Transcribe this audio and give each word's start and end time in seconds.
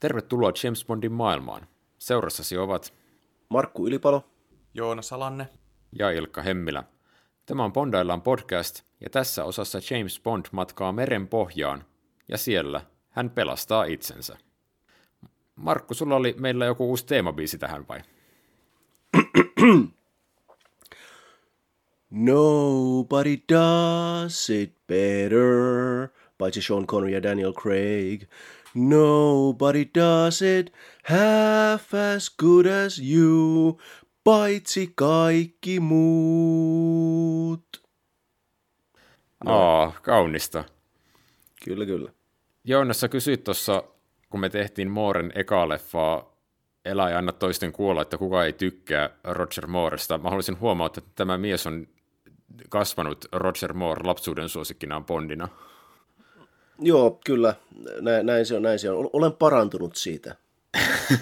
Tervetuloa 0.00 0.52
James 0.64 0.84
Bondin 0.84 1.12
maailmaan. 1.12 1.66
Seurassasi 1.98 2.58
ovat 2.58 2.94
Markku 3.48 3.86
Ylipalo, 3.86 4.24
Joona 4.74 5.02
Salanne 5.02 5.48
ja 5.98 6.10
Ilkka 6.10 6.42
Hemmilä. 6.42 6.84
Tämä 7.46 7.64
on 7.64 7.72
Bondaillaan 7.72 8.22
podcast, 8.22 8.82
ja 9.00 9.10
tässä 9.10 9.44
osassa 9.44 9.78
James 9.90 10.20
Bond 10.20 10.46
matkaa 10.52 10.92
meren 10.92 11.28
pohjaan, 11.28 11.84
ja 12.28 12.38
siellä 12.38 12.80
hän 13.10 13.30
pelastaa 13.30 13.84
itsensä. 13.84 14.36
Markku, 15.56 15.94
sulla 15.94 16.16
oli 16.16 16.34
meillä 16.38 16.66
joku 16.66 16.88
uusi 16.88 17.06
teemabiisi 17.06 17.58
tähän 17.58 17.88
vai? 17.88 18.02
Nobody 22.10 23.36
does 23.52 24.50
it 24.50 24.72
better, 24.86 26.08
paitsi 26.38 26.62
Sean 26.62 26.86
Connery 26.86 27.12
ja 27.12 27.22
Daniel 27.22 27.52
Craig. 27.52 28.22
Nobody 28.74 29.84
does 29.94 30.42
it 30.42 30.72
half 31.04 31.94
as 31.94 32.36
good 32.38 32.66
as 32.66 33.00
you, 33.10 33.78
paitsi 34.24 34.92
kaikki 34.94 35.80
muut. 35.80 37.82
No. 39.44 39.52
Aa, 39.52 39.92
kaunista. 40.02 40.64
Kyllä, 41.64 41.86
kyllä. 41.86 42.12
Joonas, 42.64 43.00
sä 43.00 43.08
kysyit 43.08 43.44
tuossa, 43.44 43.84
kun 44.30 44.40
me 44.40 44.48
tehtiin 44.48 44.90
Mooren 44.90 45.32
eka 45.34 45.68
leffaa, 45.68 46.30
Elä 46.84 47.10
ja 47.10 47.18
anna 47.18 47.32
toisten 47.32 47.72
kuolla, 47.72 48.02
että 48.02 48.18
kuka 48.18 48.44
ei 48.44 48.52
tykkää 48.52 49.10
Roger 49.24 49.66
Mooresta. 49.66 50.18
Mä 50.18 50.28
haluaisin 50.28 50.60
huomauttaa, 50.60 51.02
että 51.04 51.12
tämä 51.14 51.38
mies 51.38 51.66
on 51.66 51.86
kasvanut 52.68 53.24
Roger 53.32 53.72
Moore 53.72 54.02
lapsuuden 54.04 54.48
suosikkinaan 54.48 55.04
Bondina. 55.04 55.48
Joo, 56.80 57.20
kyllä. 57.24 57.54
Näin, 58.00 58.26
näin 58.26 58.46
se 58.46 58.56
on, 58.56 58.62
näin 58.62 58.78
se 58.78 58.90
on. 58.90 59.10
Olen 59.12 59.32
parantunut 59.32 59.96
siitä. 59.96 60.36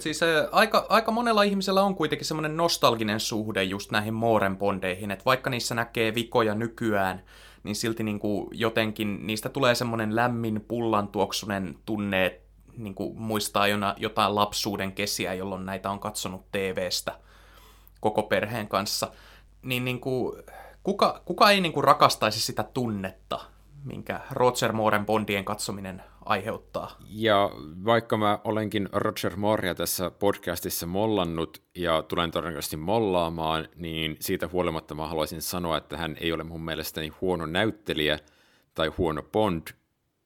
siis 0.00 0.22
äh, 0.22 0.28
aika, 0.52 0.86
aika 0.88 1.12
monella 1.12 1.42
ihmisellä 1.42 1.82
on 1.82 1.94
kuitenkin 1.94 2.26
semmoinen 2.26 2.56
nostalginen 2.56 3.20
suhde 3.20 3.62
just 3.62 3.90
näihin 3.90 4.14
Mooren 4.14 4.56
Bondeihin, 4.56 5.10
että 5.10 5.24
vaikka 5.24 5.50
niissä 5.50 5.74
näkee 5.74 6.14
vikoja 6.14 6.54
nykyään, 6.54 7.22
niin 7.62 7.76
silti 7.76 8.02
niin 8.02 8.18
kuin 8.18 8.48
jotenkin 8.52 9.26
niistä 9.26 9.48
tulee 9.48 9.74
semmoinen 9.74 10.16
lämmin 10.16 10.64
pullantuoksunen 10.68 11.74
tunne, 11.86 12.26
että 12.26 12.46
niin 12.76 12.94
kuin 12.94 13.18
muistaa 13.18 13.68
jona, 13.68 13.94
jotain 13.98 14.34
lapsuuden 14.34 14.92
kesiä, 14.92 15.34
jolloin 15.34 15.66
näitä 15.66 15.90
on 15.90 16.00
katsonut 16.00 16.50
TVstä 16.52 17.18
koko 18.00 18.22
perheen 18.22 18.68
kanssa. 18.68 19.12
Niin, 19.62 19.84
niin 19.84 20.00
kuin, 20.00 20.42
kuka, 20.86 21.22
kuka 21.24 21.50
ei 21.50 21.60
niin 21.60 21.72
kuin 21.72 21.84
rakastaisi 21.84 22.40
sitä 22.40 22.62
tunnetta, 22.62 23.40
minkä 23.84 24.20
Roger 24.30 24.72
Mooren 24.72 25.06
Bondien 25.06 25.44
katsominen 25.44 26.02
aiheuttaa. 26.24 26.96
Ja 27.08 27.50
vaikka 27.84 28.16
mä 28.16 28.38
olenkin 28.44 28.88
Roger 28.92 29.36
Moorea 29.36 29.74
tässä 29.74 30.10
podcastissa 30.10 30.86
mollannut 30.86 31.62
ja 31.74 32.02
tulen 32.02 32.30
todennäköisesti 32.30 32.76
mollaamaan, 32.76 33.68
niin 33.76 34.16
siitä 34.20 34.48
huolimatta 34.52 34.94
mä 34.94 35.06
haluaisin 35.06 35.42
sanoa, 35.42 35.76
että 35.76 35.96
hän 35.96 36.16
ei 36.20 36.32
ole 36.32 36.44
mun 36.44 36.64
mielestäni 36.64 37.08
huono 37.20 37.46
näyttelijä 37.46 38.18
tai 38.74 38.88
huono 38.88 39.22
Bond, 39.22 39.68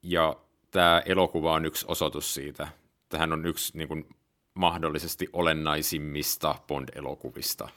ja 0.02 0.36
tämä 0.70 1.02
elokuva 1.06 1.52
on 1.52 1.64
yksi 1.64 1.86
osoitus 1.88 2.34
siitä. 2.34 2.68
Tähän 3.08 3.32
on 3.32 3.46
yksi 3.46 3.78
niin 3.78 3.88
kuin, 3.88 4.08
mahdollisesti 4.54 5.28
olennaisimmista 5.32 6.54
Bond-elokuvista. 6.66 7.68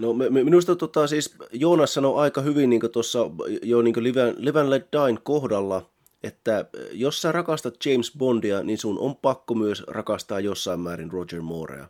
No 0.00 0.12
minusta 0.30 0.76
tota, 0.76 1.06
siis 1.06 1.36
Joonas 1.52 1.94
sanoi 1.94 2.22
aika 2.22 2.40
hyvin 2.40 2.70
niin 2.70 2.80
tuossa 2.92 3.18
jo 3.62 3.82
niin 3.82 3.94
Live, 4.04 4.34
Live 4.36 4.60
and 4.60 4.70
Let 4.70 4.88
Dine 4.92 5.20
kohdalla, 5.22 5.90
että 6.22 6.64
jos 6.92 7.22
sä 7.22 7.32
rakastat 7.32 7.74
James 7.86 8.12
Bondia, 8.18 8.62
niin 8.62 8.78
sun 8.78 8.98
on 8.98 9.16
pakko 9.16 9.54
myös 9.54 9.84
rakastaa 9.86 10.40
jossain 10.40 10.80
määrin 10.80 11.12
Roger 11.12 11.40
Moorea. 11.40 11.88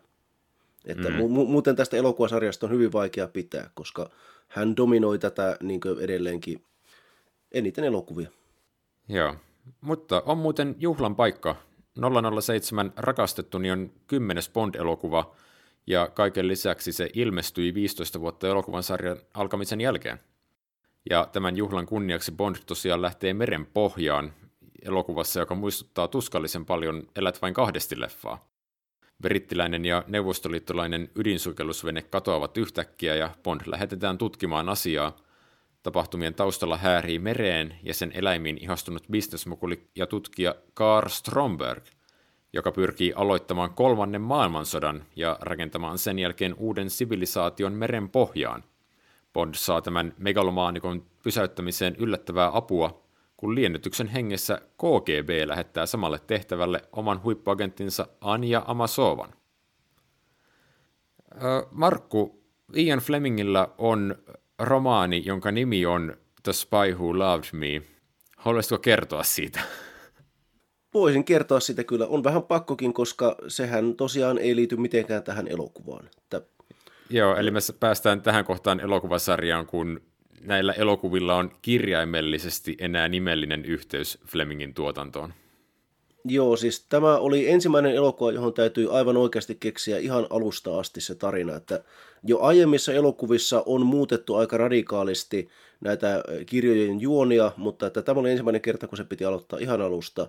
Että 0.85 1.09
mm. 1.09 1.17
mu- 1.17 1.47
muuten 1.47 1.77
tästä 1.77 1.97
elokuvasarjasta 1.97 2.67
on 2.67 2.73
hyvin 2.73 2.93
vaikea 2.93 3.29
pitää, 3.29 3.71
koska 3.75 4.11
hän 4.49 4.77
dominoi 4.77 5.19
tätä 5.19 5.57
niin 5.63 5.81
edelleenkin 6.01 6.65
eniten 7.53 7.85
elokuvia. 7.85 8.31
Joo, 9.09 9.35
mutta 9.81 10.23
on 10.27 10.39
muuten 10.39 10.77
juhlan 10.79 11.17
paikka. 11.17 11.57
007 12.41 12.93
Rakastettuni 12.97 13.71
on 13.71 13.93
kymmenes 14.07 14.51
Bond-elokuva, 14.51 15.35
ja 15.87 16.09
kaiken 16.09 16.49
lisäksi 16.49 16.93
se 16.93 17.11
ilmestyi 17.15 17.75
15 17.75 18.21
vuotta 18.21 18.49
elokuvan 18.49 18.83
sarjan 18.83 19.17
alkamisen 19.35 19.81
jälkeen. 19.81 20.21
Ja 21.11 21.29
tämän 21.33 21.57
juhlan 21.57 21.87
kunniaksi 21.87 22.33
Bond 22.33 22.57
tosiaan 22.67 23.03
lähtee 23.03 23.35
meren 23.35 23.67
pohjaan 23.67 24.33
elokuvassa, 24.83 25.41
joka 25.41 25.55
muistuttaa 25.55 26.09
tuskallisen 26.09 26.67
paljon 26.67 27.03
Elät 27.17 27.43
vain 27.43 27.55
kahdesti 27.55 28.01
leffaa. 28.01 28.51
Brittiläinen 29.23 29.85
ja 29.85 30.05
neuvostoliittolainen 30.07 31.11
ydinsukellusvene 31.15 32.03
katoavat 32.03 32.57
yhtäkkiä 32.57 33.15
ja 33.15 33.31
Bond 33.43 33.61
lähetetään 33.67 34.19
tutkimaan 34.19 34.69
asiaa. 34.69 35.17
Tapahtumien 35.83 36.35
taustalla 36.35 36.77
häärii 36.77 37.19
mereen 37.19 37.75
ja 37.83 37.95
sen 37.95 38.13
eläimiin 38.15 38.59
ihastunut 38.59 39.05
bisnesmukuli 39.11 39.89
ja 39.97 40.07
tutkija 40.07 40.55
Karl 40.75 41.09
Stromberg, 41.09 41.85
joka 42.53 42.73
pyrkii 42.73 43.13
aloittamaan 43.13 43.75
kolmannen 43.75 44.21
maailmansodan 44.21 45.05
ja 45.17 45.39
rakentamaan 45.41 45.99
sen 45.99 46.19
jälkeen 46.19 46.55
uuden 46.55 46.91
sivilisaation 46.91 47.73
meren 47.73 48.09
pohjaan. 48.09 48.65
Bond 49.33 49.55
saa 49.55 49.83
tämän 49.83 50.15
megalomaanikon 50.19 51.07
pysäyttämiseen 51.23 51.97
yllättävää 51.99 52.51
apua, 52.55 53.03
kun 53.37 53.55
liennytyksen 53.55 54.07
hengessä 54.07 54.61
KGB 54.61 55.31
lähettää 55.47 55.87
samalle 55.87 56.19
tehtävälle 56.27 56.83
oman 56.93 57.23
huippuagenttinsa 57.23 58.07
Anja 58.21 58.63
Amasovan. 58.67 59.35
Markku, 61.71 62.45
Ian 62.77 62.99
Flemingillä 62.99 63.69
on 63.79 64.17
romaani, 64.59 65.23
jonka 65.25 65.53
nimi 65.53 65.87
on 65.87 66.17
The 66.43 66.53
Spy 66.53 66.95
Who 66.95 67.19
Loved 67.19 67.49
Me. 67.53 67.83
Haluaisitko 68.37 68.79
kertoa 68.79 69.23
siitä? 69.23 69.61
Voisin 70.95 71.25
kertoa 71.25 71.61
sitä 71.61 71.85
kyllä. 71.85 72.07
On 72.07 72.25
vähän 72.25 72.43
pakkokin, 72.43 72.93
koska 72.93 73.37
sehän 73.49 73.95
tosiaan 73.95 74.39
ei 74.39 74.57
liity 74.57 74.77
mitenkään 74.77 75.23
tähän 75.23 75.49
elokuvaan. 75.49 76.11
Että 76.19 76.43
Joo, 77.11 77.37
eli 77.37 77.51
me 77.51 77.61
päästään 77.81 78.23
tähän 78.23 78.45
kohtaan 78.45 78.81
elokuvasarjaan, 78.81 79.67
kun 79.67 80.01
näillä 80.41 80.73
elokuvilla 80.73 81.35
on 81.35 81.51
kirjaimellisesti 81.63 82.77
enää 82.79 83.09
nimellinen 83.09 83.65
yhteys 83.65 84.19
Flemingin 84.27 84.75
tuotantoon. 84.75 85.33
Joo, 86.25 86.57
siis 86.57 86.87
tämä 86.89 87.17
oli 87.17 87.51
ensimmäinen 87.51 87.95
elokuva, 87.95 88.33
johon 88.33 88.53
täytyy 88.53 88.97
aivan 88.97 89.17
oikeasti 89.17 89.57
keksiä 89.61 89.99
ihan 89.99 90.27
alusta 90.31 90.79
asti 90.79 91.01
se 91.01 91.15
tarina, 91.15 91.57
että 91.57 91.85
jo 92.25 92.41
aiemmissa 92.41 92.93
elokuvissa 92.93 93.63
on 93.67 93.87
muutettu 93.87 94.35
aika 94.35 94.57
radikaalisti 94.57 95.49
näitä 95.81 96.23
kirjojen 96.47 97.01
juonia, 97.01 97.53
mutta 97.57 97.87
että 97.87 98.03
tämä 98.03 98.21
oli 98.21 98.31
ensimmäinen 98.31 98.61
kerta, 98.61 98.87
kun 98.87 98.97
se 98.97 99.05
piti 99.05 99.25
aloittaa 99.25 99.59
ihan 99.59 99.81
alusta. 99.81 100.29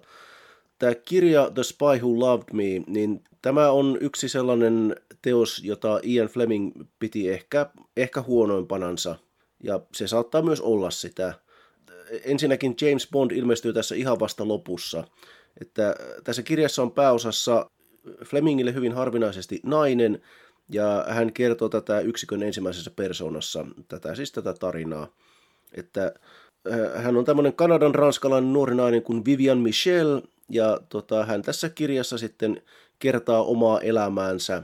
Tämä 0.81 0.95
kirja 0.95 1.51
The 1.53 1.63
Spy 1.63 1.97
Who 2.01 2.19
Loved 2.19 2.53
Me, 2.53 2.63
niin 2.87 3.23
tämä 3.41 3.71
on 3.71 3.97
yksi 4.01 4.29
sellainen 4.29 4.95
teos, 5.21 5.61
jota 5.63 5.99
Ian 6.03 6.27
Fleming 6.27 6.71
piti 6.99 7.29
ehkä, 7.29 7.69
ehkä 7.97 8.21
huonoimpanansa, 8.21 9.15
ja 9.63 9.79
se 9.93 10.07
saattaa 10.07 10.41
myös 10.41 10.61
olla 10.61 10.91
sitä. 10.91 11.33
Ensinnäkin 12.23 12.75
James 12.81 13.07
Bond 13.11 13.31
ilmestyy 13.31 13.73
tässä 13.73 13.95
ihan 13.95 14.19
vasta 14.19 14.47
lopussa, 14.47 15.03
että 15.61 15.95
tässä 16.23 16.43
kirjassa 16.43 16.81
on 16.81 16.91
pääosassa 16.91 17.69
Flemingille 18.25 18.73
hyvin 18.73 18.93
harvinaisesti 18.93 19.59
nainen, 19.63 20.21
ja 20.69 21.05
hän 21.09 21.33
kertoo 21.33 21.69
tätä 21.69 21.99
yksikön 21.99 22.43
ensimmäisessä 22.43 22.91
persoonassa, 22.91 23.65
tätä 23.87 24.15
siis 24.15 24.31
tätä 24.31 24.53
tarinaa, 24.53 25.07
että 25.73 26.05
äh, 26.05 26.11
hän 26.95 27.17
on 27.17 27.25
tämmöinen 27.25 27.53
Kanadan 27.53 27.95
ranskalainen 27.95 28.53
nuori 28.53 28.75
nainen 28.75 29.01
kuin 29.01 29.25
Vivian 29.25 29.57
Michel, 29.57 30.21
ja 30.49 30.79
tota, 30.89 31.25
hän 31.25 31.41
tässä 31.41 31.69
kirjassa 31.69 32.17
sitten 32.17 32.61
kertaa 32.99 33.43
omaa 33.43 33.81
elämäänsä, 33.81 34.63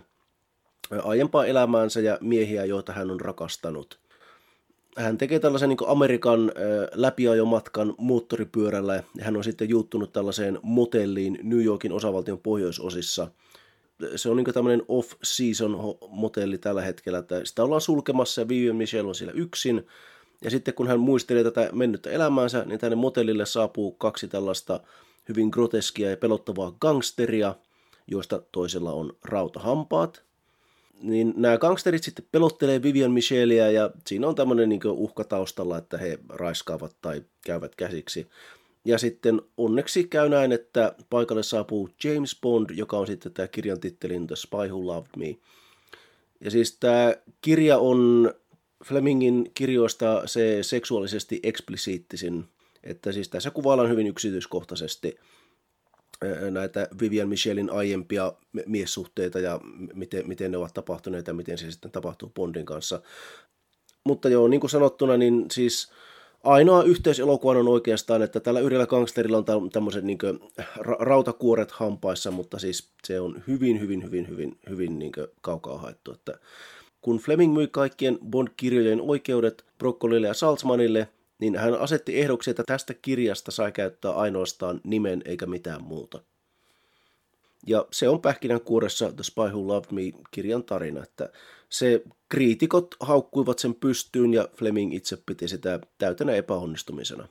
aiempaa 1.04 1.46
elämäänsä 1.46 2.00
ja 2.00 2.18
miehiä, 2.22 2.66
joita 2.66 2.94
hän 2.94 3.12
on 3.12 3.22
rakastanut. 3.22 4.00
Hän 4.98 5.18
tekee 5.18 5.40
tällaisen 5.40 5.70
niin 5.70 5.78
Amerikan 5.88 6.52
läpiajomatkan 6.94 7.96
moottoripyörällä 7.98 8.96
ja 8.96 9.04
hän 9.22 9.38
on 9.38 9.44
sitten 9.44 9.70
juuttunut 9.70 10.14
tällaiseen 10.14 10.60
motelliin 10.64 11.40
New 11.44 11.64
Yorkin 11.64 11.94
osavaltion 11.94 12.40
pohjoisosissa. 12.40 13.28
Se 14.16 14.30
on 14.30 14.38
niin 14.38 14.54
tämmöinen 14.54 14.82
off-season 14.88 15.98
motelli 16.10 16.58
tällä 16.58 16.82
hetkellä, 16.82 17.20
että 17.20 17.46
sitä 17.46 17.64
ollaan 17.64 17.82
sulkemassa 17.82 18.42
ja 18.42 18.48
Vivian 18.48 18.76
Michelle 18.76 19.10
on 19.10 19.16
siellä 19.16 19.34
yksin. 19.34 19.88
Ja 20.44 20.50
sitten 20.50 20.74
kun 20.74 20.88
hän 20.88 21.00
muistelee 21.00 21.44
tätä 21.44 21.70
mennyttä 21.74 22.10
elämäänsä, 22.10 22.66
niin 22.66 22.80
tänne 22.80 22.96
motellille 22.96 23.46
saapuu 23.46 23.92
kaksi 23.92 24.28
tällaista 24.28 24.80
hyvin 25.30 25.50
groteskia 25.50 26.10
ja 26.10 26.18
pelottavaa 26.18 26.76
gangsteria, 26.82 27.56
joista 28.08 28.42
toisella 28.52 28.92
on 28.92 29.14
rautahampaat. 29.24 30.24
Niin 31.02 31.34
nämä 31.38 31.58
gangsterit 31.58 32.04
sitten 32.04 32.26
pelottelee 32.32 32.84
Vivian 32.84 33.12
Michelia 33.12 33.72
ja 33.72 33.92
siinä 34.08 34.28
on 34.28 34.36
tämmöinen 34.36 34.70
niin 34.70 34.82
uhka 34.86 35.24
taustalla, 35.24 35.78
että 35.78 35.98
he 35.98 36.20
raiskaavat 36.30 36.96
tai 37.02 37.24
käyvät 37.46 37.76
käsiksi. 37.76 38.28
Ja 38.86 38.98
sitten 38.98 39.42
onneksi 39.58 40.04
käy 40.04 40.30
näin, 40.30 40.52
että 40.52 40.96
paikalle 41.10 41.44
saapuu 41.44 41.90
James 42.04 42.38
Bond, 42.42 42.70
joka 42.70 42.98
on 42.98 43.08
sitten 43.08 43.34
tämä 43.34 43.48
kirjan 43.48 43.80
tittelin 43.80 44.28
The 44.28 44.36
Spy 44.36 44.68
Who 44.70 44.86
Loved 44.86 45.10
Me. 45.18 45.36
Ja 46.42 46.52
siis 46.52 46.78
tämä 46.80 47.16
kirja 47.42 47.78
on 47.78 48.32
Flemingin 48.86 49.52
kirjoista 49.56 50.24
se 50.26 50.58
seksuaalisesti 50.62 51.40
eksplisiittisin, 51.44 52.46
että 52.84 53.12
siis 53.12 53.30
tässä 53.30 53.52
kuvaillaan 53.52 53.90
hyvin 53.90 54.08
yksityiskohtaisesti 54.08 55.20
näitä 56.52 56.88
Vivian 57.02 57.30
Michelin 57.30 57.70
aiempia 57.70 58.34
miessuhteita 58.66 59.40
ja 59.40 59.60
miten, 59.94 60.28
miten 60.28 60.52
ne 60.52 60.58
ovat 60.58 60.74
tapahtuneet 60.74 61.28
ja 61.28 61.34
miten 61.34 61.58
se 61.58 61.72
sitten 61.72 61.92
tapahtuu 61.92 62.32
Bondin 62.36 62.66
kanssa. 62.66 63.02
Mutta 64.04 64.30
joo, 64.30 64.48
niin 64.48 64.60
kuin 64.60 64.70
sanottuna, 64.70 65.18
niin 65.18 65.46
siis 65.52 65.92
ainoa 66.44 66.84
yhteys 66.84 67.20
elokuvaan 67.20 67.58
on 67.58 67.68
oikeastaan, 67.68 68.22
että 68.22 68.40
tällä 68.40 68.60
yhdellä 68.60 68.88
gangsterilla 68.88 69.44
on 69.48 69.70
tämmöiset 69.70 70.04
niin 70.04 70.18
rautakuoret 71.00 71.72
hampaissa, 71.72 72.32
mutta 72.32 72.60
siis 72.60 72.90
se 73.08 73.20
on 73.20 73.44
hyvin, 73.48 73.80
hyvin, 73.82 74.04
hyvin, 74.04 74.28
hyvin, 74.30 74.60
hyvin 74.70 75.00
niin 75.00 75.12
kaukaa 75.42 75.78
haettu. 75.78 76.12
Että 76.12 76.40
kun 77.08 77.18
Fleming 77.18 77.54
myi 77.54 77.68
kaikkien 77.68 78.20
Bond-kirjojen 78.30 79.02
oikeudet 79.02 79.66
Brokkolille 79.78 80.28
ja 80.28 80.34
Salzmanille, 80.34 81.08
niin 81.40 81.58
hän 81.58 81.74
asetti 81.74 82.20
ehdoksi, 82.20 82.50
että 82.50 82.64
tästä 82.68 82.94
kirjasta 82.94 83.52
sai 83.52 83.72
käyttää 83.72 84.12
ainoastaan 84.12 84.82
nimen 84.84 85.22
eikä 85.26 85.46
mitään 85.46 85.84
muuta. 85.84 86.22
Ja 87.68 87.86
se 87.92 88.10
on 88.10 88.22
pähkinänkuoressa 88.22 89.12
The 89.12 89.24
Spy 89.24 89.42
Who 89.42 89.68
Loved 89.68 89.92
Me-kirjan 89.92 90.64
tarina, 90.64 91.04
että 91.04 91.30
se 91.70 92.04
kriitikot 92.30 92.96
haukkuivat 93.00 93.60
sen 93.60 93.76
pystyyn 93.76 94.34
ja 94.34 94.48
Fleming 94.56 94.94
itse 94.94 95.18
piti 95.26 95.48
sitä 95.48 95.80
täytänä 95.98 96.32
epäonnistumisena. 96.32 97.28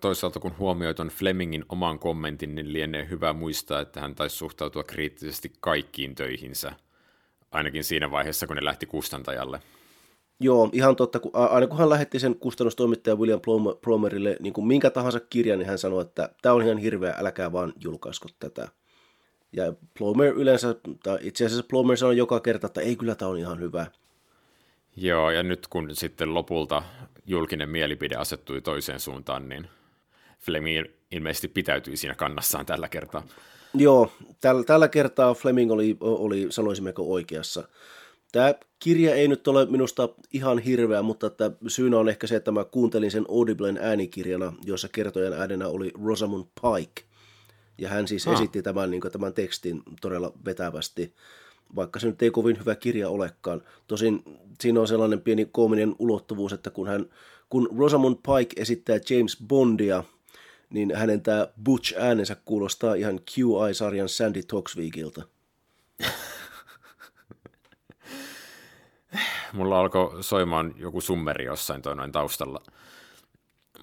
Toisaalta 0.00 0.40
kun 0.40 0.58
huomioit 0.58 1.00
on 1.00 1.08
Flemingin 1.08 1.64
oman 1.68 1.98
kommentin, 1.98 2.54
niin 2.54 2.72
lienee 2.72 3.08
hyvä 3.10 3.32
muistaa, 3.32 3.80
että 3.80 4.00
hän 4.00 4.14
taisi 4.14 4.36
suhtautua 4.36 4.84
kriittisesti 4.84 5.52
kaikkiin 5.60 6.14
töihinsä, 6.14 6.72
ainakin 7.50 7.84
siinä 7.84 8.10
vaiheessa, 8.10 8.46
kun 8.46 8.56
ne 8.56 8.64
lähti 8.64 8.86
kustantajalle. 8.86 9.60
Joo, 10.40 10.70
ihan 10.72 10.96
totta. 10.96 11.20
Kun, 11.20 11.30
aina 11.34 11.66
kun 11.66 11.78
hän 11.78 11.90
lähetti 11.90 12.18
sen 12.18 12.36
kustannustoimittaja 12.36 13.16
William 13.16 13.40
Plomerille 13.84 14.36
niin 14.40 14.52
kuin 14.52 14.66
minkä 14.66 14.90
tahansa 14.90 15.20
kirjan, 15.20 15.58
niin 15.58 15.68
hän 15.68 15.78
sanoi, 15.78 16.02
että 16.02 16.30
tämä 16.42 16.54
on 16.54 16.62
ihan 16.62 16.78
hirveä, 16.78 17.14
älkää 17.18 17.52
vaan 17.52 17.72
julkaisko 17.84 18.28
tätä. 18.38 18.68
Ja 19.52 19.72
Plomer 19.98 20.32
yleensä, 20.34 20.74
tai 21.02 21.18
itse 21.20 21.46
asiassa 21.46 21.66
Plomer 21.70 21.96
sanoi 21.96 22.16
joka 22.16 22.40
kerta, 22.40 22.66
että 22.66 22.80
ei 22.80 22.96
kyllä 22.96 23.14
tämä 23.14 23.30
on 23.30 23.38
ihan 23.38 23.60
hyvä. 23.60 23.86
Joo, 24.96 25.30
ja 25.30 25.42
nyt 25.42 25.66
kun 25.66 25.96
sitten 25.96 26.34
lopulta 26.34 26.82
julkinen 27.26 27.68
mielipide 27.68 28.16
asettui 28.16 28.60
toiseen 28.60 29.00
suuntaan, 29.00 29.48
niin 29.48 29.68
Fleming 30.38 30.86
ilmeisesti 31.10 31.48
pitäytyi 31.48 31.96
siinä 31.96 32.14
kannassaan 32.14 32.66
tällä 32.66 32.88
kertaa. 32.88 33.22
Joo, 33.74 34.10
tällä, 34.40 34.64
tällä 34.64 34.88
kertaa 34.88 35.34
Fleming 35.34 35.72
oli, 35.72 35.96
oli 36.00 36.46
sanoisimmeko 36.50 37.12
oikeassa. 37.12 37.68
Tämä 38.32 38.54
kirja 38.78 39.14
ei 39.14 39.28
nyt 39.28 39.48
ole 39.48 39.66
minusta 39.66 40.08
ihan 40.32 40.58
hirveä, 40.58 41.02
mutta 41.02 41.26
että 41.26 41.50
syynä 41.68 41.98
on 41.98 42.08
ehkä 42.08 42.26
se, 42.26 42.36
että 42.36 42.52
mä 42.52 42.64
kuuntelin 42.64 43.10
sen 43.10 43.24
Audiblen 43.28 43.78
äänikirjana, 43.82 44.52
jossa 44.64 44.88
kertojan 44.88 45.32
äänenä 45.32 45.68
oli 45.68 45.92
Rosamund 46.04 46.44
Pike. 46.62 47.02
Ja 47.78 47.88
hän 47.88 48.08
siis 48.08 48.28
ah. 48.28 48.34
esitti 48.34 48.62
tämän, 48.62 48.90
niin 48.90 49.00
kuin, 49.00 49.12
tämän 49.12 49.34
tekstin 49.34 49.82
todella 50.00 50.32
vetävästi, 50.44 51.14
vaikka 51.76 52.00
se 52.00 52.06
nyt 52.06 52.22
ei 52.22 52.30
kovin 52.30 52.58
hyvä 52.58 52.74
kirja 52.74 53.08
olekaan. 53.08 53.62
Tosin 53.86 54.22
siinä 54.60 54.80
on 54.80 54.88
sellainen 54.88 55.20
pieni 55.20 55.48
koominen 55.52 55.94
ulottuvuus, 55.98 56.52
että 56.52 56.70
kun, 56.70 56.88
hän, 56.88 57.06
kun 57.48 57.68
Rosamund 57.78 58.16
Pike 58.16 58.60
esittää 58.60 58.98
James 59.10 59.36
Bondia, 59.48 60.04
niin 60.70 60.96
hänen 60.96 61.22
tämä 61.22 61.48
Butch 61.64 61.94
äänensä 61.98 62.36
kuulostaa 62.44 62.94
ihan 62.94 63.20
QI-sarjan 63.30 64.08
Sandy 64.08 64.42
Toksvikilta. 64.42 65.22
Mulla 69.52 69.80
alkoi 69.80 70.22
soimaan 70.22 70.74
joku 70.76 71.00
summeri 71.00 71.44
jossain 71.44 71.82
toi 71.82 71.96
noin 71.96 72.12
taustalla. 72.12 72.62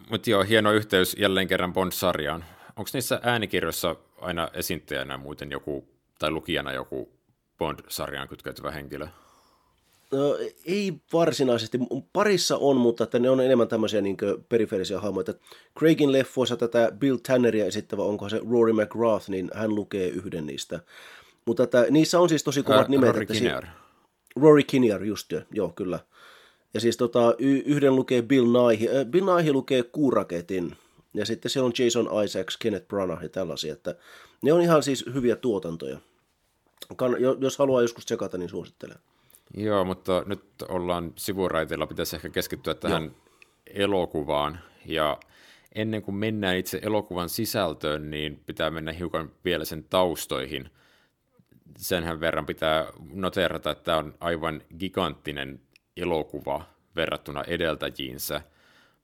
Mutta 0.10 0.30
joo, 0.30 0.44
hieno 0.44 0.72
yhteys 0.72 1.16
jälleen 1.19 1.48
kerran 1.48 1.74
Bond-sarjaan. 1.74 2.45
Onko 2.75 2.90
niissä 2.94 3.19
äänikirjoissa 3.24 3.95
aina 4.22 4.50
esiintyjänä 4.54 5.18
muuten 5.18 5.51
joku, 5.51 5.88
tai 6.19 6.31
lukijana 6.31 6.74
joku 6.74 7.10
Bond-sarjaan 7.57 8.28
kytkeytyvä 8.28 8.72
henkilö? 8.72 9.07
No, 10.12 10.38
ei 10.65 10.94
varsinaisesti. 11.13 11.80
Parissa 12.13 12.57
on, 12.57 12.77
mutta 12.77 13.04
että 13.04 13.19
ne 13.19 13.30
on 13.30 13.39
enemmän 13.42 13.68
tämmöisiä 13.68 14.01
niin 14.01 14.18
periferisiä 14.50 15.00
hahmoja. 15.00 15.33
Craigin 15.80 16.12
leffoissa 16.12 16.57
tätä 16.57 16.92
Bill 17.00 17.18
Tanneria 17.27 17.65
esittävä, 17.65 18.04
onko 18.04 18.30
se 18.30 18.42
Rory 18.51 18.74
McGrath, 18.74 19.30
niin 19.30 19.51
hän 19.54 19.75
lukee 19.75 20.07
yhden 20.07 20.45
niistä. 20.45 20.80
Mutta 21.45 21.63
että 21.63 21.86
niissä 21.89 22.19
on 22.19 22.30
siis 22.30 22.44
tosi 22.44 22.63
kovat 22.63 22.88
nimet. 22.89 23.09
Rory 23.09 23.21
että 23.21 23.33
Kinnear. 23.33 23.63
Si- 23.63 23.69
Rory 24.36 24.63
Kinnear, 24.63 25.04
just 25.04 25.31
jo, 25.31 25.42
joo, 25.51 25.69
kyllä. 25.69 26.00
Ja 26.74 26.80
siis 26.80 26.98
tota, 26.98 27.36
y- 27.39 27.63
yhden 27.65 27.95
lukee 27.95 28.21
Bill 28.21 28.45
Nighy. 28.45 28.88
Bill 29.06 29.36
Nighy 29.36 29.54
lukee 29.54 29.83
Kuuraketin. 29.83 30.75
Ja 31.13 31.25
sitten 31.25 31.51
siellä 31.51 31.65
on 31.65 31.74
Jason 31.80 32.09
Isaacs, 32.25 32.57
Kenneth 32.57 32.88
Branagh 32.88 33.24
ja 33.24 33.30
tällaisia. 33.30 33.74
Että 33.74 33.95
ne 34.42 34.54
on 34.54 34.62
ihan 34.62 34.83
siis 34.83 35.06
hyviä 35.13 35.36
tuotantoja. 35.36 36.00
Kann- 36.94 37.38
jos 37.39 37.57
haluaa 37.57 37.81
joskus 37.81 38.06
tsekata, 38.06 38.38
niin 38.38 38.50
suosittelen. 38.50 38.98
Joo, 39.53 39.85
mutta 39.85 40.23
nyt 40.25 40.44
ollaan 40.69 41.13
sivuraiteilla. 41.15 41.88
Pitäisi 41.88 42.15
ehkä 42.15 42.29
keskittyä 42.29 42.73
tähän 42.73 43.03
Joo. 43.03 43.13
elokuvaan. 43.65 44.59
Ja 44.85 45.19
ennen 45.75 46.01
kuin 46.01 46.15
mennään 46.15 46.57
itse 46.57 46.79
elokuvan 46.81 47.29
sisältöön, 47.29 48.11
niin 48.11 48.41
pitää 48.45 48.69
mennä 48.69 48.91
hiukan 48.91 49.31
vielä 49.45 49.65
sen 49.65 49.83
taustoihin– 49.83 50.69
senhän 51.77 52.19
verran 52.19 52.45
pitää 52.45 52.85
noterata, 53.13 53.71
että 53.71 53.83
tämä 53.83 53.97
on 53.97 54.13
aivan 54.19 54.61
giganttinen 54.79 55.61
elokuva 55.97 56.65
verrattuna 56.95 57.44
edeltäjiinsä. 57.44 58.41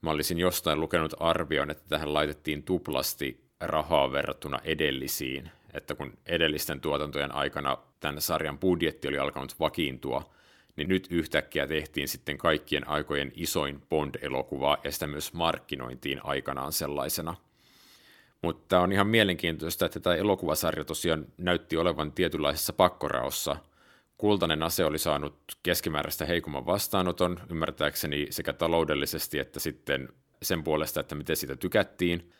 Mä 0.02 0.12
olisin 0.12 0.40
jostain 0.40 0.80
lukenut 0.80 1.14
arvion, 1.20 1.72
että 1.72 1.84
tähän 1.90 2.14
laitettiin 2.14 2.64
tuplasti 2.64 3.44
rahaa 3.60 4.12
verrattuna 4.12 4.60
edellisiin, 4.64 5.52
että 5.74 5.96
kun 5.96 6.18
edellisten 6.26 6.82
tuotantojen 6.82 7.36
aikana 7.36 7.78
tämän 8.00 8.22
sarjan 8.22 8.60
budjetti 8.60 9.08
oli 9.08 9.18
alkanut 9.18 9.60
vakiintua, 9.60 10.34
niin 10.76 10.90
nyt 10.90 11.08
yhtäkkiä 11.10 11.68
tehtiin 11.68 12.08
sitten 12.08 12.38
kaikkien 12.38 12.88
aikojen 12.88 13.32
isoin 13.36 13.82
Bond-elokuva 13.90 14.78
ja 14.84 14.92
sitä 14.92 15.08
myös 15.08 15.34
markkinointiin 15.34 16.22
aikanaan 16.24 16.72
sellaisena– 16.72 17.36
mutta 18.44 18.80
on 18.80 18.92
ihan 18.92 19.08
mielenkiintoista, 19.08 19.86
että 19.86 20.00
tämä 20.00 20.16
elokuvasarja 20.16 20.86
tosiaan 20.86 21.26
näytti 21.38 21.78
olevan 21.78 22.12
tietynlaisessa 22.12 22.74
pakkoraossa. 22.74 23.56
Kultainen 24.18 24.64
ase 24.64 24.86
oli 24.86 25.00
saanut 25.00 25.36
keskimääräistä 25.64 26.26
heikomman 26.26 26.66
vastaanoton, 26.66 27.40
ymmärtääkseni 27.50 28.28
sekä 28.30 28.54
taloudellisesti 28.54 29.40
että 29.40 29.60
sitten 29.60 30.10
sen 30.42 30.64
puolesta, 30.64 31.00
että 31.00 31.16
miten 31.16 31.36
siitä 31.36 31.56
tykättiin. 31.56 32.32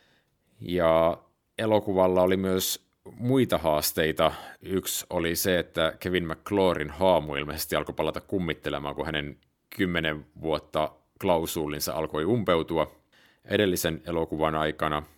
Ja 0.62 1.18
elokuvalla 1.58 2.22
oli 2.22 2.38
myös 2.38 2.88
muita 3.12 3.58
haasteita. 3.58 4.32
Yksi 4.62 5.06
oli 5.10 5.36
se, 5.36 5.60
että 5.60 5.94
Kevin 6.00 6.28
McClorin 6.28 6.90
haamu 6.90 7.36
ilmeisesti 7.36 7.76
alkoi 7.76 7.96
palata 7.96 8.22
kummittelemaan, 8.22 8.96
kun 8.96 9.06
hänen 9.06 9.38
kymmenen 9.78 10.26
vuotta 10.42 10.92
klausuulinsa 11.22 11.94
alkoi 11.94 12.26
umpeutua 12.26 12.96
edellisen 13.46 14.02
elokuvan 14.06 14.56
aikana– 14.56 15.04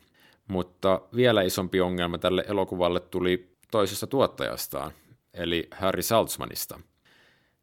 mutta 0.47 1.01
vielä 1.15 1.41
isompi 1.41 1.81
ongelma 1.81 2.17
tälle 2.17 2.45
elokuvalle 2.47 2.99
tuli 2.99 3.55
toisesta 3.71 4.07
tuottajastaan, 4.07 4.91
eli 5.33 5.67
Harry 5.71 6.01
Saltzmanista. 6.01 6.79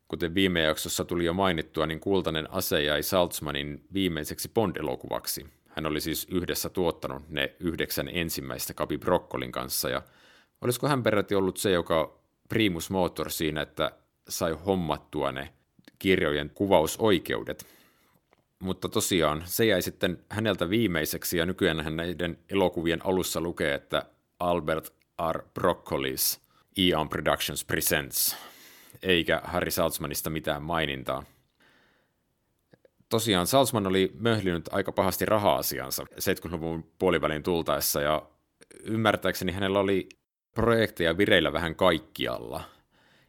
Kuten 0.09 0.35
viime 0.35 0.62
jaksossa 0.62 1.05
tuli 1.05 1.25
jo 1.25 1.33
mainittua, 1.33 1.87
niin 1.87 2.00
Kultainen 2.00 2.52
ase 2.52 2.83
jäi 2.83 3.02
Saltzmanin 3.02 3.85
viimeiseksi 3.93 4.49
Bond-elokuvaksi. 4.55 5.47
Hän 5.73 5.87
oli 5.87 6.00
siis 6.00 6.26
yhdessä 6.31 6.69
tuottanut 6.69 7.29
ne 7.29 7.57
yhdeksän 7.61 8.09
ensimmäistä 8.12 8.75
Kapi 8.75 8.99
Brokkolin 8.99 9.52
kanssa, 9.52 9.91
ja 9.91 10.02
olisiko 10.61 10.88
hän 10.88 11.02
peräti 11.02 11.35
ollut 11.35 11.57
se, 11.57 11.71
joka 11.71 12.19
primus 12.49 12.91
motor 12.91 13.31
siinä, 13.31 13.62
että 13.62 13.93
sai 14.29 14.52
hommattua 14.52 15.33
ne 15.33 15.52
kirjojen 15.99 16.50
kuvausoikeudet 16.55 17.67
mutta 18.62 18.88
tosiaan 18.88 19.43
se 19.47 19.64
jäi 19.64 19.83
sitten 19.83 20.25
häneltä 20.29 20.71
viimeiseksi 20.71 21.38
ja 21.38 21.47
nykyään 21.47 21.81
hän 21.81 21.97
näiden 21.97 22.38
elokuvien 22.50 23.07
alussa 23.07 23.41
lukee, 23.41 23.75
että 23.75 24.07
Albert 24.38 24.93
R. 25.33 25.43
Broccolis 25.55 26.41
Eon 26.76 27.09
Productions 27.09 27.64
Presents, 27.64 28.37
eikä 29.02 29.41
Harry 29.45 29.71
Saltzmanista 29.71 30.31
mitään 30.31 30.62
mainintaa. 30.62 31.25
Tosiaan 33.12 33.47
Salzman 33.47 33.87
oli 33.87 34.12
möhlinyt 34.19 34.69
aika 34.71 34.92
pahasti 34.92 35.25
raha-asiansa 35.25 36.02
70-luvun 36.02 36.85
puolivälin 36.99 37.42
tultaessa 37.42 38.00
ja 38.00 38.23
ymmärtääkseni 38.85 39.52
hänellä 39.52 39.78
oli 39.78 40.09
projekteja 40.54 41.19
vireillä 41.19 41.52
vähän 41.52 41.75
kaikkialla. 41.75 42.62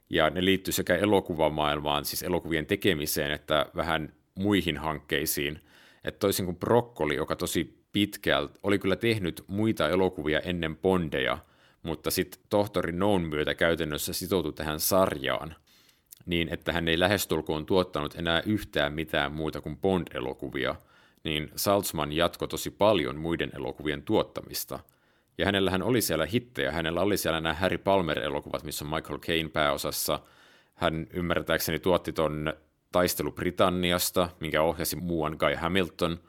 Ja 0.09 0.29
ne 0.29 0.45
liittyi 0.45 0.73
sekä 0.73 0.95
elokuvamaailmaan, 0.95 2.05
siis 2.05 2.23
elokuvien 2.23 2.65
tekemiseen, 2.65 3.31
että 3.31 3.65
vähän 3.75 4.13
muihin 4.35 4.77
hankkeisiin. 4.77 5.59
Että 6.03 6.19
toisin 6.19 6.45
kuin 6.45 6.57
Brokkoli, 6.57 7.15
joka 7.15 7.35
tosi 7.35 7.83
pitkälti, 7.91 8.59
oli 8.63 8.79
kyllä 8.79 8.95
tehnyt 8.95 9.43
muita 9.47 9.89
elokuvia 9.89 10.39
ennen 10.39 10.77
Bondeja, 10.77 11.37
mutta 11.81 12.11
sitten 12.11 12.41
tohtori 12.49 12.91
Noon 12.91 13.21
myötä 13.21 13.55
käytännössä 13.55 14.13
sitoutui 14.13 14.53
tähän 14.53 14.79
sarjaan, 14.79 15.55
niin 16.25 16.53
että 16.53 16.71
hän 16.71 16.87
ei 16.87 16.99
lähestulkoon 16.99 17.65
tuottanut 17.65 18.15
enää 18.15 18.41
yhtään 18.45 18.93
mitään 18.93 19.31
muuta 19.31 19.61
kuin 19.61 19.77
Bond-elokuvia, 19.77 20.75
niin 21.23 21.51
Saltzman 21.55 22.11
jatkoi 22.11 22.47
tosi 22.47 22.71
paljon 22.71 23.15
muiden 23.15 23.51
elokuvien 23.55 24.03
tuottamista. 24.03 24.79
Ja 25.37 25.45
hänellähän 25.45 25.83
oli 25.83 26.01
siellä 26.01 26.25
hittejä, 26.25 26.71
hänellä 26.71 27.01
oli 27.01 27.17
siellä 27.17 27.41
nämä 27.41 27.53
Harry 27.53 27.77
Palmer-elokuvat, 27.77 28.63
missä 28.63 28.85
on 28.85 28.91
Michael 28.91 29.19
Caine 29.19 29.49
pääosassa. 29.49 30.19
Hän 30.73 31.07
ymmärtääkseni 31.13 31.79
tuotti 31.79 32.11
ton 32.11 32.53
Taistelu 32.91 33.31
Britanniasta, 33.31 34.29
minkä 34.39 34.61
ohjasi 34.61 34.95
muuan 34.95 35.35
Guy 35.39 35.55
Hamilton. 35.55 36.19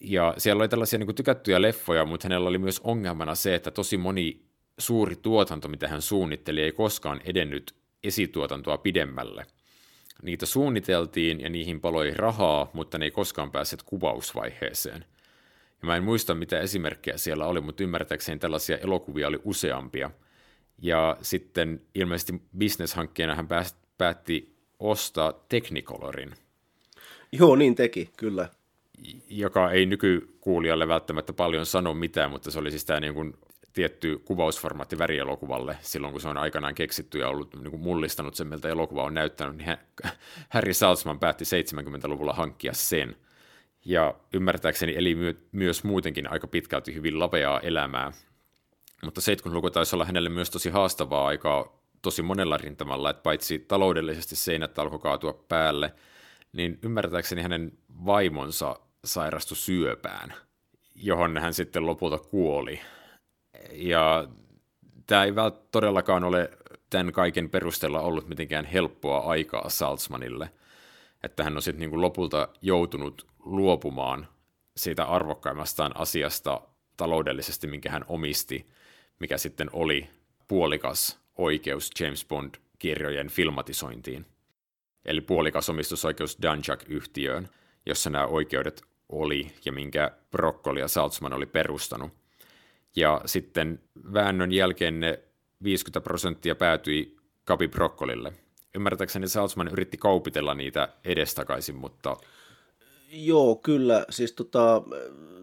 Ja 0.00 0.34
siellä 0.38 0.60
oli 0.60 0.68
tällaisia 0.68 0.98
niin 0.98 1.06
kuin 1.06 1.16
tykättyjä 1.16 1.62
leffoja, 1.62 2.04
mutta 2.04 2.28
hänellä 2.28 2.48
oli 2.48 2.58
myös 2.58 2.80
ongelmana 2.84 3.34
se, 3.34 3.54
että 3.54 3.70
tosi 3.70 3.96
moni 3.96 4.42
suuri 4.78 5.16
tuotanto, 5.16 5.68
mitä 5.68 5.88
hän 5.88 6.02
suunnitteli, 6.02 6.62
ei 6.62 6.72
koskaan 6.72 7.20
edennyt 7.24 7.74
esituotantoa 8.04 8.78
pidemmälle. 8.78 9.46
Niitä 10.22 10.46
suunniteltiin 10.46 11.40
ja 11.40 11.48
niihin 11.48 11.80
paloi 11.80 12.10
rahaa, 12.10 12.70
mutta 12.72 12.98
ne 12.98 13.04
ei 13.04 13.10
koskaan 13.10 13.50
päässeet 13.50 13.82
kuvausvaiheeseen. 13.82 15.04
Ja 15.82 15.86
mä 15.86 15.96
en 15.96 16.04
muista, 16.04 16.34
mitä 16.34 16.60
esimerkkejä 16.60 17.16
siellä 17.16 17.46
oli, 17.46 17.60
mutta 17.60 17.82
ymmärtääkseni 17.82 18.38
tällaisia 18.38 18.78
elokuvia 18.78 19.28
oli 19.28 19.38
useampia. 19.44 20.10
Ja 20.82 21.16
sitten 21.22 21.82
ilmeisesti 21.94 22.42
bisneshankkeena 22.58 23.34
hän 23.34 23.48
päätti 23.98 24.56
ostaa 24.78 25.32
Technicolorin. 25.48 26.34
Joo, 27.32 27.56
niin 27.56 27.74
teki, 27.74 28.10
kyllä. 28.16 28.48
Joka 29.28 29.70
ei 29.70 29.86
nykykuulijalle 29.86 30.88
välttämättä 30.88 31.32
paljon 31.32 31.66
sano 31.66 31.94
mitään, 31.94 32.30
mutta 32.30 32.50
se 32.50 32.58
oli 32.58 32.70
siis 32.70 32.84
tämä 32.84 33.00
niin 33.00 33.14
kuin 33.14 33.34
tietty 33.78 34.18
kuvausformaatti 34.24 34.98
värielokuvalle 34.98 35.76
silloin, 35.80 36.12
kun 36.12 36.20
se 36.20 36.28
on 36.28 36.36
aikanaan 36.36 36.74
keksitty 36.74 37.18
ja 37.18 37.28
ollut 37.28 37.54
niin 37.54 37.70
kuin 37.70 37.82
mullistanut 37.82 38.34
sen, 38.34 38.46
miltä 38.46 38.68
elokuva 38.68 39.04
on 39.04 39.14
näyttänyt, 39.14 39.56
niin 39.56 39.76
Harry 40.54 40.74
Saltzman 40.74 41.18
päätti 41.18 41.44
70-luvulla 41.44 42.32
hankkia 42.32 42.72
sen. 42.72 43.16
Ja 43.84 44.14
ymmärtääkseni 44.32 44.96
eli 44.96 45.14
my- 45.14 45.36
myös 45.52 45.84
muutenkin 45.84 46.32
aika 46.32 46.46
pitkälti 46.46 46.94
hyvin 46.94 47.18
laveaa 47.18 47.60
elämää. 47.60 48.12
Mutta 49.04 49.20
70-luku 49.20 49.70
taisi 49.70 49.96
olla 49.96 50.04
hänelle 50.04 50.28
myös 50.28 50.50
tosi 50.50 50.70
haastavaa 50.70 51.26
aikaa 51.26 51.82
tosi 52.02 52.22
monella 52.22 52.56
rintamalla, 52.56 53.10
että 53.10 53.22
paitsi 53.22 53.58
taloudellisesti 53.58 54.36
seinät 54.36 54.78
alkoi 54.78 54.98
kaatua 54.98 55.44
päälle, 55.48 55.94
niin 56.52 56.78
ymmärtääkseni 56.82 57.42
hänen 57.42 57.72
vaimonsa 58.06 58.76
sairastui 59.04 59.56
syöpään, 59.56 60.34
johon 60.94 61.38
hän 61.38 61.54
sitten 61.54 61.86
lopulta 61.86 62.18
kuoli. 62.18 62.80
Ja 63.72 64.28
tämä 65.06 65.24
ei 65.24 65.34
välttämättä 65.34 65.68
todellakaan 65.72 66.24
ole 66.24 66.50
tämän 66.90 67.12
kaiken 67.12 67.50
perusteella 67.50 68.00
ollut 68.00 68.28
mitenkään 68.28 68.64
helppoa 68.64 69.18
aikaa 69.18 69.68
Salzmanille, 69.68 70.50
että 71.22 71.44
hän 71.44 71.56
on 71.56 71.62
sitten 71.62 71.90
niin 71.90 72.00
lopulta 72.00 72.48
joutunut 72.62 73.26
luopumaan 73.38 74.28
siitä 74.76 75.04
arvokkaimmastaan 75.04 75.92
asiasta 75.96 76.60
taloudellisesti, 76.96 77.66
minkä 77.66 77.90
hän 77.90 78.04
omisti, 78.08 78.66
mikä 79.18 79.38
sitten 79.38 79.70
oli 79.72 80.10
puolikas 80.48 81.18
oikeus 81.36 81.90
James 82.00 82.26
Bond-kirjojen 82.28 83.28
filmatisointiin. 83.28 84.26
Eli 85.04 85.20
puolikas 85.20 85.68
omistusoikeus 85.68 86.38
Dunjak-yhtiöön, 86.42 87.48
jossa 87.86 88.10
nämä 88.10 88.26
oikeudet 88.26 88.82
oli 89.08 89.52
ja 89.64 89.72
minkä 89.72 90.10
Broccoli 90.30 90.80
ja 90.80 90.88
Saltzman 90.88 91.32
oli 91.32 91.46
perustanut. 91.46 92.17
Ja 92.98 93.20
sitten 93.26 93.80
väännön 94.12 94.52
jälkeen 94.52 95.00
ne 95.00 95.18
50 95.62 96.00
prosenttia 96.00 96.54
päätyi 96.54 97.16
Kapi 97.44 97.68
Broccolille. 97.68 98.32
Ymmärtääkseni 98.74 99.28
Saltzman 99.28 99.68
yritti 99.68 99.96
kaupitella 99.96 100.54
niitä 100.54 100.88
edestakaisin, 101.04 101.76
mutta... 101.76 102.16
Joo, 103.10 103.56
kyllä. 103.56 104.04
Siis 104.10 104.32
tota, 104.32 104.82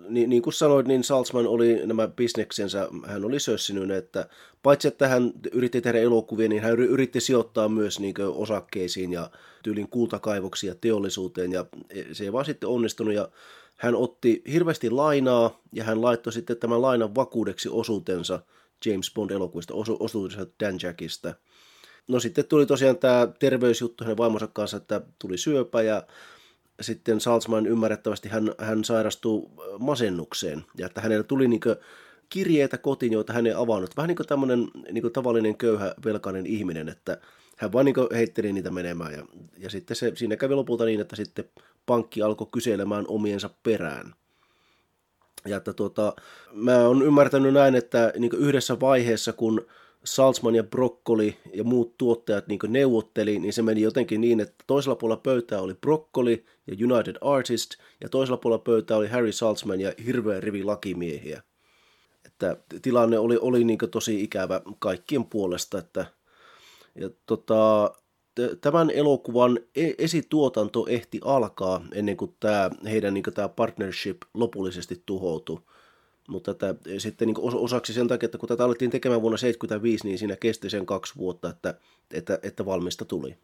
niin, 0.10 0.30
niin 0.30 0.42
kuin 0.42 0.54
sanoit, 0.54 0.88
niin 0.88 1.04
Salzman 1.04 1.48
oli 1.48 1.82
nämä 1.86 2.08
bisneksensä, 2.08 2.90
hän 3.06 3.26
oli 3.26 3.40
sössinyt, 3.40 3.92
että 3.92 4.30
paitsi 4.64 4.88
että 4.88 5.08
hän 5.08 5.32
yritti 5.52 5.82
tehdä 5.82 6.00
elokuvia, 6.00 6.50
niin 6.50 6.62
hän 6.62 6.80
yritti 6.80 7.22
sijoittaa 7.22 7.70
myös 7.70 8.00
niin 8.00 8.16
osakkeisiin 8.36 9.12
ja 9.12 9.30
tyylin 9.64 9.90
kultakaivoksia 9.90 10.76
teollisuuteen, 10.76 11.52
ja 11.52 11.66
se 12.12 12.24
ei 12.24 12.34
vaan 12.34 12.46
sitten 12.46 12.70
onnistunut, 12.70 13.14
ja 13.14 13.30
hän 13.76 13.96
otti 13.96 14.42
hirveästi 14.52 14.90
lainaa, 14.90 15.62
ja 15.72 15.84
hän 15.84 16.02
laittoi 16.02 16.34
sitten 16.34 16.58
tämän 16.58 16.82
lainan 16.82 17.16
vakuudeksi 17.16 17.70
osuutensa 17.72 18.40
James 18.86 19.12
Bond-elokuvista, 19.14 19.74
osu- 19.74 19.98
osuutensa 20.00 20.48
Dan 20.60 20.80
Jackista. 20.84 21.34
No 22.08 22.20
sitten 22.20 22.46
tuli 22.46 22.66
tosiaan 22.66 22.98
tämä 22.98 23.28
terveysjuttu 23.40 24.04
hänen 24.04 24.18
vaimonsa 24.18 24.48
kanssa, 24.48 24.78
että 24.78 25.02
tuli 25.20 25.38
syöpä, 25.38 25.82
ja 25.82 26.04
sitten 26.82 27.22
Salzman 27.22 27.68
ymmärrettävästi 27.68 28.30
hän, 28.30 28.52
hän 28.58 28.84
sairastuu 28.84 29.52
masennukseen 29.80 30.66
ja 30.78 30.86
että 30.86 31.02
hänelle 31.02 31.24
tuli 31.24 31.48
niin 31.48 31.62
kirjeitä 32.30 32.78
kotiin, 32.78 33.14
joita 33.14 33.34
hän 33.34 33.48
ei 33.48 33.54
avannut. 33.54 33.98
Vähän 33.98 34.08
niin 34.08 34.16
kuin 34.16 34.28
tämmöinen 34.28 34.68
niin 34.92 35.02
kuin 35.02 35.14
tavallinen 35.14 35.58
köyhä 35.58 35.96
velkainen 36.06 36.46
ihminen, 36.46 36.90
että 36.90 37.18
hän 37.56 37.74
vain 37.74 37.86
niin 37.86 37.96
heitteli 38.16 38.54
niitä 38.54 38.72
menemään 38.72 39.14
ja, 39.14 39.26
ja 39.58 39.70
sitten 39.70 39.96
se, 39.96 40.12
siinä 40.16 40.36
kävi 40.36 40.56
lopulta 40.56 40.86
niin, 40.86 41.02
että 41.02 41.16
sitten 41.16 41.46
pankki 41.86 42.22
alkoi 42.22 42.48
kyselemään 42.52 43.06
omiensa 43.08 43.50
perään. 43.64 44.16
Ja 45.46 45.58
että 45.58 45.74
tuota, 45.74 46.14
mä 46.54 46.88
oon 46.88 47.02
ymmärtänyt 47.02 47.54
näin, 47.54 47.76
että 47.76 48.14
niin 48.18 48.32
yhdessä 48.38 48.80
vaiheessa, 48.80 49.34
kun 49.34 49.66
Salzman 50.04 50.56
ja 50.56 50.64
Broccoli 50.64 51.38
ja 51.54 51.64
muut 51.64 51.98
tuottajat 51.98 52.48
niin 52.48 52.60
neuvotteli, 52.68 53.40
niin 53.40 53.54
se 53.54 53.62
meni 53.62 53.82
jotenkin 53.82 54.22
niin, 54.22 54.40
että 54.40 54.64
toisella 54.68 54.96
puolella 54.96 55.22
pöytää 55.22 55.62
oli 55.62 55.74
Broccoli 55.74 56.46
ja 56.68 56.88
United 56.88 57.16
Artist, 57.22 57.72
ja 58.02 58.10
toisella 58.10 58.38
puolella 58.38 58.64
pöytää 58.64 58.98
oli 58.98 59.08
Harry 59.08 59.32
Salzman 59.32 59.82
ja 59.82 59.94
hirveä 60.06 60.40
rivi 60.40 60.64
lakimiehiä. 60.64 61.44
Että 62.26 62.58
tilanne 62.82 63.20
oli, 63.20 63.38
oli 63.42 63.64
niin 63.64 63.80
tosi 63.92 64.24
ikävä 64.24 64.62
kaikkien 64.80 65.26
puolesta, 65.26 65.78
että 65.78 66.06
ja 66.96 67.10
tota, 67.26 67.92
tämän 68.62 68.90
elokuvan 68.90 69.60
e-, 69.76 69.94
esituotanto 69.98 70.88
ehti 70.88 71.20
alkaa 71.24 71.82
ennen 71.92 72.18
kuin 72.18 72.36
tämä, 72.40 72.70
heidän 72.86 73.14
niin 73.14 73.24
tämä 73.34 73.50
partnership 73.50 74.18
lopullisesti 74.34 75.04
tuhoutui. 75.06 75.62
Mutta 76.28 76.54
tätä, 76.54 76.82
sitten 76.98 77.28
niin 77.28 77.38
osaksi 77.40 77.94
sen 77.94 78.08
takia, 78.08 78.26
että 78.26 78.38
kun 78.38 78.50
tätä 78.50 78.66
alettiin 78.66 78.92
tekemään 78.92 79.22
vuonna 79.22 79.38
1975, 79.38 80.08
niin 80.08 80.20
siinä 80.20 80.36
kesti 80.36 80.70
sen 80.70 80.86
kaksi 80.86 81.14
vuotta, 81.18 81.50
että, 81.50 81.80
että, 82.14 82.40
että 82.44 82.66
valmista 82.66 83.06
tuli. 83.06 83.38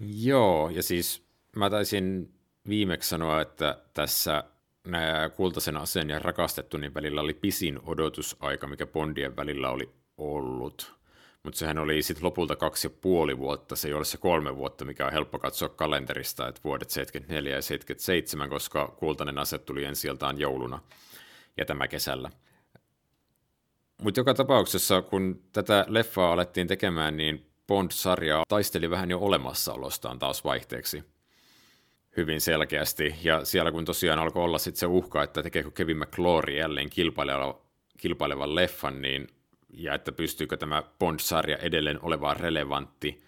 Joo, 0.00 0.70
ja 0.70 0.82
siis 0.82 1.22
mä 1.56 1.70
taisin 1.70 2.30
viimeksi 2.68 3.08
sanoa, 3.08 3.40
että 3.40 3.78
tässä 3.94 4.44
nämä 4.86 5.30
kultaisen 5.36 5.76
aseen 5.76 6.10
ja 6.10 6.18
rakastettu 6.18 6.76
niin 6.76 6.94
välillä 6.94 7.20
oli 7.20 7.34
pisin 7.34 7.80
odotusaika, 7.86 8.66
mikä 8.66 8.86
Bondien 8.86 9.36
välillä 9.36 9.70
oli 9.70 9.90
ollut. 10.18 10.94
Mutta 11.44 11.58
sehän 11.58 11.78
oli 11.78 12.02
sitten 12.02 12.24
lopulta 12.24 12.56
kaksi 12.56 12.86
ja 12.86 12.90
puoli 13.00 13.38
vuotta, 13.38 13.76
se 13.76 13.88
ei 13.88 13.94
ole 13.94 14.04
se 14.04 14.18
kolme 14.18 14.56
vuotta, 14.56 14.84
mikä 14.84 15.06
on 15.06 15.12
helppo 15.12 15.38
katsoa 15.38 15.68
kalenterista, 15.68 16.48
että 16.48 16.60
vuodet 16.64 16.90
74 16.90 17.54
ja 17.54 17.62
77, 17.62 18.48
koska 18.48 18.88
kultainen 18.88 19.38
ase 19.38 19.58
tuli 19.58 19.84
ensi 19.84 20.08
jouluna 20.36 20.80
ja 21.56 21.64
tämä 21.64 21.88
kesällä. 21.88 22.30
Mutta 24.02 24.20
joka 24.20 24.34
tapauksessa, 24.34 25.02
kun 25.02 25.42
tätä 25.52 25.86
leffaa 25.88 26.32
alettiin 26.32 26.66
tekemään, 26.66 27.16
niin 27.16 27.46
Bond-sarja 27.66 28.42
taisteli 28.48 28.90
vähän 28.90 29.10
jo 29.10 29.18
olemassaolostaan 29.18 30.18
taas 30.18 30.44
vaihteeksi 30.44 31.04
hyvin 32.16 32.40
selkeästi. 32.40 33.14
Ja 33.22 33.44
siellä 33.44 33.72
kun 33.72 33.84
tosiaan 33.84 34.18
alkoi 34.18 34.44
olla 34.44 34.58
sitten 34.58 34.80
se 34.80 34.86
uhka, 34.86 35.22
että 35.22 35.42
tekeekö 35.42 35.70
Kevin 35.70 35.98
McClory 35.98 36.56
jälleen 36.56 36.90
kilpaileva, 36.90 37.60
kilpailevan 37.98 38.54
leffan, 38.54 39.02
niin, 39.02 39.28
ja 39.76 39.94
että 39.94 40.12
pystyykö 40.12 40.56
tämä 40.56 40.82
Bond-sarja 40.98 41.56
edelleen 41.56 41.98
olevaan 42.02 42.36
relevantti, 42.36 43.24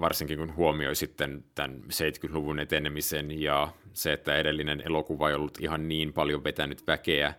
varsinkin 0.00 0.38
kun 0.38 0.56
huomioi 0.56 0.96
sitten 0.96 1.44
tämän 1.54 1.82
70-luvun 1.82 2.58
etenemisen 2.58 3.42
ja 3.42 3.68
se, 3.92 4.12
että 4.12 4.36
edellinen 4.36 4.82
elokuva 4.86 5.28
ei 5.28 5.34
ollut 5.34 5.58
ihan 5.60 5.88
niin 5.88 6.12
paljon 6.12 6.44
vetänyt 6.44 6.86
väkeä, 6.86 7.34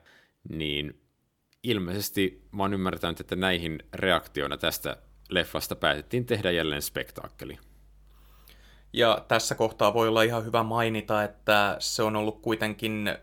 niin 0.49 1.01
ilmeisesti 1.63 2.41
mä 2.51 2.63
oon 2.63 2.73
ymmärtänyt, 2.73 3.19
että 3.19 3.35
näihin 3.35 3.79
reaktiona 3.93 4.57
tästä 4.57 4.97
leffasta 5.29 5.75
päätettiin 5.75 6.25
tehdä 6.25 6.51
jälleen 6.51 6.81
spektaakkeli. 6.81 7.57
Ja 8.93 9.25
tässä 9.27 9.55
kohtaa 9.55 9.93
voi 9.93 10.07
olla 10.07 10.21
ihan 10.21 10.45
hyvä 10.45 10.63
mainita, 10.63 11.23
että 11.23 11.75
se 11.79 12.03
on 12.03 12.15
ollut 12.15 12.41
kuitenkin 12.41 13.15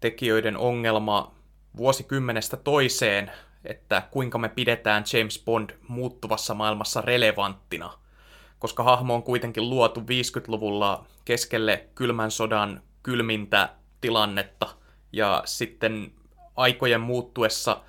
tekijöiden 0.00 0.56
ongelma 0.56 1.34
vuosikymmenestä 1.76 2.56
toiseen, 2.56 3.30
että 3.68 4.02
kuinka 4.10 4.38
me 4.38 4.48
pidetään 4.48 5.04
James 5.12 5.42
Bond 5.44 5.70
muuttuvassa 5.88 6.54
maailmassa 6.54 7.00
relevanttina, 7.00 7.92
koska 8.58 8.82
hahmo 8.82 9.14
on 9.14 9.22
kuitenkin 9.22 9.70
luotu 9.70 10.00
50-luvulla 10.00 11.06
keskelle 11.24 11.88
kylmän 11.94 12.30
sodan 12.30 12.82
kylmintä 13.02 13.68
tilannetta, 14.00 14.68
Ja 15.12 15.42
sitten 15.44 16.12
aikojen 16.56 17.00
muuttuessa 17.00 17.80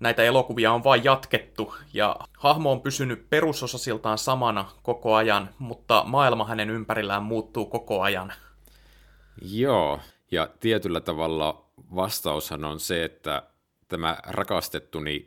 näitä 0.00 0.22
elokuvia 0.22 0.72
on 0.72 0.84
vain 0.84 1.04
jatkettu, 1.04 1.74
ja 1.92 2.16
hahmo 2.38 2.72
on 2.72 2.80
pysynyt 2.80 3.30
perusosasiltaan 3.30 4.18
samana 4.18 4.64
koko 4.82 5.14
ajan, 5.14 5.48
mutta 5.58 6.04
maailma 6.06 6.44
hänen 6.44 6.70
ympärillään 6.70 7.22
muuttuu 7.22 7.66
koko 7.66 8.02
ajan. 8.02 8.32
Joo, 9.42 10.00
ja 10.30 10.48
tietyllä 10.60 11.00
tavalla 11.00 11.64
vastaushan 11.94 12.64
on 12.64 12.80
se, 12.80 13.04
että 13.04 13.42
tämä 13.88 14.16
rakastettuni 14.26 15.26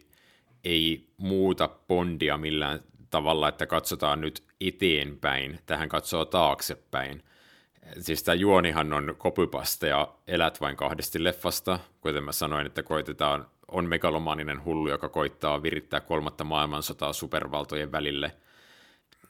ei 0.63 1.07
muuta 1.17 1.69
Bondia 1.87 2.37
millään 2.37 2.79
tavalla, 3.09 3.47
että 3.47 3.65
katsotaan 3.65 4.21
nyt 4.21 4.43
eteenpäin, 4.61 5.59
tähän 5.65 5.89
katsoo 5.89 6.25
taaksepäin. 6.25 7.23
Siis 7.99 8.23
tämä 8.23 8.35
juonihan 8.35 8.93
on 8.93 9.15
kopypaste 9.17 9.87
ja 9.87 10.13
elät 10.27 10.61
vain 10.61 10.75
kahdesti 10.75 11.23
leffasta, 11.23 11.79
kuten 12.01 12.23
mä 12.23 12.31
sanoin, 12.31 12.65
että 12.65 12.83
koitetaan, 12.83 13.47
on 13.67 13.85
megalomaaninen 13.85 14.65
hullu, 14.65 14.89
joka 14.89 15.09
koittaa 15.09 15.63
virittää 15.63 15.99
kolmatta 15.99 16.43
maailmansotaa 16.43 17.13
supervaltojen 17.13 17.91
välille 17.91 18.31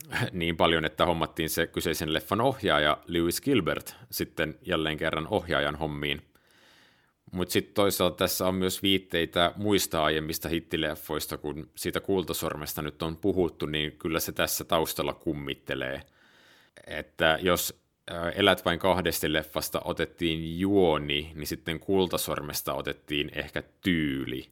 niin 0.31 0.57
paljon, 0.57 0.85
että 0.85 1.05
hommattiin 1.05 1.49
se 1.49 1.67
kyseisen 1.67 2.13
leffan 2.13 2.41
ohjaaja 2.41 2.97
Lewis 3.07 3.41
Gilbert 3.41 3.95
sitten 4.11 4.59
jälleen 4.61 4.97
kerran 4.97 5.27
ohjaajan 5.27 5.75
hommiin. 5.75 6.21
Mutta 7.31 7.51
sitten 7.51 7.73
toisaalta 7.73 8.15
tässä 8.15 8.47
on 8.47 8.55
myös 8.55 8.83
viitteitä 8.83 9.53
muista 9.55 10.03
aiemmista 10.03 10.49
hittileffoista, 10.49 11.37
kun 11.37 11.69
siitä 11.75 11.99
kultasormesta 11.99 12.81
nyt 12.81 13.01
on 13.01 13.17
puhuttu, 13.17 13.65
niin 13.65 13.91
kyllä 13.91 14.19
se 14.19 14.31
tässä 14.31 14.63
taustalla 14.63 15.13
kummittelee. 15.13 16.01
Että 16.87 17.39
jos 17.41 17.79
Elät 18.35 18.65
vain 18.65 18.79
kahdesti 18.79 19.33
leffasta 19.33 19.81
otettiin 19.85 20.59
juoni, 20.59 21.31
niin 21.35 21.47
sitten 21.47 21.79
kultasormesta 21.79 22.73
otettiin 22.73 23.31
ehkä 23.33 23.63
tyyli. 23.81 24.49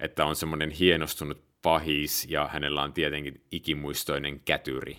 Että 0.00 0.24
on 0.24 0.36
semmoinen 0.36 0.70
hienostunut 0.70 1.44
pahis 1.62 2.26
ja 2.30 2.48
hänellä 2.52 2.82
on 2.82 2.92
tietenkin 2.92 3.42
ikimuistoinen 3.52 4.40
kätyri. 4.40 4.98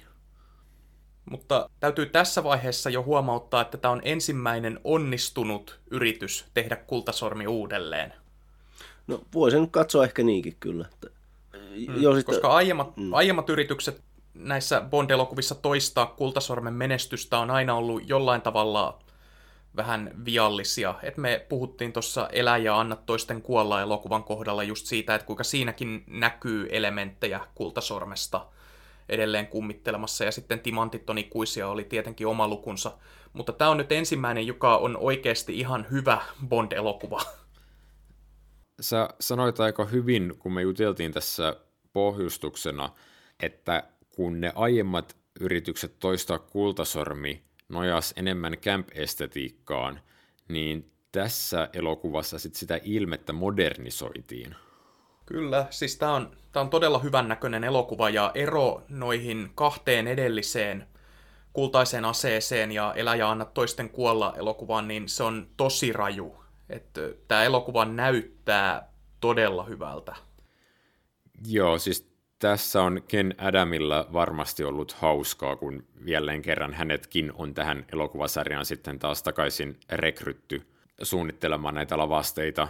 Mutta 1.29 1.69
täytyy 1.79 2.05
tässä 2.05 2.43
vaiheessa 2.43 2.89
jo 2.89 3.03
huomauttaa, 3.03 3.61
että 3.61 3.77
tämä 3.77 3.91
on 3.91 4.01
ensimmäinen 4.03 4.79
onnistunut 4.83 5.79
yritys 5.91 6.45
tehdä 6.53 6.75
kultasormi 6.75 7.47
uudelleen. 7.47 8.13
No 9.07 9.21
voisin 9.33 9.71
katsoa 9.71 10.03
ehkä 10.03 10.23
niinkin 10.23 10.55
kyllä. 10.59 10.85
Mm, 11.53 12.01
jo, 12.01 12.15
sitten... 12.15 12.35
Koska 12.35 12.47
aiemmat, 12.47 12.97
mm. 12.97 13.13
aiemmat 13.13 13.49
yritykset 13.49 14.01
näissä 14.33 14.81
Bond-elokuvissa 14.81 15.55
toistaa 15.55 16.05
kultasormen 16.05 16.73
menestystä 16.73 17.39
on 17.39 17.51
aina 17.51 17.75
ollut 17.75 18.09
jollain 18.09 18.41
tavalla 18.41 18.99
vähän 19.75 20.11
viallisia. 20.25 20.95
Et 21.03 21.17
me 21.17 21.45
puhuttiin 21.49 21.93
tuossa 21.93 22.29
Elä 22.31 22.57
ja 22.57 22.79
anna 22.79 22.95
toisten 22.95 23.41
kuolla 23.41 23.81
elokuvan 23.81 24.23
kohdalla 24.23 24.63
just 24.63 24.85
siitä, 24.85 25.15
että 25.15 25.25
kuinka 25.25 25.43
siinäkin 25.43 26.03
näkyy 26.07 26.67
elementtejä 26.71 27.39
kultasormesta– 27.55 28.45
edelleen 29.09 29.47
kummittelemassa, 29.47 30.23
ja 30.25 30.31
sitten 30.31 30.59
Timantit 30.59 31.09
on 31.09 31.17
ikuisia 31.17 31.67
oli 31.67 31.83
tietenkin 31.83 32.27
oma 32.27 32.47
lukunsa. 32.47 32.97
Mutta 33.33 33.53
tämä 33.53 33.71
on 33.71 33.77
nyt 33.77 33.91
ensimmäinen, 33.91 34.47
joka 34.47 34.77
on 34.77 34.97
oikeasti 34.97 35.59
ihan 35.59 35.87
hyvä 35.91 36.21
Bond-elokuva. 36.47 37.21
Sä 38.81 39.09
sanoit 39.19 39.59
aika 39.59 39.85
hyvin, 39.85 40.33
kun 40.39 40.53
me 40.53 40.61
juteltiin 40.61 41.11
tässä 41.11 41.55
pohjustuksena, 41.93 42.89
että 43.43 43.83
kun 44.15 44.41
ne 44.41 44.51
aiemmat 44.55 45.17
yritykset 45.39 45.99
toistaa 45.99 46.39
kultasormi 46.39 47.43
nojas 47.69 48.13
enemmän 48.17 48.53
camp-estetiikkaan, 48.53 49.99
niin 50.47 50.91
tässä 51.11 51.69
elokuvassa 51.73 52.39
sit 52.39 52.55
sitä 52.55 52.79
ilmettä 52.83 53.33
modernisoitiin. 53.33 54.55
Kyllä, 55.29 55.65
siis 55.69 55.97
tämä 55.97 56.13
on, 56.13 56.31
tää 56.51 56.61
on 56.61 56.69
todella 56.69 56.99
hyvän 56.99 57.27
näköinen 57.27 57.63
elokuva 57.63 58.09
ja 58.09 58.31
ero 58.35 58.81
noihin 58.89 59.51
kahteen 59.55 60.07
edelliseen 60.07 60.87
kultaiseen 61.53 62.05
aseeseen 62.05 62.71
ja 62.71 62.93
Elä 62.93 63.15
ja 63.15 63.31
anna 63.31 63.45
toisten 63.45 63.89
kuolla 63.89 64.33
elokuvaan, 64.37 64.87
niin 64.87 65.09
se 65.09 65.23
on 65.23 65.47
tosi 65.57 65.93
raju. 65.93 66.43
Että 66.69 67.01
tämä 67.27 67.43
elokuva 67.43 67.85
näyttää 67.85 68.91
todella 69.19 69.63
hyvältä. 69.63 70.15
Joo, 71.47 71.77
siis 71.77 72.11
tässä 72.39 72.81
on 72.81 73.01
Ken 73.07 73.35
Adamilla 73.37 74.07
varmasti 74.13 74.63
ollut 74.63 74.91
hauskaa, 74.91 75.55
kun 75.55 75.83
jälleen 76.05 76.41
kerran 76.41 76.73
hänetkin 76.73 77.31
on 77.35 77.53
tähän 77.53 77.85
elokuvasarjaan 77.93 78.65
sitten 78.65 78.99
taas 78.99 79.23
takaisin 79.23 79.79
rekrytty 79.89 80.61
suunnittelemaan 81.01 81.75
näitä 81.75 81.97
lavasteita 81.97 82.67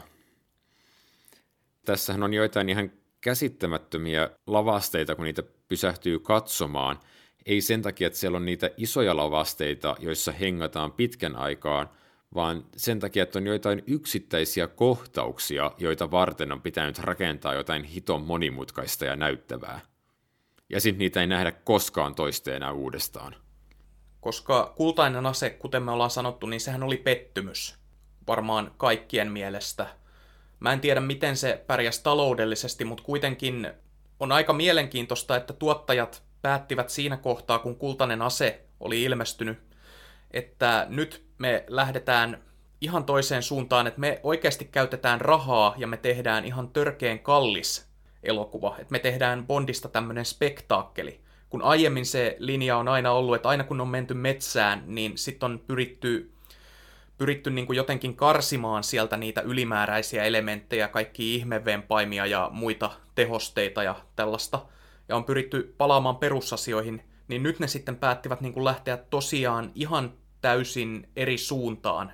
tässähän 1.89 2.23
on 2.23 2.33
joitain 2.33 2.69
ihan 2.69 2.91
käsittämättömiä 3.21 4.29
lavasteita, 4.47 5.15
kun 5.15 5.25
niitä 5.25 5.43
pysähtyy 5.67 6.19
katsomaan. 6.19 6.99
Ei 7.45 7.61
sen 7.61 7.81
takia, 7.81 8.07
että 8.07 8.19
siellä 8.19 8.35
on 8.35 8.45
niitä 8.45 8.69
isoja 8.77 9.17
lavasteita, 9.17 9.95
joissa 9.99 10.31
hengataan 10.31 10.91
pitkän 10.91 11.35
aikaan, 11.35 11.89
vaan 12.35 12.65
sen 12.75 12.99
takia, 12.99 13.23
että 13.23 13.39
on 13.39 13.47
joitain 13.47 13.83
yksittäisiä 13.87 14.67
kohtauksia, 14.67 15.71
joita 15.77 16.11
varten 16.11 16.51
on 16.51 16.61
pitänyt 16.61 16.99
rakentaa 16.99 17.53
jotain 17.53 17.83
hiton 17.83 18.21
monimutkaista 18.21 19.05
ja 19.05 19.15
näyttävää. 19.15 19.79
Ja 20.69 20.81
sitten 20.81 20.99
niitä 20.99 21.21
ei 21.21 21.27
nähdä 21.27 21.51
koskaan 21.51 22.15
toisteena 22.15 22.71
uudestaan. 22.71 23.35
Koska 24.21 24.73
kultainen 24.75 25.25
ase, 25.25 25.49
kuten 25.49 25.83
me 25.83 25.91
ollaan 25.91 26.09
sanottu, 26.09 26.47
niin 26.47 26.61
sehän 26.61 26.83
oli 26.83 26.97
pettymys. 26.97 27.75
Varmaan 28.27 28.71
kaikkien 28.77 29.31
mielestä– 29.31 29.87
Mä 30.59 30.73
en 30.73 30.81
tiedä, 30.81 30.99
miten 30.99 31.37
se 31.37 31.63
pärjäs 31.67 31.99
taloudellisesti, 31.99 32.85
mutta 32.85 33.03
kuitenkin 33.03 33.71
on 34.19 34.31
aika 34.31 34.53
mielenkiintoista, 34.53 35.35
että 35.35 35.53
tuottajat 35.53 36.23
päättivät 36.41 36.89
siinä 36.89 37.17
kohtaa, 37.17 37.59
kun 37.59 37.75
kultainen 37.75 38.21
ase 38.21 38.65
oli 38.79 39.03
ilmestynyt, 39.03 39.57
että 40.31 40.85
nyt 40.89 41.25
me 41.37 41.63
lähdetään 41.67 42.43
ihan 42.81 43.03
toiseen 43.03 43.43
suuntaan, 43.43 43.87
että 43.87 43.99
me 43.99 44.19
oikeasti 44.23 44.65
käytetään 44.65 45.21
rahaa 45.21 45.73
ja 45.77 45.87
me 45.87 45.97
tehdään 45.97 46.45
ihan 46.45 46.69
törkeen 46.69 47.19
kallis 47.19 47.89
elokuva, 48.23 48.75
että 48.79 48.91
me 48.91 48.99
tehdään 48.99 49.47
Bondista 49.47 49.89
tämmöinen 49.89 50.25
spektaakkeli. 50.25 51.19
Kun 51.49 51.61
aiemmin 51.61 52.05
se 52.05 52.35
linja 52.39 52.77
on 52.77 52.87
aina 52.87 53.11
ollut, 53.11 53.35
että 53.35 53.49
aina 53.49 53.63
kun 53.63 53.81
on 53.81 53.87
menty 53.87 54.13
metsään, 54.13 54.83
niin 54.85 55.17
sitten 55.17 55.51
on 55.51 55.59
pyritty 55.67 56.31
pyritty 57.19 57.49
niin 57.49 57.67
kuin 57.67 57.77
jotenkin 57.77 58.15
karsimaan 58.15 58.83
sieltä 58.83 59.17
niitä 59.17 59.41
ylimääräisiä 59.41 60.23
elementtejä, 60.23 60.87
kaikki 60.87 61.35
ihmevempaimia 61.35 62.25
ja 62.25 62.49
muita 62.53 62.91
tehosteita 63.15 63.83
ja 63.83 63.95
tällaista, 64.15 64.65
ja 65.09 65.15
on 65.15 65.23
pyritty 65.23 65.75
palaamaan 65.77 66.17
perusasioihin, 66.17 67.01
niin 67.27 67.43
nyt 67.43 67.59
ne 67.59 67.67
sitten 67.67 67.95
päättivät 67.95 68.41
niin 68.41 68.53
kuin 68.53 68.63
lähteä 68.63 68.97
tosiaan 68.97 69.71
ihan 69.75 70.13
täysin 70.41 71.09
eri 71.15 71.37
suuntaan 71.37 72.11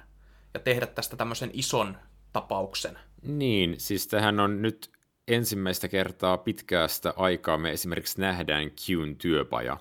ja 0.54 0.60
tehdä 0.60 0.88
tästä 0.88 1.16
tämmöisen 1.16 1.50
ison 1.54 1.98
tapauksen. 2.34 3.00
Niin, 3.22 3.76
siis 3.78 4.08
tähän 4.08 4.40
on 4.40 4.62
nyt 4.62 4.92
ensimmäistä 5.28 5.88
kertaa 5.88 6.38
pitkäästä 6.38 7.14
aikaa 7.18 7.58
me 7.58 7.72
esimerkiksi 7.72 8.22
nähdään 8.22 8.72
Qn 8.72 9.16
työpaja 9.18 9.78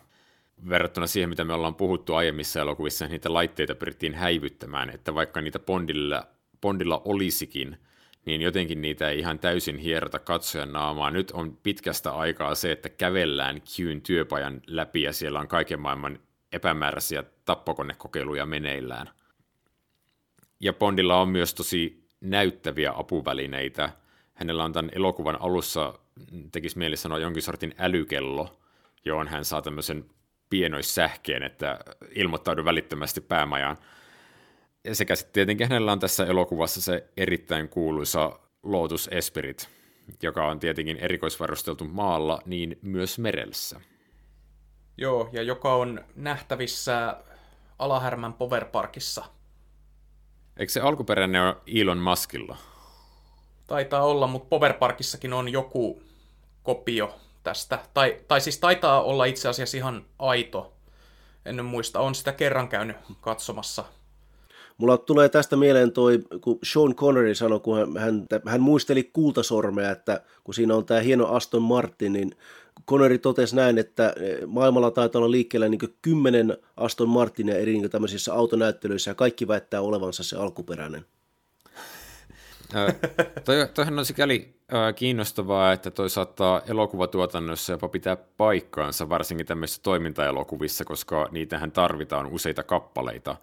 verrattuna 0.69 1.07
siihen, 1.07 1.29
mitä 1.29 1.45
me 1.45 1.53
ollaan 1.53 1.75
puhuttu 1.75 2.15
aiemmissa 2.15 2.61
elokuvissa, 2.61 3.07
niitä 3.07 3.33
laitteita 3.33 3.75
pyrittiin 3.75 4.15
häivyttämään, 4.15 4.91
että 4.91 5.15
vaikka 5.15 5.41
niitä 5.41 5.59
Bondilla, 5.59 6.27
Bondilla 6.61 7.03
olisikin, 7.05 7.79
niin 8.27 8.41
jotenkin 8.41 8.83
niitä 8.83 9.11
ei 9.11 9.19
ihan 9.19 9.39
täysin 9.39 9.79
hierota 9.79 10.19
katsojan 10.19 10.73
naamaa. 10.73 11.11
Nyt 11.11 11.31
on 11.31 11.59
pitkästä 11.63 12.13
aikaa 12.13 12.55
se, 12.55 12.73
että 12.73 12.89
kävellään 12.89 13.61
Qn 13.61 14.01
työpajan 14.01 14.61
läpi 14.67 15.03
ja 15.03 15.13
siellä 15.13 15.41
on 15.41 15.49
kaiken 15.49 15.81
maailman 15.81 16.19
epämääräisiä 16.53 17.25
tappokonekokeiluja 17.45 18.47
meneillään. 18.47 19.11
Ja 20.61 20.73
Bondilla 20.73 21.21
on 21.21 21.29
myös 21.29 21.55
tosi 21.55 22.05
näyttäviä 22.21 22.93
apuvälineitä. 22.97 23.91
Hänellä 24.35 24.65
on 24.65 24.73
tämän 24.73 24.91
elokuvan 24.95 25.41
alussa, 25.41 25.99
tekisi 26.53 26.79
mieli 26.79 26.97
sanoa, 26.97 27.19
jonkin 27.19 27.43
sortin 27.43 27.75
älykello, 27.79 28.61
johon 29.05 29.29
hän 29.29 29.45
saa 29.45 29.63
tämmöisen 29.63 30.05
pienoissähkeen, 30.55 31.43
että 31.43 31.79
ilmoittaudu 32.11 32.65
välittömästi 32.65 33.21
päämajaan. 33.21 33.77
Sekä 34.93 35.17
sitten 35.17 35.33
tietenkin 35.33 35.69
hänellä 35.69 35.93
on 35.93 35.99
tässä 35.99 36.27
elokuvassa 36.27 36.81
se 36.81 37.09
erittäin 37.17 37.69
kuuluisa 37.69 38.39
Lotus 38.63 39.09
Espirit, 39.13 39.69
joka 40.23 40.47
on 40.47 40.61
tietenkin 40.61 40.97
erikoisvarusteltu 40.97 41.85
maalla, 41.85 42.43
niin 42.47 42.79
myös 42.83 43.19
merelssä. 43.19 43.81
Joo, 44.99 45.29
ja 45.33 45.43
joka 45.43 45.75
on 45.75 46.05
nähtävissä 46.17 47.17
Alahärmän 47.79 48.35
Power 48.35 48.65
Parkissa. 48.65 49.25
Eikö 50.57 50.73
se 50.73 50.81
alkuperäinen 50.81 51.43
ole 51.43 51.57
Elon 51.67 51.99
Muskilla? 51.99 52.57
Taitaa 53.67 54.05
olla, 54.05 54.27
mutta 54.27 54.49
Power 54.49 54.73
Parkissakin 54.73 55.33
on 55.33 55.49
joku 55.49 56.03
kopio 56.63 57.21
tästä. 57.45 57.79
Tai, 57.95 58.21
tai 58.29 58.41
siis 58.41 58.59
taitaa 58.59 59.03
olla 59.03 59.25
itse 59.25 59.49
asiassa 59.49 59.77
ihan 59.77 60.05
aito. 60.19 60.73
En 61.45 61.65
muista, 61.65 62.01
on 62.01 62.15
sitä 62.15 62.33
kerran 62.33 62.69
käynyt 62.69 62.97
katsomassa. 63.21 63.85
Mulla 64.79 64.99
tulee 64.99 65.29
tästä 65.29 65.57
mieleen 65.57 65.93
toi, 65.93 66.19
kun 66.41 66.59
Sean 66.63 66.95
Connery 66.95 67.35
sanoi, 67.35 67.61
kun 67.61 67.79
hän, 67.79 67.97
hän, 67.99 68.27
hän 68.47 68.61
muisteli 68.61 69.11
kultasormea, 69.13 69.91
että 69.91 70.21
kun 70.45 70.55
siinä 70.55 70.75
on 70.75 70.85
tämä 70.85 71.01
hieno 71.01 71.27
Aston 71.27 71.63
Martin, 71.63 72.13
niin 72.13 72.37
Connery 72.89 73.19
totesi 73.19 73.57
näin, 73.57 73.79
että 73.79 74.15
eh, 74.17 74.39
maailmalla 74.47 74.91
taitaa 74.91 75.19
olla 75.19 75.31
liikkeellä 75.31 75.69
niin 75.69 75.95
kymmenen 76.03 76.57
Aston 76.77 77.09
Martinia 77.09 77.59
eri 77.59 77.73
niin 77.73 77.91
tämmöisissä 77.91 78.35
autonäyttelyissä 78.35 79.11
ja 79.11 79.15
kaikki 79.15 79.49
väittää 79.49 79.81
olevansa 79.81 80.23
se 80.23 80.37
alkuperäinen. 80.37 81.05
Toi, 83.45 83.69
toihan 83.75 83.99
on 83.99 84.05
sikäli 84.05 84.55
kiinnostavaa, 84.97 85.73
että 85.73 85.91
toi 85.91 86.11
saattaa 86.11 86.63
elokuvatuotannossa 86.67 87.73
jopa 87.73 87.89
pitää 87.89 88.17
paikkaansa, 88.17 89.09
varsinkin 89.09 89.47
tämmöisissä 89.47 89.83
toimintaelokuvissa, 89.83 90.85
koska 90.85 91.29
niitähän 91.31 91.73
tarvitaan 91.73 92.27
useita 92.27 92.63
kappaleita. 92.63 93.37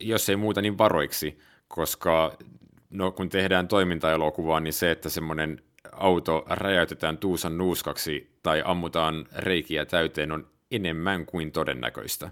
Jos 0.00 0.28
ei 0.28 0.36
muuta, 0.36 0.62
niin 0.62 0.78
varoiksi, 0.78 1.38
koska 1.68 2.38
no, 2.90 3.10
kun 3.10 3.28
tehdään 3.28 3.68
toimintaelokuvaa, 3.68 4.60
niin 4.60 4.72
se, 4.72 4.90
että 4.90 5.08
semmoinen 5.08 5.62
auto 5.92 6.44
räjäytetään 6.46 7.18
tuusan 7.18 7.58
nuuskaksi 7.58 8.30
tai 8.42 8.62
ammutaan 8.64 9.26
reikiä 9.36 9.86
täyteen 9.86 10.32
on 10.32 10.46
enemmän 10.70 11.26
kuin 11.26 11.52
todennäköistä. 11.52 12.30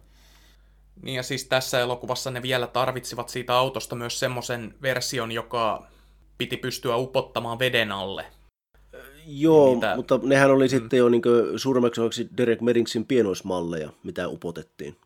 Niin 1.03 1.17
ja 1.17 1.23
siis 1.23 1.45
tässä 1.45 1.81
elokuvassa 1.81 2.31
ne 2.31 2.43
vielä 2.43 2.67
tarvitsivat 2.67 3.29
siitä 3.29 3.55
autosta 3.55 3.97
myös 3.97 4.21
semmoisen 4.21 4.75
version, 4.83 5.33
joka 5.33 5.87
piti 6.39 6.57
pystyä 6.57 6.97
upottamaan 6.97 7.59
veden 7.59 7.93
alle. 7.93 8.25
Joo, 9.27 9.75
niitä... 9.75 9.97
mutta 9.97 10.21
nehän 10.23 10.51
oli 10.51 10.65
mm. 10.65 10.69
sitten 10.69 10.99
jo 10.99 11.09
niin 11.09 11.23
suurimmaksi 11.57 12.01
osaksi 12.01 12.29
Derek 12.37 12.61
Meddingsin 12.61 13.07
pienoismalleja, 13.07 13.91
mitä 14.03 14.29
upotettiin. 14.29 14.97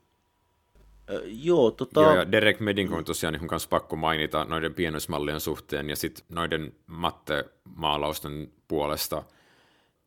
joo, 1.24 1.70
tota... 1.70 2.00
joo, 2.00 2.16
ja 2.16 2.32
Derek 2.32 2.60
Medding 2.60 2.94
on 2.94 3.04
tosiaan 3.04 3.34
niin 3.34 3.48
kanssa 3.48 3.68
pakko 3.68 3.96
mainita 3.96 4.44
noiden 4.44 4.74
pienoismallien 4.74 5.40
suhteen, 5.40 5.90
ja 5.90 5.96
sitten 5.96 6.24
noiden 6.28 6.72
matte-maalausten 6.86 8.52
puolesta 8.68 9.22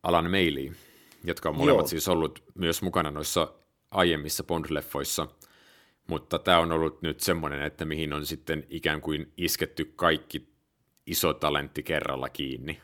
Alan 0.02 0.30
Meili, 0.30 0.72
jotka 1.24 1.48
on 1.48 1.56
molemmat 1.56 1.82
joo. 1.82 1.88
siis 1.88 2.08
ollut 2.08 2.42
myös 2.54 2.82
mukana 2.82 3.10
noissa 3.10 3.52
aiemmissa 3.90 4.44
Bond-leffoissa, 4.44 5.28
mutta 6.06 6.38
tämä 6.38 6.58
on 6.58 6.72
ollut 6.72 7.02
nyt 7.02 7.20
semmoinen, 7.20 7.62
että 7.62 7.84
mihin 7.84 8.12
on 8.12 8.26
sitten 8.26 8.66
ikään 8.70 9.00
kuin 9.00 9.32
isketty 9.36 9.92
kaikki 9.96 10.48
iso 11.06 11.34
talentti 11.34 11.82
kerralla 11.82 12.28
kiinni. 12.28 12.80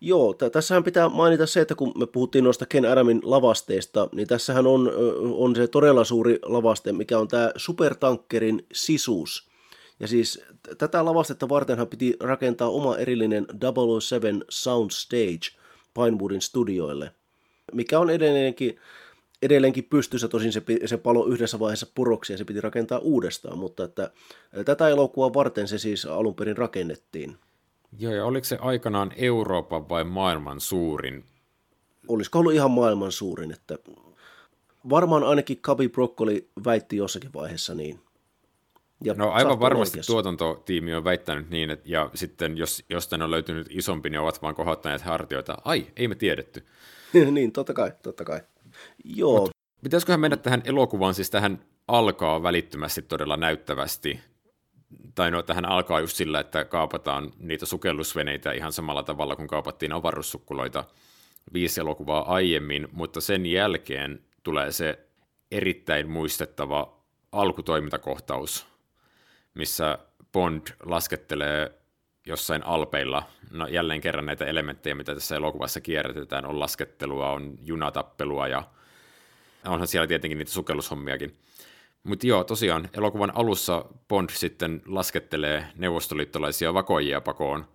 Joo, 0.00 0.34
t- 0.34 0.52
tässähän 0.52 0.84
pitää 0.84 1.08
mainita 1.08 1.46
se, 1.46 1.60
että 1.60 1.74
kun 1.74 1.92
me 1.98 2.06
puhuttiin 2.06 2.44
noista 2.44 2.66
Ken 2.66 2.84
Adamin 2.84 3.20
lavasteista, 3.22 4.08
niin 4.12 4.28
tässähän 4.28 4.66
on, 4.66 4.92
on 5.32 5.56
se 5.56 5.66
todella 5.66 6.04
suuri 6.04 6.38
lavaste, 6.42 6.92
mikä 6.92 7.18
on 7.18 7.28
tämä 7.28 7.50
supertankkerin 7.56 8.66
sisuus. 8.72 9.50
Ja 10.00 10.08
siis 10.08 10.42
tätä 10.78 11.04
lavastetta 11.04 11.48
vartenhan 11.48 11.88
piti 11.88 12.16
rakentaa 12.20 12.68
oma 12.68 12.96
erillinen 12.96 13.46
007 14.00 14.44
Soundstage 14.48 15.56
Pinewoodin 15.94 16.40
studioille, 16.40 17.12
mikä 17.72 17.98
on 17.98 18.10
edelleenkin, 18.10 18.80
edelleenkin 19.42 19.84
pystyssä, 19.84 20.28
tosin 20.28 20.52
se, 20.52 20.62
se 20.86 20.96
palo 20.96 21.26
yhdessä 21.26 21.58
vaiheessa 21.58 21.86
puroksi 21.94 22.32
ja 22.32 22.36
se 22.36 22.44
piti 22.44 22.60
rakentaa 22.60 22.98
uudestaan, 22.98 23.58
mutta 23.58 23.84
että 23.84 24.10
tätä 24.64 24.88
elokuvaa 24.88 25.34
varten 25.34 25.68
se 25.68 25.78
siis 25.78 26.06
alun 26.06 26.34
perin 26.34 26.56
rakennettiin. 26.56 27.36
Joo, 27.98 28.12
ja 28.12 28.24
oliko 28.24 28.44
se 28.44 28.58
aikanaan 28.60 29.12
Euroopan 29.16 29.88
vai 29.88 30.04
maailman 30.04 30.60
suurin? 30.60 31.24
Olisiko 32.08 32.38
ollut 32.38 32.52
ihan 32.52 32.70
maailman 32.70 33.12
suurin, 33.12 33.52
että 33.52 33.78
varmaan 34.90 35.24
ainakin 35.24 35.58
Kabi 35.60 35.88
Broccoli 35.88 36.48
väitti 36.64 36.96
jossakin 36.96 37.32
vaiheessa 37.32 37.74
niin. 37.74 38.00
Ja 39.04 39.14
no 39.14 39.30
aivan 39.30 39.60
varmasti 39.60 39.94
oikeassa. 39.94 40.12
tuotantotiimi 40.12 40.94
on 40.94 41.04
väittänyt 41.04 41.50
niin, 41.50 41.70
että, 41.70 41.90
ja 41.90 42.10
sitten 42.14 42.56
jos 42.56 42.84
jostain 42.88 43.22
on 43.22 43.30
löytynyt 43.30 43.66
isompi, 43.70 44.10
niin 44.10 44.20
ovat 44.20 44.42
vaan 44.42 44.54
kohottaneet 44.54 45.02
hartioita. 45.02 45.58
Ai, 45.64 45.86
ei 45.96 46.08
me 46.08 46.14
tiedetty. 46.14 46.66
niin, 47.30 47.52
totta 47.52 47.74
kai, 47.74 47.92
totta 48.02 48.24
kai. 48.24 48.40
Joo. 49.04 49.40
Mut 49.40 49.50
pitäisiköhän 49.82 50.20
mennä 50.20 50.36
tähän 50.36 50.62
elokuvaan, 50.64 51.14
siis 51.14 51.30
tähän 51.30 51.64
alkaa 51.88 52.42
välittömästi 52.42 53.02
todella 53.02 53.36
näyttävästi 53.36 54.20
tai 55.14 55.30
no, 55.30 55.42
tähän 55.42 55.64
alkaa 55.64 56.00
just 56.00 56.16
sillä, 56.16 56.40
että 56.40 56.64
kaapataan 56.64 57.32
niitä 57.38 57.66
sukellusveneitä 57.66 58.52
ihan 58.52 58.72
samalla 58.72 59.02
tavalla 59.02 59.36
kuin 59.36 59.48
kaapattiin 59.48 59.92
avaruussukkuloita 59.92 60.84
viisi 61.52 61.80
elokuvaa 61.80 62.34
aiemmin, 62.34 62.88
mutta 62.92 63.20
sen 63.20 63.46
jälkeen 63.46 64.20
tulee 64.42 64.72
se 64.72 64.98
erittäin 65.50 66.10
muistettava 66.10 67.00
alkutoimintakohtaus, 67.32 68.66
missä 69.54 69.98
Bond 70.32 70.66
laskettelee 70.86 71.79
jossain 72.26 72.66
alpeilla, 72.66 73.22
no 73.50 73.66
jälleen 73.66 74.00
kerran 74.00 74.26
näitä 74.26 74.44
elementtejä, 74.44 74.94
mitä 74.94 75.14
tässä 75.14 75.36
elokuvassa 75.36 75.80
kierrätetään, 75.80 76.46
on 76.46 76.60
laskettelua, 76.60 77.30
on 77.30 77.58
junatappelua 77.62 78.48
ja 78.48 78.62
onhan 79.66 79.86
siellä 79.86 80.06
tietenkin 80.06 80.38
niitä 80.38 80.50
sukellushommiakin. 80.50 81.36
Mutta 82.04 82.26
joo, 82.26 82.44
tosiaan 82.44 82.88
elokuvan 82.96 83.36
alussa 83.36 83.84
Bond 84.08 84.30
sitten 84.30 84.82
laskettelee 84.86 85.66
neuvostoliittolaisia 85.76 86.74
vakoijia 86.74 87.20
pakoon. 87.20 87.68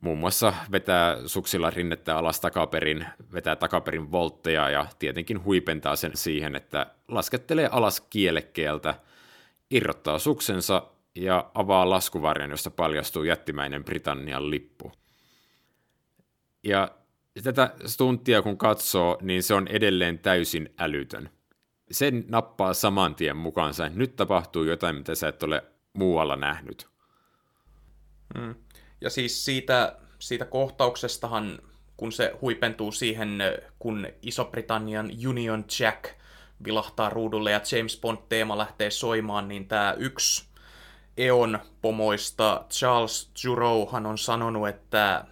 Muun 0.00 0.18
muassa 0.18 0.54
vetää 0.72 1.16
suksilla 1.26 1.70
rinnettä 1.70 2.16
alas 2.16 2.40
takaperin, 2.40 3.06
vetää 3.32 3.56
takaperin 3.56 4.12
voltteja 4.12 4.70
ja 4.70 4.86
tietenkin 4.98 5.44
huipentaa 5.44 5.96
sen 5.96 6.10
siihen, 6.14 6.56
että 6.56 6.86
laskettelee 7.08 7.68
alas 7.72 8.00
kielekkeeltä, 8.00 8.94
irrottaa 9.70 10.18
suksensa 10.18 10.82
ja 11.14 11.50
avaa 11.54 11.90
laskuvarjon, 11.90 12.50
josta 12.50 12.70
paljastuu 12.70 13.24
jättimäinen 13.24 13.84
Britannian 13.84 14.50
lippu. 14.50 14.92
Ja 16.62 16.88
tätä 17.42 17.74
stuntia 17.86 18.42
kun 18.42 18.58
katsoo, 18.58 19.18
niin 19.20 19.42
se 19.42 19.54
on 19.54 19.68
edelleen 19.68 20.18
täysin 20.18 20.74
älytön 20.78 21.30
sen 21.90 22.24
nappaa 22.28 22.74
saman 22.74 23.14
tien 23.14 23.36
mukaansa, 23.36 23.88
nyt 23.88 24.16
tapahtuu 24.16 24.64
jotain, 24.64 24.96
mitä 24.96 25.14
sä 25.14 25.28
et 25.28 25.42
ole 25.42 25.64
muualla 25.92 26.36
nähnyt. 26.36 26.86
Mm. 28.34 28.54
Ja 29.00 29.10
siis 29.10 29.44
siitä, 29.44 29.96
siitä 30.18 30.44
kohtauksestahan, 30.44 31.58
kun 31.96 32.12
se 32.12 32.32
huipentuu 32.40 32.92
siihen, 32.92 33.38
kun 33.78 34.06
Iso-Britannian 34.22 35.10
Union 35.28 35.64
Jack 35.80 36.04
vilahtaa 36.64 37.10
ruudulle 37.10 37.50
ja 37.50 37.60
James 37.72 38.00
Bond-teema 38.00 38.58
lähtee 38.58 38.90
soimaan, 38.90 39.48
niin 39.48 39.68
tämä 39.68 39.94
yksi 39.98 40.44
Eon 41.16 41.58
pomoista 41.82 42.64
Charles 42.70 43.30
Jurohan 43.44 44.06
on 44.06 44.18
sanonut, 44.18 44.68
että 44.68 45.24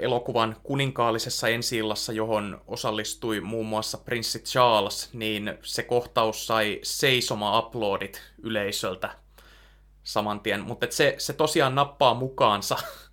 elokuvan 0.00 0.56
kuninkaallisessa 0.62 1.48
ensiillassa, 1.48 2.12
johon 2.12 2.60
osallistui 2.66 3.40
muun 3.40 3.66
muassa 3.66 3.98
prinssi 3.98 4.38
Charles, 4.38 5.10
niin 5.12 5.58
se 5.62 5.82
kohtaus 5.82 6.46
sai 6.46 6.80
seisoma-uploadit 6.82 8.22
yleisöltä 8.42 9.10
saman 10.04 10.40
tien. 10.40 10.60
Mutta 10.60 10.86
se, 10.90 11.14
se 11.18 11.32
tosiaan 11.32 11.74
nappaa 11.74 12.14
mukaansa, 12.14 12.76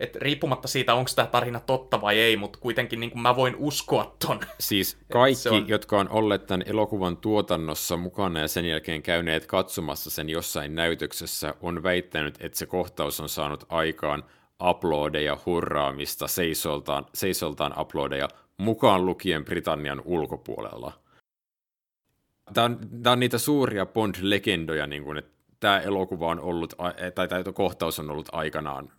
et 0.00 0.16
riippumatta 0.16 0.68
siitä, 0.68 0.94
onko 0.94 1.10
tämä 1.16 1.28
tarina 1.28 1.60
totta 1.60 2.00
vai 2.00 2.18
ei, 2.18 2.36
mutta 2.36 2.58
kuitenkin 2.58 3.00
niin 3.00 3.20
mä 3.20 3.36
voin 3.36 3.56
uskoa 3.58 4.16
ton. 4.26 4.40
Siis 4.60 4.98
kaikki, 5.12 5.48
on... 5.48 5.68
jotka 5.68 5.98
on 5.98 6.08
olleet 6.08 6.46
tämän 6.46 6.62
elokuvan 6.66 7.16
tuotannossa 7.16 7.96
mukana 7.96 8.40
ja 8.40 8.48
sen 8.48 8.64
jälkeen 8.64 9.02
käyneet 9.02 9.46
katsomassa 9.46 10.10
sen 10.10 10.28
jossain 10.28 10.74
näytöksessä, 10.74 11.54
on 11.60 11.82
väittänyt, 11.82 12.34
että 12.40 12.58
se 12.58 12.66
kohtaus 12.66 13.20
on 13.20 13.28
saanut 13.28 13.64
aikaan– 13.68 14.24
uploadeja, 14.62 15.38
hurraamista, 15.46 16.28
seisoltaan, 16.28 17.06
seisoltaan 17.14 17.80
uploadeja, 17.80 18.28
mukaan 18.56 19.06
lukien 19.06 19.44
Britannian 19.44 20.02
ulkopuolella. 20.04 20.92
Tämä 22.54 22.64
on, 22.64 22.78
tämä 23.02 23.12
on 23.12 23.20
niitä 23.20 23.38
suuria 23.38 23.86
Bond-legendoja, 23.86 24.86
niin 24.86 25.04
kuin, 25.04 25.18
että 25.18 25.30
tämä 25.60 25.80
elokuva 25.80 26.26
on 26.26 26.40
ollut, 26.40 26.74
tai 27.14 27.28
tämä 27.28 27.52
kohtaus 27.54 27.98
on 27.98 28.10
ollut 28.10 28.28
aikanaan 28.32 28.92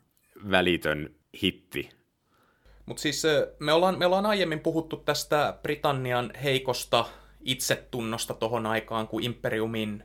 välitön 0.52 1.16
hitti. 1.42 1.90
Mutta 2.86 3.02
siis 3.02 3.24
me 3.60 3.74
ollaan, 3.74 4.00
me 4.00 4.06
ollaan 4.06 4.26
aiemmin 4.26 4.60
puhuttu 4.60 4.98
tästä 4.98 5.58
Britannian 5.62 6.32
heikosta 6.44 7.06
itsetunnosta 7.42 8.34
tohon 8.34 8.66
aikaan, 8.66 9.08
kun 9.08 9.24
Imperiumin 9.24 10.04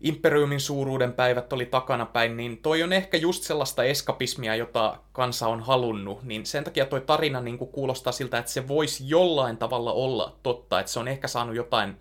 Imperiumin 0.00 0.60
suuruuden 0.60 1.12
päivät 1.12 1.52
oli 1.52 1.66
takanapäin, 1.66 2.36
niin 2.36 2.58
toi 2.58 2.82
on 2.82 2.92
ehkä 2.92 3.16
just 3.16 3.42
sellaista 3.42 3.84
eskapismia, 3.84 4.56
jota 4.56 4.98
kansa 5.12 5.48
on 5.48 5.60
halunnut, 5.60 6.22
niin 6.22 6.46
sen 6.46 6.64
takia 6.64 6.86
toi 6.86 7.00
tarina 7.00 7.40
niin 7.40 7.58
kuulostaa 7.58 8.12
siltä, 8.12 8.38
että 8.38 8.52
se 8.52 8.68
voisi 8.68 9.04
jollain 9.08 9.56
tavalla 9.56 9.92
olla 9.92 10.36
totta, 10.42 10.80
että 10.80 10.92
se 10.92 11.00
on 11.00 11.08
ehkä 11.08 11.28
saanut 11.28 11.56
jotain 11.56 11.96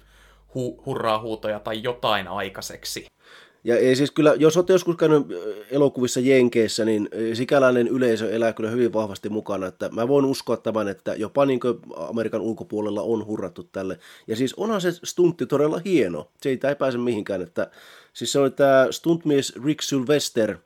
hu- 0.49 0.85
hurraa 0.85 1.19
huutoja 1.19 1.59
tai 1.59 1.83
jotain 1.83 2.27
aikaiseksi. 2.27 3.05
Ja 3.63 3.77
ei 3.77 3.95
siis 3.95 4.11
kyllä, 4.11 4.33
jos 4.37 4.57
olette 4.57 4.73
joskus 4.73 4.95
käynyt 4.95 5.27
elokuvissa 5.71 6.19
Jenkeissä, 6.19 6.85
niin 6.85 7.09
sikäläinen 7.33 7.87
yleisö 7.87 8.31
elää 8.31 8.53
kyllä 8.53 8.69
hyvin 8.69 8.93
vahvasti 8.93 9.29
mukana. 9.29 9.67
Että 9.67 9.89
mä 9.89 10.07
voin 10.07 10.25
uskoa 10.25 10.57
tämän, 10.57 10.87
että 10.87 11.15
jopa 11.15 11.45
niin 11.45 11.59
Amerikan 11.95 12.41
ulkopuolella 12.41 13.01
on 13.01 13.25
hurrattu 13.25 13.63
tälle. 13.63 13.99
Ja 14.27 14.35
siis 14.35 14.53
onhan 14.53 14.81
se 14.81 14.91
stuntti 15.03 15.45
todella 15.45 15.81
hieno. 15.85 16.29
Se 16.41 16.49
ei, 16.49 16.59
ei 16.69 16.75
pääse 16.75 16.97
mihinkään. 16.97 17.41
Että, 17.41 17.71
siis 18.13 18.31
se 18.31 18.39
oli 18.39 18.51
tämä 18.51 18.87
stuntmies 18.91 19.53
Rick 19.65 19.81
Sylvester, 19.81 20.57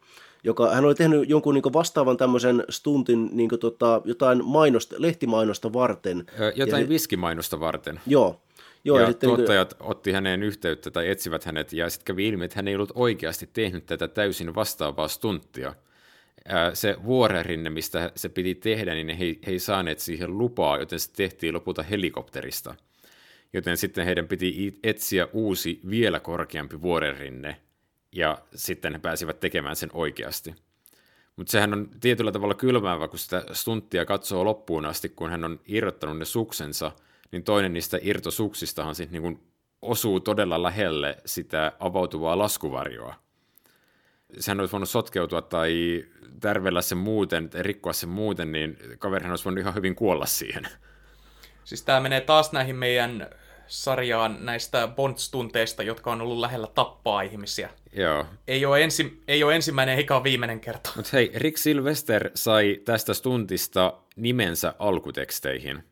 joka 0.43 0.75
hän 0.75 0.85
oli 0.85 0.95
tehnyt 0.95 1.29
jonkun 1.29 1.53
niin 1.53 1.73
vastaavan 1.73 2.17
tämmöisen 2.17 2.63
stuntin 2.69 3.29
niin 3.31 3.49
tota, 3.59 4.01
jotain 4.05 4.45
mainosta, 4.45 4.95
lehtimainosta 4.99 5.73
varten. 5.73 6.25
Jotain 6.55 6.83
ja, 6.83 6.89
viskimainosta 6.89 7.59
varten. 7.59 7.99
Joo, 8.07 8.41
Joo, 8.87 8.97
ja, 8.97 9.03
ja 9.03 9.07
sitten 9.07 9.27
tuottajat 9.27 9.69
niin 9.69 9.77
kuin... 9.77 9.91
otti 9.91 10.11
häneen 10.11 10.43
yhteyttä 10.43 10.91
tai 10.91 11.09
etsivät 11.09 11.43
hänet, 11.43 11.73
ja 11.73 11.89
sitten 11.89 12.05
kävi 12.05 12.27
ilmi, 12.27 12.45
että 12.45 12.55
hän 12.55 12.67
ei 12.67 12.75
ollut 12.75 12.91
oikeasti 12.95 13.49
tehnyt 13.53 13.85
tätä 13.85 14.07
täysin 14.07 14.55
vastaavaa 14.55 15.07
stunttia. 15.07 15.75
Se 16.73 16.97
vuorerinne, 17.05 17.69
mistä 17.69 18.11
se 18.15 18.29
piti 18.29 18.55
tehdä, 18.55 18.93
niin 18.93 19.09
he, 19.09 19.25
he 19.25 19.51
ei 19.51 19.59
saaneet 19.59 19.99
siihen 19.99 20.37
lupaa, 20.37 20.77
joten 20.77 20.99
se 20.99 21.11
tehtiin 21.13 21.53
lopulta 21.53 21.83
helikopterista. 21.83 22.75
Joten 23.53 23.77
sitten 23.77 24.05
heidän 24.05 24.27
piti 24.27 24.79
etsiä 24.83 25.27
uusi, 25.33 25.79
vielä 25.89 26.19
korkeampi 26.19 26.81
vuorerinne, 26.81 27.57
ja 28.11 28.37
sitten 28.55 28.93
he 28.93 28.99
pääsivät 28.99 29.39
tekemään 29.39 29.75
sen 29.75 29.89
oikeasti. 29.93 30.55
Mutta 31.35 31.51
sehän 31.51 31.73
on 31.73 31.89
tietyllä 32.01 32.31
tavalla 32.31 32.53
kylmäävä, 32.53 33.07
kun 33.07 33.19
sitä 33.19 33.43
stunttia 33.51 34.05
katsoo 34.05 34.45
loppuun 34.45 34.85
asti, 34.85 35.09
kun 35.09 35.29
hän 35.29 35.43
on 35.43 35.59
irrottanut 35.65 36.17
ne 36.17 36.25
suksensa– 36.25 36.91
niin 37.31 37.43
toinen 37.43 37.73
niistä 37.73 37.99
irtosuksistahan 38.01 38.95
sitten 38.95 39.23
niin 39.23 39.39
osuu 39.81 40.19
todella 40.19 40.63
lähelle 40.63 41.17
sitä 41.25 41.71
avautuvaa 41.79 42.37
laskuvarjoa. 42.37 43.15
Sehän 44.39 44.59
olisi 44.59 44.71
voinut 44.71 44.89
sotkeutua 44.89 45.41
tai 45.41 46.05
tärvellä 46.39 46.81
sen 46.81 46.97
muuten, 46.97 47.49
tai 47.49 47.63
rikkoa 47.63 47.93
sen 47.93 48.09
muuten, 48.09 48.51
niin 48.51 48.77
kaverihan 48.99 49.31
olisi 49.31 49.45
voinut 49.45 49.61
ihan 49.61 49.75
hyvin 49.75 49.95
kuolla 49.95 50.25
siihen. 50.25 50.67
Siis 51.63 51.83
tämä 51.83 51.99
menee 51.99 52.21
taas 52.21 52.51
näihin 52.51 52.75
meidän 52.75 53.29
sarjaan 53.67 54.37
näistä 54.45 54.87
Bond-stunteista, 54.87 55.83
jotka 55.83 56.11
on 56.11 56.21
ollut 56.21 56.39
lähellä 56.39 56.67
tappaa 56.67 57.21
ihmisiä. 57.21 57.69
Joo. 57.93 58.25
Ei 58.47 58.65
ole, 58.65 58.83
ensi, 58.83 59.21
ei 59.27 59.43
ole 59.43 59.55
ensimmäinen 59.55 59.97
eikä 59.97 60.15
ole 60.15 60.23
viimeinen 60.23 60.59
kerta. 60.59 60.89
Mutta 60.95 61.09
hei, 61.13 61.31
Rick 61.35 61.57
Sylvester 61.57 62.31
sai 62.35 62.81
tästä 62.85 63.13
stuntista 63.13 63.93
nimensä 64.15 64.73
alkuteksteihin 64.79 65.83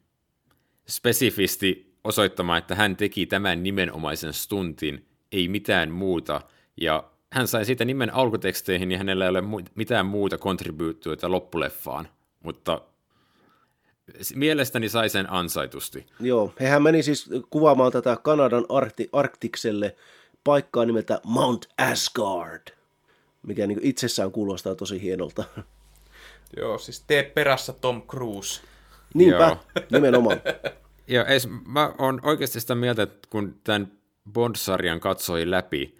spesifisti 0.88 1.95
osoittamaan, 2.04 2.58
että 2.58 2.76
hän 2.76 2.95
teki 2.95 3.26
tämän 3.26 3.63
nimenomaisen 3.63 4.34
stuntin, 4.34 5.06
ei 5.32 5.48
mitään 5.48 5.91
muuta, 5.91 6.41
ja 6.78 7.04
hän 7.34 7.48
sai 7.48 7.65
siitä 7.65 7.86
nimen 7.86 8.13
alkuteksteihin, 8.13 8.91
ja 8.91 8.98
hänellä 8.98 9.26
ei 9.26 9.30
ole 9.30 9.43
mitään 9.76 10.06
muuta 10.06 10.38
kontribuutioita 10.38 11.32
loppuleffaan, 11.32 12.08
mutta 12.43 12.82
mielestäni 14.36 14.89
sai 14.89 15.10
sen 15.10 15.32
ansaitusti. 15.32 16.06
Joo, 16.19 16.54
hehän 16.60 16.84
meni 16.84 17.04
siis 17.04 17.30
kuvaamaan 17.50 17.91
tätä 17.91 18.17
Kanadan 18.24 18.65
arkti, 18.69 19.10
arktikselle 19.12 19.95
paikkaa 20.43 20.86
nimeltä 20.86 21.21
Mount 21.24 21.65
Asgard, 21.78 22.67
mikä 23.43 23.67
niin 23.67 23.80
itsessään 23.82 24.32
kuulostaa 24.32 24.76
tosi 24.76 25.02
hienolta. 25.02 25.43
Joo, 26.58 26.78
siis 26.78 27.04
tee 27.08 27.24
perässä 27.24 27.74
Tom 27.74 28.02
Cruise. 28.02 28.62
Niinpä, 29.15 29.38
Joo. 29.38 29.58
nimenomaan. 29.91 30.41
Joo, 31.08 31.25
ees, 31.25 31.47
mä 31.67 31.93
oon 31.97 32.19
oikeasti 32.23 32.60
sitä 32.60 32.75
mieltä, 32.75 33.04
että 33.04 33.28
kun 33.30 33.56
tämän 33.63 33.91
Bond-sarjan 34.34 34.99
katsoi 34.99 35.51
läpi, 35.51 35.97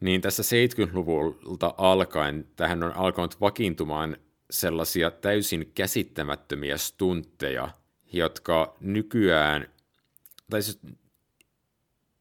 niin 0.00 0.20
tässä 0.20 0.42
70-luvulta 0.42 1.74
alkaen 1.78 2.46
tähän 2.56 2.82
on 2.82 2.96
alkanut 2.96 3.40
vakiintumaan 3.40 4.16
sellaisia 4.50 5.10
täysin 5.10 5.72
käsittämättömiä 5.74 6.76
stuntteja, 6.76 7.68
jotka 8.12 8.74
nykyään, 8.80 9.68
tai 10.50 10.62
siis 10.62 10.80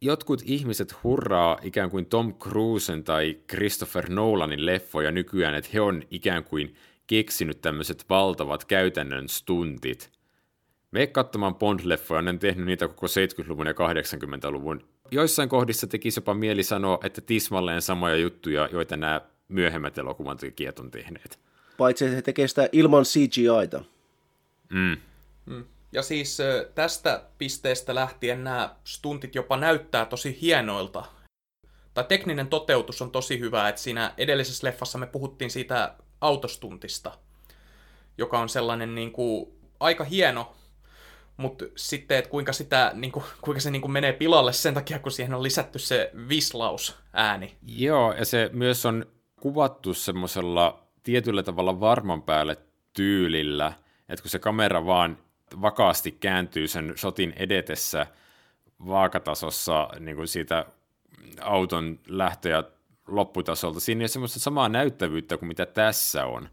jotkut 0.01 0.41
ihmiset 0.45 1.03
hurraa 1.03 1.59
ikään 1.61 1.89
kuin 1.89 2.05
Tom 2.05 2.33
Cruisen 2.33 3.03
tai 3.03 3.37
Christopher 3.49 4.09
Nolanin 4.09 4.65
leffoja 4.65 5.11
nykyään, 5.11 5.55
että 5.55 5.69
he 5.73 5.81
on 5.81 6.03
ikään 6.11 6.43
kuin 6.43 6.75
keksinyt 7.07 7.61
tämmöiset 7.61 8.05
valtavat 8.09 8.65
käytännön 8.65 9.29
stuntit. 9.29 10.11
Me 10.91 11.07
katsomaan 11.07 11.55
Bond-leffoja, 11.55 12.21
ne 12.21 12.29
on 12.29 12.39
tehnyt 12.39 12.65
niitä 12.65 12.87
koko 12.87 13.07
70-luvun 13.07 13.67
ja 13.67 13.73
80-luvun. 13.73 14.87
Joissain 15.11 15.49
kohdissa 15.49 15.87
tekisi 15.87 16.17
jopa 16.17 16.33
mieli 16.33 16.63
sanoa, 16.63 16.99
että 17.03 17.21
tismalleen 17.21 17.81
samoja 17.81 18.15
juttuja, 18.15 18.69
joita 18.71 18.97
nämä 18.97 19.21
myöhemmät 19.47 19.97
elokuvan 19.97 20.37
tekijät 20.37 20.79
on 20.79 20.91
tehneet. 20.91 21.39
Paitsi 21.77 22.05
että 22.05 22.15
he 22.15 22.21
tekevät 22.21 22.49
sitä 22.49 22.69
ilman 22.71 23.03
CGIta. 23.03 23.83
Mm. 24.69 24.97
Mm. 25.45 25.65
Ja 25.91 26.01
siis 26.01 26.37
tästä 26.75 27.23
pisteestä 27.37 27.95
lähtien 27.95 28.43
nämä 28.43 28.75
stuntit 28.83 29.35
jopa 29.35 29.57
näyttää 29.57 30.05
tosi 30.05 30.37
hienoilta. 30.41 31.05
Tai 31.93 32.03
tekninen 32.03 32.47
toteutus 32.47 33.01
on 33.01 33.11
tosi 33.11 33.39
hyvä, 33.39 33.69
että 33.69 33.81
siinä 33.81 34.13
edellisessä 34.17 34.67
leffassa 34.67 34.97
me 34.97 35.07
puhuttiin 35.07 35.51
siitä 35.51 35.93
autostuntista, 36.21 37.17
joka 38.17 38.39
on 38.39 38.49
sellainen 38.49 38.95
niin 38.95 39.12
kuin, 39.12 39.51
aika 39.80 40.04
hieno, 40.04 40.56
mutta 41.38 41.65
sitten, 41.75 42.17
että 42.17 42.30
kuinka, 42.32 42.54
sitä, 42.54 42.91
niin 42.93 43.12
kuin, 43.12 43.25
kuinka 43.41 43.62
se 43.62 43.71
niin 43.71 43.82
kuin 43.82 43.91
menee 43.91 44.13
pilalle 44.13 44.54
sen 44.54 44.73
takia, 44.73 44.99
kun 44.99 45.12
siihen 45.12 45.34
on 45.34 45.43
lisätty 45.43 45.80
se 45.80 46.12
vislaus 46.30 46.95
ääni. 47.13 47.56
Joo, 47.67 48.13
ja 48.13 48.25
se 48.25 48.49
myös 48.54 48.86
on 48.86 49.06
kuvattu 49.41 49.93
semmoisella 49.93 50.80
tietyllä 51.04 51.43
tavalla 51.43 51.80
varman 51.80 52.21
päälle 52.21 52.58
tyylillä, 52.93 53.73
että 54.10 54.23
kun 54.23 54.30
se 54.30 54.39
kamera 54.39 54.86
vaan 54.86 55.17
vakaasti 55.62 56.12
kääntyy 56.12 56.67
sen 56.67 56.93
shotin 56.97 57.34
edetessä 57.38 58.08
vaakatasossa 58.88 59.89
niin 59.99 60.15
kuin 60.15 60.28
siitä 60.28 60.65
auton 61.41 61.99
lähtö- 62.08 62.49
ja 62.49 62.63
lopputasolta, 63.07 63.79
siinä 63.79 63.99
ei 63.99 64.03
ole 64.03 64.07
semmoista 64.07 64.39
samaa 64.39 64.69
näyttävyyttä 64.69 65.37
kuin 65.37 65.47
mitä 65.47 65.65
tässä 65.65 66.25
on. 66.25 66.49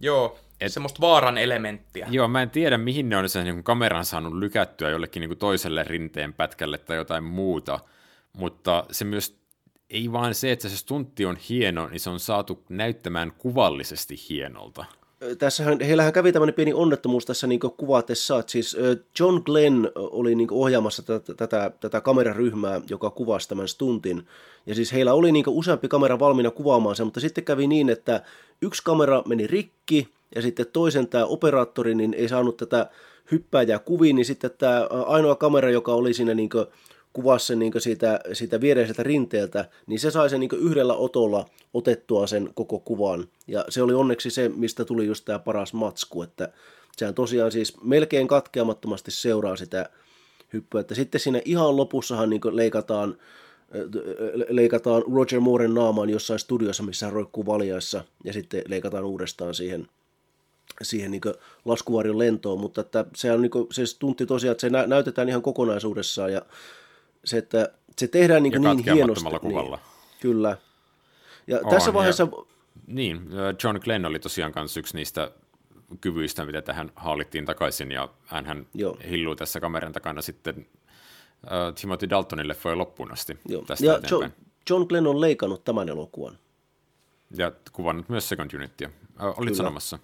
Joo, 0.00 0.38
et, 0.60 0.72
semmoista 0.72 1.00
vaaran 1.00 1.38
elementtiä. 1.38 2.06
Joo, 2.10 2.28
mä 2.28 2.42
en 2.42 2.50
tiedä, 2.50 2.78
mihin 2.78 3.08
ne 3.08 3.16
on 3.16 3.28
sen 3.28 3.44
niin 3.44 3.64
kameran 3.64 4.04
saanut 4.04 4.34
lykättyä 4.34 4.90
jollekin 4.90 5.20
niin 5.20 5.28
kuin 5.28 5.38
toiselle 5.38 5.84
rinteen 5.84 6.32
pätkälle 6.32 6.78
tai 6.78 6.96
jotain 6.96 7.24
muuta, 7.24 7.80
mutta 8.32 8.84
se 8.90 9.04
myös 9.04 9.38
ei 9.90 10.12
vaan 10.12 10.34
se, 10.34 10.52
että 10.52 10.68
se 10.68 10.76
stuntti 10.76 11.26
on 11.26 11.36
hieno, 11.36 11.88
niin 11.88 12.00
se 12.00 12.10
on 12.10 12.20
saatu 12.20 12.64
näyttämään 12.68 13.32
kuvallisesti 13.32 14.16
hienolta. 14.28 14.84
Tässähän, 15.38 15.80
heillähän 15.80 16.12
kävi 16.12 16.32
tämmöinen 16.32 16.54
pieni 16.54 16.72
onnettomuus 16.72 17.26
tässä 17.26 17.46
niin 17.46 17.60
kuvatessa, 17.76 18.38
että 18.38 18.52
siis 18.52 18.76
John 19.20 19.42
Glenn 19.44 19.90
oli 19.94 20.34
niin 20.34 20.48
ohjaamassa 20.50 21.02
tätä, 21.02 21.34
tätä, 21.34 21.70
tätä 21.80 22.00
kameraryhmää, 22.00 22.80
joka 22.90 23.10
kuvasi 23.10 23.48
tämän 23.48 23.68
stuntin, 23.68 24.26
ja 24.66 24.74
siis 24.74 24.92
heillä 24.92 25.14
oli 25.14 25.32
niin 25.32 25.44
useampi 25.48 25.88
kamera 25.88 26.18
valmiina 26.18 26.50
kuvaamaan 26.50 26.96
sen, 26.96 27.06
mutta 27.06 27.20
sitten 27.20 27.44
kävi 27.44 27.66
niin, 27.66 27.90
että 27.90 28.22
yksi 28.62 28.82
kamera 28.84 29.22
meni 29.26 29.46
rikki, 29.46 30.08
ja 30.34 30.42
sitten 30.42 30.66
toisen 30.72 31.08
tämä 31.08 31.24
operaattori 31.24 31.94
niin 31.94 32.14
ei 32.14 32.28
saanut 32.28 32.56
tätä 32.56 32.90
hyppääjää 33.32 33.78
kuviin, 33.78 34.16
niin 34.16 34.26
sitten 34.26 34.50
tämä 34.58 34.86
ainoa 35.06 35.34
kamera, 35.34 35.70
joka 35.70 35.94
oli 35.94 36.14
siinä 36.14 36.34
niin 36.34 36.50
kuvassa 37.18 37.46
sen 37.46 37.58
niin 37.58 37.72
siitä, 37.78 38.20
siitä 38.32 38.60
viereiseltä 38.60 39.02
rinteeltä, 39.02 39.68
niin 39.86 40.00
se 40.00 40.10
sai 40.10 40.30
sen 40.30 40.40
niin 40.40 40.50
yhdellä 40.60 40.94
otolla 40.94 41.46
otettua 41.74 42.26
sen 42.26 42.50
koko 42.54 42.78
kuvan. 42.78 43.28
Ja 43.46 43.64
se 43.68 43.82
oli 43.82 43.94
onneksi 43.94 44.30
se, 44.30 44.48
mistä 44.48 44.84
tuli 44.84 45.06
just 45.06 45.24
tämä 45.24 45.38
paras 45.38 45.72
matsku, 45.72 46.22
että 46.22 46.52
sehän 46.96 47.14
tosiaan 47.14 47.52
siis 47.52 47.82
melkein 47.82 48.28
katkeamattomasti 48.28 49.10
seuraa 49.10 49.56
sitä 49.56 49.90
hyppyä. 50.52 50.80
Että 50.80 50.94
sitten 50.94 51.20
siinä 51.20 51.42
ihan 51.44 51.76
lopussahan 51.76 52.30
niin 52.30 52.40
leikataan, 52.50 53.18
leikataan 54.48 55.02
Roger 55.14 55.40
Mooren 55.40 55.74
naamaan 55.74 56.10
jossain 56.10 56.38
studiossa, 56.38 56.82
missä 56.82 57.06
hän 57.06 57.12
roikkuu 57.12 57.46
valjaissa, 57.46 58.04
ja 58.24 58.32
sitten 58.32 58.62
leikataan 58.68 59.04
uudestaan 59.04 59.54
siihen 59.54 59.88
siihen 60.82 61.10
niin 61.10 61.20
laskuvarjon 61.64 62.18
lentoon, 62.18 62.60
mutta 62.60 62.80
että 62.80 63.04
se 63.16 63.32
on 63.32 63.42
niin 63.42 63.50
se 63.72 63.98
tunti 63.98 64.26
tosiaan, 64.26 64.52
että 64.52 64.60
se 64.60 64.70
nä- 64.70 64.86
näytetään 64.86 65.28
ihan 65.28 65.42
kokonaisuudessaan 65.42 66.32
ja 66.32 66.42
se, 67.24 67.38
että 67.38 67.72
se 67.96 68.08
tehdään 68.08 68.42
niin, 68.42 68.52
ja 68.52 68.74
niin 68.74 68.94
hienosti. 68.94 69.24
Niin, 69.24 69.40
kuvalla. 69.40 69.76
Niin, 69.76 70.20
kyllä. 70.20 70.56
Ja 71.46 71.60
on, 71.64 71.70
tässä 71.70 71.92
vaiheessa... 71.92 72.22
Ja, 72.22 72.44
niin, 72.86 73.28
John 73.64 73.80
Glenn 73.84 74.06
oli 74.06 74.18
tosiaan 74.18 74.52
kanssa 74.52 74.80
yksi 74.80 74.96
niistä 74.96 75.30
kyvyistä, 76.00 76.44
mitä 76.44 76.62
tähän 76.62 76.92
haalittiin 76.96 77.44
takaisin, 77.44 77.92
ja 77.92 78.08
hän 78.24 78.66
hilluu 79.10 79.36
tässä 79.36 79.60
kameran 79.60 79.92
takana 79.92 80.22
sitten 80.22 80.66
uh, 81.44 81.74
Timothy 81.80 82.10
Daltonille 82.10 82.54
foi 82.54 82.76
loppuun 82.76 83.12
asti 83.12 83.38
Joo. 83.48 83.62
tästä 83.62 83.86
ja 83.86 84.00
John, 84.10 84.30
John 84.70 84.86
Glenn 84.88 85.06
on 85.06 85.20
leikannut 85.20 85.64
tämän 85.64 85.88
elokuvan. 85.88 86.38
Ja 87.36 87.52
kuvannut 87.72 88.08
myös 88.08 88.28
Second 88.28 88.54
Unitia. 88.54 88.88
Uh, 88.88 89.24
olit 89.24 89.36
Kyllä. 89.36 89.54
sanomassa? 89.54 89.98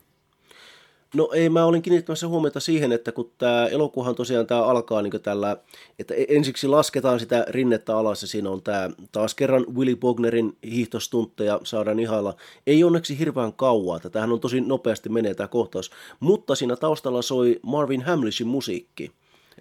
No 1.14 1.28
ei, 1.32 1.48
mä 1.48 1.64
olin 1.64 1.82
kiinnittämässä 1.82 2.28
huomiota 2.28 2.60
siihen, 2.60 2.92
että 2.92 3.12
kun 3.12 3.30
tämä 3.38 3.66
elokuvahan 3.66 4.14
tosiaan 4.14 4.46
tämä 4.46 4.62
alkaa 4.62 5.02
niin 5.02 5.22
tällä, 5.22 5.56
että 5.98 6.14
e- 6.14 6.26
ensiksi 6.28 6.68
lasketaan 6.68 7.20
sitä 7.20 7.46
rinnettä 7.48 7.98
alas 7.98 8.22
ja 8.22 8.28
siinä 8.28 8.50
on 8.50 8.62
tämä 8.62 8.90
taas 9.12 9.34
kerran 9.34 9.66
Willy 9.74 9.96
Bognerin 9.96 10.56
hiihtostuntteja 10.64 11.60
saadaan 11.64 12.00
ihailla. 12.00 12.36
Ei 12.66 12.84
onneksi 12.84 13.18
hirveän 13.18 13.52
kauaa, 13.52 13.96
että 13.96 14.10
tämähän 14.10 14.32
on 14.32 14.40
tosi 14.40 14.60
nopeasti 14.60 15.08
menee 15.08 15.34
tämä 15.34 15.48
kohtaus, 15.48 15.90
mutta 16.20 16.54
siinä 16.54 16.76
taustalla 16.76 17.22
soi 17.22 17.60
Marvin 17.62 18.02
Hamlishin 18.02 18.46
musiikki. 18.46 19.10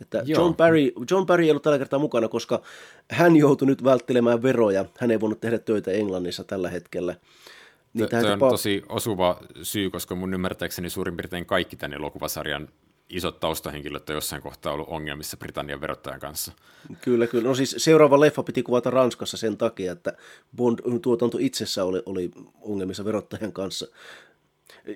Että 0.01 0.23
John 0.25 0.55
Barry, 0.55 0.91
John 1.11 1.25
Barry 1.25 1.43
ei 1.43 1.49
ollut 1.49 1.63
tällä 1.63 1.77
kertaa 1.77 1.99
mukana, 1.99 2.27
koska 2.27 2.61
hän 3.11 3.35
joutui 3.35 3.65
nyt 3.65 3.83
välttelemään 3.83 4.43
veroja. 4.43 4.85
Hän 4.99 5.11
ei 5.11 5.19
voinut 5.19 5.41
tehdä 5.41 5.59
töitä 5.59 5.91
Englannissa 5.91 6.43
tällä 6.43 6.69
hetkellä. 6.69 7.15
Niin 7.93 8.09
Tämä 8.09 8.33
on 8.33 8.39
pa- 8.39 8.49
tosi 8.49 8.83
osuva 8.89 9.39
syy, 9.61 9.89
koska 9.89 10.15
mun 10.15 10.33
ymmärtääkseni 10.33 10.89
suurin 10.89 11.17
piirtein 11.17 11.45
kaikki 11.45 11.75
tämän 11.75 11.93
elokuvasarjan 11.93 12.69
isot 13.09 13.39
taustahenkilöt 13.39 14.09
on 14.09 14.15
jossain 14.15 14.41
kohtaa 14.41 14.73
ollut 14.73 14.87
ongelmissa 14.89 15.37
Britannian 15.37 15.81
verottajan 15.81 16.19
kanssa. 16.19 16.51
Kyllä, 17.01 17.27
kyllä. 17.27 17.47
No 17.47 17.55
siis 17.55 17.75
seuraava 17.77 18.19
leffa 18.19 18.43
piti 18.43 18.63
kuvata 18.63 18.89
Ranskassa 18.89 19.37
sen 19.37 19.57
takia, 19.57 19.91
että 19.91 20.13
Bond-tuotanto 20.55 21.37
itsessä 21.39 21.83
oli, 21.83 22.03
oli 22.05 22.31
ongelmissa 22.61 23.05
verottajan 23.05 23.53
kanssa. 23.53 23.87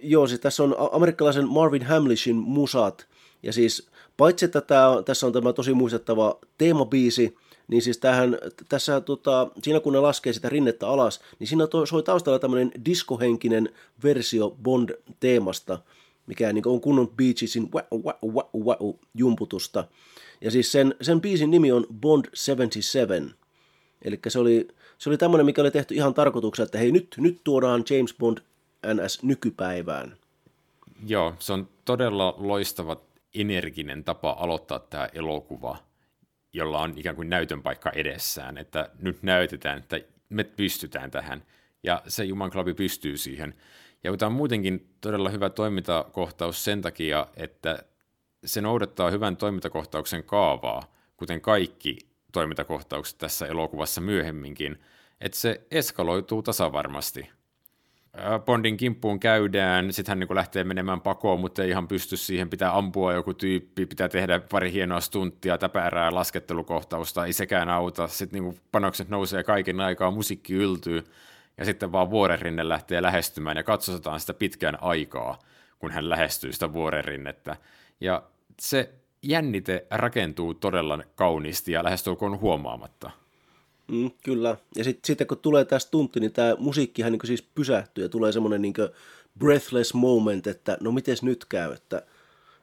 Joo, 0.03 0.27
siis 0.27 0.39
tässä 0.39 0.63
on 0.63 0.75
amerikkalaisen 0.91 1.47
Marvin 1.47 1.85
Hamlishin 1.85 2.35
musat, 2.35 3.07
ja 3.43 3.53
siis 3.53 3.89
paitsi 4.17 4.45
että 4.45 4.61
tämä, 4.61 4.87
tässä 5.05 5.27
on 5.27 5.33
tämä 5.33 5.53
tosi 5.53 5.73
muistettava 5.73 6.39
teemabiisi, 6.57 7.35
niin 7.67 7.81
siis 7.81 7.97
tämähän, 7.97 8.37
tässä 8.69 9.01
tota, 9.01 9.47
siinä 9.63 9.79
kun 9.79 9.93
ne 9.93 9.99
laskee 9.99 10.33
sitä 10.33 10.49
rinnettä 10.49 10.87
alas, 10.87 11.21
niin 11.39 11.47
siinä 11.47 11.67
to, 11.67 11.85
soi 11.85 12.03
taustalla 12.03 12.39
tämmöinen 12.39 12.71
diskohenkinen 12.85 13.69
versio 14.03 14.55
Bond-teemasta, 14.63 15.79
mikä 16.27 16.53
niin 16.53 16.67
on 16.67 16.81
kunnon 16.81 17.09
Bee 17.09 17.33
Geesin 17.33 17.69
jumputusta. 19.13 19.83
Ja 20.41 20.51
siis 20.51 20.71
sen, 20.71 20.95
sen 21.01 21.21
biisin 21.21 21.51
nimi 21.51 21.71
on 21.71 21.87
Bond 22.01 22.25
77. 22.33 23.33
Eli 24.01 24.19
se 24.27 24.39
oli, 24.39 24.67
se 24.97 25.09
oli 25.09 25.17
tämmöinen, 25.17 25.45
mikä 25.45 25.61
oli 25.61 25.71
tehty 25.71 25.95
ihan 25.95 26.13
tarkoituksella, 26.13 26.65
että 26.65 26.77
hei 26.77 26.91
nyt, 26.91 27.15
nyt 27.17 27.41
tuodaan 27.43 27.83
James 27.89 28.13
Bond 28.13 28.37
NS 28.93 29.23
nykypäivään. 29.23 30.17
Joo, 31.07 31.33
se 31.39 31.53
on 31.53 31.67
todella 31.85 32.35
loistava 32.37 32.97
energinen 33.35 34.03
tapa 34.03 34.35
aloittaa 34.39 34.79
tämä 34.79 35.09
elokuva 35.13 35.86
jolla 36.57 36.79
on 36.79 36.93
ikään 36.97 37.15
kuin 37.15 37.29
näytön 37.29 37.63
paikka 37.63 37.89
edessään, 37.89 38.57
että 38.57 38.89
nyt 38.99 39.23
näytetään, 39.23 39.77
että 39.77 39.99
me 40.29 40.43
pystytään 40.43 41.11
tähän, 41.11 41.43
ja 41.83 42.01
se 42.07 42.23
Juman 42.23 42.51
Club 42.51 42.67
pystyy 42.75 43.17
siihen. 43.17 43.53
Ja 44.03 44.17
tämä 44.17 44.27
on 44.27 44.33
muutenkin 44.33 44.89
todella 45.01 45.29
hyvä 45.29 45.49
toimintakohtaus 45.49 46.63
sen 46.63 46.81
takia, 46.81 47.27
että 47.35 47.83
se 48.45 48.61
noudattaa 48.61 49.11
hyvän 49.11 49.37
toimintakohtauksen 49.37 50.23
kaavaa, 50.23 50.93
kuten 51.17 51.41
kaikki 51.41 51.97
toimintakohtaukset 52.31 53.17
tässä 53.17 53.47
elokuvassa 53.47 54.01
myöhemminkin, 54.01 54.81
että 55.21 55.37
se 55.37 55.61
eskaloituu 55.71 56.43
tasavarmasti. 56.43 57.29
Bondin 58.45 58.77
kimppuun 58.77 59.19
käydään, 59.19 59.93
sitten 59.93 60.11
hän 60.11 60.19
niin 60.19 60.35
lähtee 60.35 60.63
menemään 60.63 61.01
pakoon, 61.01 61.39
mutta 61.39 61.63
ei 61.63 61.69
ihan 61.69 61.87
pysty 61.87 62.17
siihen, 62.17 62.49
pitää 62.49 62.77
ampua 62.77 63.13
joku 63.13 63.33
tyyppi, 63.33 63.85
pitää 63.85 64.09
tehdä 64.09 64.39
pari 64.39 64.71
hienoa 64.71 65.01
stunttia, 65.01 65.57
täpärää 65.57 66.15
laskettelukohtausta, 66.15 67.25
ei 67.25 67.33
sekään 67.33 67.69
auta, 67.69 68.07
sitten 68.07 68.43
niin 68.43 68.59
panokset 68.71 69.09
nousee 69.09 69.43
kaiken 69.43 69.81
aikaa, 69.81 70.11
musiikki 70.11 70.53
yltyy, 70.53 71.03
ja 71.57 71.65
sitten 71.65 71.91
vaan 71.91 72.09
vuorenrinne 72.09 72.69
lähtee 72.69 73.01
lähestymään, 73.01 73.57
ja 73.57 73.63
katsotaan 73.63 74.19
sitä 74.19 74.33
pitkään 74.33 74.83
aikaa, 74.83 75.39
kun 75.79 75.91
hän 75.91 76.09
lähestyy 76.09 76.53
sitä 76.53 76.73
vuorenrinnettä. 76.73 77.55
Ja 78.01 78.23
se 78.59 78.93
jännite 79.23 79.87
rakentuu 79.89 80.53
todella 80.53 80.99
kauniisti 81.15 81.71
ja 81.71 81.83
lähestulkoon 81.83 82.39
huomaamatta. 82.39 83.11
Mm, 83.91 84.11
kyllä. 84.23 84.57
Ja 84.75 84.83
sitten 84.83 85.07
sit, 85.07 85.27
kun 85.27 85.37
tulee 85.37 85.65
tästä 85.65 85.91
tunti, 85.91 86.19
niin 86.19 86.33
tämä 86.33 86.55
musiikkihan 86.59 87.11
niin 87.11 87.19
siis 87.25 87.41
pysähtyy 87.41 88.03
ja 88.03 88.09
tulee 88.09 88.31
semmoinen 88.31 88.61
niin 88.61 88.73
breathless 89.39 89.93
moment, 89.93 90.47
että 90.47 90.77
no 90.81 90.91
miten 90.91 91.17
nyt 91.21 91.45
käy, 91.45 91.73
että 91.73 92.01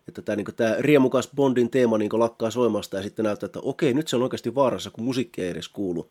että 0.08 0.22
tämä, 0.22 0.36
niin 0.36 0.46
tämä 0.56 0.76
riemukas 0.78 1.30
Bondin 1.34 1.70
teema 1.70 1.98
niin 1.98 2.10
lakkaa 2.12 2.50
soimasta 2.50 2.96
ja 2.96 3.02
sitten 3.02 3.24
näyttää, 3.24 3.46
että 3.46 3.60
okei, 3.62 3.94
nyt 3.94 4.08
se 4.08 4.16
on 4.16 4.22
oikeasti 4.22 4.54
vaarassa, 4.54 4.90
kun 4.90 5.04
musiikki 5.04 5.42
ei 5.42 5.48
edes 5.48 5.68
kuulu. 5.68 6.10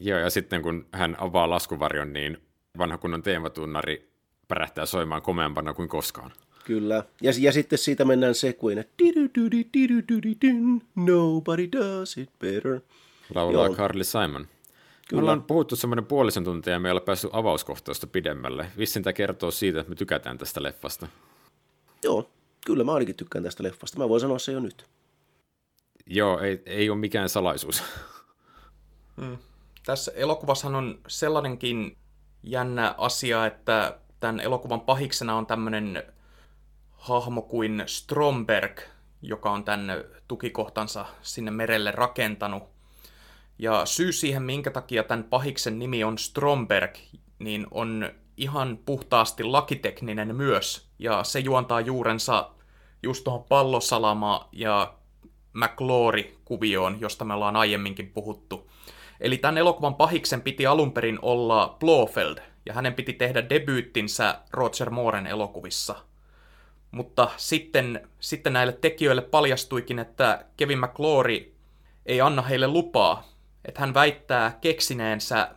Joo, 0.00 0.18
ja 0.18 0.30
sitten 0.30 0.62
kun 0.62 0.86
hän 0.92 1.16
avaa 1.20 1.50
laskuvarjon, 1.50 2.12
niin 2.12 2.38
vanha 2.78 2.98
kunnon 2.98 3.22
teematunnari 3.22 4.10
pärähtää 4.48 4.86
soimaan 4.86 5.22
komeampana 5.22 5.74
kuin 5.74 5.88
koskaan. 5.88 6.32
Kyllä, 6.64 7.04
ja, 7.22 7.32
ja 7.38 7.52
sitten 7.52 7.78
siitä 7.78 8.04
mennään 8.04 8.34
sekuin, 8.34 8.78
että 8.78 8.94
nobody 10.94 11.68
does 11.72 12.18
it 12.18 12.30
better. 12.38 12.80
Laulaa 13.34 13.66
Joo. 13.66 13.74
Carly 13.74 14.04
Simon. 14.04 14.46
Kyllä. 15.08 15.20
Me 15.20 15.24
ollaan 15.24 15.42
puhuttu 15.42 15.76
semmoinen 15.76 16.06
puolisen 16.06 16.44
tuntia 16.44 16.72
ja 16.72 16.78
me 16.78 16.88
ei 16.88 16.92
ole 16.92 17.00
päässyt 17.00 17.30
avauskohtausta 17.32 18.06
pidemmälle. 18.06 18.66
Vissin 18.78 19.02
tämä 19.02 19.12
kertoo 19.12 19.50
siitä, 19.50 19.80
että 19.80 19.90
me 19.90 19.96
tykätään 19.96 20.38
tästä 20.38 20.62
leffasta. 20.62 21.08
Joo, 22.02 22.30
kyllä 22.66 22.84
mä 22.84 22.92
ainakin 22.92 23.16
tykkään 23.16 23.44
tästä 23.44 23.62
leffasta. 23.62 23.98
Mä 23.98 24.08
voin 24.08 24.20
sanoa 24.20 24.38
se 24.38 24.52
jo 24.52 24.60
nyt. 24.60 24.84
Joo, 26.06 26.40
ei, 26.40 26.62
ei 26.66 26.90
ole 26.90 26.98
mikään 26.98 27.28
salaisuus. 27.28 27.82
Hmm. 29.20 29.38
Tässä 29.86 30.12
elokuvassahan 30.14 30.74
on 30.74 31.00
sellainenkin 31.08 31.96
jännä 32.42 32.94
asia, 32.98 33.46
että 33.46 33.98
tämän 34.20 34.40
elokuvan 34.40 34.80
pahiksena 34.80 35.36
on 35.36 35.46
tämmöinen 35.46 36.02
hahmo 36.90 37.42
kuin 37.42 37.82
Stromberg, 37.86 38.80
joka 39.22 39.50
on 39.50 39.64
tämän 39.64 40.04
tukikohtansa 40.28 41.06
sinne 41.22 41.50
merelle 41.50 41.90
rakentanut. 41.90 42.73
Ja 43.58 43.86
syy 43.86 44.12
siihen, 44.12 44.42
minkä 44.42 44.70
takia 44.70 45.02
tämän 45.02 45.24
pahiksen 45.24 45.78
nimi 45.78 46.04
on 46.04 46.18
Stromberg, 46.18 46.94
niin 47.38 47.66
on 47.70 48.10
ihan 48.36 48.78
puhtaasti 48.86 49.44
lakitekninen 49.44 50.36
myös. 50.36 50.88
Ja 50.98 51.24
se 51.24 51.38
juontaa 51.38 51.80
juurensa 51.80 52.50
just 53.02 53.24
tuohon 53.24 53.44
pallosalama 53.44 54.48
ja 54.52 54.94
McLaury-kuvioon, 55.52 57.00
josta 57.00 57.24
me 57.24 57.34
ollaan 57.34 57.56
aiemminkin 57.56 58.10
puhuttu. 58.10 58.70
Eli 59.20 59.38
tämän 59.38 59.58
elokuvan 59.58 59.94
pahiksen 59.94 60.42
piti 60.42 60.66
alun 60.66 60.92
perin 60.92 61.18
olla 61.22 61.76
Blofeld, 61.80 62.38
ja 62.66 62.72
hänen 62.74 62.94
piti 62.94 63.12
tehdä 63.12 63.48
debyyttinsä 63.48 64.40
Roger 64.52 64.90
Mooren 64.90 65.26
elokuvissa. 65.26 65.96
Mutta 66.90 67.30
sitten, 67.36 68.08
sitten 68.20 68.52
näille 68.52 68.72
tekijöille 68.72 69.22
paljastuikin, 69.22 69.98
että 69.98 70.44
Kevin 70.56 70.78
McLaury 70.78 71.54
ei 72.06 72.20
anna 72.20 72.42
heille 72.42 72.66
lupaa 72.68 73.33
että 73.64 73.80
hän 73.80 73.94
väittää 73.94 74.58
keksineensä 74.60 75.50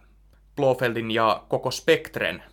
Blofeldin 0.56 1.12
ja 1.12 1.44
koko 1.48 1.72
Spektren. 1.72 2.44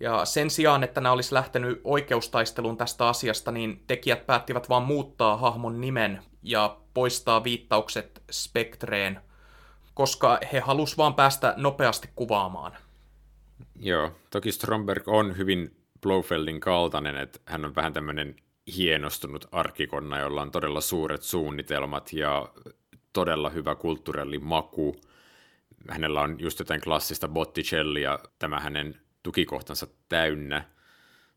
Ja 0.00 0.24
sen 0.24 0.50
sijaan, 0.50 0.84
että 0.84 1.00
nämä 1.00 1.12
olisi 1.12 1.34
lähtenyt 1.34 1.80
oikeustaisteluun 1.84 2.76
tästä 2.76 3.08
asiasta, 3.08 3.52
niin 3.52 3.84
tekijät 3.86 4.26
päättivät 4.26 4.68
vain 4.68 4.82
muuttaa 4.82 5.36
hahmon 5.36 5.80
nimen 5.80 6.22
ja 6.42 6.76
poistaa 6.94 7.44
viittaukset 7.44 8.22
Spektreen, 8.30 9.20
koska 9.94 10.38
he 10.52 10.60
halusivat 10.60 10.98
vaan 10.98 11.14
päästä 11.14 11.54
nopeasti 11.56 12.08
kuvaamaan. 12.16 12.72
Joo, 13.80 14.12
toki 14.30 14.52
Stromberg 14.52 15.08
on 15.08 15.36
hyvin 15.36 15.76
Blofeldin 16.00 16.60
kaltainen, 16.60 17.16
että 17.16 17.38
hän 17.44 17.64
on 17.64 17.74
vähän 17.74 17.92
tämmöinen 17.92 18.36
hienostunut 18.76 19.48
arkikonna, 19.52 20.18
jolla 20.18 20.42
on 20.42 20.50
todella 20.50 20.80
suuret 20.80 21.22
suunnitelmat 21.22 22.12
ja 22.12 22.48
todella 23.16 23.50
hyvä 23.50 23.74
kulttuurellinen 23.74 24.46
maku. 24.46 24.96
Hänellä 25.88 26.20
on 26.20 26.36
just 26.38 26.58
jotain 26.58 26.80
klassista 26.80 27.28
Botticellia, 27.28 28.18
tämä 28.38 28.60
hänen 28.60 29.00
tukikohtansa 29.22 29.86
täynnä. 30.08 30.64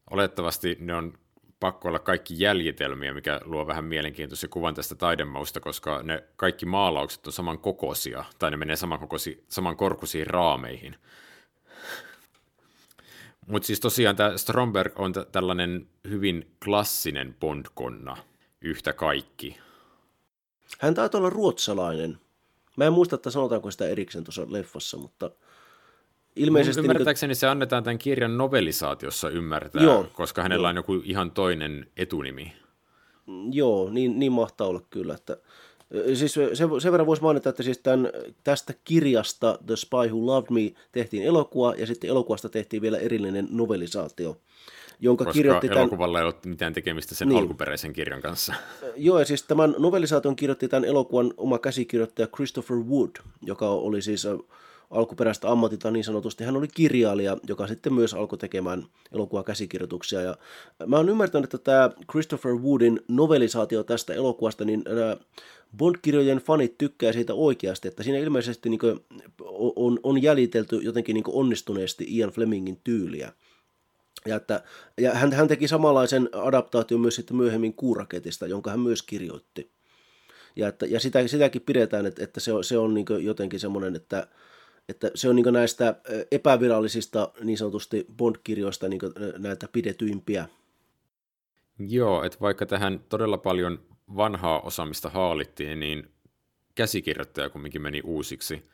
Olettavasti 0.09 0.77
ne 0.79 0.95
on 0.95 1.13
pakko 1.59 1.87
olla 1.87 1.99
kaikki 1.99 2.33
jäljitelmiä, 2.37 3.13
mikä 3.13 3.39
luo 3.43 3.67
vähän 3.67 3.85
mielenkiintoisen 3.85 4.49
kuvan 4.49 4.75
tästä 4.75 4.95
taidemausta, 4.95 5.59
koska 5.59 6.03
ne 6.03 6.23
kaikki 6.35 6.65
maalaukset 6.65 7.27
on 7.27 7.33
saman 7.33 7.59
kokoisia, 7.59 8.23
tai 8.39 8.51
ne 8.51 8.57
menee 8.57 8.75
saman, 8.75 8.99
kokoisi, 8.99 9.43
saman 9.47 9.77
korkuisiin 9.77 10.27
raameihin. 10.27 10.95
Mutta 13.47 13.65
siis 13.65 13.79
tosiaan 13.79 14.15
tämä 14.15 14.37
Stromberg 14.37 14.99
on 14.99 15.13
t- 15.13 15.31
tällainen 15.31 15.87
hyvin 16.09 16.51
klassinen 16.63 17.35
Bond-konna 17.39 18.17
yhtä 18.61 18.93
kaikki. 18.93 19.68
Hän 20.79 20.93
taitaa 20.93 21.19
olla 21.19 21.29
ruotsalainen. 21.29 22.17
Mä 22.75 22.85
en 22.85 22.93
muista, 22.93 23.15
että 23.15 23.29
sanotaanko 23.31 23.71
sitä 23.71 23.87
erikseen 23.87 24.23
tuossa 24.23 24.45
leffassa, 24.47 24.97
mutta 24.97 25.31
ilmeisesti... 26.35 26.81
Mun 26.81 26.91
ymmärtääkseni 26.91 27.27
niin 27.27 27.35
kuin... 27.35 27.39
se 27.39 27.47
annetaan 27.47 27.83
tämän 27.83 27.97
kirjan 27.97 28.37
novelisaatiossa 28.37 29.29
ymmärtää, 29.29 29.83
Joo, 29.83 30.07
koska 30.13 30.43
hänellä 30.43 30.67
jo. 30.67 30.69
on 30.69 30.75
joku 30.75 31.01
ihan 31.03 31.31
toinen 31.31 31.87
etunimi. 31.97 32.53
Joo, 33.51 33.89
niin, 33.89 34.19
niin 34.19 34.31
mahtaa 34.31 34.67
olla 34.67 34.81
kyllä, 34.89 35.13
että 35.13 35.37
Siis 36.13 36.33
se, 36.33 36.49
sen 36.79 36.91
verran 36.91 37.07
voisi 37.07 37.23
mainita, 37.23 37.49
että 37.49 37.63
siis 37.63 37.77
tämän, 37.77 38.09
tästä 38.43 38.73
kirjasta 38.83 39.59
The 39.65 39.75
Spy 39.75 40.07
Who 40.11 40.25
Loved 40.25 40.47
Me 40.49 40.73
tehtiin 40.91 41.23
elokuva 41.23 41.73
ja 41.77 41.87
sitten 41.87 42.09
elokuvasta 42.09 42.49
tehtiin 42.49 42.81
vielä 42.81 42.97
erillinen 42.97 43.47
novelisaatio. 43.51 44.37
jonka 44.99 45.23
Koska 45.25 45.33
kirjoitti 45.33 45.67
tämän... 45.67 45.81
elokuvalla 45.81 46.19
ei 46.19 46.23
ollut 46.23 46.45
mitään 46.45 46.73
tekemistä 46.73 47.15
sen 47.15 47.27
Niin. 47.29 47.39
alkuperäisen 47.39 47.93
kirjan 47.93 48.21
kanssa. 48.21 48.53
Joo, 48.95 49.19
ja 49.19 49.25
siis 49.25 49.43
tämän 49.43 49.75
novellisaation 49.77 50.35
kirjoitti 50.35 50.67
tämän 50.67 50.85
elokuvan 50.85 51.33
oma 51.37 51.59
käsikirjoittaja 51.59 52.27
Christopher 52.27 52.77
Wood, 52.77 53.11
joka 53.41 53.69
oli 53.69 54.01
siis 54.01 54.27
alkuperäistä 54.89 55.51
ammatilta 55.51 55.91
niin 55.91 56.03
sanotusti. 56.03 56.43
Hän 56.43 56.57
oli 56.57 56.67
kirjailija, 56.67 57.37
joka 57.47 57.67
sitten 57.67 57.93
myös 57.93 58.13
alkoi 58.13 58.37
tekemään 58.37 58.85
elokuvan 59.11 59.43
käsikirjoituksia. 59.43 60.21
Ja 60.21 60.37
mä 60.85 60.97
oon 60.97 61.09
ymmärtänyt, 61.09 61.53
että 61.53 61.57
tämä 61.57 61.89
Christopher 62.11 62.51
Woodin 62.51 63.01
novellisaatio 63.07 63.83
tästä 63.83 64.13
elokuvasta, 64.13 64.65
niin 64.65 64.83
Bond-kirjojen 65.77 66.37
fanit 66.37 66.77
tykkää 66.77 67.13
siitä 67.13 67.33
oikeasti, 67.33 67.87
että 67.87 68.03
siinä 68.03 68.19
ilmeisesti 68.19 68.69
niin 68.69 68.79
on, 69.75 69.99
on 70.03 70.21
jäljitelty 70.21 70.75
jotenkin 70.75 71.13
niin 71.13 71.23
onnistuneesti 71.27 72.05
Ian 72.07 72.29
Flemingin 72.29 72.79
tyyliä. 72.83 73.33
Ja, 74.25 74.35
että, 74.35 74.63
ja 74.97 75.13
hän, 75.13 75.33
hän 75.33 75.47
teki 75.47 75.67
samanlaisen 75.67 76.29
adaptaation 76.33 77.01
myös 77.01 77.15
sitten 77.15 77.37
myöhemmin 77.37 77.73
Kuuraketista, 77.73 78.47
jonka 78.47 78.69
hän 78.69 78.79
myös 78.79 79.03
kirjoitti. 79.03 79.71
Ja, 80.55 80.67
että, 80.67 80.85
ja 80.85 80.99
sitä, 80.99 81.27
sitäkin 81.27 81.61
pidetään, 81.61 82.05
että, 82.05 82.23
että 82.23 82.39
se 82.39 82.53
on, 82.53 82.63
se 82.63 82.77
on 82.77 82.93
niin 82.93 83.05
jotenkin 83.19 83.59
semmoinen, 83.59 83.95
että, 83.95 84.27
että 84.89 85.11
se 85.15 85.29
on 85.29 85.35
niin 85.35 85.53
näistä 85.53 85.95
epävirallisista 86.31 87.31
niin 87.43 87.57
sanotusti 87.57 88.05
Bond-kirjoista 88.17 88.89
niin 88.89 89.01
näitä 89.37 89.67
pidetyimpiä. 89.71 90.47
Joo, 91.79 92.23
että 92.23 92.37
vaikka 92.41 92.65
tähän 92.65 92.99
todella 93.09 93.37
paljon 93.37 93.79
vanhaa 94.15 94.59
osaamista 94.61 95.09
haalittiin, 95.09 95.79
niin 95.79 96.11
käsikirjoittaja 96.75 97.49
kumminkin 97.49 97.81
meni 97.81 98.01
uusiksi. 98.03 98.65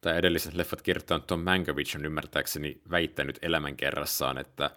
Tämä 0.00 0.16
edelliset 0.16 0.54
leffat 0.54 0.82
kirjoittanut 0.82 1.26
Tom 1.26 1.40
Mankiewicz 1.40 1.94
on 1.94 2.04
ymmärtääkseni 2.04 2.80
väittänyt 2.90 3.38
elämänkerrassaan, 3.42 4.38
että 4.38 4.70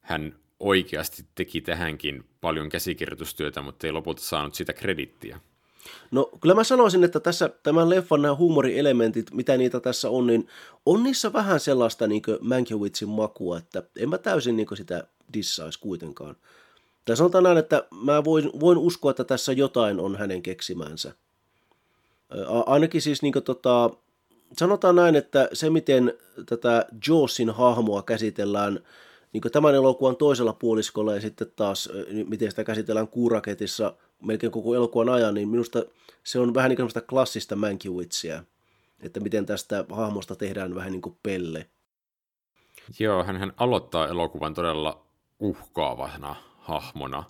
hän 0.00 0.36
oikeasti 0.60 1.24
teki 1.34 1.60
tähänkin 1.60 2.24
paljon 2.40 2.68
käsikirjoitustyötä, 2.68 3.62
mutta 3.62 3.86
ei 3.86 3.92
lopulta 3.92 4.22
saanut 4.22 4.54
sitä 4.54 4.72
kredittiä. 4.72 5.40
No 6.10 6.30
kyllä 6.40 6.54
mä 6.54 6.64
sanoisin, 6.64 7.04
että 7.04 7.20
tässä 7.20 7.50
tämän 7.62 7.90
leffan 7.90 8.22
nämä 8.22 8.34
huumorielementit, 8.34 9.30
mitä 9.32 9.56
niitä 9.56 9.80
tässä 9.80 10.10
on, 10.10 10.26
niin 10.26 10.48
on 10.86 11.02
niissä 11.02 11.32
vähän 11.32 11.60
sellaista 11.60 12.06
niin 12.06 12.22
Mankiewiczin 12.40 13.08
makua, 13.08 13.58
että 13.58 13.82
en 13.96 14.08
mä 14.08 14.18
täysin 14.18 14.56
niin 14.56 14.76
sitä 14.76 15.06
dissaisi 15.34 15.80
kuitenkaan. 15.80 16.36
Tai 17.04 17.16
sanotaan 17.16 17.44
näin, 17.44 17.58
että 17.58 17.86
mä 18.04 18.24
voin, 18.24 18.50
voin 18.60 18.78
uskoa, 18.78 19.10
että 19.10 19.24
tässä 19.24 19.52
jotain 19.52 20.00
on 20.00 20.16
hänen 20.16 20.42
keksimänsä. 20.42 21.12
Ainakin 22.66 23.02
siis 23.02 23.22
niin 23.22 23.34
tota, 23.44 23.90
sanotaan 24.58 24.96
näin, 24.96 25.16
että 25.16 25.48
se 25.52 25.70
miten 25.70 26.12
tätä 26.46 26.86
Jawsin 27.08 27.50
hahmoa 27.50 28.02
käsitellään 28.02 28.80
niin 29.32 29.52
tämän 29.52 29.74
elokuvan 29.74 30.16
toisella 30.16 30.52
puoliskolla 30.52 31.14
ja 31.14 31.20
sitten 31.20 31.52
taas 31.56 31.88
miten 32.28 32.50
sitä 32.50 32.64
käsitellään 32.64 33.08
kuuraketissa 33.08 33.94
melkein 34.24 34.52
koko 34.52 34.74
elokuvan 34.74 35.08
ajan, 35.08 35.34
niin 35.34 35.48
minusta 35.48 35.82
se 36.24 36.38
on 36.38 36.54
vähän 36.54 36.68
niin 36.68 36.76
kuin 36.76 37.06
klassista 37.08 37.56
Mankiewiczia, 37.56 38.44
että 39.00 39.20
miten 39.20 39.46
tästä 39.46 39.84
hahmosta 39.90 40.36
tehdään 40.36 40.74
vähän 40.74 40.92
niin 40.92 41.02
kuin 41.02 41.16
pelle. 41.22 41.66
Joo, 42.98 43.24
hän 43.24 43.52
aloittaa 43.56 44.08
elokuvan 44.08 44.54
todella 44.54 45.06
uhkaavana 45.38 46.36
hahmona 46.58 47.24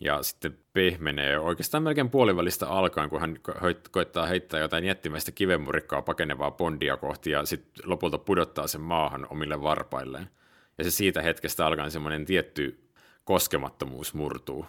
ja 0.00 0.22
sitten 0.22 0.58
pehmenee 0.72 1.38
oikeastaan 1.38 1.82
melkein 1.82 2.10
puolivälistä 2.10 2.68
alkaen, 2.68 3.10
kun 3.10 3.20
hän 3.20 3.36
ko- 3.48 3.74
koittaa 3.90 4.26
heittää 4.26 4.60
jotain 4.60 4.84
jättimäistä 4.84 5.32
kivenmurikkaa 5.32 6.02
pakenevaa 6.02 6.50
Bondia 6.50 6.96
kohti 6.96 7.30
ja 7.30 7.46
sitten 7.46 7.90
lopulta 7.90 8.18
pudottaa 8.18 8.66
sen 8.66 8.80
maahan 8.80 9.26
omille 9.30 9.62
varpailleen. 9.62 10.30
Ja 10.78 10.84
se 10.84 10.90
siitä 10.90 11.22
hetkestä 11.22 11.66
alkaen 11.66 11.90
semmoinen 11.90 12.24
tietty 12.24 12.90
koskemattomuus 13.24 14.14
murtuu. 14.14 14.66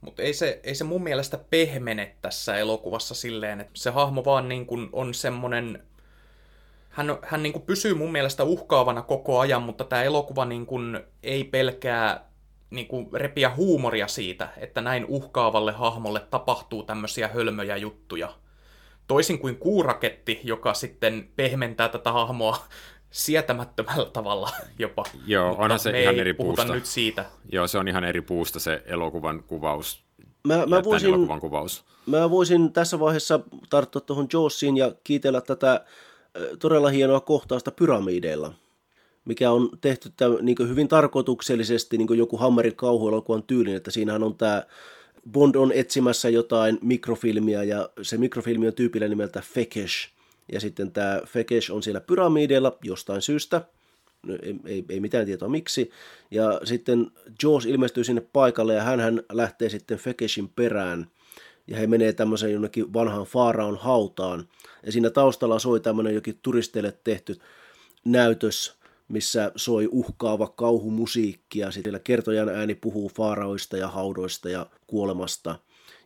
Mutta 0.00 0.22
ei 0.22 0.34
se, 0.34 0.60
ei 0.62 0.74
se 0.74 0.84
mun 0.84 1.02
mielestä 1.02 1.38
pehmene 1.50 2.16
tässä 2.22 2.56
elokuvassa 2.56 3.14
silleen, 3.14 3.60
että 3.60 3.72
se 3.74 3.90
hahmo 3.90 4.24
vaan 4.24 4.48
niin 4.48 4.66
kuin 4.66 4.88
on 4.92 5.14
semmonen... 5.14 5.82
Hän, 6.90 7.18
hän 7.22 7.42
niin 7.42 7.52
kuin 7.52 7.62
pysyy 7.62 7.94
mun 7.94 8.12
mielestä 8.12 8.44
uhkaavana 8.44 9.02
koko 9.02 9.38
ajan, 9.38 9.62
mutta 9.62 9.84
tämä 9.84 10.02
elokuva 10.02 10.44
niin 10.44 10.66
kuin 10.66 11.00
ei 11.22 11.44
pelkää 11.44 12.28
niin 12.70 12.86
kuin 12.86 13.08
repiä 13.12 13.50
huumoria 13.56 14.08
siitä, 14.08 14.48
että 14.56 14.80
näin 14.80 15.04
uhkaavalle 15.04 15.72
hahmolle 15.72 16.20
tapahtuu 16.20 16.82
tämmöisiä 16.82 17.28
hölmöjä 17.28 17.76
juttuja. 17.76 18.34
Toisin 19.06 19.38
kuin 19.38 19.56
kuuraketti, 19.56 20.40
joka 20.44 20.74
sitten 20.74 21.28
pehmentää 21.36 21.88
tätä 21.88 22.12
hahmoa 22.12 22.58
sietämättömällä 23.10 24.10
tavalla 24.10 24.50
jopa. 24.78 25.04
Joo, 25.26 25.48
Mutta 25.48 25.62
onhan 25.64 25.78
se 25.78 25.92
me 25.92 26.02
ihan 26.02 26.14
ei 26.14 26.20
eri 26.20 26.34
puusta. 26.34 26.74
nyt 26.74 26.86
siitä. 26.86 27.24
Joo, 27.52 27.68
se 27.68 27.78
on 27.78 27.88
ihan 27.88 28.04
eri 28.04 28.20
puusta 28.20 28.60
se 28.60 28.82
elokuvan 28.86 29.42
kuvaus. 29.42 30.04
Mä, 30.46 30.66
mä, 30.66 30.84
voisin, 30.84 31.08
elokuvan 31.08 31.40
kuvaus. 31.40 31.84
mä 32.06 32.30
voisin 32.30 32.72
tässä 32.72 33.00
vaiheessa 33.00 33.40
tarttua 33.70 34.00
tuohon 34.00 34.28
Jawsiin 34.32 34.76
ja 34.76 34.92
kiitellä 35.04 35.40
tätä 35.40 35.84
todella 36.58 36.88
hienoa 36.88 37.20
kohtausta 37.20 37.70
pyramideilla, 37.70 38.52
mikä 39.24 39.50
on 39.50 39.70
tehty 39.80 40.12
tämän, 40.16 40.38
niin 40.42 40.68
hyvin 40.68 40.88
tarkoituksellisesti 40.88 41.98
niin 41.98 42.18
joku 42.18 42.36
Hammerin 42.36 42.76
kauhuelokuvan 42.76 43.42
tyylin, 43.42 43.76
että 43.76 43.90
siinähän 43.90 44.22
on 44.22 44.36
tämä 44.36 44.62
Bond 45.32 45.54
on 45.54 45.72
etsimässä 45.72 46.28
jotain 46.28 46.78
mikrofilmiä 46.82 47.62
ja 47.62 47.88
se 48.02 48.16
mikrofilmi 48.16 48.66
on 48.66 48.74
tyypillä 48.74 49.08
nimeltä 49.08 49.42
Fekesh. 49.54 50.17
Ja 50.52 50.60
sitten 50.60 50.92
tämä 50.92 51.20
Fekesh 51.26 51.72
on 51.72 51.82
siellä 51.82 52.00
pyramideilla 52.00 52.78
jostain 52.82 53.22
syystä, 53.22 53.62
No, 54.26 54.34
ei, 54.42 54.56
ei, 54.64 54.84
ei 54.88 55.00
mitään 55.00 55.26
tietoa 55.26 55.48
miksi. 55.48 55.90
Ja 56.30 56.60
sitten 56.64 57.10
Jaws 57.42 57.66
ilmestyy 57.66 58.04
sinne 58.04 58.20
paikalle 58.32 58.74
ja 58.74 58.82
hän 58.82 59.22
lähtee 59.32 59.68
sitten 59.68 59.98
Fekeshin 59.98 60.48
perään. 60.48 61.10
Ja 61.66 61.76
he 61.76 61.86
menee 61.86 62.12
tämmöisen 62.12 62.52
jonnekin 62.52 62.92
vanhan 62.92 63.24
Faaraon 63.24 63.76
hautaan. 63.76 64.48
Ja 64.86 64.92
siinä 64.92 65.10
taustalla 65.10 65.58
soi 65.58 65.80
tämmöinen 65.80 66.14
jokin 66.14 66.38
turisteille 66.42 66.98
tehty 67.04 67.36
näytös, 68.04 68.78
missä 69.08 69.52
soi 69.56 69.88
uhkaava 69.92 70.46
kauhumusiikki 70.46 71.58
ja 71.58 71.70
sitten 71.70 72.00
kertojan 72.04 72.48
ääni 72.48 72.74
puhuu 72.74 73.08
faaraoista 73.08 73.76
ja 73.76 73.88
haudoista 73.88 74.48
ja 74.48 74.66
kuolemasta. 74.86 75.58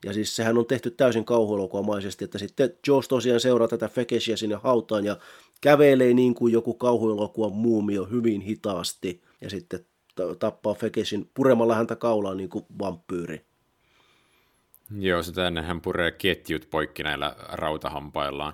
Ja 0.05 0.13
siis 0.13 0.37
sehän 0.37 0.59
on 0.59 0.67
tehty 0.67 0.91
täysin 0.91 1.25
kauhuelokuvamaisesti, 1.25 2.25
että 2.25 2.39
sitten 2.39 2.71
Jaws 2.87 3.09
tosiaan 3.09 3.41
seuraa 3.41 3.69
tätä 3.69 3.89
Fekeshia 3.89 4.37
sinne 4.37 4.57
hautaan 4.57 5.05
ja 5.05 5.17
kävelee 5.61 6.15
niin 6.15 6.35
kuin 6.35 6.53
joku 6.53 6.75
kauhuelokuvan 6.75 7.53
muumio 7.53 8.05
hyvin 8.05 8.41
hitaasti 8.41 9.23
ja 9.41 9.51
sitten 9.51 9.87
ta- 10.15 10.35
tappaa 10.35 10.75
Fekeshin 10.75 11.31
puremalla 11.35 11.75
häntä 11.75 11.97
kaulaan 11.97 12.37
niin 12.37 12.49
kuin 12.49 12.65
vampyyri. 12.79 13.45
Joo, 14.99 15.23
sitä 15.23 15.47
ennen 15.47 15.65
hän 15.65 15.81
puree 15.81 16.11
ketjut 16.11 16.71
poikki 16.71 17.03
näillä 17.03 17.37
rautahampaillaan. 17.49 18.53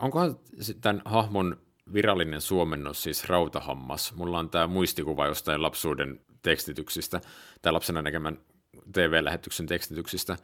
Onkohan 0.00 0.36
tämän 0.80 1.02
hahmon 1.04 1.56
virallinen 1.92 2.40
suomennos 2.40 3.02
siis 3.02 3.24
rautahammas? 3.24 4.14
Mulla 4.16 4.38
on 4.38 4.50
tämä 4.50 4.66
muistikuva 4.66 5.26
jostain 5.26 5.62
lapsuuden 5.62 6.20
tekstityksistä, 6.42 7.20
tai 7.62 7.72
lapsena 7.72 8.02
näkemän 8.02 8.38
TV-lähetyksen 8.92 9.66
tekstityksistä. 9.66 10.36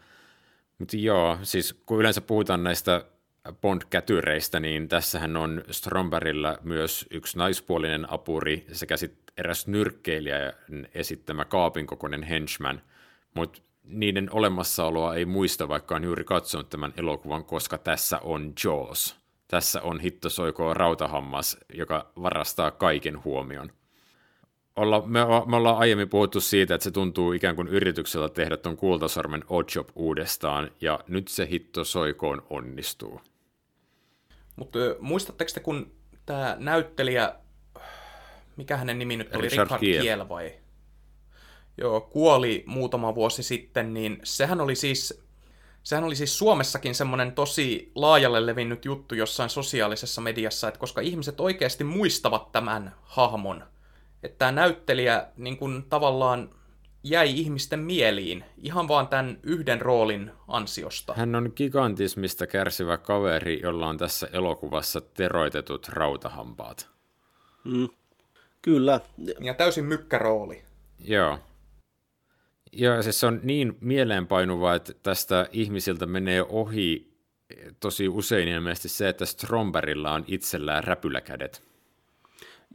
Mutta 0.79 0.97
joo, 0.97 1.39
siis 1.43 1.73
kun 1.87 2.01
yleensä 2.01 2.21
puhutaan 2.21 2.65
näistä 2.65 3.05
Bond-kätyreistä, 3.61 4.61
niin 4.61 4.89
tässähän 4.89 5.37
on 5.37 5.65
Strombergillä 5.71 6.59
myös 6.63 7.07
yksi 7.11 7.39
naispuolinen 7.39 8.13
apuri 8.13 8.67
sekä 8.73 8.97
sitten 8.97 9.35
eräs 9.37 9.67
nyrkkeilijä 9.67 10.53
esittämä 10.95 11.45
kaapin 11.45 11.87
kokoinen 11.87 12.23
henchman, 12.23 12.83
mutta 13.35 13.63
niiden 13.85 14.29
olemassaoloa 14.33 15.15
ei 15.15 15.25
muista, 15.25 15.69
vaikka 15.69 15.97
on 15.97 16.05
juuri 16.05 16.25
katsonut 16.25 16.71
tämän 16.71 16.93
elokuvan, 16.97 17.45
koska 17.45 17.79
tässä 17.79 18.19
on 18.19 18.53
Jaws. 18.65 19.17
Tässä 19.49 19.83
on 19.83 20.01
hittosoikoa 20.01 20.75
rautahammas, 20.75 21.57
joka 21.75 22.13
varastaa 22.23 22.71
kaiken 22.71 23.25
huomion. 23.25 23.73
Olla, 24.77 25.03
me, 25.07 25.21
me 25.47 25.57
ollaan 25.57 25.79
aiemmin 25.79 26.09
puhuttu 26.09 26.41
siitä, 26.41 26.75
että 26.75 26.85
se 26.85 26.91
tuntuu 26.91 27.33
ikään 27.33 27.57
kuin 27.57 27.69
yrityksellä 27.69 28.29
tehdä 28.29 28.57
tuon 28.57 28.77
kultasormen 28.77 29.45
Oddjob 29.49 29.89
uudestaan, 29.95 30.71
ja 30.81 31.01
nyt 31.09 31.29
se 31.29 31.47
hitto 31.51 31.85
soikoon 31.85 32.47
onnistuu. 32.51 33.21
Mutta 34.57 34.79
muistatteko 35.01 35.51
te, 35.55 35.61
kun 35.61 35.93
tämä 36.27 36.57
näyttelijä, 36.59 37.35
mikä 38.57 38.77
hänen 38.77 38.99
nimi 38.99 39.17
nyt 39.17 39.35
oli, 39.35 39.43
Richard 39.43 39.65
Richard 39.65 39.81
Kiel. 39.81 40.03
Kiel 40.03 40.29
vai? 40.29 40.53
Joo, 41.79 42.01
kuoli 42.01 42.65
muutama 42.67 43.15
vuosi 43.15 43.43
sitten, 43.43 43.95
niin 43.95 44.21
sehän 44.23 44.61
oli 44.61 44.75
siis, 44.75 45.23
sehän 45.83 46.05
oli 46.05 46.17
siis 46.17 46.39
Suomessakin 46.39 46.95
semmoinen 46.95 47.33
tosi 47.33 47.93
laajalle 47.95 48.47
levinnyt 48.47 48.85
juttu 48.85 49.15
jossain 49.15 49.51
sosiaalisessa 49.51 50.21
mediassa, 50.21 50.69
että 50.69 50.81
koska 50.81 51.01
ihmiset 51.01 51.41
oikeasti 51.41 51.85
muistavat 51.85 52.53
tämän 52.53 52.95
hahmon, 53.03 53.65
että 54.23 54.39
tämä 54.39 54.53
näyttelijä 54.53 55.27
niin 55.37 55.57
kuin 55.57 55.85
tavallaan 55.89 56.51
jäi 57.03 57.31
ihmisten 57.41 57.81
mieliin 57.81 58.45
ihan 58.63 58.89
vaan 58.89 59.09
tämän 59.09 59.39
yhden 59.43 59.81
roolin 59.81 60.31
ansiosta. 60.49 61.15
Hän 61.15 61.35
on 61.35 61.53
gigantismista 61.57 62.47
kärsivä 62.47 62.97
kaveri, 62.97 63.61
jolla 63.63 63.89
on 63.89 63.99
tässä 63.99 64.29
elokuvassa 64.33 65.01
teroitetut 65.01 65.89
rautahampaat. 65.89 66.89
Mm. 67.65 67.89
Kyllä. 68.63 69.01
Ja 69.41 69.55
täysin 69.55 69.85
mykkärooli. 69.85 70.63
Joo. 71.05 71.39
Joo, 72.73 73.03
siis 73.03 73.21
se 73.21 73.27
on 73.27 73.41
niin 73.43 73.77
mieleenpainuva, 73.81 74.75
että 74.75 74.93
tästä 75.03 75.49
ihmisiltä 75.53 76.07
menee 76.07 76.43
ohi 76.43 77.17
tosi 77.81 78.09
usein 78.09 78.49
ilmeisesti 78.49 78.89
se, 78.89 79.09
että 79.09 79.27
Stromberilla 79.27 80.13
on 80.13 80.25
itsellään 80.27 80.85
räpyläkädet. 80.85 81.63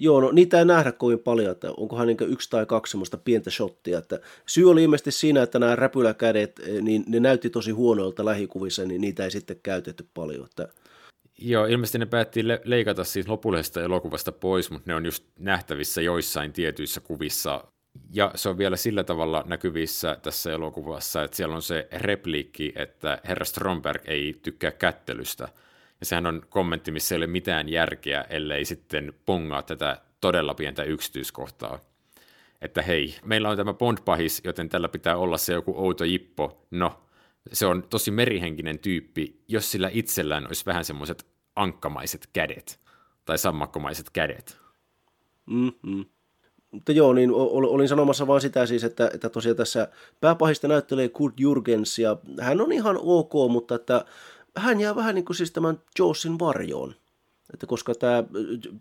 Joo, 0.04 0.22
no 0.22 0.32
niitä 0.32 0.60
ei 0.60 0.66
nähdä 0.66 0.92
kovin 0.92 1.20
paljon, 1.20 1.52
että 1.52 1.72
onkohan 1.78 2.08
niin 2.08 2.18
yksi 2.22 2.50
tai 2.50 2.66
kaksi 2.66 2.92
semmoista 2.92 3.18
pientä 3.18 3.50
shottia. 3.50 3.98
Että 3.98 4.20
syy 4.46 4.70
oli 4.70 4.84
ilmeisesti 4.84 5.12
siinä, 5.12 5.44
että 5.44 5.60
nämä 5.60 5.76
räpyläkädet, 5.76 6.60
eh, 6.60 6.82
niin 6.82 7.04
ne 7.08 7.20
näytti 7.20 7.50
tosi 7.50 7.72
huonoilta 7.72 8.26
lähikuvissa, 8.26 8.86
niin 8.86 9.02
niitä 9.02 9.24
ei 9.24 9.32
sitten 9.32 9.60
käytetty 9.64 10.08
paljon. 10.14 10.46
Että... 10.46 10.68
Joo, 11.38 11.66
ilmeisesti 11.66 11.98
ne 11.98 12.06
päätti 12.06 12.48
le- 12.48 12.62
leikata 12.64 13.04
siis 13.04 13.28
lopullisesta 13.28 13.82
elokuvasta 13.82 14.32
pois, 14.32 14.72
mutta 14.72 14.92
ne 14.92 14.96
on 14.96 15.06
just 15.06 15.24
nähtävissä 15.40 16.02
joissain 16.02 16.54
tietyissä 16.54 17.02
kuvissa. 17.02 17.64
Ja 18.14 18.32
se 18.36 18.50
on 18.50 18.58
vielä 18.58 18.76
sillä 18.76 19.04
tavalla 19.04 19.44
näkyvissä 19.48 20.18
tässä 20.22 20.52
elokuvassa, 20.52 21.24
että 21.24 21.38
siellä 21.38 21.56
on 21.56 21.62
se 21.62 21.88
repliikki, 21.92 22.74
että 22.76 23.22
herra 23.28 23.46
Stromberg 23.46 24.02
ei 24.06 24.40
tykkää 24.44 24.72
kättelystä– 24.72 25.48
ja 26.02 26.06
sehän 26.06 26.26
on 26.26 26.42
kommentti, 26.50 26.92
missä 26.92 27.16
ei 27.16 27.18
ole 27.18 27.28
mitään 27.28 27.70
järkeä, 27.70 28.26
ellei 28.30 28.66
sitten 28.66 29.14
pongaa 29.26 29.62
tätä 29.62 30.02
todella 30.22 30.54
pientä 30.54 30.84
yksityiskohtaa. 30.84 31.80
Että 32.62 32.82
hei, 32.82 33.16
meillä 33.26 33.50
on 33.50 33.58
tämä 33.58 33.74
Bond-pahis, 33.74 34.42
joten 34.44 34.70
tällä 34.70 34.90
pitää 34.90 35.18
olla 35.18 35.38
se 35.38 35.54
joku 35.54 35.74
outo 35.78 36.04
jippo. 36.04 36.68
No, 36.72 37.02
se 37.54 37.66
on 37.66 37.84
tosi 37.84 38.12
merihenkinen 38.12 38.80
tyyppi, 38.80 39.44
jos 39.48 39.72
sillä 39.72 39.90
itsellään 39.94 40.48
olisi 40.48 40.66
vähän 40.66 40.86
semmoiset 40.86 41.26
ankkamaiset 41.56 42.30
kädet 42.34 42.80
tai 43.26 43.38
sammakkomaiset 43.38 44.10
kädet. 44.10 44.58
Mm-hmm. 45.46 46.06
Mutta 46.72 46.92
joo, 46.92 47.14
niin 47.14 47.32
olin 47.34 47.88
sanomassa 47.88 48.28
vain 48.28 48.42
sitä 48.42 48.66
siis, 48.66 48.84
että, 48.84 49.10
että 49.14 49.30
tosiaan 49.30 49.58
tässä 49.58 49.88
pääpahista 50.22 50.68
näyttelee 50.68 51.10
Kurt 51.10 51.40
Jurgens 51.40 52.00
ja 52.00 52.18
hän 52.42 52.62
on 52.62 52.72
ihan 52.72 52.98
ok, 53.02 53.34
mutta 53.50 53.76
että 53.76 54.06
hän 54.58 54.82
jää 54.82 54.96
vähän 54.96 55.16
niin 55.16 55.26
kuin 55.26 55.36
siis 55.36 55.52
tämän 55.52 55.82
Jawsin 56.00 56.40
varjoon. 56.40 56.96
Että 57.54 57.68
koska 57.68 57.96
tämä 57.96 58.24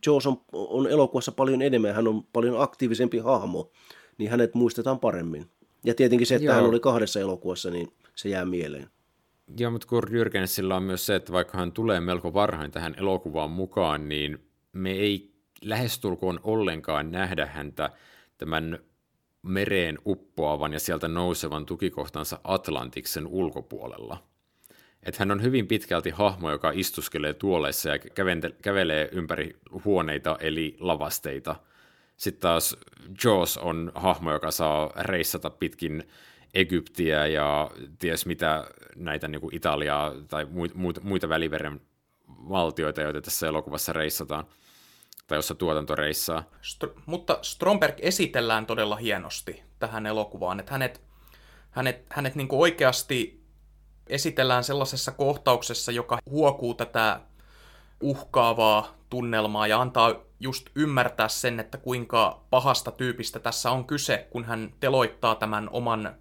Jaws 0.06 0.26
on, 0.26 0.40
on 0.52 0.86
elokuvassa 0.86 1.32
paljon 1.32 1.62
enemmän, 1.62 1.94
hän 1.94 2.08
on 2.08 2.24
paljon 2.32 2.62
aktiivisempi 2.62 3.18
hahmo, 3.18 3.70
niin 4.18 4.30
hänet 4.30 4.54
muistetaan 4.54 5.00
paremmin. 5.00 5.50
Ja 5.84 5.94
tietenkin 5.94 6.26
se, 6.26 6.34
että 6.34 6.46
Joo. 6.46 6.54
hän 6.54 6.64
oli 6.64 6.80
kahdessa 6.80 7.20
elokuvassa, 7.20 7.70
niin 7.70 7.92
se 8.14 8.28
jää 8.28 8.44
mieleen. 8.44 8.90
Joo, 9.58 9.70
mutta 9.70 9.86
Kurt 9.86 10.10
Jürgensillä 10.10 10.74
on 10.74 10.82
myös 10.82 11.06
se, 11.06 11.14
että 11.14 11.32
vaikka 11.32 11.58
hän 11.58 11.72
tulee 11.72 12.00
melko 12.00 12.34
varhain 12.34 12.70
tähän 12.70 12.94
elokuvaan 12.98 13.50
mukaan, 13.50 14.08
niin 14.08 14.38
me 14.72 14.90
ei 14.90 15.32
lähestulkoon 15.62 16.40
ollenkaan 16.42 17.12
nähdä 17.12 17.46
häntä 17.46 17.90
tämän 18.38 18.78
mereen 19.42 19.98
uppoavan 20.06 20.72
ja 20.72 20.80
sieltä 20.80 21.08
nousevan 21.08 21.66
tukikohtansa 21.66 22.40
Atlantiksen 22.44 23.26
ulkopuolella 23.26 24.30
että 25.03 25.18
hän 25.18 25.30
on 25.30 25.42
hyvin 25.42 25.66
pitkälti 25.66 26.11
hahmo, 26.11 26.51
joka 26.51 26.70
istuskelee 26.74 27.34
tuoleissa 27.34 27.88
ja 27.88 27.98
kävelee 28.62 29.09
ympäri 29.12 29.57
huoneita 29.84 30.36
eli 30.40 30.76
lavasteita. 30.80 31.57
Sitten 32.16 32.40
taas 32.40 32.76
Jaws 33.24 33.59
on 33.59 33.92
hahmo, 33.94 34.32
joka 34.32 34.51
saa 34.51 34.92
reissata 34.96 35.51
pitkin 35.51 36.09
Egyptiä 36.55 37.26
ja 37.26 37.70
ties 37.98 38.26
mitä 38.26 38.66
näitä 38.96 39.28
niin 39.28 39.40
kuin 39.40 39.55
Italiaa 39.55 40.12
tai 40.28 40.44
muita, 40.44 41.01
muita 41.03 41.28
väliveren 41.28 41.80
valtioita, 42.28 43.01
joita 43.01 43.20
tässä 43.20 43.46
elokuvassa 43.46 43.92
reissataan 43.92 44.44
tai 45.26 45.38
jossa 45.38 45.55
tuotanto 45.55 45.94
reissaa. 45.94 46.44
St- 46.62 47.01
mutta 47.07 47.38
Stromberg 47.42 47.94
esitellään 47.98 48.66
todella 48.66 48.96
hienosti 48.96 49.62
tähän 49.78 50.07
elokuvaan, 50.07 50.61
että 50.61 50.72
hänet, 50.72 51.01
hänet, 51.70 52.05
hänet 52.09 52.34
niin 52.34 52.48
kuin 52.48 52.61
oikeasti 52.61 53.39
esitellään 54.11 54.64
sellaisessa 54.64 55.12
kohtauksessa, 55.12 55.92
joka 55.92 56.18
huokuu 56.30 56.74
tätä 56.74 57.20
uhkaavaa 58.00 58.94
tunnelmaa 59.11 59.66
ja 59.66 59.80
antaa 59.80 60.14
just 60.40 60.66
ymmärtää 60.74 61.28
sen, 61.28 61.61
että 61.61 61.78
kuinka 61.78 62.44
pahasta 62.50 62.90
tyypistä 62.90 63.38
tässä 63.38 63.70
on 63.70 63.84
kyse, 63.84 64.26
kun 64.30 64.44
hän 64.44 64.74
teloittaa 64.80 65.34
tämän 65.34 65.68
oman 65.72 66.14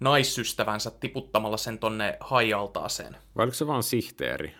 naisystävänsä 0.00 0.90
tiputtamalla 0.90 1.56
sen 1.56 1.78
tonne 1.78 2.16
haialtaaseen. 2.20 3.16
Vai 3.36 3.44
oliko 3.44 3.54
se 3.54 3.66
vaan 3.66 3.82
sihteeri? 3.82 4.54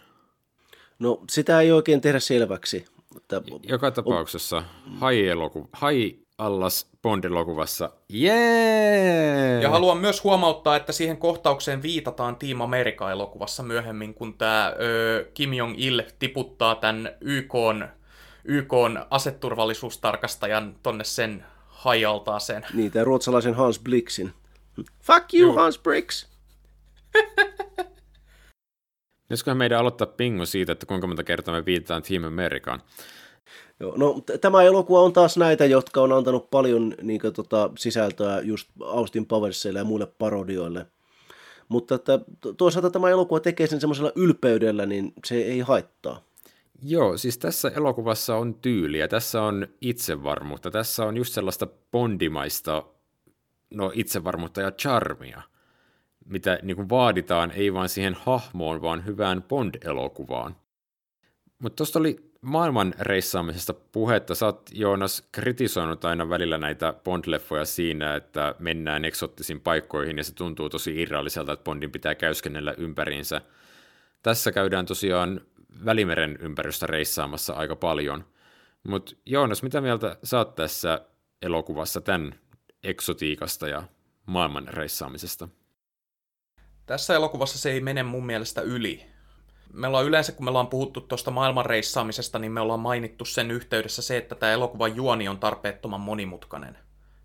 No 0.99 1.21
sitä 1.31 1.61
ei 1.61 1.73
oikein 1.73 2.01
tehdä 2.01 2.21
selväksi. 2.21 2.87
Että... 3.17 3.43
Joka 3.63 3.91
tapauksessa 3.91 4.65
hai-elokuva, 5.01 5.69
hai 5.73 6.19
allas 6.39 6.91
Bond-elokuvassa. 7.03 7.91
Jee! 8.09 9.63
Ja 9.63 9.71
haluan 9.71 9.99
myös 9.99 10.25
huomauttaa, 10.25 10.77
että 10.77 10.93
siihen 10.93 11.17
kohtaukseen 11.17 11.83
viitataan 11.83 12.37
Team 12.37 12.61
America-elokuvassa 12.61 13.63
myöhemmin, 13.63 14.15
kun 14.15 14.39
tämä 14.39 14.73
Kim 15.35 15.53
Jong-il 15.53 16.03
tiputtaa 16.19 16.75
tämän 16.75 17.11
YK 17.21 17.53
YK 18.45 18.73
aseturvallisuustarkastajan 19.11 20.77
tonne 20.83 21.05
sen 21.05 21.45
hajaltaaseen. 21.67 22.67
Niin, 22.75 22.93
tämä 22.93 23.05
ruotsalaisen 23.05 23.55
Hans 23.55 23.79
Blixin. 23.79 24.33
Fuck 25.03 25.35
you, 25.35 25.53
Joo. 25.53 25.63
Hans 25.63 25.79
Blix! 25.79 26.27
Pitäisiköhän 29.23 29.57
meidän 29.57 29.79
aloittaa 29.79 30.07
pingo 30.07 30.47
siitä, 30.47 30.73
että 30.73 30.87
kuinka 30.87 31.07
monta 31.07 31.25
kertaa 31.25 31.55
me 31.55 31.65
viitataan 31.65 32.03
Team 32.03 32.25
Americaan. 32.25 32.83
Joo, 33.81 33.97
no 33.97 34.23
tämä 34.41 34.63
elokuva 34.63 35.01
on 35.01 35.13
taas 35.13 35.37
näitä, 35.37 35.65
jotka 35.65 36.01
on 36.01 36.13
antanut 36.13 36.51
paljon 36.51 36.95
niin 37.03 37.21
kuin, 37.21 37.33
tota, 37.33 37.71
sisältöä 37.79 38.41
just 38.41 38.69
Austin 38.85 39.27
Powersille 39.27 39.79
ja 39.79 39.85
muille 39.85 40.07
parodioille. 40.07 40.87
Mutta 41.69 41.95
että, 41.95 42.19
toisaalta 42.57 42.91
tämä 42.91 43.11
elokuva 43.11 43.41
tekee 43.41 43.67
sen 43.67 43.81
semmoisella 43.81 44.13
ylpeydellä, 44.15 44.87
niin 44.87 45.13
se 45.25 45.35
ei 45.35 45.61
haittaa. 45.61 46.23
Joo, 46.83 47.17
siis 47.17 47.39
tässä 47.39 47.73
elokuvassa 47.77 48.37
on 48.37 48.55
tyyliä, 48.55 49.09
tässä 49.09 49.43
on 49.43 49.67
itsevarmuutta, 49.81 50.71
tässä 50.71 51.05
on 51.05 51.17
just 51.17 51.33
sellaista 51.33 51.67
bondimaista 51.93 52.83
no, 53.75 53.91
itsevarmuutta 53.95 54.61
ja 54.61 54.71
charmia, 54.71 55.43
mitä 56.25 56.59
niin 56.63 56.77
kuin 56.77 56.89
vaaditaan 56.89 57.51
ei 57.51 57.75
vain 57.75 57.89
siihen 57.89 58.15
hahmoon, 58.15 58.83
vaan 58.83 59.07
hyvään 59.07 59.43
Bond-elokuvaan. 59.43 60.57
Mutta 61.59 61.77
tuosta 61.77 61.99
oli 61.99 62.26
maailman 62.47 62.95
reissaamisesta 62.99 63.75
puhetta. 63.75 64.35
Sä 64.35 64.47
oot, 64.47 64.71
Joonas, 64.73 65.29
kritisoinut 65.33 66.05
aina 66.05 66.29
välillä 66.29 66.59
näitä 66.59 66.95
Bond-leffoja 67.05 67.65
siinä, 67.65 68.15
että 68.15 68.55
mennään 68.59 69.05
eksottisiin 69.05 69.61
paikkoihin 69.61 70.19
ja 70.19 70.25
se 70.25 70.35
tuntuu 70.35 70.69
tosi 70.69 71.03
irralliselta, 71.03 71.53
että 71.53 71.65
Bondin 71.65 71.93
pitää 71.93 72.15
käyskennellä 72.15 72.75
ympäriinsä. 72.79 73.41
Tässä 74.23 74.53
käydään 74.53 74.87
tosiaan 74.87 75.41
Välimeren 75.85 76.39
ympärystä 76.41 76.87
reissaamassa 76.87 77.53
aika 77.53 77.77
paljon. 77.77 78.25
Mutta 78.89 79.13
Joonas, 79.27 79.63
mitä 79.63 79.81
mieltä 79.81 80.17
sä 80.25 80.39
oot 80.39 80.55
tässä 80.55 81.01
elokuvassa 81.43 82.01
tämän 82.01 82.35
eksotiikasta 82.83 83.69
ja 83.69 83.83
maailman 84.27 84.69
reissaamisesta? 84.69 85.49
Tässä 86.87 87.15
elokuvassa 87.15 87.59
se 87.59 87.71
ei 87.71 87.81
mene 87.81 88.03
mun 88.03 88.27
mielestä 88.27 88.61
yli 88.61 89.16
me 89.73 89.87
ollaan 89.87 90.05
yleensä, 90.05 90.33
kun 90.33 90.45
me 90.45 90.51
ollaan 90.51 90.67
puhuttu 90.67 91.01
tuosta 91.01 91.31
maailmanreissaamisesta, 91.31 92.39
niin 92.39 92.53
me 92.53 92.61
ollaan 92.61 92.81
mainittu 92.81 93.25
sen 93.25 93.51
yhteydessä 93.51 94.03
se, 94.03 94.17
että 94.17 94.35
tämä 94.35 94.53
elokuvan 94.53 94.97
juoni 94.97 95.29
on 95.29 95.39
tarpeettoman 95.39 96.01
monimutkainen. 96.01 96.79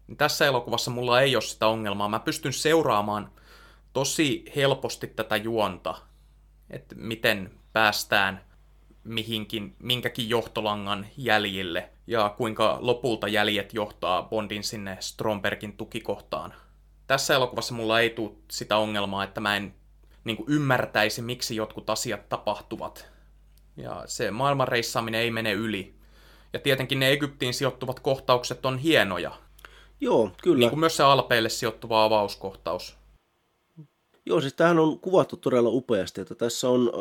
Niin 0.08 0.18
tässä 0.18 0.46
elokuvassa 0.46 0.92
mulla 0.92 1.22
ei 1.22 1.36
ole 1.36 1.42
sitä 1.42 1.68
ongelmaa. 1.68 2.10
Mä 2.10 2.20
pystyn 2.20 2.54
seuraamaan 2.54 3.32
tosi 3.94 4.46
helposti 4.56 5.08
tätä 5.08 5.38
juonta, 5.38 5.96
että 6.70 6.96
miten 6.96 7.52
päästään 7.74 8.46
mihinkin, 9.04 9.76
minkäkin 9.80 10.30
johtolangan 10.30 11.08
jäljille 11.18 11.89
ja 12.08 12.34
kuinka 12.38 12.78
lopulta 12.82 13.28
jäljet 13.28 13.74
johtaa 13.74 14.24
Bondin 14.24 14.64
sinne 14.64 14.98
Strombergin 15.00 15.78
tukikohtaan. 15.78 16.54
Tässä 17.08 17.36
elokuvassa 17.36 17.74
mulla 17.74 18.00
ei 18.00 18.10
tule 18.10 18.32
sitä 18.52 18.78
ongelmaa, 18.78 19.24
että 19.24 19.42
mä 19.42 19.58
en 19.58 19.74
niin 20.24 20.38
kuin 20.38 20.49
ymmärtäisi, 20.49 21.22
miksi 21.22 21.55
jotkut 21.55 21.89
asiat 21.89 22.30
tapahtuvat. 22.30 23.11
Ja 23.78 24.03
se 24.05 24.32
maailmanreissaaminen 24.32 25.22
ei 25.22 25.32
mene 25.32 25.53
yli. 25.53 25.95
Ja 26.53 26.59
tietenkin 26.59 26.99
ne 26.99 27.11
Egyptiin 27.11 27.53
sijoittuvat 27.53 27.99
kohtaukset 27.99 28.65
on 28.65 28.78
hienoja. 28.78 29.32
Joo, 30.01 30.32
kyllä. 30.43 30.59
Niin 30.59 30.69
kuin 30.69 30.80
myös 30.80 30.97
se 30.97 31.03
Alpeille 31.03 31.49
sijoittuva 31.49 32.03
avauskohtaus. 32.03 32.97
Joo, 34.26 34.41
siis 34.41 34.53
tämähän 34.53 34.80
on 34.80 34.99
kuvattu 34.99 35.38
todella 35.38 35.69
upeasti, 35.69 36.22
että 36.22 36.36
tässä 36.36 36.69
on 36.69 36.91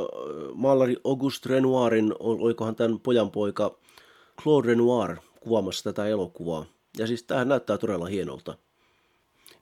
maalari 0.54 0.96
Auguste 1.04 1.48
Renoirin, 1.48 2.14
oikohan 2.18 2.76
tämän 2.76 3.00
pojan 3.00 3.30
poika 3.30 3.78
Claude 4.42 4.68
Renoir 4.68 5.16
kuvaamassa 5.40 5.84
tätä 5.84 6.06
elokuvaa. 6.06 6.64
Ja 6.98 7.06
siis 7.06 7.22
tämähän 7.22 7.48
näyttää 7.48 7.78
todella 7.78 8.06
hienolta. 8.06 8.58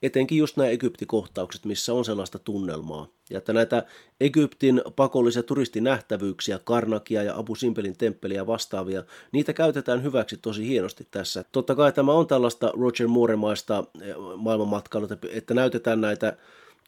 Etenkin 0.02 0.38
just 0.38 0.56
nämä 0.56 0.68
Egyptikohtaukset, 0.68 1.64
missä 1.64 1.94
on 1.94 2.04
sellaista 2.04 2.38
tunnelmaa. 2.38 3.08
Ja 3.30 3.38
että 3.38 3.52
näitä 3.52 3.82
Egyptin 4.20 4.82
pakollisia 4.96 5.42
turistinähtävyyksiä, 5.42 6.58
Karnakia 6.64 7.22
ja 7.22 7.38
Abu 7.38 7.54
Simbelin 7.54 7.98
temppeliä 7.98 8.46
vastaavia, 8.46 9.02
niitä 9.32 9.52
käytetään 9.52 10.02
hyväksi 10.02 10.36
tosi 10.36 10.68
hienosti 10.68 11.08
tässä. 11.10 11.44
Totta 11.52 11.74
kai 11.74 11.92
tämä 11.92 12.12
on 12.12 12.26
tällaista 12.26 12.72
Roger 12.80 13.08
Moore-maista 13.08 13.84
eh, 14.00 14.14
maailmanmatkailua, 14.36 15.08
että 15.30 15.54
näytetään 15.54 16.00
näitä 16.00 16.36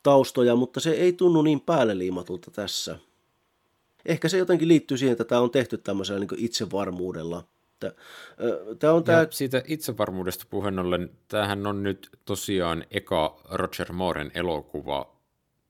taustoja, 0.02 0.56
mutta 0.56 0.80
se 0.80 0.90
ei 0.90 1.12
tunnu 1.12 1.42
niin 1.42 1.60
päälle 1.60 1.98
liimatulta 1.98 2.50
tässä. 2.50 2.98
Ehkä 4.06 4.28
se 4.28 4.38
jotenkin 4.38 4.68
liittyy 4.68 4.96
siihen, 4.96 5.12
että 5.12 5.24
tämä 5.24 5.40
on 5.40 5.50
tehty 5.50 5.78
tämmöisellä 5.78 6.20
niin 6.20 6.44
itsevarmuudella. 6.44 7.44
Tämä 8.78 8.92
on 8.92 9.04
tämä... 9.04 9.26
siitä 9.30 9.62
itsevarmuudesta 9.66 10.44
puheen 10.50 10.78
ollen, 10.78 11.10
tämähän 11.28 11.66
on 11.66 11.82
nyt 11.82 12.10
tosiaan 12.24 12.84
eka 12.90 13.40
Roger 13.50 13.92
Mooren 13.92 14.30
elokuva, 14.34 15.19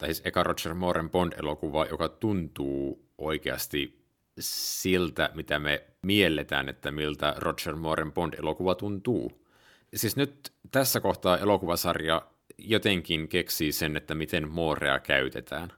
tai 0.01 0.15
siis 0.15 0.27
eka 0.27 0.43
Roger 0.43 0.75
Mooren 0.75 1.11
Bond-elokuva, 1.11 1.87
joka 1.87 2.09
tuntuu 2.09 3.09
oikeasti 3.19 4.01
siltä, 4.39 5.31
mitä 5.35 5.59
me 5.59 5.85
mielletään, 6.03 6.69
että 6.69 6.91
miltä 6.91 7.35
Roger 7.37 7.77
Mooren 7.77 8.13
Bond-elokuva 8.13 8.75
tuntuu. 8.75 9.47
Siis 9.95 10.17
nyt 10.17 10.53
tässä 10.71 11.01
kohtaa 11.01 11.39
elokuvasarja 11.39 12.23
jotenkin 12.59 13.29
keksii 13.29 13.73
sen, 13.73 13.97
että 13.97 14.15
miten 14.15 14.49
Moorea 14.49 14.99
käytetään. 14.99 15.73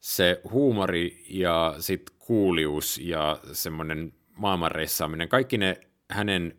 Se 0.00 0.40
huumori 0.50 1.24
ja 1.28 1.74
sitten 1.78 2.16
kuulius 2.18 2.98
ja 2.98 3.40
semmoinen 3.52 4.12
maailmanreissaaminen, 4.34 5.28
kaikki 5.28 5.58
ne 5.58 5.80
hänen 6.10 6.56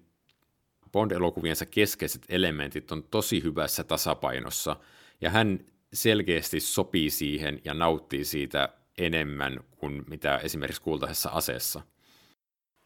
Bond-elokuviensa 0.91 1.65
keskeiset 1.65 2.21
elementit 2.29 2.91
on 2.91 3.03
tosi 3.03 3.43
hyvässä 3.43 3.83
tasapainossa, 3.83 4.75
ja 5.21 5.29
hän 5.29 5.59
selkeästi 5.93 6.59
sopii 6.59 7.09
siihen 7.09 7.61
ja 7.65 7.73
nauttii 7.73 8.25
siitä 8.25 8.69
enemmän 8.97 9.59
kuin 9.77 10.03
mitä 10.09 10.37
esimerkiksi 10.37 10.81
kultaisessa 10.81 11.29
aseessa. 11.29 11.81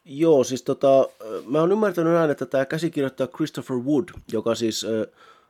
Joo, 0.05 0.43
siis 0.43 0.63
tota, 0.63 1.09
mä 1.45 1.59
oon 1.59 1.71
ymmärtänyt 1.71 2.13
näin, 2.13 2.31
että 2.31 2.45
tämä 2.45 2.65
käsikirjoittaja 2.65 3.27
Christopher 3.27 3.77
Wood, 3.77 4.09
joka 4.31 4.55
siis 4.55 4.85
äh, 4.85 4.91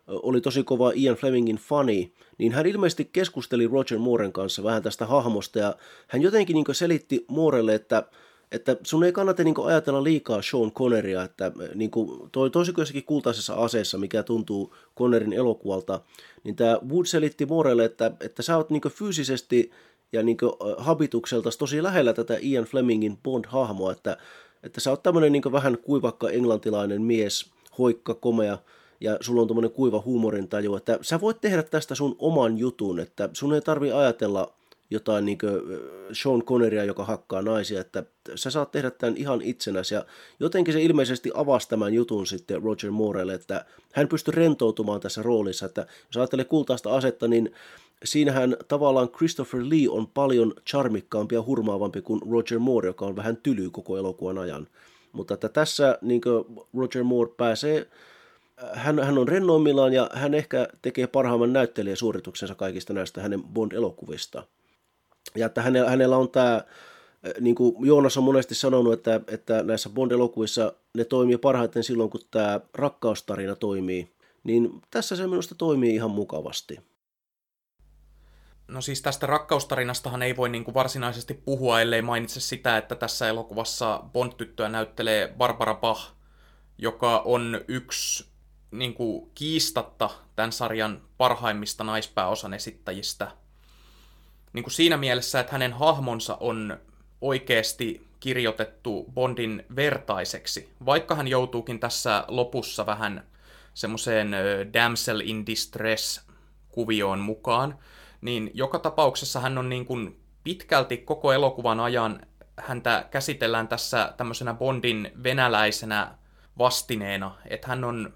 oli 0.07 0.41
tosi 0.41 0.63
kova 0.63 0.91
Ian 0.95 1.15
Flemingin 1.15 1.55
fani, 1.55 2.13
niin 2.37 2.51
hän 2.51 2.65
ilmeisesti 2.65 3.09
keskusteli 3.13 3.67
Roger 3.67 3.99
Mooren 3.99 4.33
kanssa 4.33 4.63
vähän 4.63 4.83
tästä 4.83 5.05
hahmosta, 5.05 5.59
ja 5.59 5.75
hän 6.07 6.21
jotenkin 6.21 6.53
niin 6.53 6.65
selitti 6.75 7.25
Moorelle, 7.27 7.75
että 7.75 8.03
että 8.53 8.77
sun 8.83 9.03
ei 9.03 9.11
kannata 9.11 9.43
niin 9.43 9.55
ajatella 9.65 10.03
liikaa 10.03 10.41
Sean 10.41 10.71
Conneria, 10.71 11.23
että 11.23 11.51
niin 11.75 11.91
kuin, 11.91 12.29
toi, 12.31 12.49
kuin 12.49 12.65
jossakin 12.77 13.03
kultaisessa 13.03 13.53
aseessa, 13.53 13.97
mikä 13.97 14.23
tuntuu 14.23 14.75
Connerin 14.97 15.33
elokuvalta, 15.33 16.01
niin 16.43 16.55
tämä 16.55 16.77
Wood 16.89 17.05
selitti 17.05 17.45
Morelle, 17.45 17.85
että, 17.85 18.11
että 18.19 18.41
sä 18.41 18.57
oot 18.57 18.69
niin 18.69 18.81
fyysisesti 18.89 19.71
ja 20.11 20.23
niin 20.23 20.37
habitukselta 20.77 21.49
tosi 21.59 21.83
lähellä 21.83 22.13
tätä 22.13 22.37
Ian 22.41 22.63
Flemingin 22.63 23.17
Bond-hahmoa, 23.17 23.91
että, 23.91 24.17
että 24.63 24.81
sä 24.81 24.89
oot 24.89 25.03
tämmöinen 25.03 25.31
niin 25.31 25.51
vähän 25.51 25.77
kuivakka 25.77 26.29
englantilainen 26.29 27.01
mies, 27.01 27.51
hoikka, 27.77 28.13
komea, 28.13 28.57
ja 29.01 29.17
sulla 29.21 29.41
on 29.41 29.47
tuommoinen 29.47 29.71
kuiva 29.71 30.03
huumorintaju, 30.05 30.75
että 30.75 30.99
sä 31.01 31.21
voit 31.21 31.41
tehdä 31.41 31.63
tästä 31.63 31.95
sun 31.95 32.15
oman 32.19 32.57
jutun, 32.57 32.99
että 32.99 33.29
sun 33.33 33.53
ei 33.53 33.61
tarvi 33.61 33.91
ajatella 33.91 34.53
jotain 34.89 35.25
niin 35.25 35.37
Sean 36.13 36.43
Conneria, 36.43 36.83
joka 36.83 37.05
hakkaa 37.05 37.41
naisia, 37.41 37.81
että 37.81 38.03
sä 38.35 38.49
saat 38.49 38.71
tehdä 38.71 38.91
tämän 38.91 39.17
ihan 39.17 39.41
itsenäsi. 39.41 39.95
Ja 39.95 40.05
jotenkin 40.39 40.73
se 40.73 40.81
ilmeisesti 40.81 41.31
avasi 41.33 41.69
tämän 41.69 41.93
jutun 41.93 42.27
sitten 42.27 42.63
Roger 42.63 42.91
Moorelle, 42.91 43.33
että 43.33 43.65
hän 43.93 44.07
pystyi 44.07 44.31
rentoutumaan 44.31 45.01
tässä 45.01 45.21
roolissa, 45.21 45.65
että 45.65 45.85
jos 46.07 46.17
ajattelee 46.17 46.45
kultaista 46.45 46.95
asetta, 46.95 47.27
niin 47.27 47.53
siinähän 48.03 48.57
tavallaan 48.67 49.09
Christopher 49.09 49.61
Lee 49.61 49.89
on 49.89 50.07
paljon 50.07 50.53
charmikkaampi 50.69 51.35
ja 51.35 51.41
hurmaavampi 51.41 52.01
kuin 52.01 52.21
Roger 52.31 52.59
Moore, 52.59 52.87
joka 52.87 53.05
on 53.05 53.15
vähän 53.15 53.37
tyly 53.37 53.69
koko 53.69 53.97
elokuvan 53.97 54.37
ajan. 54.37 54.67
Mutta 55.11 55.33
että 55.33 55.49
tässä 55.49 55.97
niin 56.01 56.21
Roger 56.73 57.03
Moore 57.03 57.31
pääsee 57.37 57.87
hän, 58.73 58.99
hän 58.99 59.17
on 59.17 59.27
rennoimmillaan 59.27 59.93
ja 59.93 60.09
hän 60.13 60.33
ehkä 60.33 60.67
tekee 60.81 61.07
parhaimman 61.07 61.53
näyttelijäsuorituksensa 61.53 62.55
kaikista 62.55 62.93
näistä 62.93 63.21
hänen 63.21 63.43
Bond-elokuvista. 63.43 64.43
Ja 65.35 65.45
että 65.45 65.61
hänellä, 65.61 65.89
hänellä 65.89 66.17
on 66.17 66.29
tämä, 66.29 66.61
niin 67.39 67.55
kuin 67.55 67.75
Joonas 67.85 68.17
on 68.17 68.23
monesti 68.23 68.55
sanonut, 68.55 68.93
että, 68.93 69.21
että 69.27 69.63
näissä 69.63 69.89
Bond-elokuvissa 69.89 70.73
ne 70.93 71.05
toimii 71.05 71.37
parhaiten 71.37 71.83
silloin, 71.83 72.09
kun 72.09 72.21
tämä 72.31 72.59
rakkaustarina 72.73 73.55
toimii. 73.55 74.13
Niin 74.43 74.81
tässä 74.91 75.15
se 75.15 75.27
minusta 75.27 75.55
toimii 75.55 75.95
ihan 75.95 76.11
mukavasti. 76.11 76.79
No 78.67 78.81
siis 78.81 79.01
tästä 79.01 79.27
rakkaustarinastahan 79.27 80.21
ei 80.21 80.37
voi 80.37 80.49
niin 80.49 80.63
kuin 80.63 80.75
varsinaisesti 80.75 81.33
puhua, 81.33 81.81
ellei 81.81 82.01
mainitse 82.01 82.39
sitä, 82.39 82.77
että 82.77 82.95
tässä 82.95 83.29
elokuvassa 83.29 84.03
Bond-tyttöä 84.13 84.69
näyttelee 84.69 85.33
Barbara 85.37 85.75
Bach, 85.75 86.11
joka 86.77 87.19
on 87.19 87.61
yksi 87.67 88.25
niin 88.71 88.93
kuin 88.93 89.31
kiistatta 89.35 90.09
tämän 90.35 90.51
sarjan 90.51 91.01
parhaimmista 91.17 91.83
naispääosan 91.83 92.53
esittäjistä– 92.53 93.31
niin 94.53 94.63
kuin 94.63 94.73
siinä 94.73 94.97
mielessä, 94.97 95.39
että 95.39 95.51
hänen 95.51 95.73
hahmonsa 95.73 96.37
on 96.39 96.77
oikeasti 97.21 98.07
kirjoitettu 98.19 99.05
Bondin 99.13 99.65
vertaiseksi, 99.75 100.69
vaikka 100.85 101.15
hän 101.15 101.27
joutuukin 101.27 101.79
tässä 101.79 102.25
lopussa 102.27 102.85
vähän 102.85 103.23
semmoiseen 103.73 104.31
damsel 104.73 105.19
in 105.19 105.45
distress 105.45 106.21
kuvioon 106.69 107.19
mukaan, 107.19 107.79
niin 108.21 108.51
joka 108.53 108.79
tapauksessa 108.79 109.39
hän 109.39 109.57
on 109.57 109.69
niin 109.69 109.85
kuin 109.85 110.19
pitkälti 110.43 110.97
koko 110.97 111.33
elokuvan 111.33 111.79
ajan 111.79 112.19
häntä 112.57 113.05
käsitellään 113.11 113.67
tässä 113.67 114.13
tämmöisenä 114.17 114.53
Bondin 114.53 115.11
venäläisenä 115.23 116.15
vastineena, 116.57 117.35
että 117.49 117.67
hän 117.67 117.83
on 117.83 118.13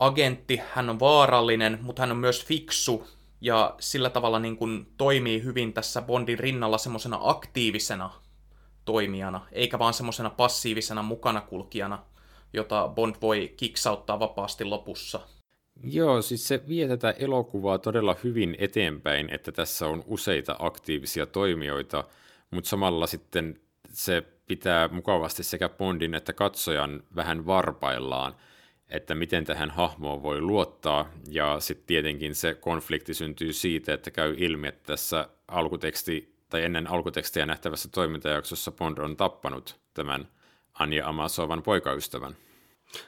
agentti, 0.00 0.60
hän 0.74 0.90
on 0.90 1.00
vaarallinen, 1.00 1.78
mutta 1.82 2.02
hän 2.02 2.10
on 2.10 2.16
myös 2.16 2.44
fiksu, 2.44 3.08
ja 3.44 3.74
sillä 3.80 4.10
tavalla 4.10 4.38
niin 4.38 4.56
kuin 4.56 4.86
toimii 4.96 5.42
hyvin 5.42 5.72
tässä 5.72 6.02
Bondin 6.02 6.38
rinnalla 6.38 6.78
semmoisena 6.78 7.18
aktiivisena 7.22 8.10
toimijana, 8.84 9.46
eikä 9.52 9.78
vaan 9.78 9.94
semmoisena 9.94 10.30
passiivisena 10.30 11.02
mukanakulkijana, 11.02 12.04
jota 12.52 12.88
Bond 12.94 13.14
voi 13.22 13.54
kiksauttaa 13.56 14.20
vapaasti 14.20 14.64
lopussa. 14.64 15.20
Joo, 15.82 16.22
siis 16.22 16.48
se 16.48 16.60
vie 16.68 16.88
tätä 16.88 17.10
elokuvaa 17.10 17.78
todella 17.78 18.16
hyvin 18.24 18.56
eteenpäin, 18.58 19.34
että 19.34 19.52
tässä 19.52 19.86
on 19.86 20.02
useita 20.06 20.56
aktiivisia 20.58 21.26
toimijoita, 21.26 22.04
mutta 22.50 22.70
samalla 22.70 23.06
sitten 23.06 23.60
se 23.92 24.22
pitää 24.46 24.88
mukavasti 24.88 25.42
sekä 25.42 25.68
Bondin 25.68 26.14
että 26.14 26.32
katsojan 26.32 27.02
vähän 27.16 27.46
varpaillaan– 27.46 28.34
että 28.88 29.14
miten 29.14 29.44
tähän 29.44 29.70
hahmoon 29.70 30.22
voi 30.22 30.40
luottaa, 30.40 31.10
ja 31.30 31.60
sitten 31.60 31.86
tietenkin 31.86 32.34
se 32.34 32.54
konflikti 32.54 33.14
syntyy 33.14 33.52
siitä, 33.52 33.94
että 33.94 34.10
käy 34.10 34.34
ilmi, 34.38 34.68
että 34.68 34.86
tässä 34.86 35.28
alkuteksti 35.48 36.34
tai 36.50 36.64
ennen 36.64 36.90
alkutekstiä 36.90 37.46
nähtävässä 37.46 37.88
toimintajaksossa 37.88 38.72
Bond 38.72 38.98
on 38.98 39.16
tappanut 39.16 39.76
tämän 39.94 40.28
Anja 40.74 41.08
Amasovan 41.08 41.62
poikaystävän. 41.62 42.36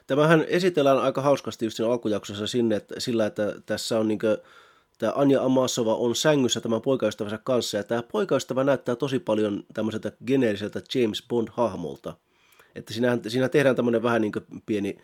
Tämähän 0.07 0.45
esitellään 0.49 0.99
aika 0.99 1.23
hauskasti 1.23 1.67
just 1.67 1.77
siinä 1.77 1.93
alkujaksossa 1.93 2.47
sinne, 2.47 2.77
että, 2.77 3.01
sillä, 3.01 3.27
että 3.27 3.55
tässä 3.67 3.99
on 3.99 4.09
niin 4.09 4.19
kuin, 4.19 4.37
tämä 4.99 5.13
Anja 5.17 5.43
Amasova 5.43 5.95
on 5.95 6.17
sängyssä 6.17 6.61
tämän 6.61 6.83
poikaystävänsä 6.83 7.39
kanssa, 7.45 7.77
ja 7.77 7.85
tämä 7.85 8.03
poikaystävä 8.03 8.65
näyttää 8.65 8.97
tosi 8.97 9.19
paljon 9.19 9.65
tämmöiseltä 9.75 10.13
geneeriseltä 10.27 10.83
James 10.95 11.25
Bond-hahmolta. 11.29 12.15
Että 12.75 12.93
siinä, 12.93 13.19
siinä 13.29 13.49
tehdään 13.49 13.77
tämmöinen 13.77 14.03
vähän 14.03 14.23
niin 14.23 14.33
pieni 14.67 14.99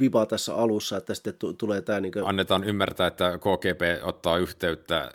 viba 0.00 0.26
tässä 0.26 0.54
alussa, 0.54 0.96
että 0.96 1.14
sitten 1.14 1.34
t- 1.34 1.58
tulee 1.58 1.80
tämä... 1.80 2.00
Niin 2.00 2.12
kuin... 2.12 2.26
Annetaan 2.26 2.64
ymmärtää, 2.64 3.06
että 3.06 3.38
KGB 3.38 3.82
ottaa 4.02 4.38
yhteyttä 4.38 5.12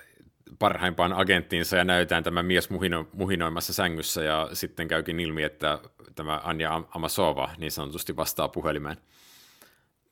parhaimpaan 0.59 1.13
agenttiinsa 1.13 1.77
ja 1.77 1.83
näytetään 1.83 2.23
tämä 2.23 2.43
mies 2.43 2.69
muhino, 2.69 3.07
muhinoimassa 3.13 3.73
sängyssä 3.73 4.23
ja 4.23 4.49
sitten 4.53 4.87
käykin 4.87 5.19
ilmi, 5.19 5.43
että 5.43 5.79
tämä 6.15 6.41
Anja 6.43 6.83
Amasova 6.95 7.49
niin 7.57 7.71
sanotusti 7.71 8.15
vastaa 8.15 8.47
puhelimeen. 8.47 8.97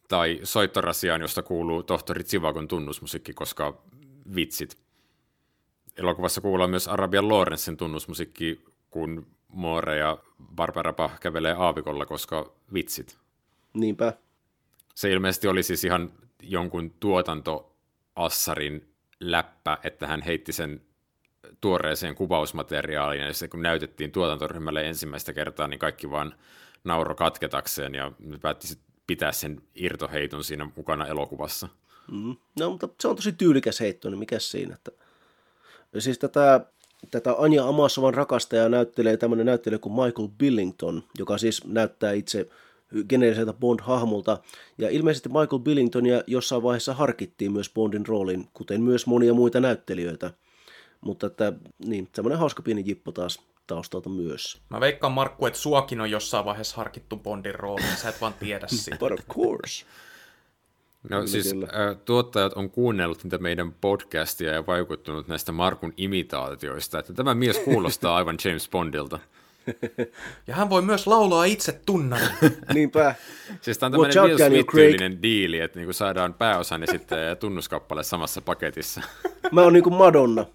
Tai 0.08 0.40
soittorasiaan, 0.44 1.22
josta 1.22 1.44
kuuluu 1.44 1.84
tohtori 1.84 2.24
Tsivakon 2.24 2.68
tunnusmusiikki, 2.68 3.34
koska 3.34 3.82
vitsit. 4.36 4.78
Elokuvassa 5.98 6.42
kuullaan 6.42 6.70
myös 6.70 6.88
Arabian 6.88 7.30
Lorenzin 7.30 7.78
tunnusmusiikki, 7.78 8.66
kun 8.90 9.28
Moore 9.48 9.98
ja 9.98 10.18
Barbara 10.56 10.94
Bach 10.94 11.20
kävelee 11.20 11.54
aavikolla, 11.54 12.06
koska 12.06 12.52
vitsit. 12.74 13.18
Niinpä. 13.74 14.14
Se 14.98 15.12
ilmeisesti 15.12 15.48
oli 15.48 15.64
siis 15.64 15.84
ihan 15.84 16.12
jonkun 16.44 16.92
tuotantoassarin 17.00 18.94
läppä, 19.20 19.78
että 19.84 20.08
hän 20.08 20.22
heitti 20.22 20.54
sen 20.54 20.82
tuoreeseen 21.62 22.16
kuvausmateriaaliin, 22.16 23.22
ja 23.22 23.34
se 23.34 23.48
kun 23.48 23.62
näytettiin 23.62 24.12
tuotantoryhmälle 24.12 24.88
ensimmäistä 24.88 25.34
kertaa, 25.34 25.68
niin 25.68 25.80
kaikki 25.80 26.10
vaan 26.10 26.36
nauro 26.84 27.16
katketakseen, 27.16 27.96
ja 27.96 28.12
päätti 28.42 28.68
pitää 29.08 29.32
sen 29.32 29.62
irtoheiton 29.76 30.44
siinä 30.44 30.70
mukana 30.76 31.08
elokuvassa. 31.08 31.68
Mm. 32.12 32.36
No, 32.60 32.70
mutta 32.70 32.90
se 33.02 33.08
on 33.08 33.16
tosi 33.16 33.32
tyylikäs 33.32 33.80
heitto, 33.80 34.10
niin 34.10 34.20
mikä 34.20 34.40
siinä, 34.40 34.76
että 34.76 34.92
Siis 36.00 36.20
tätä, 36.20 36.66
tätä 37.12 37.36
Anja 37.38 37.68
Amasovan 37.68 38.14
rakastajaa 38.14 38.70
näyttelee 38.70 39.18
tämmöinen 39.18 39.46
näyttelijä 39.46 39.80
kuin 39.80 39.94
Michael 39.94 40.28
Billington, 40.38 41.04
joka 41.18 41.38
siis 41.38 41.66
näyttää 41.66 42.12
itse 42.12 42.50
geneeriseltä 43.10 43.54
Bond-hahmolta. 43.54 44.38
Ja 44.78 44.90
ilmeisesti 44.90 45.30
Michael 45.30 45.60
Billingtonia 45.60 46.24
jossain 46.28 46.64
vaiheessa 46.64 46.94
harkittiin 46.94 47.52
myös 47.52 47.70
Bondin 47.74 48.06
roolin, 48.06 48.48
kuten 48.54 48.82
myös 48.82 49.08
monia 49.08 49.34
muita 49.34 49.60
näyttelijöitä. 49.60 50.34
Mutta 51.02 51.28
että, 51.28 51.54
niin, 51.86 52.10
semmoinen 52.16 52.40
hauska 52.40 52.62
pieni 52.62 52.84
jippo 52.86 53.12
taas 53.12 53.42
taustalta 53.68 54.10
myös. 54.10 54.62
Mä 54.70 54.80
veikkaan 54.80 55.14
Markku, 55.14 55.46
että 55.46 55.60
suakin 55.60 56.02
on 56.02 56.12
jossain 56.12 56.46
vaiheessa 56.46 56.78
harkittu 56.78 57.18
Bondin 57.18 57.56
rooliin, 57.56 57.98
sä 57.98 58.10
et 58.10 58.22
vaan 58.22 58.34
tiedä 58.34 58.68
siitä. 58.78 58.98
But 58.98 59.12
of 59.12 59.28
course. 59.28 59.86
No 61.04 61.18
kyllä, 61.18 61.28
siis 61.28 61.54
kyllä. 61.54 61.68
tuottajat 62.06 62.54
on 62.54 62.70
kuunnellut 62.70 63.24
niitä 63.24 63.38
meidän 63.38 63.74
podcastia 63.74 64.54
ja 64.54 64.66
vaikuttunut 64.66 65.28
näistä 65.28 65.52
Markun 65.52 65.94
imitaatioista, 65.98 67.00
että 67.00 67.14
tämä 67.14 67.36
mies 67.36 67.60
kuulostaa 67.60 68.16
aivan 68.16 68.38
James 68.46 68.70
Bondilta. 68.70 69.20
Ja 70.48 70.56
hän 70.56 70.70
voi 70.70 70.82
myös 70.82 71.08
laulaa 71.08 71.44
itse 71.46 71.72
tunnan. 71.86 72.20
Niinpä. 72.74 73.16
Siis 73.62 73.78
tämä 73.78 73.88
on 73.88 73.92
tämmöinen 73.92 74.24
Will 74.24 74.38
Smith-tyylinen 74.38 75.22
diili, 75.22 75.60
että 75.60 75.80
niinku 75.80 75.94
saadaan 75.94 76.34
pääosan 76.34 76.84
esittäjä 76.84 77.24
ja 77.24 77.36
tunnuskappale 77.46 78.04
samassa 78.04 78.42
paketissa. 78.42 79.02
Mä 79.52 79.62
oon 79.62 79.74
niinku 79.74 79.90
Madonna. 79.90 80.46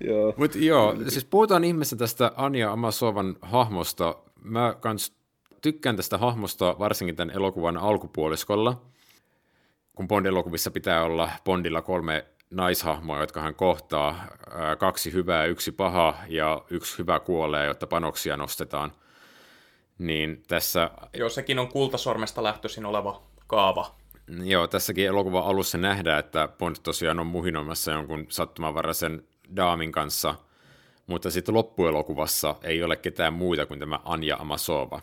joo. 0.00 0.34
Mutta 0.36 0.58
joo, 0.58 0.96
siis 1.08 1.24
puhutaan 1.24 1.64
ihmeessä 1.64 1.96
tästä 1.96 2.32
Anja 2.36 2.72
Amasovan 2.72 3.36
hahmosta. 3.42 4.16
Mä 4.44 4.76
kans 4.80 5.12
tykkään 5.62 5.96
tästä 5.96 6.18
hahmosta 6.18 6.76
varsinkin 6.78 7.16
tämän 7.16 7.34
elokuvan 7.36 7.76
alkupuoliskolla, 7.76 8.82
kun 9.94 10.08
Bond-elokuvissa 10.08 10.70
pitää 10.70 11.04
olla 11.04 11.30
Bondilla 11.44 11.82
kolme 11.82 12.24
naishahmoa, 12.52 13.20
jotka 13.20 13.40
hän 13.40 13.54
kohtaa, 13.54 14.24
kaksi 14.78 15.12
hyvää, 15.12 15.44
yksi 15.44 15.72
paha 15.72 16.14
ja 16.28 16.64
yksi 16.70 16.98
hyvä 16.98 17.20
kuolee, 17.20 17.66
jotta 17.66 17.86
panoksia 17.86 18.36
nostetaan. 18.36 18.92
Niin 19.98 20.42
tässä... 20.48 20.90
Joo, 21.14 21.28
sekin 21.28 21.58
on 21.58 21.68
kultasormesta 21.68 22.42
lähtöisin 22.42 22.86
oleva 22.86 23.22
kaava. 23.46 23.94
Joo, 24.44 24.66
tässäkin 24.66 25.06
elokuvan 25.06 25.44
alussa 25.44 25.78
nähdään, 25.78 26.18
että 26.18 26.48
Bond 26.58 26.76
tosiaan 26.82 27.20
on 27.20 27.26
muhinoimassa 27.26 27.92
jonkun 27.92 28.26
sattumanvaraisen 28.28 29.28
daamin 29.56 29.92
kanssa, 29.92 30.34
mutta 31.06 31.30
sitten 31.30 31.54
loppuelokuvassa 31.54 32.54
ei 32.62 32.82
ole 32.82 32.96
ketään 32.96 33.32
muuta 33.32 33.66
kuin 33.66 33.80
tämä 33.80 34.00
Anja 34.04 34.36
Amasova. 34.36 35.00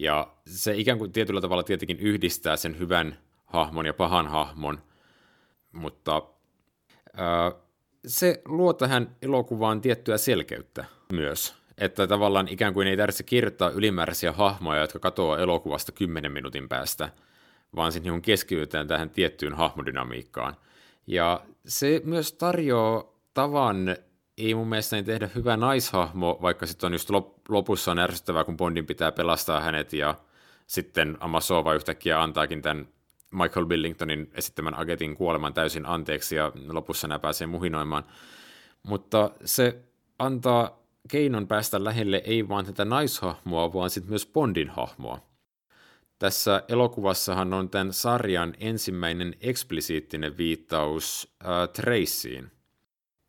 Ja 0.00 0.32
se 0.46 0.76
ikään 0.76 0.98
kuin 0.98 1.12
tietyllä 1.12 1.40
tavalla 1.40 1.62
tietenkin 1.62 1.98
yhdistää 1.98 2.56
sen 2.56 2.78
hyvän 2.78 3.18
hahmon 3.46 3.86
ja 3.86 3.94
pahan 3.94 4.26
hahmon, 4.26 4.82
mutta 5.72 6.22
se 8.06 8.42
luo 8.44 8.72
tähän 8.72 9.16
elokuvaan 9.22 9.80
tiettyä 9.80 10.18
selkeyttä 10.18 10.84
myös. 11.12 11.54
Että 11.78 12.06
tavallaan 12.06 12.48
ikään 12.48 12.74
kuin 12.74 12.88
ei 12.88 12.96
tarvitse 12.96 13.22
kirjoittaa 13.22 13.70
ylimääräisiä 13.70 14.32
hahmoja, 14.32 14.80
jotka 14.80 14.98
katoaa 14.98 15.38
elokuvasta 15.38 15.92
10 15.92 16.32
minuutin 16.32 16.68
päästä, 16.68 17.08
vaan 17.76 17.92
sitten 17.92 18.12
niin 18.12 18.22
keskitytään 18.22 18.88
tähän 18.88 19.10
tiettyyn 19.10 19.54
hahmodynamiikkaan. 19.54 20.56
Ja 21.06 21.40
se 21.66 22.00
myös 22.04 22.32
tarjoaa 22.32 23.04
tavan 23.34 23.96
ei 24.38 24.54
mun 24.54 24.68
mielestä 24.68 25.02
tehdä 25.02 25.30
hyvä 25.34 25.56
naishahmo, 25.56 26.38
vaikka 26.42 26.66
sitten 26.66 26.86
on 26.86 26.92
just 26.92 27.10
lopussa 27.48 27.90
on 27.90 27.98
ärsyttävää, 27.98 28.44
kun 28.44 28.56
Bondin 28.56 28.86
pitää 28.86 29.12
pelastaa 29.12 29.60
hänet 29.60 29.92
ja 29.92 30.14
sitten 30.66 31.16
Amasova 31.20 31.74
yhtäkkiä 31.74 32.22
antaakin 32.22 32.62
tämän 32.62 32.88
Michael 33.30 33.66
Billingtonin 33.66 34.30
esittämän 34.34 34.74
agetin 34.74 35.16
kuoleman 35.16 35.54
täysin 35.54 35.86
anteeksi 35.86 36.36
ja 36.36 36.52
lopussa 36.68 37.08
nämä 37.08 37.18
pääsee 37.18 37.46
muhinoimaan. 37.46 38.04
Mutta 38.82 39.30
se 39.44 39.82
antaa 40.18 40.80
keinon 41.08 41.46
päästä 41.48 41.84
lähelle 41.84 42.22
ei 42.24 42.48
vaan 42.48 42.64
tätä 42.64 42.84
naishahmoa, 42.84 43.72
vaan 43.72 43.90
sitten 43.90 44.10
myös 44.10 44.26
Bondin 44.26 44.68
hahmoa. 44.68 45.30
Tässä 46.18 46.62
elokuvassahan 46.68 47.54
on 47.54 47.70
tämän 47.70 47.92
sarjan 47.92 48.54
ensimmäinen 48.58 49.34
eksplisiittinen 49.40 50.36
viittaus 50.36 51.34
äh, 51.44 51.68
Tracyin, 51.68 52.50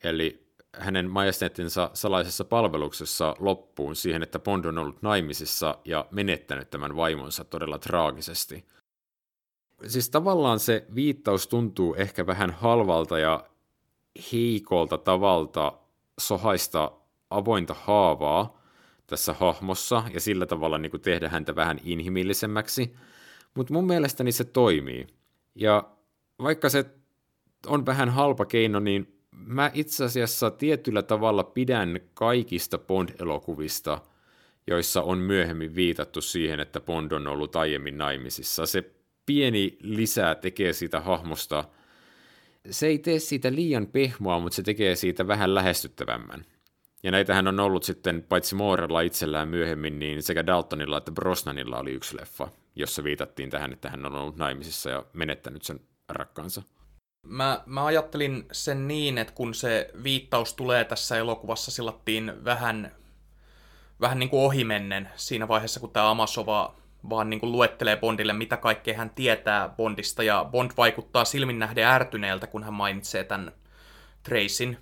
eli 0.04 0.52
hänen 0.78 1.10
majesteettinsa 1.10 1.90
salaisessa 1.94 2.46
palveluksessa 2.46 3.36
loppuun 3.40 3.96
siihen, 3.96 4.24
että 4.24 4.40
Bond 4.40 4.66
on 4.66 4.78
ollut 4.78 5.02
naimisissa 5.02 5.78
ja 5.86 6.06
menettänyt 6.12 6.70
tämän 6.70 6.96
vaimonsa 6.96 7.44
todella 7.44 7.80
traagisesti. 7.80 8.66
Siis 9.88 10.10
tavallaan 10.10 10.60
se 10.60 10.86
viittaus 10.96 11.48
tuntuu 11.48 11.96
ehkä 11.96 12.28
vähän 12.28 12.52
halvalta 12.52 13.20
ja 13.20 13.46
heikolta 14.34 14.98
tavalta 14.98 15.74
sohaista 16.20 16.92
avointa 17.30 17.74
haavaa 17.74 18.62
tässä 19.08 19.34
hahmossa 19.34 20.04
ja 20.14 20.20
sillä 20.20 20.46
tavalla 20.46 20.78
niin 20.78 20.92
kuin 20.92 21.02
tehdä 21.02 21.30
häntä 21.30 21.56
vähän 21.56 21.80
inhimillisemmäksi, 21.84 22.96
mutta 23.56 23.74
mun 23.74 23.88
mielestäni 23.88 24.32
se 24.32 24.44
toimii. 24.44 25.08
Ja 25.56 25.90
vaikka 26.44 26.70
se 26.70 26.86
on 27.68 27.86
vähän 27.86 28.10
halpa 28.10 28.46
keino, 28.46 28.80
niin 28.80 29.22
mä 29.32 29.72
itse 29.74 30.06
asiassa 30.06 30.52
tietyllä 30.52 31.02
tavalla 31.02 31.44
pidän 31.44 32.00
kaikista 32.14 32.78
Bond-elokuvista, 32.78 34.02
joissa 34.68 35.02
on 35.02 35.18
myöhemmin 35.18 35.76
viitattu 35.76 36.22
siihen, 36.22 36.60
että 36.60 36.80
Bond 36.80 37.12
on 37.12 37.28
ollut 37.28 37.56
aiemmin 37.56 37.98
naimisissa. 37.98 38.66
Se 38.66 38.92
pieni 39.26 39.78
lisää 39.82 40.36
tekee 40.36 40.74
siitä 40.74 41.00
hahmosta, 41.00 41.64
se 42.70 42.88
ei 42.88 43.00
tee 43.00 43.20
siitä 43.20 43.52
liian 43.52 43.88
pehmoa, 43.88 44.40
mutta 44.40 44.56
se 44.56 44.64
tekee 44.64 44.96
siitä 44.96 45.28
vähän 45.28 45.56
lähestyttävämmän. 45.56 46.46
Ja 47.04 47.12
näitähän 47.12 47.48
on 47.48 47.60
ollut 47.60 47.84
sitten 47.84 48.24
paitsi 48.30 48.56
Moorella 48.56 49.02
itsellään 49.02 49.48
myöhemmin, 49.48 50.00
niin 50.00 50.24
sekä 50.24 50.46
Daltonilla 50.46 50.98
että 50.98 51.12
Brosnanilla 51.12 51.80
oli 51.80 51.92
yksi 51.92 52.18
leffa, 52.18 52.48
jossa 52.76 53.04
viitattiin 53.04 53.50
tähän, 53.50 53.74
että 53.74 53.90
hän 53.90 54.06
on 54.06 54.16
ollut 54.16 54.38
naimisissa 54.38 54.90
ja 54.90 55.06
menettänyt 55.14 55.64
sen 55.64 55.80
rakkaansa. 56.10 56.62
Mä, 57.28 57.64
mä 57.66 57.86
ajattelin 57.86 58.46
sen 58.52 58.88
niin, 58.88 59.18
että 59.18 59.34
kun 59.34 59.54
se 59.54 59.92
viittaus 60.04 60.54
tulee 60.54 60.84
tässä 60.86 61.18
elokuvassa, 61.18 61.72
sillattiin 61.72 62.46
vähän, 62.46 62.96
vähän 64.02 64.20
niin 64.20 64.30
kuin 64.30 64.44
ohimennen 64.44 65.10
siinä 65.16 65.48
vaiheessa, 65.48 65.80
kun 65.80 65.92
tämä 65.92 66.12
Amasova 66.12 66.81
vaan 67.10 67.30
niin 67.30 67.40
kuin 67.40 67.52
luettelee 67.52 67.98
Bondille, 67.98 68.34
mitä 68.34 68.58
kaikkea 68.58 68.98
hän 68.98 69.10
tietää 69.10 69.70
Bondista, 69.70 70.24
ja 70.24 70.46
Bond 70.52 70.72
vaikuttaa 70.78 71.26
silmin 71.26 71.60
nähden 71.60 71.86
ärtyneeltä, 71.86 72.48
kun 72.48 72.64
hän 72.64 72.74
mainitsee 72.74 73.24
tämän 73.24 73.52
Tracyn, 74.24 74.78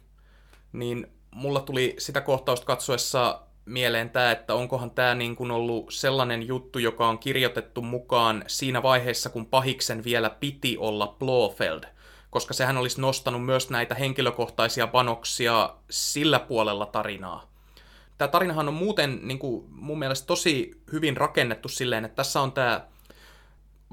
niin 0.73 1.07
mulla 1.31 1.59
tuli 1.59 1.95
sitä 1.97 2.21
kohtausta 2.21 2.65
katsoessa 2.65 3.41
mieleen 3.65 4.09
tämä, 4.09 4.31
että 4.31 4.53
onkohan 4.53 4.91
tämä 4.91 5.15
niin 5.15 5.35
kuin 5.35 5.51
ollut 5.51 5.93
sellainen 5.93 6.47
juttu, 6.47 6.79
joka 6.79 7.07
on 7.07 7.19
kirjoitettu 7.19 7.81
mukaan 7.81 8.43
siinä 8.47 8.83
vaiheessa, 8.83 9.29
kun 9.29 9.45
pahiksen 9.45 10.03
vielä 10.03 10.29
piti 10.29 10.77
olla 10.77 11.15
Blofeld– 11.19 11.83
koska 12.29 12.53
sehän 12.53 12.77
olisi 12.77 13.01
nostanut 13.01 13.45
myös 13.45 13.69
näitä 13.69 13.95
henkilökohtaisia 13.95 14.87
panoksia 14.87 15.75
sillä 15.89 16.39
puolella 16.39 16.85
tarinaa. 16.85 17.48
Tämä 18.19 18.29
tarinahan 18.29 18.67
on 18.67 18.73
muuten 18.73 19.19
niin 19.23 19.39
kuin, 19.39 19.65
mun 19.71 19.99
mielestä 19.99 20.27
tosi 20.27 20.81
hyvin 20.91 21.17
rakennettu 21.17 21.69
silleen, 21.69 22.05
että 22.05 22.15
tässä 22.15 22.41
on 22.41 22.51
tämä 22.51 22.81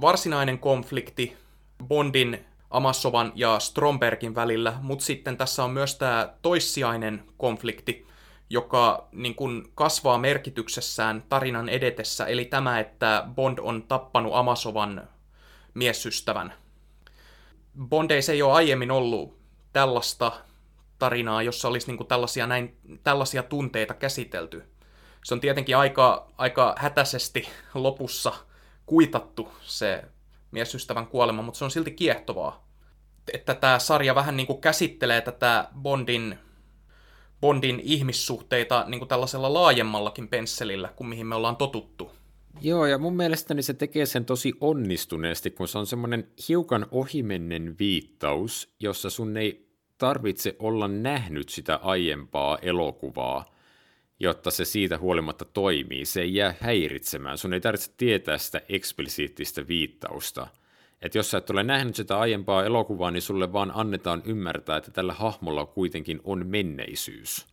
varsinainen 0.00 0.58
konflikti 0.58 1.36
Bondin, 1.84 2.46
Amassovan 2.70 3.32
ja 3.34 3.58
Strombergin 3.58 4.34
välillä, 4.34 4.74
mutta 4.80 5.04
sitten 5.04 5.36
tässä 5.36 5.64
on 5.64 5.70
myös 5.70 5.94
tämä 5.94 6.34
toissijainen 6.42 7.24
konflikti, 7.36 8.06
joka 8.50 9.08
niin 9.12 9.34
kuin, 9.34 9.62
kasvaa 9.74 10.18
merkityksessään 10.18 11.24
tarinan 11.28 11.68
edetessä, 11.68 12.26
eli 12.26 12.44
tämä, 12.44 12.80
että 12.80 13.24
Bond 13.34 13.58
on 13.58 13.82
tappanut 13.82 14.34
Amasovan 14.34 15.08
miesystävän 15.74 16.52
Bondeissa 17.88 18.32
ei 18.32 18.42
ole 18.42 18.52
aiemmin 18.52 18.90
ollut 18.90 19.38
tällaista 19.72 20.32
tarinaa, 20.98 21.42
jossa 21.42 21.68
olisi 21.68 21.86
niin 21.86 21.96
kuin 21.96 22.06
tällaisia, 22.06 22.46
näin, 22.46 22.76
tällaisia 23.02 23.42
tunteita 23.42 23.94
käsitelty. 23.94 24.62
Se 25.24 25.34
on 25.34 25.40
tietenkin 25.40 25.76
aika, 25.76 26.32
aika 26.38 26.74
hätäisesti 26.78 27.48
lopussa 27.74 28.32
kuitattu 28.86 29.48
se 29.62 30.04
miesystävän 30.50 31.06
kuolema, 31.06 31.42
mutta 31.42 31.58
se 31.58 31.64
on 31.64 31.70
silti 31.70 31.90
kiehtovaa. 31.90 32.68
Että 33.32 33.54
tämä 33.54 33.78
sarja 33.78 34.14
vähän 34.14 34.36
niin 34.36 34.46
kuin 34.46 34.60
käsittelee 34.60 35.20
tätä 35.20 35.68
Bondin, 35.82 36.38
Bondin 37.40 37.80
ihmissuhteita 37.84 38.84
niin 38.88 38.98
kuin 38.98 39.08
tällaisella 39.08 39.54
laajemmallakin 39.54 40.28
pensselillä 40.28 40.88
kuin 40.96 41.08
mihin 41.08 41.26
me 41.26 41.34
ollaan 41.34 41.56
totuttu. 41.56 42.10
Joo, 42.60 42.86
ja 42.86 42.98
mun 42.98 43.16
mielestäni 43.16 43.62
se 43.62 43.74
tekee 43.74 44.06
sen 44.06 44.24
tosi 44.24 44.52
onnistuneesti, 44.60 45.50
kun 45.50 45.68
se 45.68 45.78
on 45.78 45.86
semmoinen 45.86 46.28
hiukan 46.48 46.86
ohimennen 46.90 47.76
viittaus, 47.78 48.74
jossa 48.80 49.10
sun 49.10 49.36
ei 49.36 49.65
tarvitse 49.98 50.56
olla 50.58 50.88
nähnyt 50.88 51.48
sitä 51.48 51.76
aiempaa 51.76 52.58
elokuvaa, 52.62 53.56
jotta 54.20 54.50
se 54.50 54.64
siitä 54.64 54.98
huolimatta 54.98 55.44
toimii. 55.44 56.04
Se 56.04 56.20
ei 56.20 56.34
jää 56.34 56.54
häiritsemään. 56.60 57.38
Sun 57.38 57.52
ei 57.52 57.60
tarvitse 57.60 57.92
tietää 57.96 58.38
sitä 58.38 58.60
eksplisiittistä 58.68 59.68
viittausta, 59.68 60.46
Että 61.02 61.18
jos 61.18 61.30
sä 61.30 61.38
et 61.38 61.50
ole 61.50 61.62
nähnyt 61.62 61.96
sitä 61.96 62.18
aiempaa 62.18 62.64
elokuvaa, 62.64 63.10
niin 63.10 63.22
sulle 63.22 63.52
vaan 63.52 63.72
annetaan 63.74 64.22
ymmärtää, 64.24 64.76
että 64.76 64.90
tällä 64.90 65.12
hahmolla 65.12 65.66
kuitenkin 65.66 66.20
on 66.24 66.46
menneisyys. 66.46 67.46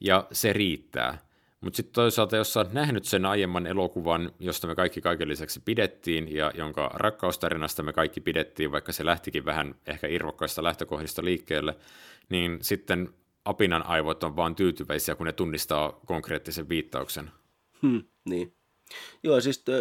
Ja 0.00 0.26
se 0.32 0.52
riittää. 0.52 1.18
Mutta 1.62 1.76
sitten 1.76 1.94
toisaalta, 1.94 2.36
jos 2.36 2.56
oot 2.56 2.72
nähnyt 2.72 3.04
sen 3.04 3.26
aiemman 3.26 3.66
elokuvan, 3.66 4.32
josta 4.40 4.66
me 4.66 4.74
kaikki 4.74 5.00
kaiken 5.00 5.28
lisäksi 5.28 5.60
pidettiin, 5.64 6.34
ja 6.34 6.52
jonka 6.54 6.90
rakkaustarinasta 6.94 7.82
me 7.82 7.92
kaikki 7.92 8.20
pidettiin, 8.20 8.72
vaikka 8.72 8.92
se 8.92 9.04
lähtikin 9.04 9.44
vähän 9.44 9.74
ehkä 9.86 10.06
irvokkaista 10.06 10.62
lähtökohdista 10.62 11.24
liikkeelle, 11.24 11.76
niin 12.28 12.58
sitten 12.62 13.08
apinan 13.44 13.86
aivot 13.86 14.24
on 14.24 14.36
vaan 14.36 14.54
tyytyväisiä, 14.54 15.14
kun 15.14 15.26
ne 15.26 15.32
tunnistaa 15.32 16.00
konkreettisen 16.06 16.68
viittauksen. 16.68 17.30
Hmm, 17.82 18.02
niin. 18.24 18.52
Joo, 19.22 19.40
siis 19.40 19.64
äh, 19.68 19.74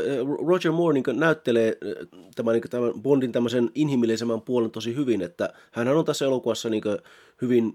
Roger 0.48 0.72
Moore 0.72 0.94
niin 0.94 1.20
näyttelee 1.20 1.68
äh, 1.70 2.08
tämän, 2.36 2.54
niin 2.54 2.70
tämän 2.70 2.94
Bondin 3.02 3.32
tämmöisen 3.32 3.72
inhimillisemmän 3.76 4.42
puolen 4.42 4.72
tosi 4.72 4.96
hyvin, 4.96 5.22
että 5.22 5.54
hän 5.72 5.88
on 5.88 6.06
tässä 6.06 6.26
elokuvassa 6.26 6.70
niin 6.70 6.84
hyvin 7.42 7.74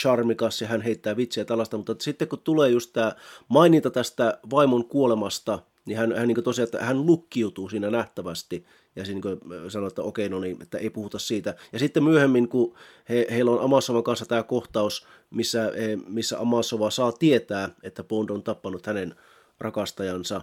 charmikas 0.00 0.60
ja 0.60 0.68
hän 0.68 0.80
heittää 0.80 1.16
vitsiä 1.16 1.44
tällaista, 1.44 1.76
mutta 1.76 1.94
sitten 1.98 2.28
kun 2.28 2.38
tulee 2.38 2.70
just 2.70 2.92
tämä 2.92 3.12
maininta 3.48 3.90
tästä 3.90 4.38
vaimon 4.50 4.84
kuolemasta, 4.84 5.58
niin 5.84 5.98
hän, 5.98 6.16
hän 6.16 6.28
niin 6.28 6.44
tosiaan, 6.44 6.64
että 6.64 6.84
hän 6.84 7.06
lukkiutuu 7.06 7.68
siinä 7.68 7.90
nähtävästi 7.90 8.66
ja 8.96 9.04
siinä 9.04 9.20
niin 9.24 9.70
sanoo, 9.70 9.88
että 9.88 10.02
okei, 10.02 10.28
no 10.28 10.40
niin, 10.40 10.62
että 10.62 10.78
ei 10.78 10.90
puhuta 10.90 11.18
siitä. 11.18 11.54
Ja 11.72 11.78
sitten 11.78 12.04
myöhemmin, 12.04 12.48
kun 12.48 12.74
he, 13.08 13.26
heillä 13.30 13.50
on 13.50 13.60
Amasovan 13.60 14.02
kanssa 14.02 14.26
tämä 14.26 14.42
kohtaus, 14.42 15.06
missä, 15.30 15.72
missä 16.06 16.38
Amasova 16.38 16.90
saa 16.90 17.12
tietää, 17.12 17.68
että 17.82 18.04
Bond 18.04 18.30
on 18.30 18.42
tappanut 18.42 18.86
hänen 18.86 19.14
rakastajansa, 19.60 20.40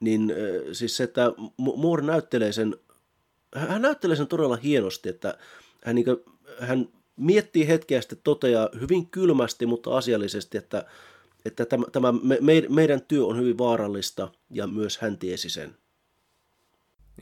niin 0.00 0.32
siis 0.72 0.96
se, 0.96 1.04
että 1.04 1.32
Moore 1.56 2.02
näyttelee 2.02 2.52
sen, 2.52 2.76
hän 3.54 3.82
näyttelee 3.82 4.16
sen 4.16 4.26
todella 4.26 4.56
hienosti, 4.56 5.08
että 5.08 5.38
hän, 5.84 5.94
niin 5.94 6.04
kuin, 6.04 6.16
hän 6.60 6.88
miettii 7.16 7.68
hetkeä 7.68 8.00
sitten 8.00 8.18
toteaa 8.24 8.68
hyvin 8.80 9.10
kylmästi, 9.10 9.66
mutta 9.66 9.96
asiallisesti, 9.96 10.58
että, 10.58 10.84
että 11.44 11.66
tämä, 11.66 11.84
tämä 11.92 12.12
me, 12.40 12.62
meidän 12.68 13.00
työ 13.08 13.24
on 13.24 13.36
hyvin 13.38 13.58
vaarallista 13.58 14.28
ja 14.50 14.66
myös 14.66 14.98
hän 14.98 15.18
tiesi 15.18 15.50
sen. 15.50 15.76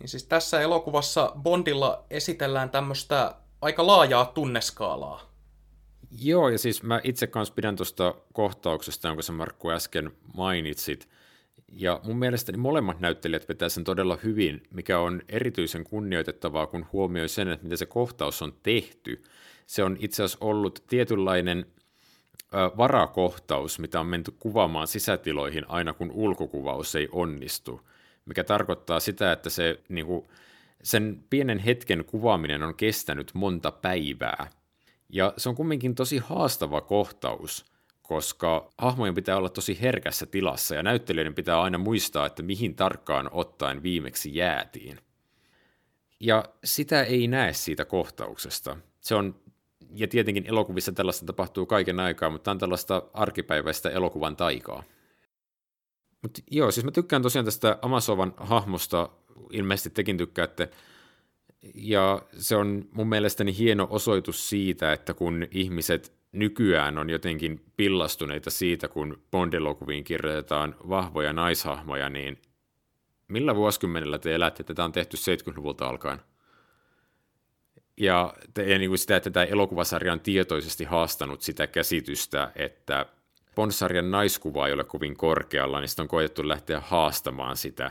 Niin 0.01 0.09
siis 0.09 0.25
tässä 0.25 0.61
elokuvassa 0.61 1.33
Bondilla 1.43 2.05
esitellään 2.11 2.71
tämmöistä 2.71 3.35
aika 3.61 3.87
laajaa 3.87 4.25
tunneskaalaa. 4.25 5.35
Joo, 6.21 6.49
ja 6.49 6.59
siis 6.59 6.83
mä 6.83 7.01
itse 7.05 7.27
kanssa 7.27 7.55
pidän 7.55 7.77
tuosta 7.77 8.15
kohtauksesta, 8.33 9.09
jonka 9.09 9.23
sä 9.23 9.33
Markku 9.33 9.71
äsken 9.71 10.11
mainitsit. 10.35 11.09
Ja 11.73 12.01
mun 12.05 12.19
mielestäni 12.19 12.59
molemmat 12.59 13.01
näyttelijät 13.01 13.49
vetää 13.49 13.69
sen 13.69 13.85
todella 13.85 14.19
hyvin, 14.25 14.63
mikä 14.71 14.99
on 14.99 15.23
erityisen 15.29 15.85
kunnioitettavaa, 15.85 16.67
kun 16.67 16.87
huomioi 16.93 17.29
sen, 17.29 17.49
että 17.49 17.65
miten 17.65 17.79
se 17.79 17.87
kohtaus 17.87 18.43
on 18.43 18.55
tehty– 18.63 19.23
se 19.67 19.85
on 19.85 19.97
itse 20.01 20.23
asiassa 20.23 20.45
ollut 20.45 20.85
tietynlainen 20.89 21.67
varakohtaus, 22.77 23.79
mitä 23.79 24.01
on 24.01 24.07
menty 24.07 24.33
kuvaamaan 24.39 24.87
sisätiloihin 24.87 25.65
aina 25.69 25.93
kun 25.93 26.11
ulkokuvaus 26.11 26.95
ei 26.95 27.09
onnistu, 27.13 27.81
mikä 28.25 28.45
tarkoittaa 28.45 29.01
sitä, 29.01 29.33
että 29.33 29.51
se, 29.51 29.81
niin 29.89 30.07
kuin, 30.07 30.29
sen 30.83 31.25
pienen 31.31 31.59
hetken 31.59 32.05
kuvaaminen 32.05 32.63
on 32.63 32.75
kestänyt 32.75 33.31
monta 33.35 33.71
päivää. 33.71 34.51
Ja 35.09 35.35
se 35.37 35.49
on 35.49 35.55
kumminkin 35.55 35.95
tosi 35.95 36.19
haastava 36.19 36.81
kohtaus, 36.81 37.65
koska 38.03 38.71
hahmojen 38.79 39.15
pitää 39.15 39.37
olla 39.37 39.49
tosi 39.49 39.81
herkässä 39.81 40.27
tilassa 40.27 40.75
ja 40.75 40.83
näyttelijöiden 40.83 41.35
pitää 41.35 41.63
aina 41.63 41.79
muistaa, 41.79 42.27
että 42.27 42.43
mihin 42.43 42.75
tarkkaan 42.75 43.29
ottaen 43.33 43.83
viimeksi 43.83 44.37
jäätiin. 44.37 44.99
Ja 46.21 46.45
sitä 46.65 47.03
ei 47.03 47.27
näe 47.29 47.53
siitä 47.53 47.85
kohtauksesta. 47.85 48.77
Se 49.01 49.15
on 49.15 49.44
ja 49.95 50.09
tietenkin 50.09 50.47
elokuvissa 50.47 50.93
tällaista 50.93 51.27
tapahtuu 51.27 51.67
kaiken 51.67 52.01
aikaa, 52.01 52.31
mutta 52.31 52.51
on 52.51 52.59
tällaista 52.59 53.03
arkipäiväistä 53.13 53.91
elokuvan 53.91 54.37
taikaa. 54.37 54.83
Mutta 56.23 56.43
joo, 56.51 56.71
siis 56.71 56.85
mä 56.85 56.91
tykkään 56.91 57.23
tosiaan 57.23 57.45
tästä 57.45 57.79
Amasovan 57.83 58.35
hahmosta, 58.37 59.09
ilmeisesti 59.51 59.91
tekin 59.91 60.19
tykkäätte, 60.19 60.71
ja 61.75 62.23
se 62.39 62.57
on 62.57 62.89
mun 62.93 63.09
mielestäni 63.09 63.59
hieno 63.59 63.87
osoitus 63.91 64.49
siitä, 64.49 64.93
että 64.93 65.15
kun 65.15 65.47
ihmiset 65.51 66.13
nykyään 66.33 66.99
on 66.99 67.11
jotenkin 67.11 67.65
pillastuneita 67.77 68.51
siitä, 68.51 68.89
kun 68.89 69.23
Bond-elokuviin 69.31 70.05
kirjoitetaan 70.05 70.77
vahvoja 70.89 71.33
naishahmoja, 71.33 72.09
niin 72.09 72.43
millä 73.29 73.55
vuosikymmenellä 73.55 74.19
te 74.19 74.35
elätte? 74.35 74.65
Tätä 74.65 74.85
on 74.85 74.93
tehty 74.93 75.17
70-luvulta 75.17 75.89
alkaen 75.89 76.19
ja, 77.97 78.35
ja 78.57 78.79
niin 78.79 78.91
kuin 78.91 78.99
sitä, 78.99 79.17
että 79.17 79.31
tämä 79.31 79.45
elokuvasarja 79.45 80.13
on 80.13 80.21
tietoisesti 80.21 80.85
haastanut 80.85 81.43
sitä 81.43 81.67
käsitystä, 81.67 82.53
että 82.57 83.07
Bond-sarjan 83.55 84.11
naiskuva 84.11 84.67
ei 84.67 84.73
ole 84.73 84.85
kovin 84.85 85.17
korkealla, 85.17 85.81
niin 85.81 85.89
sitä 85.89 86.03
on 86.03 86.09
koetettu 86.09 86.49
lähteä 86.49 86.81
haastamaan 86.81 87.57
sitä. 87.57 87.91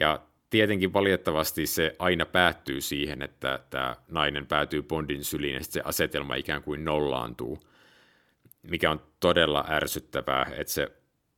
Ja 0.00 0.20
tietenkin 0.50 0.92
valitettavasti 0.92 1.66
se 1.66 1.96
aina 1.98 2.26
päättyy 2.26 2.80
siihen, 2.80 3.22
että 3.22 3.60
tämä 3.70 3.96
nainen 4.08 4.46
päätyy 4.46 4.82
Bondin 4.82 5.24
syliin 5.24 5.54
ja 5.54 5.64
se 5.64 5.82
asetelma 5.84 6.34
ikään 6.34 6.62
kuin 6.62 6.84
nollaantuu, 6.84 7.60
mikä 8.62 8.90
on 8.90 9.02
todella 9.20 9.64
ärsyttävää, 9.68 10.50
että 10.56 10.72
se 10.72 10.88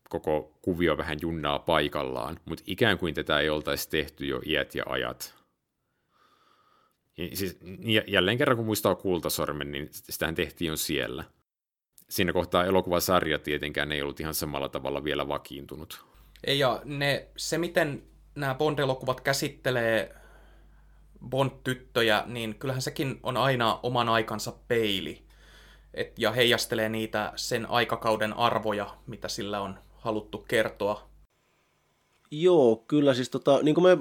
koko 0.09 0.59
kuvio 0.63 0.97
vähän 0.97 1.19
junnaa 1.21 1.59
paikallaan, 1.59 2.37
mutta 2.45 2.65
ikään 2.67 2.99
kuin 2.99 3.15
tätä 3.15 3.41
ei 3.41 3.51
oltaisi 3.51 3.91
tehty 3.91 4.27
jo 4.27 4.41
iät 4.47 4.75
ja 4.75 4.85
ajat. 4.87 5.34
Siis, 7.35 7.59
jälleen 8.07 8.39
kerran 8.39 8.57
kun 8.57 8.67
muistaa 8.67 8.95
kultasormen, 8.95 9.73
niin 9.73 9.89
sitähän 9.93 10.35
tehtiin 10.35 10.69
jo 10.69 10.77
siellä. 10.77 11.25
Siinä 12.09 12.33
kohtaa 12.33 12.65
elokuvasarja 12.65 13.39
tietenkään 13.39 13.93
ei 13.93 14.03
ollut 14.03 14.21
ihan 14.21 14.35
samalla 14.35 14.69
tavalla 14.69 15.05
vielä 15.05 15.29
vakiintunut. 15.29 16.05
Ei, 16.45 16.59
ja 16.59 16.81
ne, 16.85 17.29
se 17.37 17.59
miten 17.59 18.03
nämä 18.35 18.55
Bond-elokuvat 18.55 19.21
käsittelee 19.21 20.15
Bond-tyttöjä, 21.29 22.25
niin 22.27 22.55
kyllähän 22.55 22.83
sekin 22.83 23.21
on 23.23 23.37
aina 23.37 23.81
oman 23.83 24.09
aikansa 24.09 24.53
peili. 24.69 25.25
Et, 25.95 26.19
ja 26.19 26.33
heijastelee 26.33 26.89
niitä 26.89 27.33
sen 27.37 27.71
aikakauden 27.71 28.33
arvoja, 28.33 28.97
mitä 29.07 29.29
sillä 29.29 29.61
on 29.61 29.79
haluttu 29.93 30.39
kertoa. 30.39 31.09
Joo, 32.41 32.85
kyllä 32.89 33.15
siis 33.15 33.31
tota, 33.31 33.61
niin 33.63 33.75
kuin 33.75 33.85
me 33.85 33.99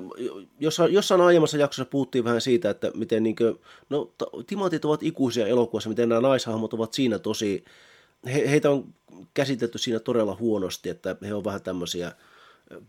jossain, 0.59 0.93
jossain 0.93 1.21
aiemmassa 1.21 1.57
jaksossa 1.57 1.89
puhuttiin 1.89 2.23
vähän 2.23 2.41
siitä, 2.41 2.69
että 2.69 2.91
miten 2.95 3.23
niin 3.23 3.35
kuin, 3.35 3.59
no 3.89 4.13
timantit 4.47 4.85
ovat 4.85 5.03
ikuisia 5.03 5.47
elokuvassa, 5.47 5.89
miten 5.89 6.09
nämä 6.09 6.21
naishahmot 6.21 6.73
ovat 6.73 6.93
siinä 6.93 7.19
tosi, 7.19 7.63
he, 8.25 8.49
heitä 8.49 8.71
on 8.71 8.93
käsitelty 9.33 9.77
siinä 9.77 9.99
todella 9.99 10.37
huonosti, 10.39 10.89
että 10.89 11.15
he 11.21 11.33
on 11.33 11.43
vähän 11.43 11.61
tämmöisiä 11.61 12.11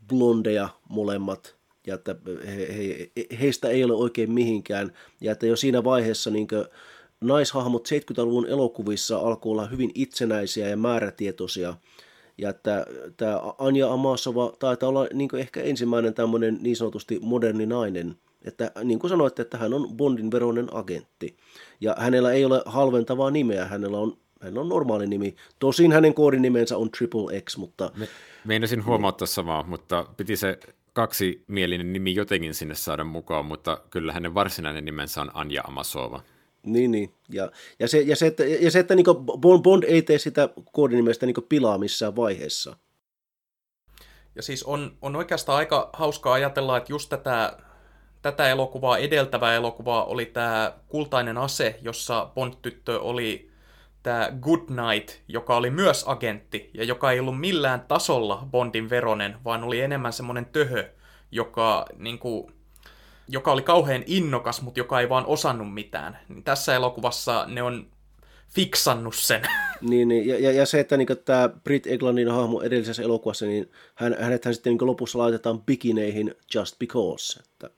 blondeja 0.09 0.69
molemmat, 0.89 1.57
ja 1.87 1.95
että 1.95 2.17
he, 2.47 2.75
he, 2.75 3.11
heistä 3.41 3.69
ei 3.69 3.85
ole 3.85 3.95
oikein 3.95 4.33
mihinkään, 4.33 4.93
ja 5.21 5.33
että 5.33 5.47
jo 5.47 5.57
siinä 5.57 5.85
vaiheessa 5.85 6.31
niin 6.31 6.49
kuin, 6.49 6.65
naishahmot 7.21 7.89
70-luvun 7.89 8.47
elokuvissa 8.47 9.19
alkoi 9.19 9.53
olla 9.53 9.67
hyvin 9.67 9.91
itsenäisiä 9.95 10.69
ja 10.69 10.77
määrätietoisia, 10.77 11.75
ja 12.39 12.53
tämä 13.17 13.41
Anja 13.59 13.93
Amasova 13.93 14.53
taitaa 14.59 14.89
olla 14.89 15.07
niin 15.13 15.37
ehkä 15.37 15.63
ensimmäinen 15.63 16.15
tämmöinen 16.15 16.59
niin 16.61 16.77
sanotusti 16.77 17.19
moderni 17.23 17.67
nainen, 17.67 18.17
että 18.45 18.73
niin 18.85 18.99
kuin 18.99 19.09
sanoitte, 19.09 19.43
että 19.43 19.59
hän 19.59 19.75
on 19.75 19.89
Bondin 19.97 20.31
veronen 20.31 20.69
agentti. 20.75 21.37
Ja 21.81 21.97
hänellä 21.99 22.33
ei 22.33 22.45
ole 22.45 22.63
halventavaa 22.67 23.31
nimeä, 23.31 23.65
hänellä 23.65 23.99
on, 23.99 24.17
hänellä 24.41 24.61
on 24.61 24.69
normaali 24.69 25.07
nimi. 25.07 25.35
Tosin 25.59 25.93
hänen 25.93 26.15
koodinimensä 26.15 26.77
on 26.77 26.91
Triple 26.91 27.41
X, 27.41 27.57
mutta... 27.57 27.91
Me, 27.97 28.09
meinasin 28.45 28.85
huomauttaa 28.85 29.27
samaa, 29.27 29.63
mutta 29.63 30.07
piti 30.17 30.37
se 30.37 30.59
kaksi 30.93 31.45
mielinen 31.47 31.93
nimi 31.93 32.15
jotenkin 32.15 32.55
sinne 32.55 32.75
saada 32.75 33.05
mukaan, 33.05 33.47
mutta 33.47 33.81
kyllä 33.91 34.13
hänen 34.13 34.35
varsinainen 34.35 34.85
nimensä 34.85 35.21
on 35.21 35.31
Anja 35.35 35.63
Amasova. 35.69 36.23
Niin, 36.65 36.91
niin. 36.91 37.15
Ja, 37.29 37.51
ja, 37.79 37.89
se, 37.89 38.01
ja 38.01 38.17
se, 38.17 38.27
että, 38.27 38.45
ja 38.45 38.71
se, 38.71 38.79
että 38.79 38.95
niin 38.95 39.07
Bond 39.63 39.83
ei 39.83 40.03
tee 40.03 40.19
sitä 40.19 40.49
koodinimestä 40.73 41.27
niin 41.27 41.37
pilaa 41.49 41.79
missään 41.79 42.17
vaiheessa. 42.17 42.77
Ja 44.37 44.43
siis 44.43 44.63
on, 44.63 44.97
on 45.03 45.17
oikeastaan 45.17 45.59
aika 45.59 45.91
hauskaa 45.93 46.33
ajatella, 46.33 46.77
että 46.77 46.93
just 46.93 47.09
tätä, 47.09 47.59
tätä 48.23 48.49
elokuvaa, 48.49 48.99
edeltävää 48.99 49.55
elokuvaa 49.55 50.05
oli 50.05 50.27
tämä 50.27 50.73
Kultainen 50.89 51.39
ase, 51.39 51.79
jossa 51.83 52.31
Bond-tyttö 52.35 53.01
oli 53.01 53.51
tämä 54.03 54.29
Good 54.41 54.61
Night, 54.61 55.11
joka 55.29 55.57
oli 55.57 55.71
myös 55.71 56.05
agentti, 56.07 56.71
ja 56.75 56.85
joka 56.85 57.13
ei 57.13 57.21
ollut 57.21 57.41
millään 57.41 57.81
tasolla 57.81 58.47
Bondin 58.51 58.91
veronen, 58.91 59.37
vaan 59.45 59.65
oli 59.65 59.81
enemmän 59.81 60.13
semmoinen 60.13 60.47
töhö, 60.47 60.91
joka 61.31 61.87
niin 61.99 62.19
kuin, 62.19 62.54
joka 63.29 63.53
oli 63.53 63.63
kauhean 63.63 64.03
innokas, 64.07 64.63
mutta 64.63 64.81
joka 64.81 65.01
ei 65.01 65.09
vaan 65.09 65.27
osannut 65.27 65.75
mitään. 65.75 66.19
Niin 66.29 66.45
tässä 66.45 66.75
elokuvassa 66.75 67.45
ne 67.49 67.63
on 67.63 67.87
fiksannut 68.55 69.15
sen. 69.15 69.43
Niin, 69.81 70.09
niin 70.09 70.29
ja, 70.29 70.39
ja, 70.39 70.53
ja 70.53 70.67
se, 70.67 70.81
että 70.81 70.97
niin 70.97 71.09
tämä 71.25 71.49
Brit 71.49 71.87
Eglandin 71.87 72.31
hahmo 72.31 72.63
edellisessä 72.63 73.03
elokuvassa, 73.03 73.47
niin 73.47 73.71
hän, 73.95 74.17
hänethän 74.21 74.55
sitten 74.55 74.73
niin 74.77 74.87
lopussa 74.87 75.19
laitetaan 75.19 75.63
bikineihin 75.63 76.35
just 76.55 76.79
because. 76.79 77.41
Että 77.41 77.71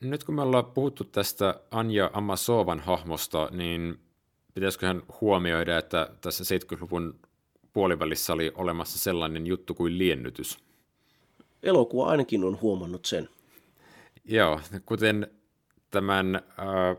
Nyt 0.00 0.24
kun 0.24 0.34
me 0.34 0.42
ollaan 0.42 0.64
puhuttu 0.64 1.04
tästä 1.04 1.60
Anja 1.70 2.10
Amasovan 2.12 2.80
hahmosta, 2.80 3.48
niin 3.50 3.98
pitäisiköhän 4.54 5.02
huomioida, 5.20 5.78
että 5.78 6.10
tässä 6.20 6.44
70-luvun 6.44 7.14
puolivälissä 7.72 8.32
oli 8.32 8.52
olemassa 8.54 8.98
sellainen 8.98 9.46
juttu 9.46 9.74
kuin 9.74 9.98
liennytys. 9.98 10.58
Elokuva 11.62 12.06
ainakin 12.06 12.44
on 12.44 12.60
huomannut 12.60 13.04
sen. 13.04 13.28
Joo, 14.24 14.60
kuten 14.86 15.30
tämän 15.90 16.36
äh, 16.36 16.96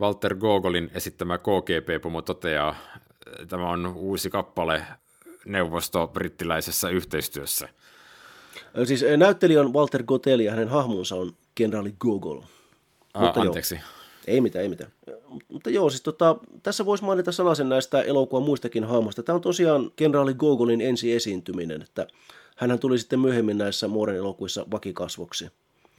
Walter 0.00 0.34
Gogolin 0.34 0.90
esittämä 0.94 1.38
KGP-pomo 1.38 2.22
toteaa, 2.22 2.76
tämä 3.48 3.70
on 3.70 3.86
uusi 3.86 4.30
kappale 4.30 4.84
neuvosto-brittiläisessä 5.46 6.88
yhteistyössä. 6.88 7.68
Siis 8.84 9.04
näyttelijä 9.16 9.60
on 9.60 9.72
Walter 9.72 10.02
Gotel 10.02 10.40
ja 10.40 10.50
hänen 10.50 10.68
hahmonsa 10.68 11.16
on 11.16 11.32
kenraali 11.54 11.94
Gogol. 12.00 12.40
Ah, 13.14 13.22
Mutta 13.22 13.40
anteeksi. 13.40 13.74
Joo, 13.74 13.84
ei 14.26 14.40
mitään, 14.40 14.62
ei 14.62 14.68
mitään. 14.68 14.92
Mutta 15.48 15.70
joo, 15.70 15.90
siis 15.90 16.02
tota, 16.02 16.36
tässä 16.62 16.86
voisi 16.86 17.04
mainita 17.04 17.32
sanasen 17.32 17.68
näistä 17.68 18.02
elokuvan 18.02 18.42
muistakin 18.42 18.84
hahmoista. 18.84 19.22
Tämä 19.22 19.36
on 19.36 19.42
tosiaan 19.42 19.90
kenraali 19.96 20.34
Gogolin 20.34 20.80
ensi 20.80 21.12
esiintyminen, 21.12 21.82
että 21.82 22.06
hän 22.56 22.78
tuli 22.78 22.98
sitten 22.98 23.20
myöhemmin 23.20 23.58
näissä 23.58 23.88
Mooren 23.88 24.16
elokuissa 24.16 24.66
vakikasvoksi. 24.70 25.50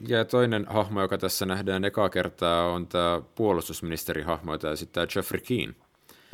Ja 0.08 0.26
toinen 0.26 0.66
hahmo, 0.70 1.02
joka 1.02 1.18
tässä 1.18 1.46
nähdään 1.46 1.86
ekaa 1.86 2.10
kertaa, 2.10 2.72
on 2.72 2.88
tämä 2.88 3.22
puolustusministerihahmo, 3.36 4.54
jota 4.54 4.72
esittää 4.72 5.08
Jeffrey 5.16 5.42
Keane. 5.42 5.74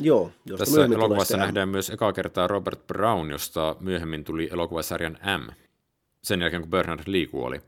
Joo, 0.00 0.32
josta 0.44 0.64
Tässä 0.64 0.84
elokuvassa 0.84 1.36
nähdään 1.36 1.68
M. 1.68 1.72
myös 1.72 1.90
ekaa 1.90 2.12
kertaa 2.12 2.46
Robert 2.46 2.86
Brown, 2.86 3.30
josta 3.30 3.76
myöhemmin 3.80 4.24
tuli 4.24 4.48
elokuvasarjan 4.52 5.18
M, 5.38 5.52
sen 6.22 6.40
jälkeen 6.40 6.62
kun 6.62 6.70
Bernard 6.70 7.02
Lee 7.06 7.26
kuoli. 7.26 7.60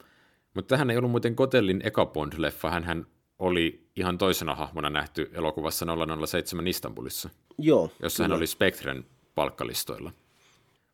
Mutta 0.55 0.74
tähän 0.74 0.90
ei 0.90 0.96
ollut 0.96 1.11
muuten 1.11 1.36
Kotellin 1.36 1.80
eka 1.84 2.05
Bond-leffa, 2.07 2.84
hän 2.84 3.07
oli 3.38 3.86
ihan 3.96 4.18
toisena 4.18 4.55
hahmona 4.55 4.90
nähty 4.90 5.30
elokuvassa 5.32 5.86
007 6.26 6.66
Istanbulissa, 6.66 7.30
Joo, 7.59 7.90
jossa 8.03 8.16
kyllä. 8.16 8.28
hän 8.28 8.36
oli 8.36 8.46
Spectren 8.46 9.05
palkkalistoilla. 9.34 10.12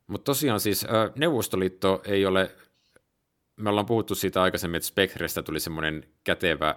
Mutta 0.07 0.25
tosiaan 0.25 0.61
siis 0.61 0.87
Neuvostoliitto 1.17 2.03
ei 2.05 2.27
ole, 2.27 2.51
me 3.57 3.71
ollaan 3.71 3.87
puhuttu 3.87 4.15
siitä 4.15 4.43
aikaisemmin, 4.43 4.77
että 4.77 4.87
Spectrestä 4.87 5.43
tuli 5.43 5.61
semmoinen 5.61 6.05
kätevä 6.25 6.77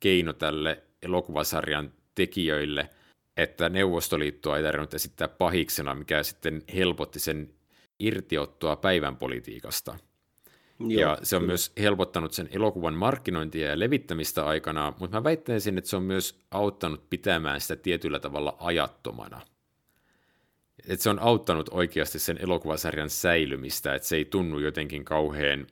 keino 0.00 0.32
tälle 0.32 0.82
elokuvasarjan 1.02 1.92
tekijöille, 2.14 2.90
että 3.36 3.68
Neuvostoliittoa 3.68 4.56
ei 4.56 4.62
tarvinnut 4.62 4.94
esittää 4.94 5.28
pahiksena, 5.28 5.94
mikä 5.94 6.22
sitten 6.22 6.62
helpotti 6.74 7.20
sen 7.20 7.54
irtiottoa 7.98 8.76
päivän 8.76 9.16
politiikasta– 9.16 9.98
Joo, 10.80 11.00
ja 11.00 11.18
se 11.22 11.36
on 11.36 11.40
kyllä. 11.42 11.50
myös 11.50 11.72
helpottanut 11.80 12.32
sen 12.32 12.48
elokuvan 12.52 12.94
markkinointia 12.94 13.68
ja 13.68 13.78
levittämistä 13.78 14.46
aikana, 14.46 14.92
mutta 15.00 15.16
mä 15.16 15.24
väittäisin, 15.24 15.78
että 15.78 15.90
se 15.90 15.96
on 15.96 16.02
myös 16.02 16.38
auttanut 16.50 17.10
pitämään 17.10 17.60
sitä 17.60 17.76
tietyllä 17.76 18.20
tavalla 18.20 18.56
ajattomana. 18.60 19.40
Että 20.88 21.02
se 21.02 21.10
on 21.10 21.18
auttanut 21.18 21.68
oikeasti 21.72 22.18
sen 22.18 22.38
elokuvasarjan 22.40 23.10
säilymistä, 23.10 23.94
että 23.94 24.08
se 24.08 24.16
ei 24.16 24.24
tunnu 24.24 24.58
jotenkin 24.58 25.04
kauhean 25.04 25.66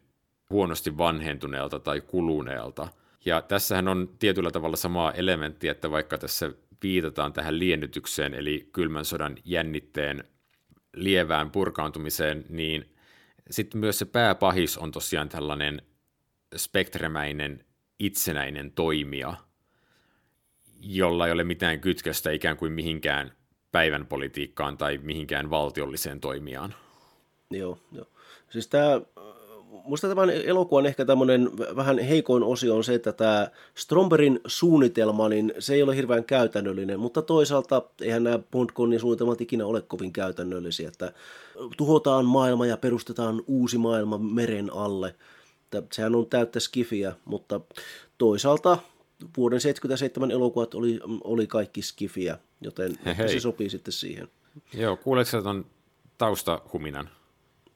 huonosti 0.50 0.98
vanhentuneelta 0.98 1.78
tai 1.78 2.00
kuluneelta. 2.00 2.88
Ja 3.24 3.42
tässähän 3.42 3.88
on 3.88 4.08
tietyllä 4.18 4.50
tavalla 4.50 4.76
samaa 4.76 5.12
elementtiä, 5.12 5.72
että 5.72 5.90
vaikka 5.90 6.18
tässä 6.18 6.52
viitataan 6.82 7.32
tähän 7.32 7.58
liennytykseen, 7.58 8.34
eli 8.34 8.68
kylmän 8.72 9.04
sodan 9.04 9.36
jännitteen 9.44 10.24
lievään 10.96 11.50
purkaantumiseen, 11.50 12.44
niin 12.48 12.94
sitten 13.50 13.80
myös 13.80 13.98
se 13.98 14.04
pääpahis 14.04 14.78
on 14.78 14.92
tosiaan 14.92 15.28
tällainen 15.28 15.82
spektremäinen 16.56 17.64
itsenäinen 17.98 18.72
toimija, 18.72 19.34
jolla 20.80 21.26
ei 21.26 21.32
ole 21.32 21.44
mitään 21.44 21.80
kytköstä 21.80 22.30
ikään 22.30 22.56
kuin 22.56 22.72
mihinkään 22.72 23.32
päivän 23.72 24.06
politiikkaan 24.06 24.78
tai 24.78 24.98
mihinkään 24.98 25.50
valtiolliseen 25.50 26.20
toimijaan. 26.20 26.74
Joo, 27.50 27.78
joo. 27.92 28.06
Siis 28.50 28.68
tämä 28.68 29.00
Musta 29.84 30.08
tämän 30.08 30.30
elokuvan 30.30 30.86
ehkä 30.86 31.04
tämmöinen 31.04 31.50
vähän 31.76 31.98
heikoin 31.98 32.42
osio 32.42 32.76
on 32.76 32.84
se, 32.84 32.94
että 32.94 33.12
tämä 33.12 33.48
Stromberin 33.74 34.40
suunnitelma, 34.46 35.28
niin 35.28 35.52
se 35.58 35.74
ei 35.74 35.82
ole 35.82 35.96
hirveän 35.96 36.24
käytännöllinen, 36.24 37.00
mutta 37.00 37.22
toisaalta 37.22 37.82
eihän 38.00 38.24
nämä 38.24 38.38
Bondconin 38.50 39.00
suunnitelmat 39.00 39.40
ikinä 39.40 39.66
ole 39.66 39.82
kovin 39.82 40.12
käytännöllisiä, 40.12 40.88
että 40.88 41.12
tuhotaan 41.76 42.24
maailma 42.24 42.66
ja 42.66 42.76
perustetaan 42.76 43.42
uusi 43.46 43.78
maailma 43.78 44.18
meren 44.18 44.72
alle. 44.72 45.14
Että 45.62 45.82
sehän 45.92 46.14
on 46.14 46.26
täyttä 46.26 46.60
skifiä, 46.60 47.12
mutta 47.24 47.60
toisaalta 48.18 48.78
vuoden 49.36 49.60
77 49.60 50.30
elokuvat 50.30 50.74
oli, 50.74 51.00
oli 51.24 51.46
kaikki 51.46 51.82
skifiä, 51.82 52.38
joten 52.60 52.98
hei, 53.18 53.28
se 53.28 53.40
sopii 53.40 53.70
sitten 53.70 53.92
siihen. 53.92 54.28
Joo, 54.74 54.96
kuuletko 54.96 55.42
tuon 55.42 55.66
taustahuminan? 56.18 57.10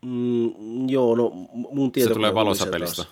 Mm, 0.03 0.89
joo, 0.89 1.15
no 1.15 1.31
mun 1.53 1.93
tieto... 1.93 2.09
Se 2.09 2.15
tulee 2.15 2.35
valosapelista. 2.35 3.05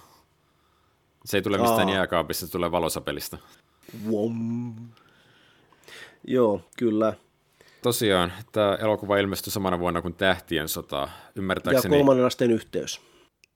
Se 1.24 1.36
ei 1.36 1.42
tule 1.42 1.58
mistään 1.58 1.88
Aa. 1.88 1.94
jääkaapista, 1.94 2.46
se 2.46 2.52
tulee 2.52 2.70
valosapelista. 2.70 3.38
Vom. 4.10 4.74
Joo, 6.26 6.60
kyllä. 6.78 7.12
Tosiaan, 7.82 8.32
tämä 8.52 8.74
elokuva 8.74 9.16
ilmestyi 9.16 9.52
samana 9.52 9.78
vuonna 9.78 10.02
kuin 10.02 10.14
Tähtien 10.14 10.68
sota. 10.68 11.08
Ymmärtääkseni... 11.34 11.94
Ja 11.94 11.98
kolmannen 11.98 12.26
asteen 12.26 12.50
yhteys. 12.50 13.00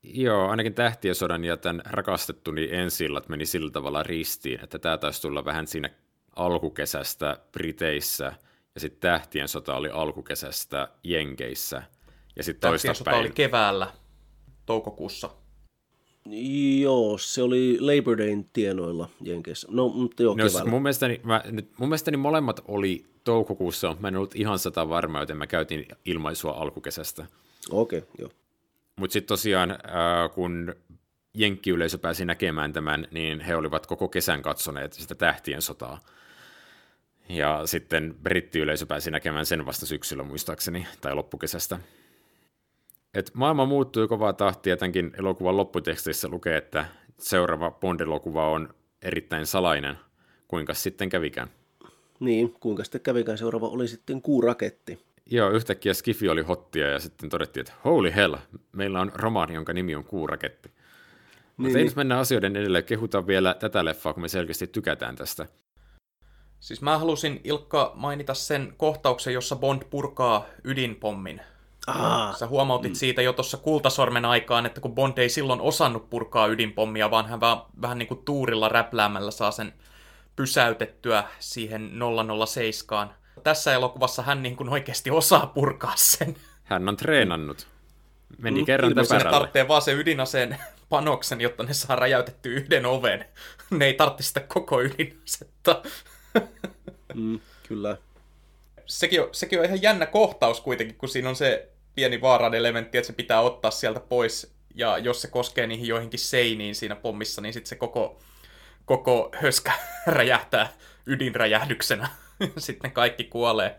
Joo, 0.03 0.49
ainakin 0.49 0.75
Tähtien 0.75 1.15
sodan 1.15 1.45
ja 1.45 1.57
tämän 1.57 1.83
rakastettuni 1.91 2.69
ensillat 2.71 3.29
meni 3.29 3.47
sillä 3.47 3.71
tavalla 3.71 4.03
ristiin, 4.03 4.61
että 4.65 4.79
tämä 4.79 4.99
taisi 4.99 5.23
tulla 5.23 5.45
vähän 5.45 5.67
siinä 5.67 5.91
alkukesästä 6.37 7.37
Briteissä, 7.53 8.33
ja 8.75 8.81
sitten 8.81 9.01
Tähtien 9.01 9.49
sota 9.49 9.77
oli 9.77 9.91
alkukesästä 9.91 10.89
Jenkeissä– 11.05 11.83
ja 12.37 12.43
sitten 12.43 12.71
toista 12.71 13.05
päin. 13.05 13.21
oli 13.21 13.31
keväällä, 13.31 13.93
toukokuussa. 14.67 15.31
Joo, 16.81 17.19
se 17.19 17.43
oli 17.43 17.79
Labor 17.81 18.19
Dayn 18.19 18.45
tienoilla 18.53 19.09
Jenkeissä. 19.21 19.69
No, 19.71 19.89
mutta 19.89 20.23
joo, 20.23 20.35
no, 20.35 20.45
keväällä. 20.45 20.71
Mun 20.71 20.83
mielestäni, 20.83 21.21
mä, 21.25 21.43
nyt, 21.51 21.71
mun 21.79 21.89
mielestäni 21.89 22.17
molemmat 22.17 22.61
oli 22.69 23.05
toukokuussa, 23.25 23.97
mä 24.01 24.09
en 24.09 24.17
ollut 24.17 24.37
ihan 24.37 24.59
sata 24.59 24.89
varma, 24.89 25.21
joten 25.21 25.37
mä 25.37 25.47
käytin 25.47 25.87
ilmaisua 26.05 26.53
alkukesästä. 26.53 27.27
Okei, 27.71 27.99
okay, 27.99 28.11
joo. 28.19 28.31
Mutta 28.97 29.13
sitten 29.13 29.29
tosiaan, 29.29 29.71
äh, 29.71 29.79
kun 30.35 30.75
jenkkiyleisö 31.35 31.99
pääsi 31.99 32.25
näkemään 32.25 32.73
tämän, 32.73 33.09
niin 33.11 33.41
he 33.41 33.57
olivat 33.57 33.87
koko 33.87 34.09
kesän 34.09 34.43
katsoneet 34.43 34.93
sitä 34.93 35.15
tähtien 35.15 35.63
sotaa. 35.63 36.01
Ja 37.29 37.63
sitten 37.65 38.15
brittiyleisö 38.23 38.87
pääsi 38.87 39.11
näkemään 39.11 39.47
sen 39.47 39.67
vasta 39.67 39.87
syksyllä 39.87 40.23
muistaakseni, 40.23 40.87
tai 41.01 41.15
loppukesästä. 41.15 41.79
Et 43.15 43.31
maailma 43.35 43.67
muuttui 43.67 44.09
kovaa 44.09 44.33
tahtia, 44.33 44.77
tämänkin 44.77 45.13
elokuvan 45.19 45.57
lopputeksteissä 45.57 46.29
lukee, 46.29 46.57
että 46.57 46.87
seuraava 47.19 47.71
Bond-elokuva 47.71 48.49
on 48.49 48.75
erittäin 49.03 49.47
salainen. 49.47 49.97
Kuinka 50.49 50.75
sitten 50.75 51.09
kävikään? 51.09 51.49
Niin, 52.21 52.53
kuinka 52.53 52.85
sitten 52.85 53.01
kävikään 53.01 53.39
seuraava 53.39 53.69
oli 53.69 53.89
sitten 53.89 54.23
kuuraketti. 54.23 54.99
Joo, 55.27 55.51
yhtäkkiä 55.51 55.95
Skifi 55.95 56.29
oli 56.29 56.43
hottia 56.43 56.89
ja 56.89 56.99
sitten 56.99 57.29
todettiin, 57.29 57.61
että 57.61 57.73
holy 57.85 58.13
hell, 58.15 58.37
meillä 58.73 59.01
on 59.01 59.13
romaani, 59.15 59.55
jonka 59.55 59.73
nimi 59.73 59.95
on 59.95 60.05
Kuuraketti. 60.05 60.69
Niin, 60.69 60.75
Mutta 61.57 61.69
ei 61.69 61.75
niin. 61.75 61.87
nyt 61.87 61.97
mennä 61.97 62.19
asioiden 62.19 62.57
edelleen, 62.57 62.85
kehuta 62.85 63.27
vielä 63.27 63.55
tätä 63.55 63.85
leffaa, 63.85 64.13
kun 64.13 64.23
me 64.23 64.29
selkeästi 64.29 64.67
tykätään 64.67 65.17
tästä. 65.17 65.47
Siis 66.61 66.83
mä 66.83 66.99
halusin 66.99 67.41
Ilkka 67.45 67.93
mainita 67.95 68.35
sen 68.35 68.75
kohtauksen, 68.77 69.35
jossa 69.35 69.57
Bond 69.57 69.83
purkaa 69.91 70.47
ydinpommin 70.65 71.41
Aha. 71.87 72.35
Sä 72.39 72.47
huomautit 72.47 72.93
mm. 72.93 72.97
siitä 72.97 73.23
jo 73.23 73.33
tuossa 73.33 73.57
kultasormen 73.57 74.25
aikaan, 74.25 74.67
että 74.67 74.81
kun 74.81 74.95
Bond 74.95 75.19
ei 75.19 75.29
silloin 75.29 75.61
osannut 75.61 76.11
purkaa 76.11 76.47
ydinpommia, 76.47 77.11
vaan 77.11 77.27
hän 77.27 77.41
vaan 77.41 77.63
vähän 77.83 77.99
niin 77.99 78.07
kuin 78.07 78.25
tuurilla 78.25 78.69
räpläämällä 78.69 79.31
saa 79.31 79.51
sen 79.51 79.73
pysäytettyä 80.37 81.25
siihen 81.39 81.93
007. 82.47 83.15
Tässä 83.43 83.73
elokuvassa 83.73 84.23
hän 84.23 84.43
niin 84.43 84.57
kuin 84.57 84.69
oikeasti 84.69 85.11
osaa 85.11 85.47
purkaa 85.47 85.93
sen. 85.97 86.37
Hän 86.65 86.89
on 86.89 86.97
treenannut. 86.97 87.67
Meni 88.39 88.61
mm, 88.61 88.67
kerran 88.67 88.95
täpärälle. 88.95 89.31
Tarvitsee 89.31 89.69
vaan 89.69 89.83
se 89.83 89.93
ydinaseen 89.93 90.59
panoksen, 90.89 91.41
jotta 91.41 91.63
ne 91.63 91.75
saa 91.75 91.97
räjäytetty 91.97 92.55
yhden 92.55 92.87
oven. 92.87 93.25
Ne 93.71 93.85
ei 93.87 93.95
tarvitse 93.95 94.23
sitä 94.23 94.41
koko 94.41 94.83
ydinasetta. 94.83 95.83
mm, 97.15 97.41
kyllä. 97.69 97.97
Sekin 98.87 99.23
on, 99.23 99.29
sekin 99.33 99.59
on 99.59 99.65
ihan 99.65 99.83
jännä 99.83 100.07
kohtaus 100.07 100.61
kuitenkin, 100.61 100.97
kun 100.97 101.09
siinä 101.09 101.29
on 101.29 101.37
se 101.37 101.72
pieni 101.95 102.21
vaaran 102.21 102.55
elementti, 102.55 102.99
että 102.99 103.07
se 103.07 103.13
pitää 103.13 103.41
ottaa 103.41 103.71
sieltä 103.71 104.01
pois, 104.01 104.55
ja 104.75 104.99
jos 104.99 105.23
se 105.23 105.29
koskee 105.29 105.67
niihin 105.67 105.87
joihinkin 105.87 106.21
seiniin 106.21 106.75
siinä 106.75 106.97
pommissa, 106.97 107.41
niin 107.41 107.53
sitten 107.53 107.69
se 107.69 107.77
koko, 107.77 108.21
koko 108.85 109.31
höskä 109.35 109.73
räjähtää 110.07 110.73
ydinräjähdyksenä. 111.07 112.09
sitten 112.59 112.93
kaikki 112.93 113.25
kuolee. 113.25 113.79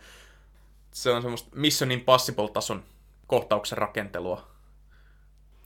Se 0.91 1.11
on 1.11 1.21
semmoista 1.21 1.49
Mission 1.55 1.91
Impossible-tason 1.91 2.83
kohtauksen 3.27 3.77
rakentelua. 3.77 4.52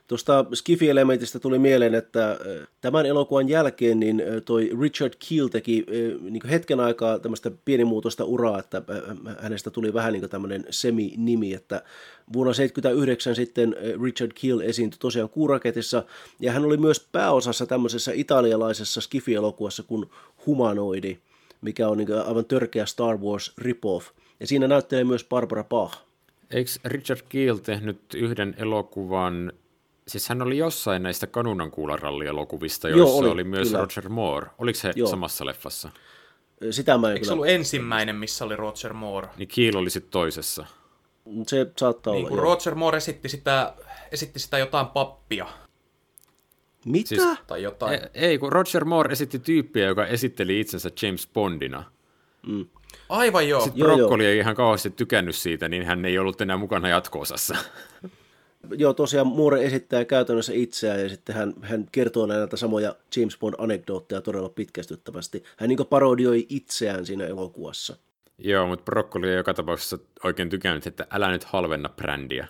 Tuosta 0.08 0.46
Skifi-elementistä 0.54 1.40
tuli 1.40 1.60
mieleen, 1.60 1.96
että 1.96 2.40
tämän 2.82 3.06
elokuvan 3.06 3.50
jälkeen 3.50 4.00
niin 4.00 4.24
toi 4.46 4.72
Richard 4.82 5.14
Keel 5.30 5.48
teki 5.48 5.86
niin 6.22 6.48
hetken 6.50 6.80
aikaa 6.80 7.20
tämmöistä 7.20 7.52
pienimuutosta 7.66 8.24
uraa, 8.24 8.60
että 8.60 8.82
hänestä 9.40 9.70
tuli 9.70 9.94
vähän 9.94 10.14
niin 10.14 10.30
tämmöinen 10.30 10.66
semi-nimi, 10.70 11.54
että 11.54 11.82
vuonna 12.34 12.54
1979 12.54 13.36
sitten 13.36 13.76
Richard 14.04 14.32
Keel 14.42 14.60
esiintyi 14.60 15.00
tosiaan 15.00 15.30
Kuuraketissa, 15.30 16.04
ja 16.40 16.52
hän 16.52 16.66
oli 16.66 16.78
myös 16.78 17.08
pääosassa 17.12 17.66
tämmöisessä 17.66 18.12
italialaisessa 18.16 19.02
Skifi-elokuvassa 19.02 19.84
kuin 19.84 20.06
Humanoidi, 20.46 21.18
mikä 21.62 21.88
on 21.88 21.98
niin 21.98 22.14
aivan 22.28 22.46
törkeä 22.46 22.86
Star 22.86 23.18
Wars 23.18 23.54
rip-off, 23.58 24.08
ja 24.40 24.48
siinä 24.48 24.68
näyttelee 24.68 25.04
myös 25.04 25.24
Barbara 25.24 25.64
Bach. 25.64 25.98
Eikö 26.52 26.72
Richard 26.86 27.20
Keel 27.30 27.58
tehnyt 27.58 28.00
yhden 28.16 28.56
elokuvan 28.58 29.54
Siis 30.08 30.30
hän 30.30 30.42
oli 30.42 30.58
jossain 30.58 31.04
näistä 31.04 31.28
Kanunankuularalli-elokuvista, 31.28 32.90
joissa 32.90 33.14
Joo, 33.14 33.18
oli, 33.18 33.30
oli 33.30 33.44
myös 33.44 33.68
kyllä. 33.68 33.80
Roger 33.82 34.10
Moore. 34.10 34.48
Oliko 34.58 34.80
se 34.80 34.92
Joo. 34.96 35.10
samassa 35.10 35.46
leffassa? 35.46 35.90
Sitä 36.72 36.98
mä 36.98 37.08
en 37.08 37.14
Eikö 37.14 37.26
se 37.26 37.34
ollut 37.34 37.48
ensimmäinen, 37.48 38.16
missä 38.16 38.46
oli 38.46 38.56
Roger 38.56 38.94
Moore? 38.94 39.28
Niin 39.38 39.48
Kiil 39.48 39.78
oli 39.78 39.90
sitten 39.90 40.12
toisessa. 40.12 40.66
Se 41.48 41.72
saattaa 41.78 42.14
niin, 42.14 42.20
olla, 42.20 42.30
kun 42.30 42.40
Roger 42.40 42.76
Moore 42.76 42.98
esitti 42.98 43.30
sitä, 43.30 43.74
esitti 44.12 44.40
sitä 44.40 44.58
jotain 44.58 44.88
pappia. 44.88 45.48
Mitä? 46.86 47.08
Siis, 47.08 47.24
tai 47.48 47.64
jotain. 47.64 47.94
Ei, 47.94 48.10
ei, 48.14 48.38
kun 48.38 48.52
Roger 48.52 48.86
Moore 48.86 49.12
esitti 49.12 49.40
tyyppiä, 49.40 49.86
joka 49.86 50.06
esitteli 50.06 50.60
itsensä 50.60 50.90
James 51.02 51.30
Bondina. 51.34 51.84
Mm. 52.48 52.66
Aivan 53.10 53.50
joo. 53.50 53.62
Sitten 53.62 53.86
Broccoli 53.86 54.26
ei 54.26 54.38
ihan 54.38 54.56
kauheasti 54.56 54.90
tykännyt 54.90 55.36
siitä, 55.36 55.70
niin 55.70 55.86
hän 55.86 56.06
ei 56.06 56.20
ollut 56.20 56.42
enää 56.42 56.58
mukana 56.58 56.90
jatko-osassa. 56.90 57.56
Joo, 58.72 58.94
tosiaan 58.94 59.28
Moore 59.28 59.66
esittää 59.66 60.06
käytännössä 60.06 60.54
itseään 60.54 61.00
ja 61.00 61.10
sitten 61.10 61.36
hän, 61.36 61.54
hän 61.62 61.88
kertoo 61.92 62.26
näitä 62.26 62.58
samoja 62.58 62.96
James 63.16 63.38
Bond-anekdootteja 63.38 64.22
todella 64.22 64.50
pitkästyttävästi. 64.50 65.44
Hän 65.58 65.70
niin 65.70 65.88
parodioi 65.90 66.46
itseään 66.50 67.06
siinä 67.06 67.26
elokuvassa. 67.26 67.96
Joo, 68.38 68.68
mutta 68.68 68.84
Broccoli 68.84 69.30
on 69.30 69.38
joka 69.38 69.54
tapauksessa 69.54 69.98
oikein 70.24 70.50
tykännyt, 70.50 70.88
että 70.88 71.08
älä 71.12 71.32
nyt 71.32 71.44
halvenna 71.44 71.90
brändiä. 71.90 72.48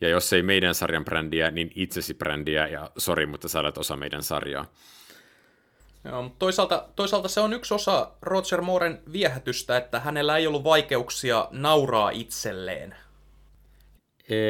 Ja 0.00 0.08
jos 0.08 0.32
ei 0.32 0.42
meidän 0.42 0.74
sarjan 0.74 1.04
brändiä, 1.04 1.50
niin 1.50 1.72
itsesi 1.74 2.14
brändiä, 2.14 2.66
ja 2.66 2.90
sori, 2.98 3.26
mutta 3.26 3.48
sä 3.48 3.60
olet 3.60 3.78
osa 3.78 3.96
meidän 3.96 4.22
sarjaa. 4.22 4.72
Joo, 6.04 6.22
mutta 6.22 6.38
toisaalta, 6.38 6.88
toisaalta 6.96 7.28
se 7.28 7.40
on 7.40 7.52
yksi 7.52 7.74
osa 7.74 8.10
Roger 8.22 8.60
Mooren 8.60 9.02
viehätystä, 9.12 9.76
että 9.76 10.00
hänellä 10.00 10.36
ei 10.36 10.46
ollut 10.46 10.64
vaikeuksia 10.64 11.48
nauraa 11.50 12.10
itselleen. 12.10 12.94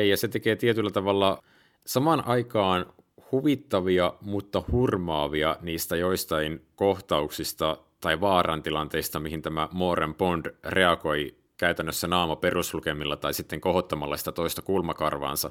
Ja 0.08 0.16
se 0.16 0.28
tekee 0.28 0.56
tietyllä 0.56 0.90
tavalla 0.90 1.42
samaan 1.86 2.26
aikaan 2.26 2.86
huvittavia, 3.32 4.14
mutta 4.20 4.62
hurmaavia 4.72 5.56
niistä 5.60 5.96
joistain 5.96 6.66
kohtauksista 6.74 7.78
tai 8.00 8.20
vaarantilanteista, 8.20 9.20
mihin 9.20 9.42
tämä 9.42 9.68
Moren 9.72 10.14
Bond 10.14 10.46
reagoi 10.64 11.34
käytännössä 11.56 12.06
naama 12.06 12.36
peruslukemilla 12.36 13.16
tai 13.16 13.34
sitten 13.34 13.60
kohottamalla 13.60 14.16
sitä 14.16 14.32
toista 14.32 14.62
kulmakarvaansa. 14.62 15.50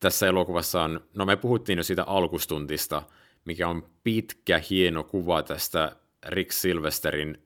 Tässä 0.00 0.26
elokuvassa 0.26 0.82
on, 0.82 1.00
no 1.14 1.26
me 1.26 1.36
puhuttiin 1.36 1.76
jo 1.76 1.82
siitä 1.82 2.04
alkustuntista, 2.04 3.02
mikä 3.44 3.68
on 3.68 3.86
pitkä, 4.04 4.60
hieno 4.70 5.04
kuva 5.04 5.42
tästä 5.42 5.96
Rick 6.26 6.52
Silvesterin 6.52 7.42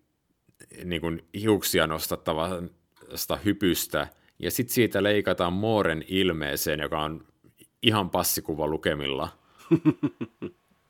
niin 0.85 1.01
kuin 1.01 1.25
hiuksia 1.35 1.87
nostattavasta 1.87 3.37
hypystä, 3.45 4.09
ja 4.39 4.51
sitten 4.51 4.75
siitä 4.75 5.03
leikataan 5.03 5.53
Mooren 5.53 6.05
ilmeeseen, 6.09 6.81
joka 6.81 7.03
on 7.03 7.25
ihan 7.83 8.11
passikuva 8.11 8.67
lukemilla. 8.67 9.29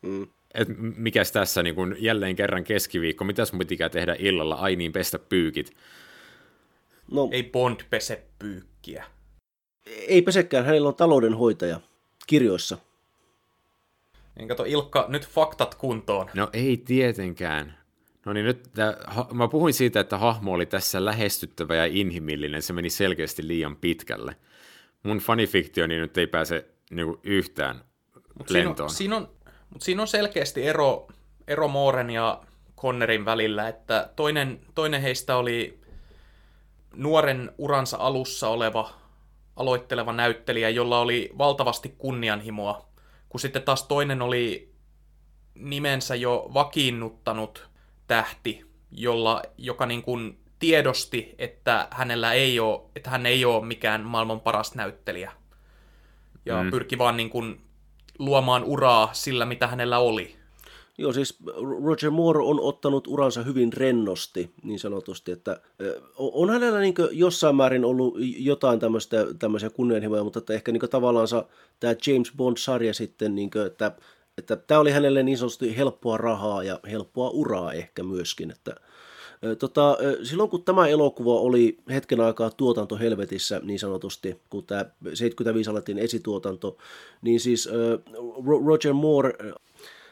mm. 0.03 0.27
Et 0.55 0.69
mikäs 0.97 1.33
tässä 1.33 1.63
niin 1.63 1.75
kun 1.75 1.97
jälleen 1.99 2.37
kerran 2.37 2.65
keskiviikko, 2.65 3.25
mitäs 3.25 3.53
mun 3.53 3.59
pitikään 3.59 3.91
tehdä 3.91 4.17
illalla, 4.19 4.55
ai 4.55 4.77
niin 4.77 4.93
pestä 4.93 5.19
pyykit. 5.19 5.77
No, 7.11 7.29
ei 7.33 7.43
Bond 7.43 7.81
pese 7.91 8.23
pyykkiä. 8.39 9.05
Ei 9.87 10.23
pesekään, 10.23 10.65
hänellä 10.65 10.89
on 10.89 10.95
taloudenhoitaja 10.95 11.81
kirjoissa. 12.27 12.79
Niin 14.37 14.49
kato 14.49 14.65
Ilkka, 14.65 15.07
nyt 15.09 15.29
faktat 15.29 15.75
kuntoon. 15.75 16.31
No 16.35 16.49
ei 16.53 16.77
tietenkään. 16.77 17.78
No 18.29 18.33
niin 18.33 18.47
nyt 18.47 18.71
tää, 18.75 18.97
ha, 19.07 19.29
mä 19.33 19.49
puhuin 19.49 19.75
siitä, 19.75 20.01
että 20.01 20.19
hahmo 20.19 20.53
oli 20.53 20.67
tässä 20.67 21.05
lähestyttävä 21.05 21.75
ja 21.75 21.87
inhimillinen, 21.87 22.63
se 22.63 22.73
meni 22.73 22.91
selkeästi 22.91 23.49
liian 23.49 23.77
pitkälle. 23.77 24.37
Mun 25.03 25.19
fanifiktioni 25.19 25.99
nyt 25.99 26.19
ei 26.19 26.27
pääse 26.27 26.69
niinku 26.91 27.21
yhtään 27.23 27.85
mut 28.39 28.51
lentoon. 28.51 28.91
Siinä 28.91 29.17
on, 29.17 29.23
siinä 29.23 29.51
on, 29.51 29.53
mutta 29.71 29.85
siinä 29.85 30.03
on 30.03 30.09
selkeästi 30.09 30.67
ero, 30.67 31.09
ero 31.47 31.69
Mooren 31.69 32.11
ja 32.11 32.43
Connerin 32.77 33.25
välillä, 33.25 33.69
että 33.69 34.11
toinen, 34.17 34.61
toinen 34.75 35.03
heistä 35.03 35.37
oli 35.37 35.81
nuoren 36.95 37.53
uransa 37.59 37.97
alussa 37.97 38.49
oleva 38.49 38.91
aloitteleva 39.57 40.13
näyttelijä, 40.13 40.69
jolla 40.69 41.01
oli 41.01 41.31
valtavasti 41.39 41.95
kunnianhimoa, 41.99 42.89
kun 43.29 43.41
sitten 43.41 43.63
taas 43.63 43.83
toinen 43.83 44.23
oli 44.23 44.73
nimensä 45.55 46.15
jo 46.15 46.51
vakiinnuttanut 46.55 47.68
tähti, 48.09 48.65
jolla, 48.91 49.43
joka 49.59 49.87
niin 49.87 50.03
kuin 50.03 50.39
tiedosti, 50.59 51.35
että, 51.39 51.89
hänellä 51.91 52.33
ei 52.33 52.61
ole, 52.61 52.81
että 52.97 53.11
hän 53.11 53.27
ei 53.27 53.45
ole 53.45 53.67
mikään 53.67 54.01
maailman 54.01 54.41
paras 54.41 54.75
näyttelijä. 54.75 55.33
Ja 56.47 56.63
mm. 56.63 56.71
pyrki 56.71 56.99
vaan 56.99 57.17
niin 57.17 57.31
kuin 57.31 57.61
luomaan 58.19 58.65
uraa 58.65 59.11
sillä, 59.13 59.45
mitä 59.45 59.67
hänellä 59.67 59.99
oli. 59.99 60.37
Joo, 60.99 61.13
siis 61.13 61.39
Roger 61.85 62.11
Moore 62.11 62.41
on 62.43 62.61
ottanut 62.61 63.07
uransa 63.07 63.43
hyvin 63.43 63.73
rennosti, 63.73 64.51
niin 64.63 64.79
sanotusti, 64.79 65.33
että 65.33 65.61
on 66.19 66.51
hänellä 66.51 66.81
niin 66.81 66.95
jossain 67.11 67.57
määrin 67.57 67.85
ollut 67.85 68.15
jotain 68.21 68.81
tämmöistä, 68.81 69.17
tämmöisiä 69.39 69.71
kunnianhimoja, 69.71 70.25
mutta 70.25 70.39
että 70.39 70.55
ehkä 70.55 70.73
niin 70.73 70.91
tavallaan 70.91 71.29
tämä 71.81 71.95
James 72.07 72.33
Bond-sarja 72.37 72.95
sitten, 72.95 73.35
niin 73.35 73.51
kuin, 73.51 73.67
että 73.67 73.93
että 74.39 74.57
tämä 74.57 74.81
oli 74.81 74.91
hänelle 74.91 75.23
niin 75.23 75.39
sanotusti 75.39 75.77
helppoa 75.77 76.17
rahaa 76.17 76.63
ja 76.63 76.81
helppoa 76.91 77.31
uraa 77.31 77.73
ehkä 77.73 78.03
myöskin. 78.03 78.51
Että, 78.51 78.75
tota, 79.59 79.99
silloin 80.23 80.51
kun 80.51 80.63
tämä 80.63 80.89
elokuva 80.89 81.35
oli 81.35 81.79
hetken 81.91 82.21
aikaa 82.21 82.51
tuotanto 82.51 82.99
helvetissä 82.99 83.61
niin 83.65 83.79
sanotusti, 83.79 84.41
kun 84.51 84.65
tämä 84.65 84.85
75 85.15 85.71
alettiin 85.71 85.99
esituotanto, 85.99 86.77
niin 87.23 87.41
siis 87.41 87.69
Roger 88.67 88.93
Moore, 88.93 89.35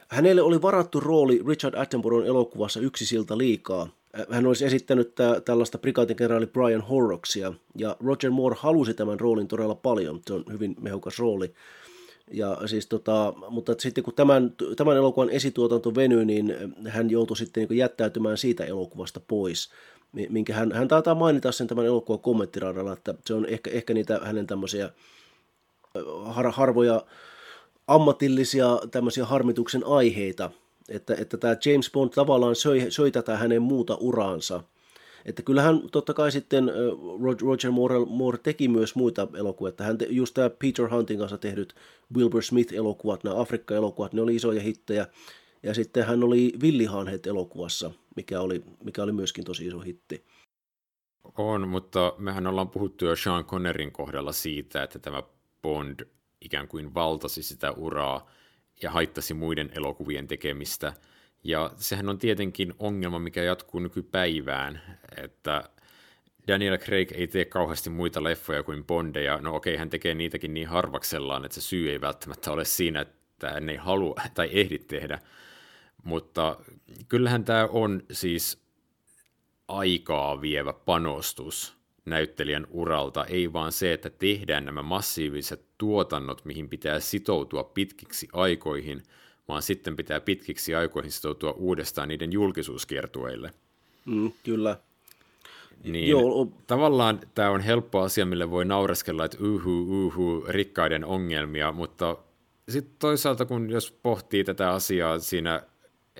hänelle 0.08 0.42
oli 0.42 0.62
varattu 0.62 1.00
rooli 1.00 1.42
Richard 1.46 1.74
Attenboroughn 1.74 2.26
elokuvassa 2.26 2.80
Yksi 2.80 3.06
silta 3.06 3.38
liikaa. 3.38 3.88
Hän 4.30 4.46
olisi 4.46 4.64
esittänyt 4.64 5.14
tä, 5.14 5.40
tällaista 5.44 5.78
prikaatinkenraali 5.78 6.46
Brian 6.46 6.80
Horrocksia, 6.80 7.52
ja 7.74 7.96
Roger 8.04 8.30
Moore 8.30 8.56
halusi 8.58 8.94
tämän 8.94 9.20
roolin 9.20 9.48
todella 9.48 9.74
paljon, 9.74 10.20
se 10.26 10.34
on 10.34 10.44
hyvin 10.52 10.76
mehukas 10.80 11.18
rooli. 11.18 11.54
Ja 12.32 12.58
siis 12.66 12.86
tota, 12.86 13.34
mutta 13.48 13.74
sitten 13.78 14.04
kun 14.04 14.14
tämän, 14.14 14.52
tämän 14.76 14.96
elokuvan 14.96 15.30
esituotanto 15.30 15.94
venyi, 15.94 16.24
niin 16.24 16.54
hän 16.88 17.10
joutui 17.10 17.36
sitten 17.36 17.66
niin 17.68 17.78
jättäytymään 17.78 18.38
siitä 18.38 18.64
elokuvasta 18.64 19.20
pois, 19.20 19.70
minkä 20.28 20.54
hän, 20.54 20.72
hän 20.72 20.88
taitaa 20.88 21.14
mainita 21.14 21.52
sen 21.52 21.66
tämän 21.66 21.86
elokuvan 21.86 22.20
kommenttiradalla, 22.20 22.92
että 22.92 23.14
se 23.24 23.34
on 23.34 23.46
ehkä, 23.46 23.70
ehkä 23.70 23.94
niitä 23.94 24.20
hänen 24.22 24.46
tämmöisiä 24.46 24.90
har, 26.24 26.50
harvoja 26.50 27.04
ammatillisia 27.86 28.78
tämmöisiä 28.90 29.24
harmituksen 29.24 29.86
aiheita, 29.86 30.50
että, 30.88 31.14
että 31.14 31.36
tämä 31.36 31.56
James 31.64 31.90
Bond 31.92 32.10
tavallaan 32.10 32.56
söi, 32.56 32.86
söi 32.90 33.10
tätä 33.10 33.36
hänen 33.36 33.62
muuta 33.62 33.96
uraansa– 34.00 34.62
että 35.26 35.42
kyllähän 35.42 35.82
totta 35.92 36.14
kai 36.14 36.32
sitten 36.32 36.72
Roger 37.42 37.70
Moore, 37.70 37.94
Moore 38.08 38.38
teki 38.38 38.68
myös 38.68 38.94
muita 38.94 39.28
elokuvia, 39.34 39.68
että 39.68 39.84
hän 39.84 39.98
te, 39.98 40.06
just 40.10 40.34
tämä 40.34 40.50
Peter 40.50 40.90
Huntin 40.90 41.18
kanssa 41.18 41.38
tehdyt 41.38 41.74
Wilbur 42.16 42.42
Smith-elokuvat, 42.42 43.24
nämä 43.24 43.40
Afrikka-elokuvat, 43.40 44.12
ne 44.12 44.22
oli 44.22 44.36
isoja 44.36 44.60
hittejä, 44.60 45.06
ja 45.62 45.74
sitten 45.74 46.06
hän 46.06 46.24
oli 46.24 46.52
Villihanhet 46.62 47.26
elokuvassa, 47.26 47.90
mikä 48.16 48.40
oli, 48.40 48.64
mikä 48.84 49.02
oli 49.02 49.12
myöskin 49.12 49.44
tosi 49.44 49.66
iso 49.66 49.80
hitti. 49.80 50.24
On, 51.38 51.68
mutta 51.68 52.14
mehän 52.18 52.46
ollaan 52.46 52.70
puhuttu 52.70 53.04
jo 53.04 53.16
Sean 53.16 53.44
Connerin 53.44 53.92
kohdalla 53.92 54.32
siitä, 54.32 54.82
että 54.82 54.98
tämä 54.98 55.22
Bond 55.62 56.00
ikään 56.40 56.68
kuin 56.68 56.94
valtasi 56.94 57.42
sitä 57.42 57.72
uraa 57.72 58.30
ja 58.82 58.90
haittasi 58.90 59.34
muiden 59.34 59.70
elokuvien 59.74 60.26
tekemistä– 60.26 60.92
ja 61.48 61.70
sehän 61.76 62.08
on 62.08 62.18
tietenkin 62.18 62.74
ongelma, 62.78 63.18
mikä 63.18 63.42
jatkuu 63.42 63.80
nykypäivään, 63.80 64.80
että 65.22 65.70
Daniel 66.48 66.78
Craig 66.78 67.12
ei 67.12 67.26
tee 67.26 67.44
kauheasti 67.44 67.90
muita 67.90 68.22
leffoja 68.22 68.62
kuin 68.62 68.84
Bondeja. 68.84 69.38
No 69.38 69.54
okei, 69.56 69.76
hän 69.76 69.90
tekee 69.90 70.14
niitäkin 70.14 70.54
niin 70.54 70.68
harvaksellaan, 70.68 71.44
että 71.44 71.54
se 71.54 71.60
syy 71.60 71.90
ei 71.90 72.00
välttämättä 72.00 72.52
ole 72.52 72.64
siinä, 72.64 73.00
että 73.00 73.50
hän 73.50 73.68
ei 73.68 73.76
halua 73.76 74.14
tai 74.34 74.48
ehdi 74.52 74.78
tehdä. 74.78 75.18
Mutta 76.04 76.56
kyllähän 77.08 77.44
tämä 77.44 77.68
on 77.72 78.02
siis 78.12 78.62
aikaa 79.68 80.40
vievä 80.40 80.72
panostus 80.72 81.76
näyttelijän 82.04 82.66
uralta, 82.70 83.24
ei 83.24 83.52
vaan 83.52 83.72
se, 83.72 83.92
että 83.92 84.10
tehdään 84.10 84.64
nämä 84.64 84.82
massiiviset 84.82 85.66
tuotannot, 85.78 86.44
mihin 86.44 86.68
pitää 86.68 87.00
sitoutua 87.00 87.64
pitkiksi 87.64 88.28
aikoihin, 88.32 89.02
vaan 89.48 89.62
sitten 89.62 89.96
pitää 89.96 90.20
pitkiksi 90.20 90.74
aikoihin 90.74 91.12
sitoutua 91.12 91.52
uudestaan 91.52 92.08
niiden 92.08 92.32
julkisuuskiertueille. 92.32 93.50
Mm, 94.04 94.32
kyllä. 94.44 94.76
Niin 95.84 96.10
Joo. 96.10 96.52
tavallaan 96.66 97.20
tämä 97.34 97.50
on 97.50 97.60
helppo 97.60 98.00
asia, 98.00 98.26
mille 98.26 98.50
voi 98.50 98.64
naureskella, 98.64 99.24
että 99.24 99.38
uhu, 99.40 100.06
uhu, 100.06 100.44
rikkaiden 100.48 101.04
ongelmia, 101.04 101.72
mutta 101.72 102.16
sitten 102.68 102.96
toisaalta 102.98 103.44
kun 103.44 103.70
jos 103.70 103.98
pohtii 104.02 104.44
tätä 104.44 104.70
asiaa 104.70 105.18
siinä 105.18 105.62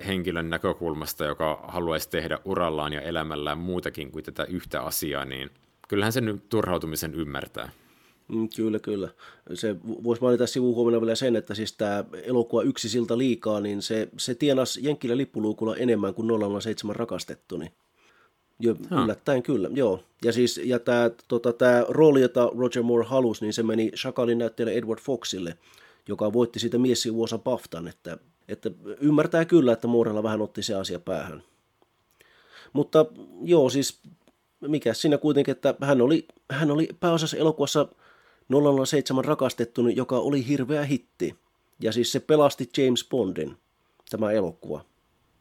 henkilön 0.07 0.49
näkökulmasta, 0.49 1.25
joka 1.25 1.65
haluaisi 1.67 2.09
tehdä 2.09 2.39
urallaan 2.45 2.93
ja 2.93 3.01
elämällään 3.01 3.57
muutakin 3.57 4.11
kuin 4.11 4.25
tätä 4.25 4.43
yhtä 4.43 4.81
asiaa, 4.81 5.25
niin 5.25 5.49
kyllähän 5.87 6.13
sen 6.13 6.41
turhautumisen 6.49 7.13
ymmärtää. 7.13 7.69
Mm, 8.27 8.49
kyllä, 8.55 8.79
kyllä. 8.79 9.09
Se 9.53 9.75
voisi 9.83 10.21
mainita 10.21 10.47
sivuhuomenna 10.47 11.01
vielä 11.01 11.15
sen, 11.15 11.35
että 11.35 11.55
siis 11.55 11.73
tämä 11.73 12.03
elokuva 12.23 12.61
Yksi 12.61 12.89
silta 12.89 13.17
liikaa, 13.17 13.59
niin 13.59 13.81
se, 13.81 14.09
se 14.17 14.35
tienasi 14.35 14.79
Jenkkilä 14.83 15.17
lippuluukulla 15.17 15.75
enemmän 15.75 16.13
kuin 16.13 16.27
007 16.61 16.95
rakastettu, 16.95 17.57
niin 17.57 17.71
jo, 18.59 18.75
yllättäen 19.03 19.43
kyllä, 19.43 19.69
joo. 19.73 20.03
Ja 20.25 20.33
siis 20.33 20.61
ja 20.63 20.79
tämä 20.79 21.11
tota, 21.27 21.53
tää 21.53 21.85
rooli, 21.89 22.21
jota 22.21 22.51
Roger 22.57 22.83
Moore 22.83 23.05
halusi, 23.05 23.45
niin 23.45 23.53
se 23.53 23.63
meni 23.63 23.91
Chakalin 23.91 24.37
näyttelijä 24.37 24.77
Edward 24.77 24.99
Foxille, 24.99 25.57
joka 26.07 26.33
voitti 26.33 26.59
siitä 26.59 26.77
vuosa 27.13 27.37
Baftan, 27.37 27.87
että, 27.87 28.17
että 28.47 28.71
ymmärtää 29.01 29.45
kyllä, 29.45 29.73
että 29.73 29.87
Moorella 29.87 30.23
vähän 30.23 30.41
otti 30.41 30.63
se 30.63 30.75
asia 30.75 30.99
päähän. 30.99 31.43
Mutta 32.73 33.05
joo, 33.41 33.69
siis 33.69 33.99
mikä 34.61 34.93
siinä 34.93 35.17
kuitenkin, 35.17 35.51
että 35.51 35.75
hän 35.81 36.01
oli, 36.01 36.27
hän 36.51 36.71
oli 36.71 36.89
pääosassa 36.99 37.37
elokuvassa 37.37 37.87
007 38.85 39.25
rakastettu, 39.25 39.87
joka 39.87 40.17
oli 40.17 40.47
hirveä 40.47 40.83
hitti. 40.83 41.35
Ja 41.79 41.91
siis 41.91 42.11
se 42.11 42.19
pelasti 42.19 42.69
James 42.77 43.07
Bondin, 43.09 43.57
tämä 44.09 44.31
elokuva. 44.31 44.85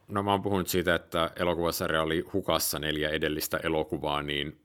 No 0.09 0.23
mä 0.23 0.31
oon 0.31 0.43
puhunut 0.43 0.69
siitä, 0.69 0.95
että 0.95 1.31
elokuvasarja 1.37 2.03
oli 2.03 2.25
hukassa 2.33 2.79
neljä 2.79 3.11
edellistä 3.11 3.61
elokuvaa, 3.63 4.23
niin 4.23 4.61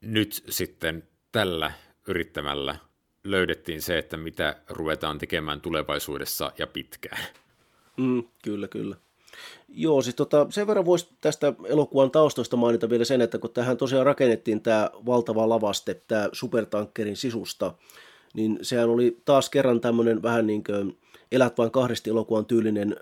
nyt 0.00 0.44
sitten 0.48 1.08
tällä 1.32 1.72
yrittämällä 2.08 2.76
löydettiin 3.24 3.82
se, 3.82 3.98
että 3.98 4.16
mitä 4.16 4.56
ruvetaan 4.68 5.18
tekemään 5.18 5.60
tulevaisuudessa 5.60 6.52
ja 6.58 6.66
pitkään. 6.66 7.22
Mm, 7.96 8.22
kyllä, 8.42 8.68
kyllä. 8.68 8.96
Joo, 9.68 10.02
siis 10.02 10.16
tota, 10.16 10.46
sen 10.50 10.66
verran 10.66 10.84
voisi 10.84 11.08
tästä 11.20 11.52
elokuvan 11.64 12.10
taustoista 12.10 12.56
mainita 12.56 12.90
vielä 12.90 13.04
sen, 13.04 13.20
että 13.20 13.38
kun 13.38 13.50
tähän 13.50 13.76
tosiaan 13.76 14.06
rakennettiin 14.06 14.60
tämä 14.60 14.90
valtava 15.06 15.48
lavaste, 15.48 15.94
tämä 15.94 16.28
supertankkerin 16.32 17.16
sisusta, 17.16 17.74
niin 18.34 18.58
sehän 18.62 18.88
oli 18.88 19.20
taas 19.24 19.50
kerran 19.50 19.80
tämmöinen 19.80 20.22
vähän 20.22 20.46
niin 20.46 20.64
kuin 20.64 20.98
Elät 21.32 21.58
vain 21.58 21.70
kahdesti 21.70 22.10
elokuvan 22.10 22.46
tyylinen 22.46 22.96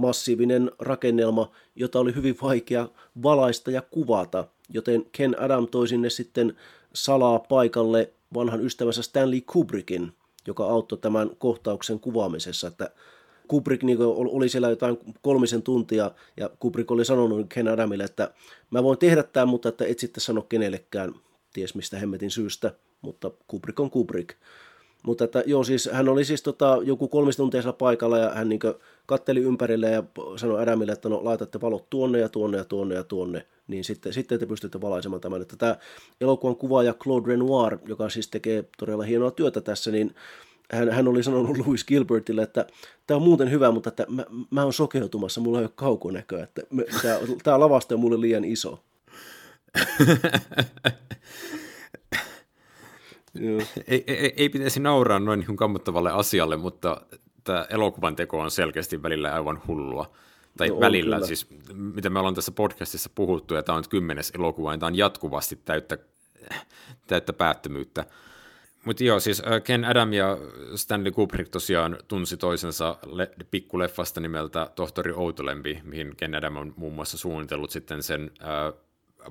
massiivinen 0.00 0.70
rakennelma, 0.78 1.50
jota 1.76 2.00
oli 2.00 2.14
hyvin 2.14 2.36
vaikea 2.42 2.88
valaista 3.22 3.70
ja 3.70 3.82
kuvata, 3.82 4.44
joten 4.68 5.06
Ken 5.12 5.40
Adam 5.40 5.68
toi 5.68 5.88
sinne 5.88 6.10
sitten 6.10 6.56
salaa 6.94 7.38
paikalle 7.38 8.12
vanhan 8.34 8.64
ystävänsä 8.64 9.02
Stanley 9.02 9.40
Kubrickin, 9.40 10.12
joka 10.46 10.64
auttoi 10.64 10.98
tämän 10.98 11.30
kohtauksen 11.38 12.00
kuvaamisessa, 12.00 12.68
että 12.68 12.90
Kubrick 13.52 13.82
niin 13.82 13.98
oli 14.00 14.48
siellä 14.48 14.70
jotain 14.70 14.98
kolmisen 15.22 15.62
tuntia, 15.62 16.10
ja 16.36 16.50
Kubrick 16.58 16.90
oli 16.90 17.04
sanonut 17.04 17.46
Ken 17.48 17.68
Adamille, 17.68 18.04
että 18.04 18.34
mä 18.70 18.82
voin 18.82 18.98
tehdä 18.98 19.22
tämän, 19.22 19.48
mutta 19.48 19.68
että 19.68 19.84
et 19.84 19.98
sitten 19.98 20.20
sano 20.20 20.42
kenellekään, 20.42 21.14
ties 21.52 21.74
mistä 21.74 21.98
hemmetin 21.98 22.30
syystä, 22.30 22.74
mutta 23.02 23.30
Kubrick 23.46 23.80
on 23.80 23.90
Kubrick. 23.90 24.36
Mutta 25.02 25.24
että, 25.24 25.42
joo, 25.46 25.64
siis 25.64 25.88
hän 25.92 26.08
oli 26.08 26.24
siis 26.24 26.42
tota, 26.42 26.78
joku 26.84 27.08
kolmisen 27.08 27.36
tuntia 27.36 27.72
paikalla 27.72 28.18
ja 28.18 28.30
hän 28.30 28.48
niin 28.48 28.60
katteli 29.06 29.40
ympärille 29.40 29.90
ja 29.90 30.02
sanoi 30.36 30.62
Adamille, 30.62 30.92
että 30.92 31.08
no 31.08 31.24
laitatte 31.24 31.60
valot 31.60 31.90
tuonne 31.90 32.18
ja 32.18 32.28
tuonne 32.28 32.58
ja 32.58 32.64
tuonne 32.64 32.94
ja 32.94 33.04
tuonne, 33.04 33.46
niin 33.68 33.84
sitten, 33.84 34.12
sitten 34.12 34.38
te 34.38 34.46
pystytte 34.46 34.80
valaisemaan 34.80 35.20
tämän. 35.20 35.42
Että 35.42 35.56
tämä 35.56 35.76
elokuvan 36.20 36.56
kuvaaja 36.56 36.94
Claude 36.94 37.28
Renoir, 37.28 37.78
joka 37.86 38.08
siis 38.08 38.28
tekee 38.28 38.64
todella 38.78 39.04
hienoa 39.04 39.30
työtä 39.30 39.60
tässä, 39.60 39.90
niin 39.90 40.14
hän, 40.72 40.90
hän 40.90 41.08
oli 41.08 41.22
sanonut 41.22 41.58
Louis 41.58 41.84
Gilbertille, 41.84 42.42
että 42.42 42.66
tämä 43.06 43.16
on 43.16 43.22
muuten 43.22 43.50
hyvä, 43.50 43.70
mutta 43.70 43.88
että 43.88 44.06
mä, 44.08 44.24
mä 44.50 44.62
oon 44.62 44.72
sokeutumassa, 44.72 45.40
mulla 45.40 45.58
ei 45.58 45.64
ole 45.64 45.72
kaukonäköä, 45.74 46.42
että 46.42 46.62
tämä, 47.42 47.60
lavaste 47.60 47.94
on 47.94 48.00
mulle 48.00 48.20
liian 48.20 48.44
iso. 48.44 48.84
ei, 53.88 54.04
ei, 54.06 54.34
ei 54.36 54.48
pitäisi 54.48 54.80
nauraa 54.80 55.18
noin 55.18 55.40
niin 55.40 55.56
kammottavalle 55.56 56.10
asialle, 56.10 56.56
mutta 56.56 57.00
tämä 57.44 57.66
elokuvan 57.70 58.16
teko 58.16 58.40
on 58.40 58.50
selkeästi 58.50 59.02
välillä 59.02 59.34
aivan 59.34 59.62
hullua. 59.68 60.10
Tai 60.56 60.68
no, 60.68 60.80
välillä, 60.80 61.16
kyllä. 61.16 61.26
siis 61.26 61.46
mitä 61.72 62.10
me 62.10 62.18
ollaan 62.18 62.34
tässä 62.34 62.52
podcastissa 62.52 63.10
puhuttu, 63.14 63.54
ja 63.54 63.62
tämä 63.62 63.78
on 63.78 63.84
kymmenes 63.90 64.32
elokuva, 64.38 64.70
niin 64.70 64.80
tämä 64.80 64.88
on 64.88 64.98
jatkuvasti 64.98 65.56
täyttä, 65.64 65.98
täyttä 67.06 67.32
päättömyyttä. 67.32 68.04
Mutta 68.86 69.04
joo, 69.04 69.20
siis 69.20 69.42
Ken 69.64 69.84
Adam 69.84 70.12
ja 70.12 70.38
Stanley 70.76 71.12
Kubrick 71.12 71.50
tosiaan 71.50 71.98
tunsi 72.08 72.36
toisensa 72.36 72.98
le- 73.06 73.30
pikkuleffasta 73.50 74.20
nimeltä 74.20 74.70
Tohtori 74.74 75.12
Outolempi, 75.12 75.80
mihin 75.84 76.16
Ken 76.16 76.34
Adam 76.34 76.56
on 76.56 76.74
muun 76.76 76.92
muassa 76.92 77.18
suunnitellut 77.18 77.70
sitten 77.70 78.02
sen 78.02 78.30
äh, 78.42 78.80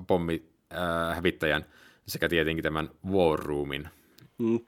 pommihävittäjän 0.06 1.62
äh, 1.62 1.68
sekä 2.06 2.28
tietenkin 2.28 2.62
tämän 2.62 2.90
War 3.10 3.38
Roomin. 3.38 3.88
Mm, 4.38 4.60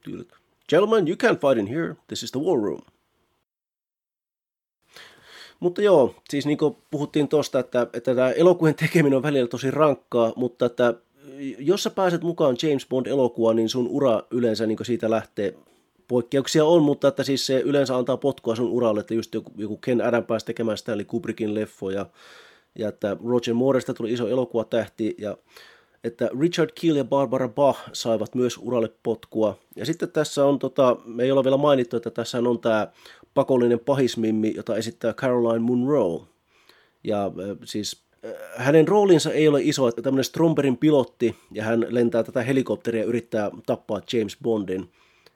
Gentlemen, 0.69 1.07
you 1.07 1.15
can't 1.23 1.39
fight 1.39 1.57
in 1.57 1.67
here. 1.67 1.95
This 2.07 2.23
is 2.23 2.31
the 2.31 2.39
War 2.39 2.59
Room. 2.61 2.81
Mutta 5.59 5.81
joo, 5.81 6.15
siis 6.29 6.45
niin 6.45 6.57
kuin 6.57 6.77
puhuttiin 6.91 7.27
tuosta, 7.27 7.59
että, 7.59 7.87
että 7.93 8.15
tämä 8.15 8.31
elokuvien 8.31 8.75
tekeminen 8.75 9.17
on 9.17 9.23
välillä 9.23 9.47
tosi 9.47 9.71
rankkaa, 9.71 10.33
mutta 10.35 10.65
että 10.65 10.93
jos 11.59 11.83
sä 11.83 11.89
pääset 11.89 12.23
mukaan 12.23 12.57
James 12.63 12.87
Bond-elokuvaan, 12.89 13.55
niin 13.55 13.69
sun 13.69 13.87
ura 13.87 14.23
yleensä 14.31 14.65
niin 14.65 14.77
siitä 14.85 15.09
lähtee 15.09 15.55
poikkeuksia 16.07 16.65
on, 16.65 16.83
mutta 16.83 17.07
että 17.07 17.23
siis 17.23 17.45
se 17.45 17.59
yleensä 17.59 17.97
antaa 17.97 18.17
potkua 18.17 18.55
sun 18.55 18.69
uralle, 18.69 18.99
että 18.99 19.13
just 19.13 19.33
joku, 19.33 19.51
joku 19.57 19.77
Ken 19.77 20.01
Adam 20.01 20.25
pääsi 20.25 20.45
tekemään 20.45 20.77
Stanley 20.77 21.05
Kubrickin 21.05 21.55
leffoja, 21.55 22.05
ja 22.75 22.89
että 22.89 23.17
Roger 23.25 23.53
Mooresta 23.53 23.93
tuli 23.93 24.13
iso 24.13 24.27
elokuvatähti, 24.27 25.15
ja 25.17 25.37
että 26.03 26.29
Richard 26.39 26.69
Keel 26.81 26.95
ja 26.95 27.03
Barbara 27.03 27.49
Bach 27.49 27.79
saivat 27.93 28.35
myös 28.35 28.57
uralle 28.57 28.89
potkua. 29.03 29.57
Ja 29.75 29.85
sitten 29.85 30.11
tässä 30.11 30.45
on, 30.45 30.59
tota, 30.59 30.97
me 31.05 31.23
ei 31.23 31.31
ole 31.31 31.43
vielä 31.43 31.57
mainittu, 31.57 31.97
että 31.97 32.09
tässä 32.09 32.37
on 32.37 32.59
tämä 32.59 32.87
pakollinen 33.33 33.79
pahismimmi, 33.79 34.53
jota 34.55 34.75
esittää 34.75 35.13
Caroline 35.13 35.59
Munro. 35.59 36.27
Ja 37.03 37.31
siis 37.63 38.04
hänen 38.57 38.87
roolinsa 38.87 39.31
ei 39.31 39.47
ole 39.47 39.61
iso, 39.61 39.87
että 39.87 40.01
tämmöinen 40.01 40.23
Stromberin 40.23 40.77
pilotti, 40.77 41.35
ja 41.51 41.63
hän 41.63 41.85
lentää 41.89 42.23
tätä 42.23 42.43
helikopteria 42.43 43.01
ja 43.01 43.07
yrittää 43.07 43.51
tappaa 43.65 44.01
James 44.13 44.37
Bondin. 44.43 44.89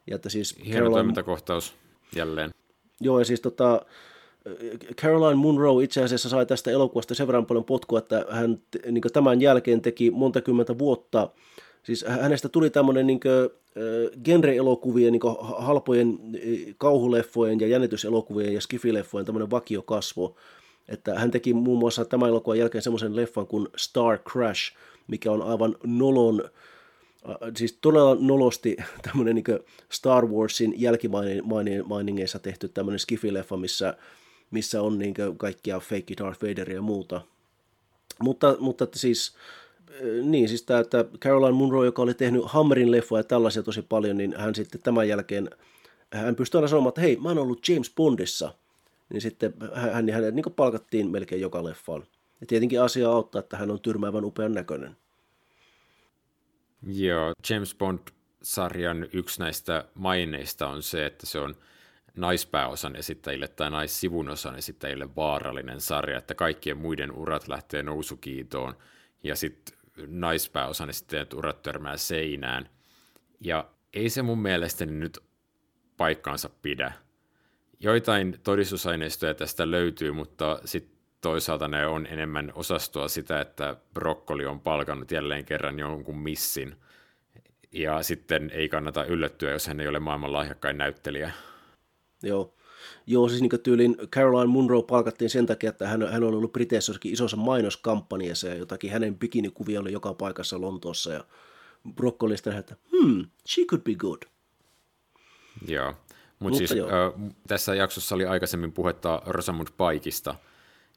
Ja 0.07 0.15
että 0.15 0.29
siis 0.29 0.55
Hieno 0.65 0.79
Caroline... 0.79 0.95
toimintakohtaus 0.95 1.73
jälleen. 2.15 2.51
Joo, 3.01 3.19
ja 3.19 3.25
siis 3.25 3.41
tota, 3.41 3.81
Caroline 5.01 5.35
Munro 5.35 5.79
itse 5.79 6.03
asiassa 6.03 6.29
sai 6.29 6.45
tästä 6.45 6.71
elokuvasta 6.71 7.15
sen 7.15 7.27
verran 7.27 7.45
paljon 7.45 7.65
potkua, 7.65 7.99
että 7.99 8.25
hän 8.29 8.61
niin 8.91 9.01
tämän 9.13 9.41
jälkeen 9.41 9.81
teki 9.81 10.11
monta 10.11 10.41
kymmentä 10.41 10.77
vuotta, 10.77 11.29
siis 11.83 12.05
hänestä 12.07 12.49
tuli 12.49 12.69
tämmöinen 12.69 13.07
niin 13.07 13.19
genre-elokuvien, 14.23 15.11
niin 15.11 15.21
halpojen 15.57 16.19
kauhuleffojen 16.77 17.59
ja 17.59 17.67
jännityselokuvien 17.67 18.53
ja 18.53 18.61
skifileffojen 18.61 19.25
tämmöinen 19.25 19.51
vakiokasvo, 19.51 20.35
että 20.89 21.19
hän 21.19 21.31
teki 21.31 21.53
muun 21.53 21.79
muassa 21.79 22.05
tämän 22.05 22.29
elokuvan 22.29 22.59
jälkeen 22.59 22.81
semmoisen 22.81 23.15
leffan 23.15 23.47
kuin 23.47 23.67
Star 23.77 24.17
Crash, 24.17 24.75
mikä 25.07 25.31
on 25.31 25.41
aivan 25.41 25.75
nolon, 25.83 26.43
siis 27.57 27.77
todella 27.81 28.17
nolosti 28.19 28.77
tämmöinen 29.11 29.35
niin 29.35 29.59
Star 29.91 30.25
Warsin 30.25 30.73
jälkimainingeissa 30.77 32.39
tehty 32.39 32.69
tämmöinen 32.69 32.99
skifileffa, 32.99 33.57
missä 33.57 33.97
missä 34.51 34.81
on 34.81 34.99
niin 34.99 35.13
kaikkia 35.37 35.79
fake 35.79 36.13
Darth 36.17 36.43
Vaderia 36.43 36.75
ja 36.75 36.81
muuta. 36.81 37.21
Mutta, 38.19 38.55
mutta 38.59 38.83
että 38.83 38.99
siis, 38.99 39.35
niin 40.23 40.49
siis 40.49 40.63
tämä, 40.63 40.79
että 40.79 41.05
Caroline 41.19 41.51
Munro, 41.51 41.83
joka 41.83 42.01
oli 42.01 42.13
tehnyt 42.13 42.43
Hammerin 42.45 42.91
leffoja 42.91 43.19
ja 43.19 43.23
tällaisia 43.23 43.63
tosi 43.63 43.81
paljon, 43.81 44.17
niin 44.17 44.35
hän 44.37 44.55
sitten 44.55 44.81
tämän 44.81 45.07
jälkeen, 45.07 45.49
hän 46.13 46.35
pystyi 46.35 46.57
aina 46.57 46.67
sanomaan, 46.67 46.89
että 46.89 47.01
hei, 47.01 47.17
mä 47.21 47.29
oon 47.29 47.37
ollut 47.37 47.69
James 47.69 47.91
Bondissa. 47.95 48.53
Niin 49.09 49.21
sitten 49.21 49.53
hän, 49.73 50.09
hänet 50.09 50.35
niin 50.35 50.45
palkattiin 50.55 51.11
melkein 51.11 51.41
joka 51.41 51.63
leffaan. 51.63 52.03
Ja 52.41 52.47
tietenkin 52.47 52.81
asia 52.81 53.09
auttaa, 53.09 53.39
että 53.39 53.57
hän 53.57 53.71
on 53.71 53.81
tyrmäävän 53.81 54.25
upean 54.25 54.51
näköinen. 54.51 54.97
Joo, 56.87 57.33
James 57.49 57.75
Bond-sarjan 57.75 59.07
yksi 59.13 59.39
näistä 59.39 59.85
maineista 59.93 60.67
on 60.67 60.83
se, 60.83 61.05
että 61.05 61.25
se 61.25 61.39
on– 61.39 61.55
naispääosan 62.19 62.95
esittäjille 62.95 63.47
tai 63.47 63.69
naissivunosan 63.69 64.55
esittäjille 64.55 65.15
vaarallinen 65.15 65.81
sarja, 65.81 66.17
että 66.17 66.35
kaikkien 66.35 66.77
muiden 66.77 67.11
urat 67.11 67.47
lähtee 67.47 67.83
nousukiitoon 67.83 68.77
ja 69.23 69.35
sitten 69.35 69.77
naispääosa, 70.07 70.85
niin 70.85 70.93
sitten 70.93 71.27
urat 71.35 71.61
törmää 71.61 71.97
seinään. 71.97 72.69
Ja 73.39 73.69
ei 73.93 74.09
se 74.09 74.21
mun 74.21 74.41
mielestäni 74.41 74.91
nyt 74.91 75.19
paikkaansa 75.97 76.49
pidä. 76.61 76.93
Joitain 77.79 78.39
todistusaineistoja 78.43 79.33
tästä 79.33 79.71
löytyy, 79.71 80.11
mutta 80.11 80.59
sitten 80.65 80.99
toisaalta 81.21 81.67
ne 81.67 81.87
on 81.87 82.05
enemmän 82.05 82.51
osastoa 82.55 83.07
sitä, 83.07 83.41
että 83.41 83.75
brokkoli 83.93 84.45
on 84.45 84.59
palkannut 84.59 85.11
jälleen 85.11 85.45
kerran 85.45 85.79
jonkun 85.79 86.17
missin. 86.17 86.75
Ja 87.71 88.03
sitten 88.03 88.49
ei 88.53 88.69
kannata 88.69 89.05
yllättyä, 89.05 89.51
jos 89.51 89.67
hän 89.67 89.79
ei 89.79 89.87
ole 89.87 89.99
maailman 89.99 90.33
lahjakkain 90.33 90.77
näyttelijä. 90.77 91.31
Joo. 92.23 92.53
Joo, 93.07 93.29
siis 93.29 93.41
niin 93.41 93.61
tyylin 93.63 93.97
Caroline 94.15 94.51
Munro 94.51 94.81
palkattiin 94.81 95.29
sen 95.29 95.45
takia, 95.45 95.69
että 95.69 95.87
hän, 95.87 96.11
hän 96.11 96.23
on 96.23 96.33
ollut 96.33 96.53
Briteissä 96.53 96.89
jossakin 96.89 97.13
isossa 97.13 97.37
mainoskampanjassa 97.37 98.47
ja 98.47 98.55
jotakin 98.55 98.91
hänen 98.91 99.17
bikinikuvia 99.17 99.79
oli 99.79 99.91
joka 99.91 100.13
paikassa 100.13 100.61
Lontoossa 100.61 101.13
ja 101.13 101.23
brokkolista, 101.95 102.57
että 102.57 102.75
hmm, 102.91 103.25
she 103.47 103.65
could 103.65 103.81
be 103.81 103.95
good. 103.95 104.21
Joo, 105.67 105.93
Mut 106.39 106.51
Mutta 106.51 106.57
siis 106.57 106.71
joo. 106.71 106.89
Äh, 106.89 107.33
tässä 107.47 107.75
jaksossa 107.75 108.15
oli 108.15 108.25
aikaisemmin 108.25 108.71
puhetta 108.71 109.21
Rosamund 109.25 109.67
Paikista, 109.77 110.35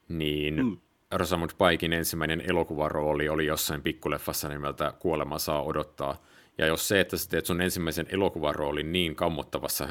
niin 0.09 0.65
mm. 0.65 0.77
Rosamund 1.13 1.51
Paikin 1.59 1.93
ensimmäinen 1.93 2.43
elokuvarooli 2.47 3.29
oli 3.29 3.47
jossain 3.47 3.83
pikkuleffassa 3.83 4.49
nimeltä 4.49 4.93
Kuolema 4.99 5.39
saa 5.39 5.63
odottaa. 5.63 6.23
Ja 6.59 6.67
jos 6.67 6.89
se, 6.89 7.01
että 7.01 7.17
sä 7.17 7.29
teet 7.29 7.47
sun 7.47 7.61
ensimmäisen 7.61 8.07
elokuvaroolin 8.09 8.93
niin 8.93 9.15
kammottavassa 9.15 9.89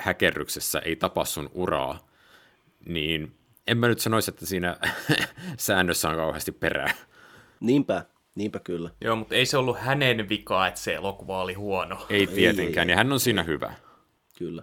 häkerryksessä 0.00 0.78
ei 0.78 0.96
tapa 0.96 1.24
sun 1.24 1.50
uraa, 1.54 2.08
niin 2.86 3.34
en 3.66 3.78
mä 3.78 3.88
nyt 3.88 3.98
sanoisi, 3.98 4.30
että 4.30 4.46
siinä 4.46 4.76
säännössä 5.56 6.08
on 6.08 6.16
kauheasti 6.16 6.52
perää. 6.52 6.94
Niinpä, 7.60 8.04
niinpä 8.34 8.58
kyllä. 8.58 8.90
Joo, 9.00 9.16
mutta 9.16 9.34
ei 9.34 9.46
se 9.46 9.56
ollut 9.56 9.78
hänen 9.78 10.28
vika, 10.28 10.66
että 10.66 10.80
se 10.80 10.94
elokuva 10.94 11.42
oli 11.42 11.54
huono. 11.54 12.06
Ei 12.10 12.26
tietenkään, 12.26 12.88
ei, 12.88 12.92
ja 12.92 12.96
hän 12.96 13.12
on 13.12 13.20
siinä 13.20 13.42
hyvä. 13.42 13.74
Kyllä. 14.38 14.62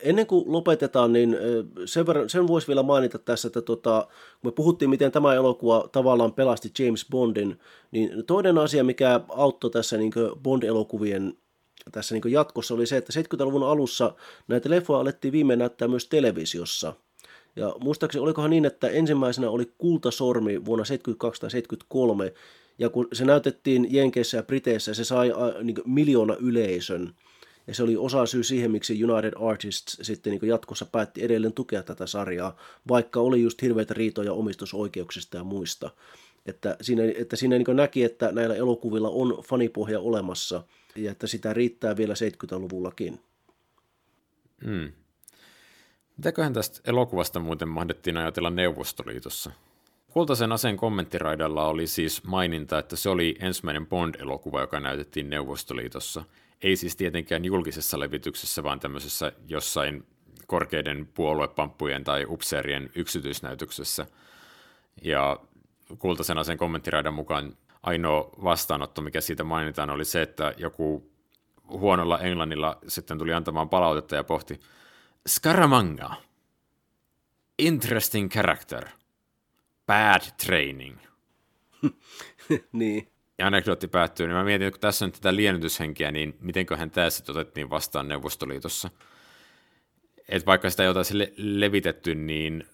Ennen 0.00 0.26
kuin 0.26 0.52
lopetetaan, 0.52 1.12
niin 1.12 1.36
sen, 1.84 2.06
verran, 2.06 2.30
sen 2.30 2.48
voisi 2.48 2.68
vielä 2.68 2.82
mainita 2.82 3.18
tässä, 3.18 3.48
että 3.48 3.62
tota, 3.62 4.08
kun 4.40 4.50
me 4.50 4.52
puhuttiin, 4.52 4.90
miten 4.90 5.12
tämä 5.12 5.34
elokuva 5.34 5.88
tavallaan 5.92 6.32
pelasti 6.32 6.72
James 6.78 7.06
Bondin, 7.10 7.60
niin 7.90 8.26
toinen 8.26 8.58
asia, 8.58 8.84
mikä 8.84 9.20
auttoi 9.28 9.70
tässä 9.70 9.96
niin 9.96 10.12
Bond-elokuvien 10.42 11.34
tässä 11.92 12.14
niin 12.14 12.32
jatkossa 12.32 12.74
oli 12.74 12.86
se, 12.86 12.96
että 12.96 13.12
70-luvun 13.20 13.62
alussa 13.62 14.14
näitä 14.48 14.70
leffoja 14.70 15.00
alettiin 15.00 15.32
viimein 15.32 15.58
näyttää 15.58 15.88
myös 15.88 16.06
televisiossa. 16.06 16.94
Ja 17.56 17.74
muistaakseni 17.80 18.22
olikohan 18.22 18.50
niin, 18.50 18.64
että 18.64 18.88
ensimmäisenä 18.88 19.50
oli 19.50 19.72
Kultasormi 19.78 20.64
vuonna 20.64 20.84
72 20.84 21.40
tai 21.40 21.50
73, 21.50 22.32
ja 22.78 22.90
kun 22.90 23.08
se 23.12 23.24
näytettiin 23.24 23.86
Jenkeissä 23.90 24.36
ja 24.36 24.42
Briteissä, 24.42 24.94
se 24.94 25.04
sai 25.04 25.32
niin 25.62 25.76
miljoona 25.84 26.36
yleisön. 26.40 27.14
Ja 27.66 27.74
se 27.74 27.82
oli 27.82 27.96
osa 27.96 28.26
syy 28.26 28.42
siihen, 28.42 28.70
miksi 28.70 29.04
United 29.04 29.32
Artists 29.48 29.98
sitten 30.02 30.30
niin 30.30 30.48
jatkossa 30.48 30.86
päätti 30.86 31.24
edelleen 31.24 31.52
tukea 31.52 31.82
tätä 31.82 32.06
sarjaa, 32.06 32.56
vaikka 32.88 33.20
oli 33.20 33.42
just 33.42 33.62
hirveitä 33.62 33.94
riitoja 33.94 34.32
omistusoikeuksista 34.32 35.36
ja 35.36 35.44
muista. 35.44 35.90
Että 36.46 36.76
siinä, 36.80 37.02
että 37.16 37.36
siinä 37.36 37.58
niin 37.58 37.76
näki, 37.76 38.04
että 38.04 38.32
näillä 38.32 38.54
elokuvilla 38.54 39.08
on 39.08 39.42
fanipohja 39.48 40.00
olemassa– 40.00 40.62
ja 40.96 41.10
että 41.10 41.26
sitä 41.26 41.54
riittää 41.54 41.96
vielä 41.96 42.14
70-luvullakin. 42.14 43.20
Hmm. 44.64 44.92
Mitäköhän 46.16 46.52
tästä 46.52 46.80
elokuvasta 46.84 47.40
muuten 47.40 47.68
mahdettiin 47.68 48.16
ajatella 48.16 48.50
Neuvostoliitossa? 48.50 49.52
Kultaisen 50.12 50.52
aseen 50.52 50.76
kommenttiraidalla 50.76 51.66
oli 51.66 51.86
siis 51.86 52.24
maininta, 52.24 52.78
että 52.78 52.96
se 52.96 53.08
oli 53.08 53.36
ensimmäinen 53.40 53.86
Bond-elokuva, 53.86 54.60
joka 54.60 54.80
näytettiin 54.80 55.30
Neuvostoliitossa. 55.30 56.24
Ei 56.62 56.76
siis 56.76 56.96
tietenkään 56.96 57.44
julkisessa 57.44 58.00
levityksessä, 58.00 58.62
vaan 58.62 58.80
tämmöisessä 58.80 59.32
jossain 59.48 60.06
korkeiden 60.46 61.08
puoluepamppujen 61.14 62.04
tai 62.04 62.24
upseerien 62.28 62.90
yksityisnäytöksessä. 62.94 64.06
Ja 65.02 65.40
Kultaisen 65.98 66.38
aseen 66.38 66.58
kommenttiraidan 66.58 67.14
mukaan 67.14 67.56
ainoa 67.82 68.30
vastaanotto, 68.44 69.02
mikä 69.02 69.20
siitä 69.20 69.44
mainitaan, 69.44 69.90
oli 69.90 70.04
se, 70.04 70.22
että 70.22 70.54
joku 70.56 71.10
huonolla 71.68 72.18
englannilla 72.18 72.78
sitten 72.88 73.18
tuli 73.18 73.32
antamaan 73.32 73.68
palautetta 73.68 74.16
ja 74.16 74.24
pohti 74.24 74.60
Scaramanga. 75.28 76.14
Interesting 77.58 78.30
character. 78.30 78.88
Bad 79.86 80.22
training. 80.46 80.98
niin. 82.72 83.08
Ja 83.40 83.46
anekdootti 83.46 83.88
päättyy, 83.88 84.26
niin 84.26 84.36
mä 84.36 84.44
mietin, 84.44 84.66
että 84.66 84.76
kun 84.76 84.80
tässä 84.80 85.04
on 85.04 85.12
tätä 85.12 85.36
liennytyshenkiä, 85.36 86.10
niin 86.10 86.36
mitenköhän 86.40 86.90
tämä 86.90 87.10
sitten 87.10 87.36
otettiin 87.36 87.70
vastaan 87.70 88.08
Neuvostoliitossa. 88.08 88.90
Että 90.28 90.46
vaikka 90.46 90.70
sitä 90.70 90.82
ei 90.82 90.88
oltaisi 90.88 91.18
le- 91.18 91.32
levitetty, 91.36 92.14
niin 92.14 92.66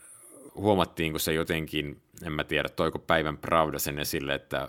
huomattiinko 0.54 1.18
se 1.18 1.32
jotenkin, 1.32 2.02
en 2.22 2.32
mä 2.32 2.44
tiedä, 2.44 2.68
toiko 2.68 2.98
päivän 2.98 3.38
Pravda 3.38 3.78
sen 3.78 3.98
esille, 3.98 4.34
että 4.34 4.68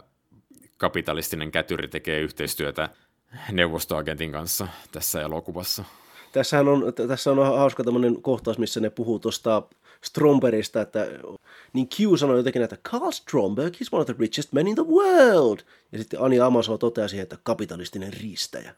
kapitalistinen 0.77 1.51
kätyri 1.51 1.87
tekee 1.87 2.19
yhteistyötä 2.19 2.89
neuvostoagentin 3.51 4.31
kanssa 4.31 4.67
tässä 4.91 5.21
elokuvassa. 5.21 5.83
Tässähän 6.31 6.67
on, 6.67 6.93
tässä 7.07 7.31
on 7.31 7.37
hauska 7.37 7.83
tämmöinen 7.83 8.21
kohtaus, 8.21 8.57
missä 8.57 8.79
ne 8.79 8.89
puhuu 8.89 9.19
tuosta 9.19 9.61
Strombergista, 10.07 10.81
että 10.81 11.07
niin 11.73 11.87
Q 11.87 12.17
sanoi 12.17 12.37
jotenkin, 12.37 12.61
että 12.61 12.77
Carl 12.77 13.11
Stromberg 13.11 13.81
is 13.81 13.93
one 13.93 14.01
of 14.01 14.05
the 14.05 14.15
richest 14.19 14.51
men 14.51 14.67
in 14.67 14.75
the 14.75 14.85
world. 14.87 15.59
Ja 15.91 15.97
sitten 15.97 16.21
Anja 16.21 16.45
Amaso 16.45 16.77
toteaa 16.77 17.07
siihen, 17.07 17.23
että 17.23 17.37
kapitalistinen 17.43 18.13
riistäjä. 18.13 18.75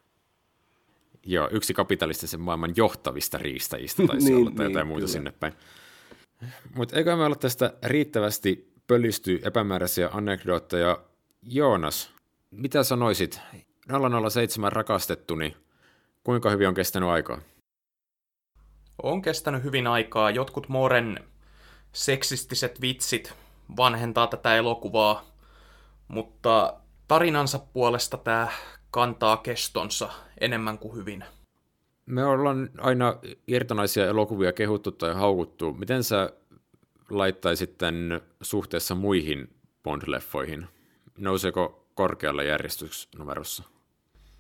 Joo, 1.25 1.49
yksi 1.51 1.73
kapitalistisen 1.73 2.41
maailman 2.41 2.73
johtavista 2.75 3.37
riistäjistä 3.37 4.03
taisi 4.07 4.25
niin, 4.33 4.37
olla 4.37 4.51
tai 4.51 4.65
niin, 4.65 4.73
jotain 4.73 4.87
muuta 4.87 4.99
kyllä. 4.99 5.11
sinne 5.11 5.31
päin. 5.31 5.53
Mutta 6.75 6.95
eikö 6.95 7.15
me 7.15 7.25
olla 7.25 7.35
tästä 7.35 7.73
riittävästi 7.83 8.71
pöllisty 8.87 9.39
epämääräisiä 9.43 10.09
anekdootteja 10.13 10.99
Joonas, 11.43 12.11
mitä 12.51 12.83
sanoisit? 12.83 13.39
007 14.29 14.71
rakastettuni, 14.71 15.57
kuinka 16.23 16.49
hyvin 16.49 16.67
on 16.67 16.73
kestänyt 16.73 17.09
aikaa? 17.09 17.41
On 19.03 19.21
kestänyt 19.21 19.63
hyvin 19.63 19.87
aikaa. 19.87 20.31
Jotkut 20.31 20.69
Moren 20.69 21.19
seksistiset 21.93 22.81
vitsit 22.81 23.33
vanhentaa 23.77 24.27
tätä 24.27 24.55
elokuvaa, 24.55 25.25
mutta 26.07 26.73
tarinansa 27.07 27.59
puolesta 27.59 28.17
tämä 28.17 28.47
kantaa 28.91 29.37
kestonsa 29.37 30.09
enemmän 30.41 30.77
kuin 30.77 30.95
hyvin. 30.95 31.25
Me 32.05 32.25
ollaan 32.25 32.69
aina 32.77 33.15
irtonaisia 33.47 34.07
elokuvia 34.07 34.53
kehuttu 34.53 34.91
tai 34.91 35.13
haukuttu. 35.13 35.73
Miten 35.73 36.03
sä 36.03 36.33
laittaisit 37.09 37.77
tämän 37.77 38.21
suhteessa 38.41 38.95
muihin 38.95 39.55
Bond-leffoihin? 39.83 40.65
nouseeko 41.19 41.87
korkealla 41.93 42.43
järjestysnumerossa? 42.43 43.63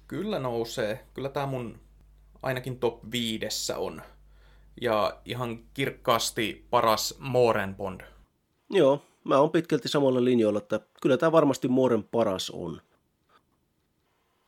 Kyllä 0.07 0.39
nousee. 0.39 1.05
Kyllä 1.13 1.29
tämä 1.29 1.45
mun 1.45 1.79
ainakin 2.41 2.79
top 2.79 3.11
viidessä 3.11 3.77
on. 3.77 4.01
Ja 4.81 5.19
ihan 5.25 5.59
kirkkaasti 5.73 6.65
paras 6.69 7.15
Moren 7.19 7.75
Bond. 7.75 8.01
Joo, 8.69 9.01
mä 9.23 9.39
oon 9.39 9.51
pitkälti 9.51 9.87
samalla 9.87 10.23
linjoilla, 10.23 10.57
että 10.57 10.79
kyllä 11.01 11.17
tämä 11.17 11.31
varmasti 11.31 11.67
Moren 11.67 12.03
paras 12.03 12.49
on. 12.49 12.81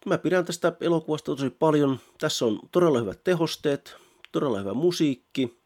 Mä 0.06 0.18
pidän 0.18 0.46
tästä 0.46 0.74
elokuvasta 0.82 1.26
tosi 1.26 1.50
paljon. 1.50 2.00
Tässä 2.20 2.46
on 2.46 2.60
todella 2.72 3.00
hyvät 3.00 3.24
tehosteet, 3.24 3.96
todella 4.32 4.60
hyvä 4.60 4.74
musiikki. 4.74 5.62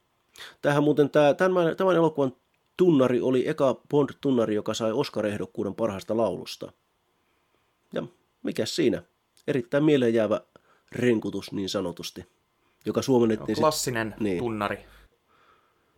Tähän 0.61 0.83
muuten 0.83 1.09
tämä, 1.09 1.33
tämän, 1.33 1.77
tämän 1.77 1.95
elokuvan 1.95 2.35
tunnari 2.77 3.21
oli 3.21 3.47
eka 3.47 3.81
Bond-tunnari, 3.89 4.55
joka 4.55 4.73
sai 4.73 4.91
Oscar-ehdokkuuden 4.91 5.75
parhaasta 5.75 6.17
laulusta. 6.17 6.71
Ja 7.93 8.03
mikä 8.43 8.65
siinä? 8.65 9.03
Erittäin 9.47 9.83
mieleenjäävä 9.83 10.41
renkutus 10.91 11.51
niin 11.51 11.69
sanotusti, 11.69 12.25
joka 12.85 13.01
suomennettiin... 13.01 13.57
Klassinen 13.57 14.09
sit, 14.09 14.19
niin. 14.19 14.37
tunnari. 14.37 14.85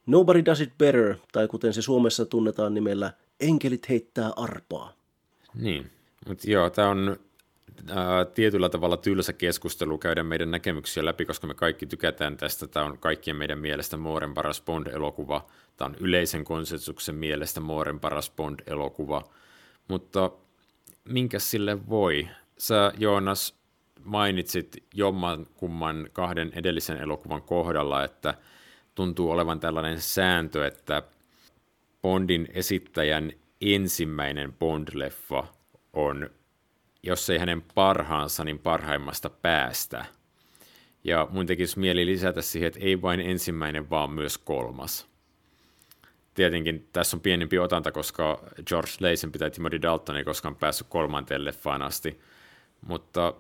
Nobody 0.06 0.46
Does 0.46 0.62
It 0.62 0.78
Better, 0.78 1.16
tai 1.32 1.48
kuten 1.48 1.74
se 1.74 1.82
Suomessa 1.82 2.26
tunnetaan 2.26 2.74
nimellä 2.74 3.14
Enkelit 3.40 3.90
heittää 3.90 4.32
arpaa. 4.36 4.94
Niin, 5.54 5.92
mutta 6.28 6.52
joo, 6.52 6.70
tämä 6.70 6.90
on 6.90 7.18
ää, 7.90 8.26
tietyllä 8.26 8.70
tavalla 8.70 8.98
tylsä 8.98 9.34
keskustelu 9.34 9.98
käydä 9.98 10.24
meidän 10.24 10.52
näkemyksiä 10.52 11.06
läpi, 11.06 11.26
koska 11.26 11.48
me 11.48 11.54
kaikki 11.54 11.86
tykätään 11.86 12.38
tästä. 12.38 12.68
Tämä 12.68 12.86
on 12.86 12.98
kaikkien 12.98 13.36
meidän 13.36 13.60
mielestä 13.60 13.98
Mooren 13.98 14.34
paras 14.34 14.62
Bond-elokuva. 14.62 15.48
Tämä 15.78 15.90
on 15.90 15.96
yleisen 16.00 16.44
konsensuksen 16.44 17.16
mielestä 17.16 17.60
Mooren 17.60 18.00
paras 18.00 18.32
Bond-elokuva. 18.32 19.30
Mutta 19.88 20.32
minkä 21.04 21.40
sille 21.40 21.90
voi? 21.90 22.28
Sä, 22.58 22.92
Joonas, 22.98 23.57
mainitsit 24.08 24.84
jomman 24.94 25.46
kumman 25.56 26.10
kahden 26.14 26.52
edellisen 26.56 26.98
elokuvan 26.98 27.42
kohdalla, 27.42 28.04
että 28.04 28.34
tuntuu 28.96 29.32
olevan 29.32 29.60
tällainen 29.60 30.02
sääntö, 30.02 30.68
että 30.68 31.04
Bondin 32.02 32.48
esittäjän 32.54 33.32
ensimmäinen 33.62 34.54
Bond-leffa 34.54 35.48
on 35.94 36.30
jos 37.04 37.30
ei 37.30 37.38
hänen 37.38 37.62
parhaansa, 37.62 38.44
niin 38.44 38.60
parhaimmasta 38.60 39.30
päästä. 39.30 40.06
Ja 41.04 41.28
mun 41.30 41.46
tekisi 41.46 41.80
mieli 41.80 42.06
lisätä 42.06 42.42
siihen, 42.42 42.68
että 42.68 42.80
ei 42.80 43.02
vain 43.02 43.20
ensimmäinen, 43.20 43.90
vaan 43.90 44.12
myös 44.12 44.38
kolmas. 44.38 45.08
Tietenkin 46.34 46.90
tässä 46.94 47.18
on 47.18 47.22
pienempi 47.22 47.60
otanta, 47.60 47.92
koska 47.92 48.44
George 48.66 48.92
Leisen 49.00 49.32
pitää 49.32 49.50
Timothy 49.50 49.82
Dalton 49.82 50.18
ei 50.18 50.24
koskaan 50.24 50.56
päässyt 50.56 50.88
kolmanteen 50.90 51.46
leffaan 51.46 51.82
asti. 51.82 52.22
Mutta 52.82 53.34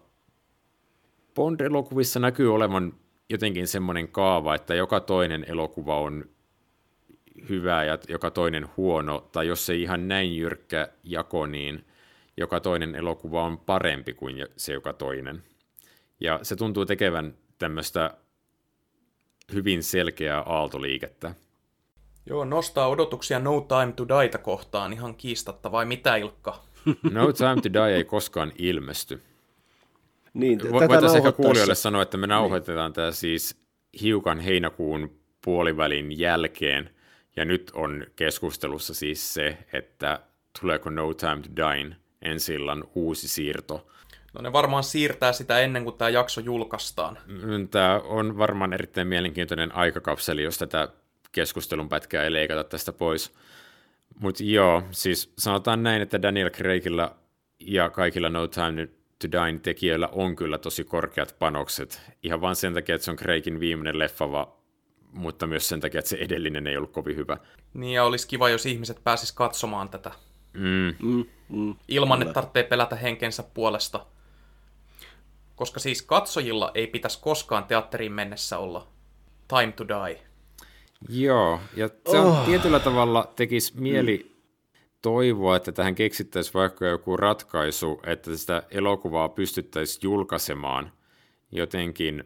Bond-elokuvissa 1.37 2.19
näkyy 2.19 2.53
olevan 2.53 2.93
jotenkin 3.29 3.67
semmoinen 3.67 4.07
kaava, 4.07 4.55
että 4.55 4.75
joka 4.75 4.99
toinen 4.99 5.45
elokuva 5.47 5.99
on 5.99 6.25
hyvä 7.49 7.83
ja 7.83 7.97
joka 8.09 8.31
toinen 8.31 8.69
huono, 8.77 9.29
tai 9.31 9.47
jos 9.47 9.69
ei 9.69 9.81
ihan 9.81 10.07
näin 10.07 10.37
jyrkkä 10.37 10.89
jako, 11.03 11.45
niin 11.45 11.85
joka 12.37 12.59
toinen 12.59 12.95
elokuva 12.95 13.43
on 13.43 13.57
parempi 13.57 14.13
kuin 14.13 14.45
se 14.55 14.73
joka 14.73 14.93
toinen. 14.93 15.43
Ja 16.19 16.39
se 16.41 16.55
tuntuu 16.55 16.85
tekevän 16.85 17.33
tämmöistä 17.59 18.17
hyvin 19.53 19.83
selkeää 19.83 20.41
aaltoliikettä. 20.41 21.35
Joo, 22.25 22.45
nostaa 22.45 22.87
odotuksia 22.87 23.39
No 23.39 23.61
Time 23.61 23.91
to 23.91 24.07
Die 24.07 24.37
kohtaan 24.41 24.93
ihan 24.93 25.15
kiistatta, 25.15 25.71
vai 25.71 25.85
mitä 25.85 26.15
Ilkka? 26.15 26.63
No 27.11 27.33
Time 27.33 27.61
to 27.61 27.73
Die 27.73 27.95
ei 27.95 28.03
koskaan 28.03 28.51
ilmesty. 28.57 29.21
Niin, 30.33 30.71
Voitaisiin 30.71 31.17
ehkä 31.17 31.31
kuulijoille 31.31 31.75
sanoa, 31.75 32.01
että 32.01 32.17
me 32.17 32.27
nauhoitetaan 32.27 32.89
niin. 32.89 32.93
tämä 32.93 33.11
siis 33.11 33.61
hiukan 34.01 34.39
heinäkuun 34.39 35.19
puolivälin 35.45 36.19
jälkeen, 36.19 36.89
ja 37.35 37.45
nyt 37.45 37.71
on 37.73 38.05
keskustelussa 38.15 38.93
siis 38.93 39.33
se, 39.33 39.57
että 39.73 40.19
tuleeko 40.59 40.89
No 40.89 41.13
Time 41.13 41.41
to 41.41 41.49
Die 41.55 41.95
ensi 42.21 42.53
uusi 42.95 43.27
siirto. 43.27 43.87
No 44.33 44.41
ne 44.41 44.53
varmaan 44.53 44.83
siirtää 44.83 45.33
sitä 45.33 45.59
ennen 45.59 45.83
kuin 45.83 45.97
tämä 45.97 46.09
jakso 46.09 46.41
julkaistaan. 46.41 47.17
Mm, 47.25 47.67
tämä 47.67 47.99
on 47.99 48.37
varmaan 48.37 48.73
erittäin 48.73 49.07
mielenkiintoinen 49.07 49.75
aikakapseli, 49.75 50.43
jos 50.43 50.57
tätä 50.57 50.87
keskustelun 51.31 51.89
pätkää 51.89 52.23
ei 52.23 52.33
leikata 52.33 52.63
tästä 52.63 52.93
pois. 52.93 53.33
Mutta 54.19 54.43
joo, 54.43 54.83
siis 54.91 55.33
sanotaan 55.37 55.83
näin, 55.83 56.01
että 56.01 56.21
Daniel 56.21 56.49
Craigilla 56.49 57.15
ja 57.59 57.89
kaikilla 57.89 58.29
No 58.29 58.47
Time 58.47 58.87
to 59.21 59.31
Die 59.31 59.59
tekijöillä 59.59 60.09
on 60.11 60.35
kyllä 60.35 60.57
tosi 60.57 60.83
korkeat 60.83 61.35
panokset. 61.39 62.01
Ihan 62.23 62.41
vain 62.41 62.55
sen 62.55 62.73
takia, 62.73 62.95
että 62.95 63.05
se 63.05 63.11
on 63.11 63.17
Craigin 63.17 63.59
viimeinen 63.59 63.99
leffa, 63.99 64.31
va, 64.31 64.57
mutta 65.11 65.47
myös 65.47 65.69
sen 65.69 65.79
takia, 65.79 65.99
että 65.99 66.09
se 66.09 66.17
edellinen 66.17 66.67
ei 66.67 66.77
ollut 66.77 66.91
kovin 66.91 67.15
hyvä. 67.15 67.37
Niin 67.73 67.93
ja 67.93 68.03
olisi 68.03 68.27
kiva, 68.27 68.49
jos 68.49 68.65
ihmiset 68.65 69.03
pääsis 69.03 69.31
katsomaan 69.31 69.89
tätä. 69.89 70.11
Mm. 70.53 70.95
Mm, 70.99 71.25
mm, 71.49 71.75
Ilman, 71.87 72.21
että 72.21 72.33
tarvitsee 72.33 72.63
pelätä 72.63 72.95
henkensä 72.95 73.43
puolesta. 73.43 74.05
Koska 75.55 75.79
siis 75.79 76.01
katsojilla 76.01 76.71
ei 76.73 76.87
pitäisi 76.87 77.21
koskaan 77.21 77.63
teatteriin 77.63 78.11
mennessä 78.11 78.57
olla 78.57 78.87
time 79.47 79.71
to 79.71 79.87
die. 79.87 80.21
Joo, 81.09 81.59
ja 81.75 81.89
se 82.11 82.17
on 82.17 82.25
oh. 82.25 82.45
tietyllä 82.45 82.79
tavalla 82.79 83.33
tekisi 83.35 83.73
mieli 83.79 84.29
mm. 84.29 84.36
Toivoa, 85.01 85.55
että 85.55 85.71
tähän 85.71 85.95
keksittäisiin 85.95 86.53
vaikka 86.53 86.85
joku 86.85 87.17
ratkaisu, 87.17 88.01
että 88.05 88.37
sitä 88.37 88.63
elokuvaa 88.71 89.29
pystyttäisiin 89.29 89.99
julkaisemaan 90.03 90.91
jotenkin 91.51 92.23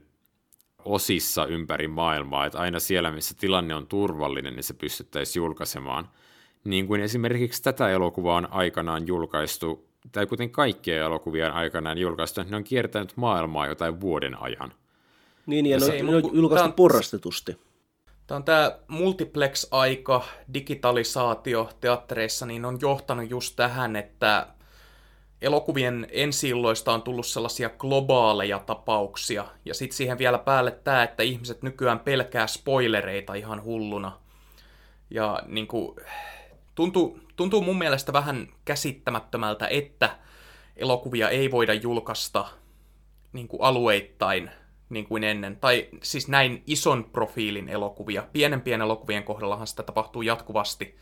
osissa 0.85 1.45
ympäri 1.45 1.87
maailmaa, 1.87 2.45
että 2.45 2.59
aina 2.59 2.79
siellä, 2.79 3.11
missä 3.11 3.35
tilanne 3.39 3.75
on 3.75 3.87
turvallinen, 3.87 4.55
niin 4.55 4.63
se 4.63 4.73
pystyttäisiin 4.73 5.41
julkaisemaan. 5.41 6.09
Niin 6.63 6.87
kuin 6.87 7.01
esimerkiksi 7.01 7.63
tätä 7.63 7.89
elokuvaa 7.89 8.37
on 8.37 8.53
aikanaan 8.53 9.07
julkaistu, 9.07 9.87
tai 10.11 10.25
kuten 10.25 10.49
kaikkia 10.49 11.05
elokuvia 11.05 11.47
on 11.47 11.53
aikanaan 11.53 11.97
julkaistu, 11.97 12.43
ne 12.43 12.55
on 12.55 12.63
kiertänyt 12.63 13.13
maailmaa 13.15 13.67
jotain 13.67 14.01
vuoden 14.01 14.41
ajan. 14.41 14.73
Niin, 15.45 15.65
ja, 15.65 15.77
ja 15.77 16.03
ne 16.03 16.15
on 16.15 16.23
julkaistu 16.33 16.67
on... 16.67 16.73
porrastetusti 16.73 17.57
Tämä 18.31 18.37
on 18.37 18.43
tämä 18.43 18.77
multiplex-aika, 18.87 20.23
digitalisaatio 20.53 21.69
teattereissa, 21.81 22.45
niin 22.45 22.65
on 22.65 22.77
johtanut 22.81 23.29
just 23.29 23.55
tähän, 23.55 23.95
että 23.95 24.47
elokuvien 25.41 26.07
ensi 26.11 26.53
on 26.93 27.01
tullut 27.01 27.25
sellaisia 27.25 27.69
globaaleja 27.69 28.59
tapauksia. 28.59 29.45
Ja 29.65 29.73
sitten 29.73 29.97
siihen 29.97 30.17
vielä 30.17 30.37
päälle 30.37 30.71
tämä, 30.71 31.03
että 31.03 31.23
ihmiset 31.23 31.63
nykyään 31.63 31.99
pelkää 31.99 32.47
spoilereita 32.47 33.33
ihan 33.33 33.63
hulluna. 33.63 34.19
Ja 35.09 35.43
niin 35.45 35.67
kuin, 35.67 35.95
tuntuu, 36.75 37.19
tuntuu 37.35 37.61
mun 37.61 37.77
mielestä 37.77 38.13
vähän 38.13 38.47
käsittämättömältä, 38.65 39.67
että 39.67 40.17
elokuvia 40.75 41.29
ei 41.29 41.51
voida 41.51 41.73
julkaista 41.73 42.47
niin 43.33 43.47
kuin 43.47 43.61
alueittain 43.61 44.51
niin 44.91 45.05
kuin 45.05 45.23
ennen. 45.23 45.57
Tai 45.57 45.87
siis 46.03 46.27
näin 46.27 46.63
ison 46.67 47.03
profiilin 47.03 47.69
elokuvia. 47.69 48.23
Pienempien 48.33 48.81
elokuvien 48.81 49.23
kohdallahan 49.23 49.67
sitä 49.67 49.83
tapahtuu 49.83 50.21
jatkuvasti. 50.21 50.97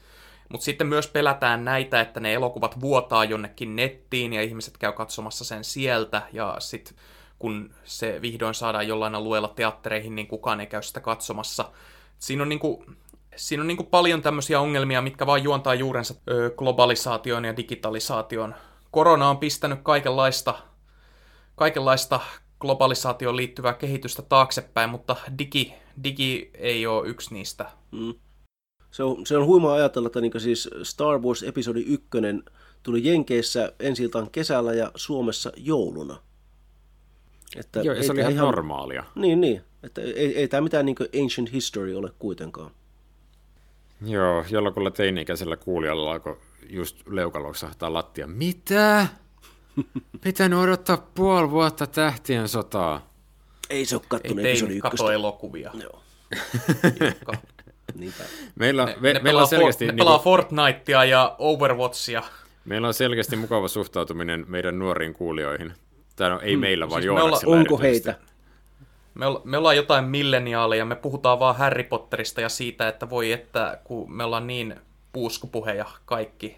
Mutta 0.49 0.65
sitten 0.65 0.87
myös 0.87 1.07
pelätään 1.07 1.65
näitä, 1.65 2.01
että 2.01 2.19
ne 2.19 2.33
elokuvat 2.33 2.81
vuotaa 2.81 3.25
jonnekin 3.25 3.75
nettiin 3.75 4.33
ja 4.33 4.41
ihmiset 4.41 4.77
käy 4.77 4.91
katsomassa 4.91 5.45
sen 5.45 5.63
sieltä. 5.63 6.21
Ja 6.33 6.55
sitten 6.59 6.95
kun 7.39 7.73
se 7.83 8.21
vihdoin 8.21 8.53
saadaan 8.53 8.87
jollain 8.87 9.15
alueella 9.15 9.47
teattereihin, 9.47 10.15
niin 10.15 10.27
kukaan 10.27 10.59
ei 10.59 10.67
käy 10.67 10.81
sitä 10.81 10.99
katsomassa. 10.99 11.71
Siinä 12.19 12.43
on, 12.43 12.49
niinku, 12.49 12.85
siinä 13.35 13.61
on 13.61 13.67
niinku 13.67 13.83
paljon 13.83 14.21
tämmöisiä 14.21 14.59
ongelmia, 14.59 15.01
mitkä 15.01 15.25
vaan 15.25 15.43
juontaa 15.43 15.75
juurensa 15.75 16.15
globalisaation 16.57 17.45
ja 17.45 17.57
digitalisaation. 17.57 18.55
Korona 18.91 19.29
on 19.29 19.37
pistänyt 19.37 19.79
kaikenlaista, 19.83 20.53
kaikenlaista 21.55 22.19
globalisaatioon 22.59 23.35
liittyvää 23.35 23.73
kehitystä 23.73 24.21
taaksepäin, 24.21 24.89
mutta 24.89 25.15
digi, 25.39 25.73
digi 26.03 26.51
ei 26.53 26.87
ole 26.87 27.07
yksi 27.07 27.33
niistä. 27.33 27.65
Mm. 27.91 28.13
Se 28.91 29.03
on, 29.03 29.25
se 29.25 29.37
on 29.37 29.45
huimaa 29.45 29.73
ajatella, 29.73 30.07
että 30.07 30.21
niin 30.21 30.41
siis 30.41 30.69
Star 30.83 31.19
Wars 31.19 31.43
episodi 31.43 31.81
1 31.81 32.07
tuli 32.83 33.07
Jenkeissä 33.07 33.73
ensi 33.79 34.09
kesällä 34.31 34.73
ja 34.73 34.91
Suomessa 34.95 35.51
jouluna. 35.57 36.17
Että 37.55 37.81
Joo, 37.81 38.03
se 38.03 38.11
oli 38.11 38.19
ihan, 38.19 38.33
ihan 38.33 38.45
normaalia. 38.45 39.03
Niin, 39.15 39.41
niin. 39.41 39.61
Että 39.83 40.01
ei, 40.01 40.37
ei 40.37 40.47
tämä 40.47 40.61
mitään 40.61 40.85
niin 40.85 40.95
ancient 41.23 41.51
history 41.53 41.95
ole 41.95 42.11
kuitenkaan. 42.19 42.71
Joo, 44.05 44.45
jollakulla 44.49 44.91
teini-ikäisellä 44.91 45.57
kuulijalla 45.57 46.11
alkoi 46.11 46.37
just 46.69 47.07
leukaloksahtaa 47.07 47.93
lattia. 47.93 48.27
Mitä? 48.27 49.07
Pitänyt 50.23 50.59
odottaa 50.59 50.97
puoli 50.97 51.51
vuotta 51.51 51.87
tähtien 51.87 52.47
sotaa. 52.47 53.09
Ei 53.69 53.85
se 53.85 53.95
ole 53.95 54.03
kattonut 54.07 54.45
Ei 54.45 54.51
episodi 54.51 54.77
ykköstä. 54.77 55.13
elokuvia. 55.13 55.71
Joo. 55.73 56.01
Niinpä. 57.95 58.23
Meillä, 58.55 58.85
ne, 58.85 58.95
me, 58.99 59.13
ne 59.13 59.19
meillä 59.19 59.41
on 59.41 59.47
selkeästi... 59.47 59.85
Ne 59.85 59.91
niin 59.91 59.97
pelaa 59.97 60.19
Fortnitea 60.19 61.05
ja 61.05 61.35
Overwatchia. 61.39 62.23
Meillä 62.65 62.87
on 62.87 62.93
selkeästi 62.93 63.35
mukava 63.35 63.67
suhtautuminen 63.67 64.45
meidän 64.47 64.79
nuoriin 64.79 65.13
kuulijoihin. 65.13 65.73
Tämä 66.15 66.35
on, 66.35 66.41
ei 66.43 66.53
hmm. 66.53 66.61
meillä, 66.61 66.89
vaan 66.89 67.01
siis 67.01 67.05
Joonaksella 67.05 67.55
Onko 67.55 67.77
heitä? 67.77 68.15
Me, 69.13 69.25
olla, 69.25 69.41
me 69.43 69.57
ollaan 69.57 69.75
jotain 69.75 70.05
milleniaaleja, 70.05 70.85
me 70.85 70.95
puhutaan 70.95 71.39
vaan 71.39 71.55
Harry 71.55 71.83
Potterista 71.83 72.41
ja 72.41 72.49
siitä, 72.49 72.87
että 72.87 73.09
voi 73.09 73.31
että 73.31 73.79
kun 73.83 74.11
me 74.11 74.23
ollaan 74.23 74.47
niin 74.47 74.75
puuskupuhe 75.13 75.73
ja 75.73 75.85
kaikki 76.05 76.57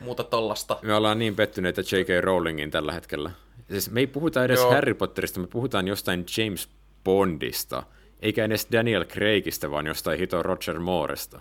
muuta 0.00 0.24
tollasta. 0.24 0.78
Me 0.82 0.94
ollaan 0.94 1.18
niin 1.18 1.36
pettyneitä 1.36 1.80
J.K. 1.80 2.24
Rowlingin 2.24 2.70
tällä 2.70 2.92
hetkellä. 2.92 3.30
Siis 3.70 3.90
me 3.90 4.00
ei 4.00 4.06
puhuta 4.06 4.44
edes 4.44 4.60
Joo. 4.60 4.70
Harry 4.70 4.94
Potterista, 4.94 5.40
me 5.40 5.46
puhutaan 5.46 5.88
jostain 5.88 6.26
James 6.36 6.68
Bondista, 7.04 7.82
eikä 8.20 8.44
edes 8.44 8.68
Daniel 8.72 9.04
Craigista, 9.04 9.70
vaan 9.70 9.86
jostain 9.86 10.18
hito 10.18 10.42
Roger 10.42 10.78
Mooresta. 10.78 11.40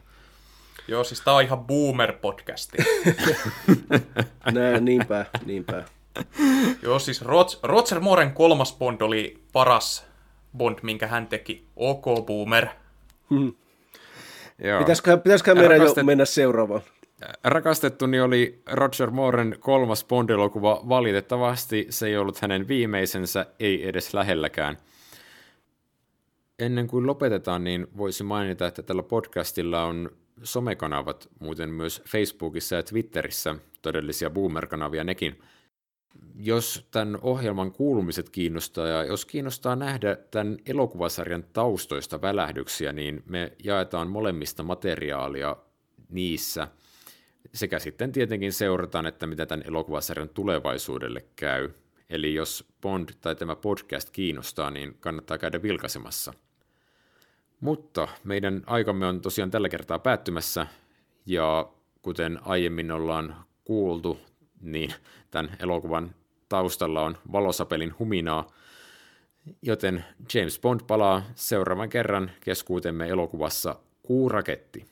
Joo, 0.88 1.04
siis 1.04 1.22
tää 1.22 1.34
on 1.34 1.44
ihan 1.44 1.60
boomer-podcasti. 1.60 2.84
Nää, 4.54 4.80
niinpä, 4.80 5.26
niinpä. 5.46 5.84
Joo, 6.82 7.00
siis 7.00 7.22
Roger 7.64 8.00
Mooren 8.00 8.34
kolmas 8.34 8.78
Bond 8.78 9.02
oli 9.02 9.44
paras 9.52 10.06
Bond, 10.58 10.80
minkä 10.82 11.08
hän 11.08 11.28
teki. 11.28 11.68
OK, 11.76 12.26
boomer. 12.26 12.68
Hmm. 13.30 13.54
Pitäisikö, 14.80 15.18
pitäisikö 15.18 15.56
meidän 15.56 15.72
Rakastet... 15.72 15.98
jo 15.98 16.04
mennä 16.04 16.26
seuraavaan? 16.26 16.82
Rakastettuni 17.44 18.20
oli 18.20 18.62
Roger 18.72 19.12
Mooren 19.12 19.56
kolmas 19.60 20.06
Bond-elokuva. 20.06 20.82
Valitettavasti 20.90 21.88
se 21.90 22.08
ei 22.08 22.18
ollut 22.18 22.40
hänen 22.40 22.68
viimeisensä, 22.68 23.46
ei 23.60 23.88
edes 23.88 24.14
lähelläkään. 24.14 24.78
Ennen 26.60 26.88
kuin 26.88 27.08
lopetetaan, 27.08 27.64
niin 27.64 27.88
voisi 27.98 28.24
mainita, 28.24 28.68
että 28.68 28.84
tällä 28.84 29.04
podcastilla 29.04 29.84
on 29.84 30.10
somekanavat, 30.44 31.30
muuten 31.40 31.70
myös 31.70 32.02
Facebookissa 32.08 32.76
ja 32.76 32.84
Twitterissä, 32.84 33.56
todellisia 33.82 34.30
boomer-kanavia 34.30 35.04
nekin. 35.04 35.40
Jos 36.36 36.88
tämän 36.92 37.18
ohjelman 37.22 37.72
kuulumiset 37.72 38.30
kiinnostaa 38.30 38.88
ja 38.88 39.04
jos 39.04 39.26
kiinnostaa 39.26 39.76
nähdä 39.76 40.18
tämän 40.32 40.58
elokuvasarjan 40.66 41.44
taustoista 41.54 42.22
välähdyksiä, 42.22 42.94
niin 42.94 43.24
me 43.26 43.52
jaetaan 43.64 44.10
molemmista 44.10 44.64
materiaalia 44.64 45.56
niissä– 46.10 46.68
sekä 47.56 47.80
sitten 47.80 48.12
tietenkin 48.12 48.54
seurataan, 48.54 49.06
että 49.06 49.28
mitä 49.28 49.46
tämän 49.46 49.68
elokuvasarjan 49.68 50.30
tulevaisuudelle 50.30 51.26
käy. 51.36 51.70
Eli 52.10 52.34
jos 52.34 52.66
Bond 52.82 53.10
tai 53.22 53.36
tämä 53.36 53.56
podcast 53.56 54.10
kiinnostaa, 54.10 54.72
niin 54.72 54.98
kannattaa 55.00 55.38
käydä 55.38 55.62
vilkaisemassa. 55.62 56.34
Mutta 57.60 58.08
meidän 58.24 58.64
aikamme 58.66 59.06
on 59.06 59.22
tosiaan 59.22 59.52
tällä 59.52 59.70
kertaa 59.70 60.00
päättymässä, 60.00 60.68
ja 61.26 61.70
kuten 62.02 62.40
aiemmin 62.42 62.92
ollaan 62.92 63.36
kuultu, 63.64 64.20
niin 64.62 64.94
tämän 65.32 65.58
elokuvan 65.60 66.16
taustalla 66.50 67.02
on 67.02 67.18
valosapelin 67.32 67.94
huminaa, 68.00 68.52
joten 69.62 70.06
James 70.34 70.60
Bond 70.60 70.82
palaa 70.88 71.24
seuraavan 71.36 71.90
kerran 71.90 72.32
keskuutemme 72.42 73.08
elokuvassa 73.08 73.76
Kuuraketti. 74.04 74.84